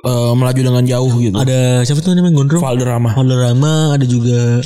eh, 0.00 0.32
melaju 0.32 0.60
dengan 0.64 0.84
jauh 0.84 1.12
gitu. 1.16 1.34
ada 1.34 1.82
siapa 1.82 1.98
tuh 1.98 2.12
namanya 2.12 2.34
gondrong 2.36 2.60
Valderrama. 2.60 3.10
Valderrama 3.12 3.72
ada 3.92 4.04
juga 4.04 4.62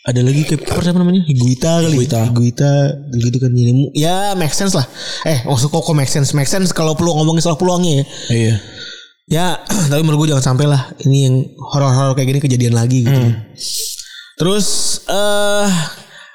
ada 0.00 0.20
lagi 0.20 0.42
kiper 0.42 0.80
siapa 0.80 0.96
namanya 0.96 1.20
Higuita 1.20 1.72
kali 1.80 1.92
Higuita. 1.92 2.20
Higuita 2.26 2.72
gitu 3.14 3.36
kan 3.36 3.50
jadi 3.50 3.70
ya 3.92 4.16
make 4.32 4.50
sense 4.52 4.72
lah 4.72 4.86
eh 5.22 5.44
maksud 5.44 5.68
kok 5.68 5.78
kok 5.80 5.92
make 5.92 6.08
sense 6.08 6.32
make 6.32 6.46
sense 6.46 6.72
kalau 6.72 6.94
perlu 6.94 7.12
ngomongin 7.12 7.38
soal 7.40 7.54
peluangnya 7.54 8.00
ya 8.00 8.04
Iya. 8.30 8.54
Ya, 9.28 9.60
tapi 9.90 10.00
menurut 10.00 10.24
gue 10.24 10.32
jangan 10.32 10.54
sampai 10.54 10.66
lah 10.66 10.88
ini 11.04 11.18
yang 11.24 11.34
horor-horor 11.60 12.16
kayak 12.16 12.28
gini 12.28 12.40
kejadian 12.40 12.74
lagi 12.74 13.04
gitu. 13.04 13.20
Terus 14.36 14.66
eh 15.04 15.68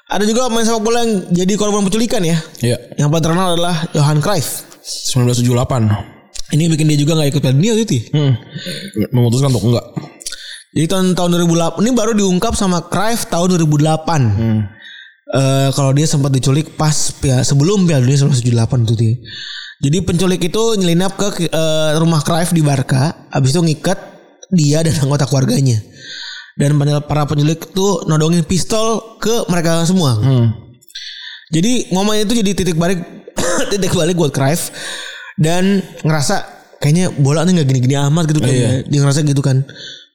ada 0.06 0.24
juga 0.24 0.46
pemain 0.46 0.62
sepak 0.62 0.78
bola 0.80 1.02
yang 1.02 1.14
jadi 1.34 1.54
korban 1.56 1.82
penculikan 1.82 2.22
ya. 2.22 2.38
Iya. 2.62 2.78
Yang 2.96 3.08
paling 3.10 3.24
terkenal 3.24 3.48
adalah 3.54 3.76
Johan 3.92 4.20
Cruyff. 4.20 4.70
1978. 4.84 6.54
Ini 6.54 6.70
bikin 6.70 6.86
dia 6.86 7.00
juga 7.00 7.16
nggak 7.16 7.30
ikut 7.32 7.42
Piala 7.42 7.56
Dunia 7.56 7.74
gitu. 7.80 7.94
ya. 7.96 8.04
Hmm. 8.14 8.34
Memutuskan 9.10 9.50
untuk 9.50 9.74
enggak. 9.74 9.86
Jadi 10.74 10.86
tahun 10.86 11.06
tahun 11.14 11.30
2008 11.50 11.82
ini 11.82 11.92
baru 11.94 12.12
diungkap 12.14 12.54
sama 12.54 12.84
Cruyff 12.84 13.26
tahun 13.26 13.58
2008. 13.58 14.70
Eh 15.34 15.70
kalau 15.74 15.92
dia 15.94 16.06
sempat 16.06 16.30
diculik 16.30 16.78
pas 16.78 16.94
pia- 17.18 17.42
sebelum 17.42 17.90
Piala 17.90 18.06
Dunia 18.06 18.22
1978 18.22 18.86
itu 18.86 18.94
dia. 18.94 19.14
Jadi 19.84 19.98
penculik 20.00 20.40
itu 20.42 20.64
nyelinap 20.80 21.14
ke 21.14 21.44
eh, 21.44 21.92
rumah 22.00 22.24
Cruyff 22.24 22.50
di 22.50 22.64
Barca, 22.64 23.28
habis 23.28 23.52
itu 23.52 23.60
ngikat 23.60 24.00
dia 24.50 24.80
dan 24.80 24.96
anggota 24.98 25.28
keluarganya. 25.28 25.76
Dan 26.56 26.78
para- 26.78 27.04
para 27.04 27.24
penculik 27.26 27.68
itu 27.68 27.88
nodongin 28.08 28.46
pistol 28.46 29.20
ke 29.20 29.44
mereka 29.50 29.84
semua. 29.84 30.16
Jadi 31.52 31.92
momen 31.92 32.24
itu 32.24 32.34
jadi 32.34 32.52
titik 32.56 32.78
balik 32.78 33.04
titik 33.72 33.92
balik 33.92 34.16
buat 34.16 34.32
Cruyff 34.32 34.72
dan 35.36 35.82
ngerasa 36.02 36.36
kayaknya 36.80 37.12
bola 37.12 37.44
nih 37.44 37.60
nggak 37.60 37.68
gini-gini 37.68 37.96
amat 38.00 38.24
gitu 38.32 38.40
kan. 38.40 38.50
Iya. 38.50 38.70
Dia 38.86 39.00
ngerasa 39.02 39.20
gitu 39.22 39.42
kan. 39.42 39.68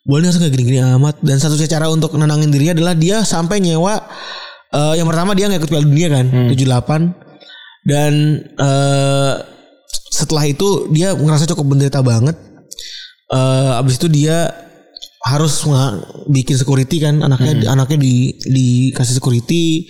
Bola 0.03 0.25
harus 0.25 0.41
nggak 0.41 0.53
gini-gini 0.55 0.81
amat 0.97 1.21
dan 1.21 1.37
satu 1.37 1.61
cara 1.61 1.93
untuk 1.93 2.17
nenangin 2.17 2.49
diri 2.49 2.73
adalah 2.73 2.97
dia 2.97 3.21
sampai 3.21 3.61
nyewa 3.61 4.01
eh, 4.73 4.95
yang 4.97 5.05
pertama 5.05 5.37
dia 5.37 5.53
nggak 5.53 5.61
ikut 5.61 5.71
Piala 5.71 5.85
Dunia 5.85 6.09
kan 6.09 6.27
78 6.49 7.13
dan 7.85 8.13
eh, 8.57 9.33
setelah 10.19 10.43
itu 10.51 10.91
dia 10.91 11.15
ngerasa 11.15 11.47
cukup 11.55 11.79
menderita 11.79 12.03
banget. 12.03 12.35
Eh 13.31 13.73
abis 13.79 14.03
itu 14.03 14.11
dia 14.11 14.51
harus 15.29 15.67
bikin 16.27 16.57
security 16.57 17.03
kan 17.03 17.21
anaknya 17.21 17.69
anaknya 17.69 17.99
di 18.01 18.33
dikasih 18.39 19.19
security 19.19 19.85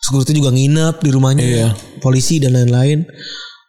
security 0.00 0.40
juga 0.40 0.50
nginep 0.50 0.94
di 0.98 1.10
rumahnya 1.14 1.44
Iya. 1.44 1.68
polisi 2.00 2.42
dan 2.42 2.56
lain-lain 2.56 3.06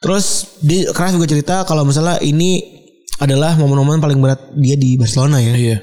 terus 0.02 0.58
dia 0.64 0.90
Cruyff 0.96 1.14
juga 1.14 1.30
cerita 1.30 1.56
kalau 1.68 1.86
misalnya 1.86 2.18
ini 2.24 2.64
adalah 3.22 3.54
momen-momen 3.56 4.02
paling 4.02 4.18
berat 4.18 4.40
dia 4.58 4.74
di 4.76 4.98
Barcelona 4.98 5.38
ya 5.44 5.54
Iya. 5.54 5.78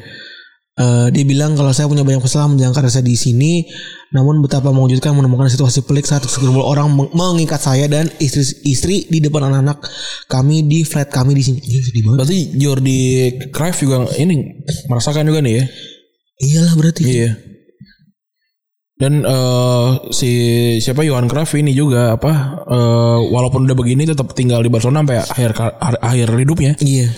Eh, 0.73 1.13
dia 1.13 1.25
bilang 1.29 1.53
kalau 1.53 1.69
saya 1.69 1.85
punya 1.85 2.01
banyak 2.01 2.25
kesalahan 2.25 2.57
menjalankan 2.57 2.89
rasa 2.89 3.05
di 3.05 3.13
sini, 3.13 3.69
namun 4.09 4.41
betapa 4.41 4.73
mengejutkan 4.73 5.13
menemukan 5.13 5.53
situasi 5.53 5.85
pelik 5.85 6.09
saat 6.09 6.25
segerombol 6.25 6.65
orang 6.65 6.89
meng- 6.89 7.13
mengikat 7.13 7.61
saya 7.61 7.85
dan 7.93 8.09
istri-istri 8.17 9.05
di 9.05 9.21
depan 9.21 9.53
anak-anak 9.53 9.85
kami 10.33 10.65
di 10.65 10.81
flat 10.89 11.13
kami 11.13 11.37
di 11.37 11.45
sini. 11.45 11.61
Berarti 12.17 12.57
Jordi 12.57 13.01
Cruyff 13.53 13.85
juga 13.85 14.09
ini 14.17 14.65
merasakan 14.89 15.29
juga 15.29 15.45
nih 15.45 15.61
ya. 15.61 15.65
Iyalah 16.41 16.73
berarti. 16.73 17.03
Iya. 17.05 17.31
Dan 18.97 19.29
eh, 19.29 19.89
si 20.09 20.31
siapa 20.81 21.05
Johan 21.05 21.29
Cruyff 21.29 21.53
ini 21.53 21.77
juga 21.77 22.17
apa 22.17 22.33
eh, 22.65 23.19
walaupun 23.29 23.69
udah 23.69 23.77
begini 23.77 24.09
tetap 24.09 24.33
tinggal 24.33 24.65
di 24.65 24.73
Barcelona 24.73 25.05
sampai 25.05 25.21
akhir 25.21 25.51
akhir 26.01 26.29
hidupnya. 26.33 26.81
Iya. 26.81 27.13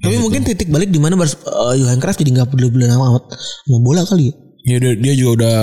Tapi 0.00 0.16
mungkin 0.16 0.40
titik 0.44 0.72
balik 0.72 0.88
di 0.88 0.96
mana 0.96 1.20
eh, 1.20 1.74
Johan 1.76 2.00
Cruyff 2.00 2.16
jadi 2.16 2.30
nggak 2.40 2.48
peduli 2.48 2.88
amat 2.88 3.36
sama 3.36 3.78
bola 3.84 4.02
kali 4.08 4.32
ya. 4.32 4.34
Ya 4.60 4.76
dia, 4.76 4.92
dia 4.92 5.12
juga 5.16 5.30
udah 5.40 5.54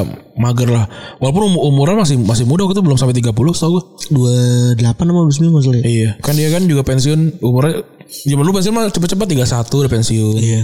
mager 0.41 0.73
lah. 0.73 0.89
Walaupun 1.21 1.53
um- 1.53 1.61
umurnya 1.69 2.01
masih 2.01 2.17
masih 2.17 2.49
muda 2.49 2.65
gitu 2.65 2.81
belum 2.81 2.97
sampai 2.97 3.13
30 3.13 3.29
tau 3.29 3.69
gue. 3.77 3.83
28 4.09 4.81
sama 5.05 5.21
29 5.29 5.53
maksudnya. 5.53 5.83
Iya, 5.85 6.09
kan 6.17 6.33
dia 6.33 6.49
kan 6.49 6.65
juga 6.65 6.81
pensiun 6.81 7.37
umurnya 7.45 7.85
Zaman 8.07 8.43
lu 8.47 8.55
pensiun 8.55 8.73
mah 8.73 8.87
cepet-cepet 8.87 9.27
31 9.35 9.81
udah 9.83 9.91
pensiun. 9.91 10.39
Iya. 10.39 10.61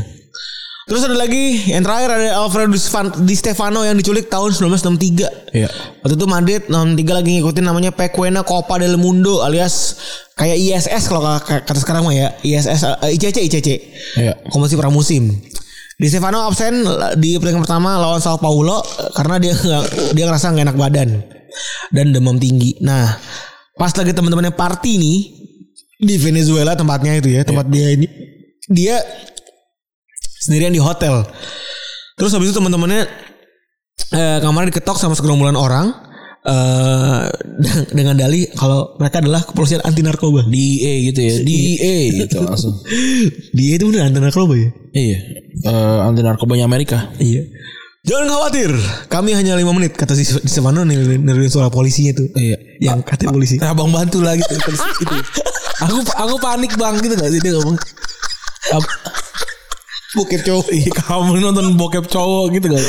Terus 0.84 1.08
ada 1.08 1.16
lagi 1.16 1.72
yang 1.72 1.80
terakhir 1.80 2.12
ada 2.12 2.44
Alfredo 2.44 2.76
Di 3.24 3.36
Stefano 3.40 3.88
yang 3.88 3.96
diculik 3.96 4.28
tahun 4.28 4.52
1963. 4.52 5.56
Iya. 5.56 5.72
Waktu 6.04 6.16
itu 6.20 6.28
Madrid 6.28 6.62
63 6.68 7.18
lagi 7.18 7.30
ngikutin 7.40 7.64
namanya 7.64 7.92
Pequena 7.96 8.44
Copa 8.44 8.76
del 8.76 9.00
Mundo 9.00 9.40
alias 9.48 9.96
kayak 10.36 10.60
ISS 10.60 11.08
kalau 11.08 11.24
kata 11.40 11.80
sekarang 11.80 12.04
mah 12.04 12.12
ya. 12.12 12.36
ISS 12.44 12.84
eh, 12.84 13.16
ICC 13.16 13.38
ICC. 13.48 13.70
Iya. 14.20 14.34
Kompetisi 14.52 14.76
pramusim. 14.76 15.32
Di 15.96 16.08
Stefano 16.12 16.44
absen 16.44 16.84
di 17.16 17.40
pertandingan 17.40 17.64
pertama 17.64 17.96
lawan 17.96 18.20
Sao 18.20 18.36
Paulo 18.36 18.84
eh, 18.84 19.12
karena 19.16 19.40
dia 19.40 19.56
dia 20.12 20.24
ngerasa 20.28 20.52
nggak 20.52 20.66
enak 20.68 20.78
badan 20.78 21.10
dan 21.96 22.12
demam 22.12 22.36
tinggi. 22.36 22.76
Nah, 22.84 23.08
pas 23.80 23.96
lagi 23.96 24.12
teman-temannya 24.12 24.52
party 24.52 25.00
nih 25.00 25.20
di 26.04 26.16
Venezuela 26.20 26.76
tempatnya 26.76 27.24
itu 27.24 27.32
ya, 27.32 27.48
tempat 27.48 27.72
dia 27.72 27.96
ini. 27.96 28.08
Dia 28.68 29.00
sendirian 30.44 30.76
di 30.76 30.84
hotel. 30.84 31.24
Terus 32.20 32.36
habis 32.36 32.52
itu 32.52 32.56
teman-temannya 32.60 33.08
eh, 34.12 34.38
kamarnya 34.44 34.76
diketok 34.76 35.00
sama 35.00 35.16
segerombolan 35.16 35.56
orang 35.56 35.96
eh 36.44 37.24
dengan 37.98 38.20
dalih 38.20 38.52
kalau 38.60 39.00
mereka 39.00 39.24
adalah 39.24 39.48
kepolisian 39.48 39.80
anti 39.88 40.04
narkoba. 40.04 40.44
DA 40.44 40.94
gitu 41.08 41.20
ya. 41.24 41.36
DA 41.40 41.96
gitu 42.28 42.44
langsung. 42.44 42.76
Dia 43.56 43.80
itu 43.80 43.88
bener 43.88 44.12
anti 44.12 44.20
narkoba 44.20 44.60
ya? 44.60 44.70
Iya. 44.92 45.18
Eh 45.64 46.00
anti 46.04 46.20
narkobanya 46.20 46.68
Amerika. 46.68 47.08
Iya. 47.16 47.48
Jangan 48.04 48.28
khawatir, 48.36 48.68
kami 49.08 49.32
hanya 49.32 49.56
lima 49.56 49.72
menit 49.72 49.96
kata 49.96 50.12
si 50.12 50.28
di 50.28 50.52
Stefano 50.52 50.84
nih 50.84 51.24
suara 51.48 51.72
polisinya 51.72 52.12
tuh. 52.12 52.28
Iya. 52.36 52.60
Yang 52.84 53.00
kata 53.08 53.32
polisi. 53.32 53.56
Abang 53.64 53.96
bantu 53.96 54.20
lah 54.20 54.36
gitu. 54.36 54.52
Terus 54.60 54.84
gitu. 55.00 55.16
Aku 55.88 56.04
aku 56.04 56.36
panik 56.44 56.76
bang 56.76 57.00
gitu 57.00 57.16
gak 57.16 57.32
sih 57.32 57.40
dia 57.40 57.56
ngomong. 57.56 57.80
Ab- 58.76 58.92
Bokep 60.14 60.42
cowok. 60.46 60.68
Iya, 60.70 60.92
kamu 60.94 61.42
nonton 61.42 61.74
bokep 61.74 62.06
cowok 62.06 62.54
gitu 62.54 62.68
gak? 62.70 62.86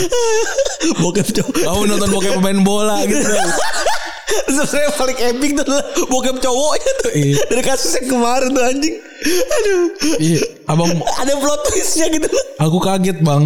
Bokep 1.02 1.28
cowok. 1.32 1.54
Kamu 1.56 1.80
nonton 1.88 2.08
bokep 2.12 2.32
pemain 2.36 2.60
bola 2.60 3.00
gitu 3.08 3.24
gak? 3.24 3.48
Sebenarnya 4.54 4.90
paling 4.98 5.18
epic 5.32 5.50
tuh 5.56 5.62
adalah 5.64 5.84
bokep 6.10 6.36
cowoknya 6.44 6.92
tuh. 7.00 7.10
Iya. 7.16 7.36
Dari 7.48 7.62
kasus 7.64 7.96
yang 7.96 8.06
kemarin 8.12 8.48
tuh 8.52 8.64
anjing. 8.64 8.96
Aduh. 9.24 9.82
Iya, 10.20 10.40
abang 10.68 10.90
Ada 11.24 11.32
plot 11.40 11.60
twistnya 11.72 12.06
gitu 12.12 12.28
loh. 12.28 12.44
aku 12.60 12.78
kaget 12.82 13.18
bang. 13.24 13.42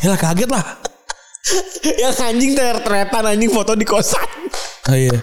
Ya 0.00 0.08
lah 0.12 0.20
kaget 0.20 0.48
lah. 0.48 0.64
Yang 1.84 2.14
anjing 2.24 2.52
ter-teretan 2.56 3.24
anjing 3.36 3.52
foto 3.52 3.76
di 3.76 3.84
kosan. 3.84 4.24
Ah, 4.88 4.96
iya. 4.96 5.18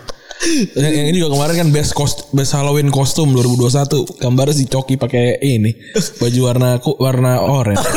Yang, 0.76 0.94
yang 0.94 1.08
ini 1.08 1.18
juga 1.18 1.32
kemarin 1.34 1.56
kan 1.56 1.70
best 1.72 1.92
cost 1.94 2.28
best 2.32 2.52
Halloween 2.52 2.88
kostum 2.88 3.32
2021 3.32 4.20
gambar 4.20 4.48
si 4.52 4.68
Coki 4.68 4.96
pakai 4.96 5.40
ini 5.40 5.72
baju 6.20 6.40
warna 6.44 6.70
ku- 6.78 7.00
warna 7.00 7.40
oranye. 7.40 7.80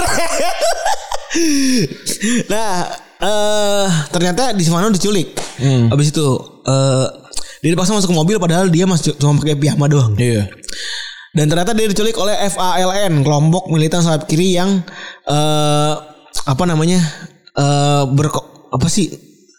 Nah, 2.48 2.89
eh 3.20 3.86
ternyata 4.09 4.56
di 4.56 4.64
Stefano 4.64 4.89
diculik. 4.89 5.36
Hmm. 5.60 5.93
Habis 5.93 6.09
itu 6.09 6.27
eh 6.64 7.06
dia 7.60 7.70
dipaksa 7.73 7.93
masuk 7.93 8.12
ke 8.12 8.16
mobil 8.16 8.36
padahal 8.39 8.70
dia 8.70 8.89
masih 8.89 9.16
cuma 9.16 9.36
pakai 9.36 9.56
piyama 9.56 9.85
doang. 9.85 10.16
Iya. 10.16 10.48
Dan 11.36 11.52
ternyata 11.52 11.77
dia 11.77 11.85
diculik 11.85 12.16
oleh 12.16 12.32
FALN, 12.48 13.20
kelompok 13.20 13.68
militan 13.68 14.01
sayap 14.01 14.24
kiri 14.24 14.56
yang 14.56 14.81
eh 15.28 15.94
apa 16.47 16.64
namanya? 16.64 17.01
eh 17.52 18.02
ber 18.09 18.32
apa 18.73 18.86
sih? 18.89 19.12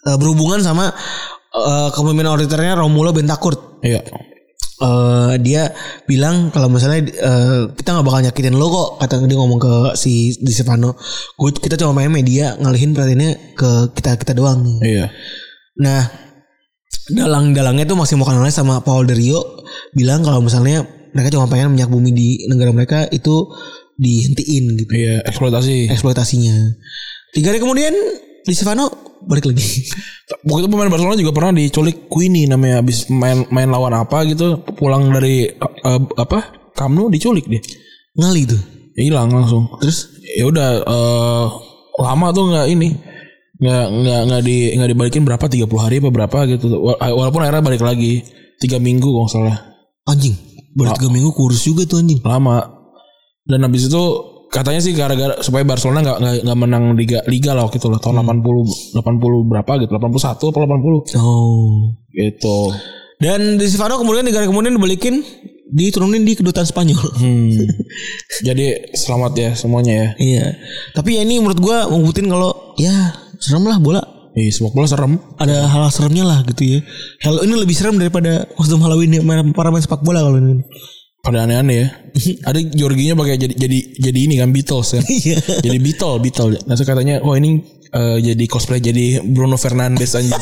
eh, 0.07 0.17
berhubungan 0.17 0.63
sama 0.63 0.89
eh 1.59 1.89
kepemimpinan 1.91 2.35
otoriternya 2.35 2.73
Romulo 2.75 3.09
Bentakurt. 3.11 3.81
Iya. 3.81 4.01
eh 4.77 5.33
dia 5.41 5.73
bilang 6.05 6.53
kalau 6.53 6.69
misalnya 6.69 7.01
eh, 7.01 7.61
kita 7.73 7.97
nggak 7.97 8.05
bakal 8.05 8.21
nyakitin 8.21 8.53
lo 8.53 8.69
kok 8.69 8.89
kata 9.01 9.25
dia 9.25 9.33
ngomong 9.33 9.57
ke 9.57 9.73
si 9.97 10.37
Di 10.37 10.53
Stefano 10.53 10.93
gue 11.33 11.49
kita 11.49 11.81
cuma 11.81 11.97
main 11.97 12.13
media 12.13 12.53
ngalihin 12.61 12.93
perhatiannya 12.93 13.57
ke 13.57 13.69
kita 13.97 14.13
kita 14.21 14.37
doang 14.37 14.61
nih 14.61 14.77
Iya. 14.85 15.05
nah 15.81 16.05
dalang-dalangnya 17.09 17.87
tuh 17.87 17.97
masih 17.97 18.19
mau 18.19 18.29
kenalnya 18.29 18.51
sama 18.51 18.83
Paul 18.83 19.07
De 19.07 19.15
Rio 19.15 19.65
bilang 19.95 20.21
kalau 20.21 20.43
misalnya 20.43 20.85
mereka 21.09 21.33
cuma 21.33 21.47
pengen 21.47 21.73
minyak 21.73 21.89
bumi 21.89 22.13
di 22.13 22.45
negara 22.45 22.69
mereka 22.69 23.09
itu 23.09 23.49
dihentiin 23.97 24.77
gitu 24.77 24.91
Iya, 24.93 25.25
eksploitasi. 25.25 25.89
eksploitasinya 25.89 26.53
tiga 27.33 27.49
hari 27.49 27.57
kemudian 27.57 27.93
Di 28.47 28.55
Stefano 28.55 28.87
balik 29.27 29.51
lagi. 29.51 29.59
Waktu 30.47 30.63
itu 30.63 30.69
pemain 30.71 30.87
Barcelona 30.87 31.19
juga 31.19 31.35
pernah 31.35 31.51
diculik 31.59 32.07
Queenie 32.07 32.47
namanya 32.47 32.79
habis 32.79 33.11
main 33.11 33.43
main 33.51 33.67
lawan 33.67 33.91
apa 33.91 34.23
gitu 34.23 34.63
pulang 34.79 35.11
dari 35.11 35.51
eh, 35.51 36.01
apa 36.15 36.71
Camp 36.71 36.95
Nou 36.95 37.11
diculik 37.11 37.43
dia. 37.51 37.59
ngali 38.15 38.47
tuh. 38.47 38.61
Ya 38.95 39.01
hilang 39.03 39.29
langsung. 39.29 39.67
terus? 39.83 40.15
Ya 40.23 40.47
udah 40.47 40.69
eh, 40.79 41.45
lama 41.99 42.27
tuh 42.31 42.47
nggak 42.47 42.67
ini 42.71 42.89
nggak 43.57 43.85
nggak 43.89 44.21
nggak 44.29 44.41
di 44.45 44.57
nggak 44.77 44.89
dibalikin 44.95 45.23
berapa 45.27 45.43
30 45.43 45.67
hari 45.75 45.95
apa 45.99 46.09
berapa 46.13 46.37
gitu. 46.47 46.65
Wa- 46.79 46.99
walaupun 47.01 47.41
akhirnya 47.43 47.63
balik 47.67 47.83
lagi 47.83 48.23
tiga 48.63 48.79
minggu 48.79 49.11
kalau 49.11 49.27
salah. 49.27 49.57
Anjing. 50.07 50.33
Baru 50.77 50.95
tiga 50.95 51.09
minggu 51.11 51.35
kurus 51.35 51.67
juga 51.67 51.83
tuh 51.83 51.99
anjing. 51.99 52.23
Lama. 52.23 52.63
Dan 53.43 53.63
habis 53.65 53.91
itu 53.91 54.03
katanya 54.57 54.81
sih 54.81 54.97
gara-gara 54.97 55.37
supaya 55.45 55.61
Barcelona 55.61 56.01
nggak 56.01 56.17
nggak 56.41 56.57
menang 56.57 56.97
liga 56.97 57.21
liga 57.29 57.53
lah 57.53 57.69
waktu 57.69 57.77
itu 57.77 57.93
lah 57.93 58.01
tahun 58.01 58.25
80 58.25 58.97
80 58.97 59.51
berapa 59.53 59.71
gitu 59.85 59.91
81 59.93 60.33
atau 60.33 60.49
80 60.49 61.21
oh 61.21 61.93
gitu 62.09 62.73
Dan 63.17 63.57
Di 63.57 63.65
Stefano 63.65 63.97
kemudian 63.97 64.25
negara 64.25 64.45
kemudian 64.45 64.77
dibalikin 64.77 65.25
diturunin 65.73 66.23
di 66.23 66.37
kedutaan 66.37 66.69
Spanyol. 66.69 67.01
Hmm. 67.17 67.65
Jadi 68.47 68.93
selamat 68.93 69.31
ya 69.35 69.49
semuanya 69.57 69.93
ya. 69.93 70.09
iya. 70.21 70.45
Tapi 70.93 71.17
ya 71.17 71.25
ini 71.25 71.41
menurut 71.41 71.59
gua 71.59 71.89
ngumputin 71.89 72.29
kalau 72.29 72.77
ya 72.77 73.17
serem 73.41 73.65
lah 73.65 73.81
bola. 73.81 74.01
Ih, 74.37 74.53
sepak 74.53 74.69
bola 74.69 74.85
serem. 74.85 75.17
Ada 75.41 75.65
hal 75.65 75.89
seremnya 75.89 76.21
lah 76.21 76.45
gitu 76.45 76.77
ya. 76.77 76.79
Halo 77.25 77.41
ini 77.41 77.57
lebih 77.57 77.73
serem 77.73 77.97
daripada 77.97 78.45
kostum 78.53 78.85
Halloween 78.85 79.17
ya 79.17 79.21
main- 79.25 79.49
para 79.49 79.73
main 79.73 79.81
sepak 79.81 80.05
bola 80.05 80.21
kalau 80.21 80.37
ini. 80.37 80.61
Pada 81.21 81.43
aneh-aneh 81.43 81.75
ya. 81.75 81.87
Ada 82.49 82.59
Jorginya 82.71 83.19
pakai 83.19 83.35
jadi 83.35 83.53
jadi 83.55 83.79
jadi 83.99 84.19
ini 84.29 84.35
kan 84.39 84.49
Beatles 84.55 84.95
kan. 84.95 85.03
Iya. 85.05 85.37
jadi 85.63 85.77
Beatle, 85.81 86.17
Beatle. 86.23 86.55
Nah, 86.65 86.75
katanya, 86.77 87.19
"Oh, 87.25 87.35
ini 87.35 87.59
eh, 87.91 88.17
jadi 88.23 88.43
cosplay 88.47 88.79
jadi 88.79 89.21
Bruno 89.23 89.59
Fernandes 89.59 90.15
aja." 90.15 90.37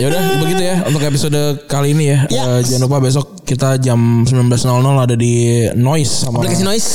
ya 0.00 0.10
udah 0.12 0.22
begitu 0.44 0.62
ya 0.66 0.76
untuk 0.84 1.02
episode 1.04 1.40
kali 1.70 1.94
ini 1.96 2.04
ya. 2.12 2.18
Ya. 2.28 2.42
Eh, 2.58 2.60
jangan 2.66 2.90
lupa 2.90 2.98
besok 3.00 3.46
kita 3.46 3.78
jam 3.80 4.26
19.00 4.26 4.60
ada 4.98 5.16
di 5.16 5.64
Noise 5.76 6.28
sama 6.28 6.42
Aplikasi 6.42 6.64
noise. 6.66 6.88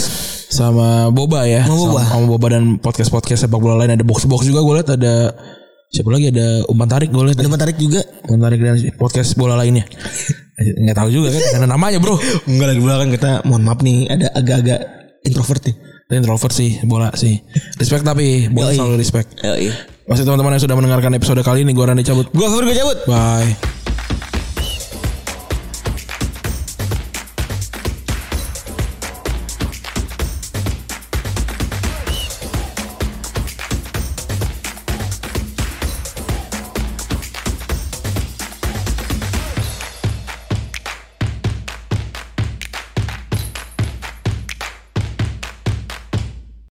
sama 0.50 0.88
Boba 1.14 1.46
ya. 1.46 1.66
Sama 1.66 1.78
Boba. 1.78 2.02
Sama, 2.04 2.10
sama 2.10 2.26
Boba 2.28 2.48
dan 2.52 2.64
podcast-podcast 2.82 3.46
sepak 3.48 3.60
bola 3.62 3.78
lain 3.80 3.96
ada 3.98 4.06
box-box 4.06 4.46
juga 4.46 4.60
gue 4.66 4.74
lihat 4.82 4.90
ada 4.98 5.14
siapa 5.90 6.10
lagi 6.14 6.30
ada 6.30 6.66
umpan 6.70 6.88
tarik 6.90 7.10
gue 7.10 7.24
lihat. 7.30 7.38
Ada 7.42 7.50
menarik 7.50 7.78
juga. 7.78 8.02
Umpan 8.30 8.42
tarik 8.50 8.60
dan 8.62 8.76
podcast 8.98 9.34
bola 9.38 9.58
lainnya. 9.58 9.86
Nggak 10.60 10.98
tahu 10.98 11.10
juga 11.10 11.28
kan 11.32 11.42
karena 11.56 11.68
namanya 11.72 11.98
bro. 12.04 12.20
Enggak 12.48 12.68
lagi 12.76 12.82
bola 12.84 12.96
kan 13.00 13.10
kita 13.10 13.32
mohon 13.48 13.64
maaf 13.64 13.80
nih 13.80 14.12
ada 14.12 14.28
agak-agak 14.36 14.80
introvert 15.24 15.62
nih. 15.64 15.76
Introvert 16.10 16.54
sih 16.54 16.72
bola 16.84 17.10
sih. 17.16 17.40
Respect 17.78 18.04
tapi 18.04 18.50
bola 18.50 18.74
Yoi. 18.74 18.78
selalu 18.78 18.96
respect. 19.00 19.30
iya. 19.46 19.74
Masih 20.10 20.26
teman-teman 20.26 20.58
yang 20.58 20.64
sudah 20.66 20.74
mendengarkan 20.74 21.14
episode 21.14 21.42
kali 21.46 21.62
ini 21.62 21.72
gue 21.72 21.86
Rani 21.86 22.02
cabut. 22.02 22.34
Gua 22.34 22.50
Fabri 22.50 22.74
gua 22.74 22.78
cabut. 22.82 22.98
Bye. 23.06 23.79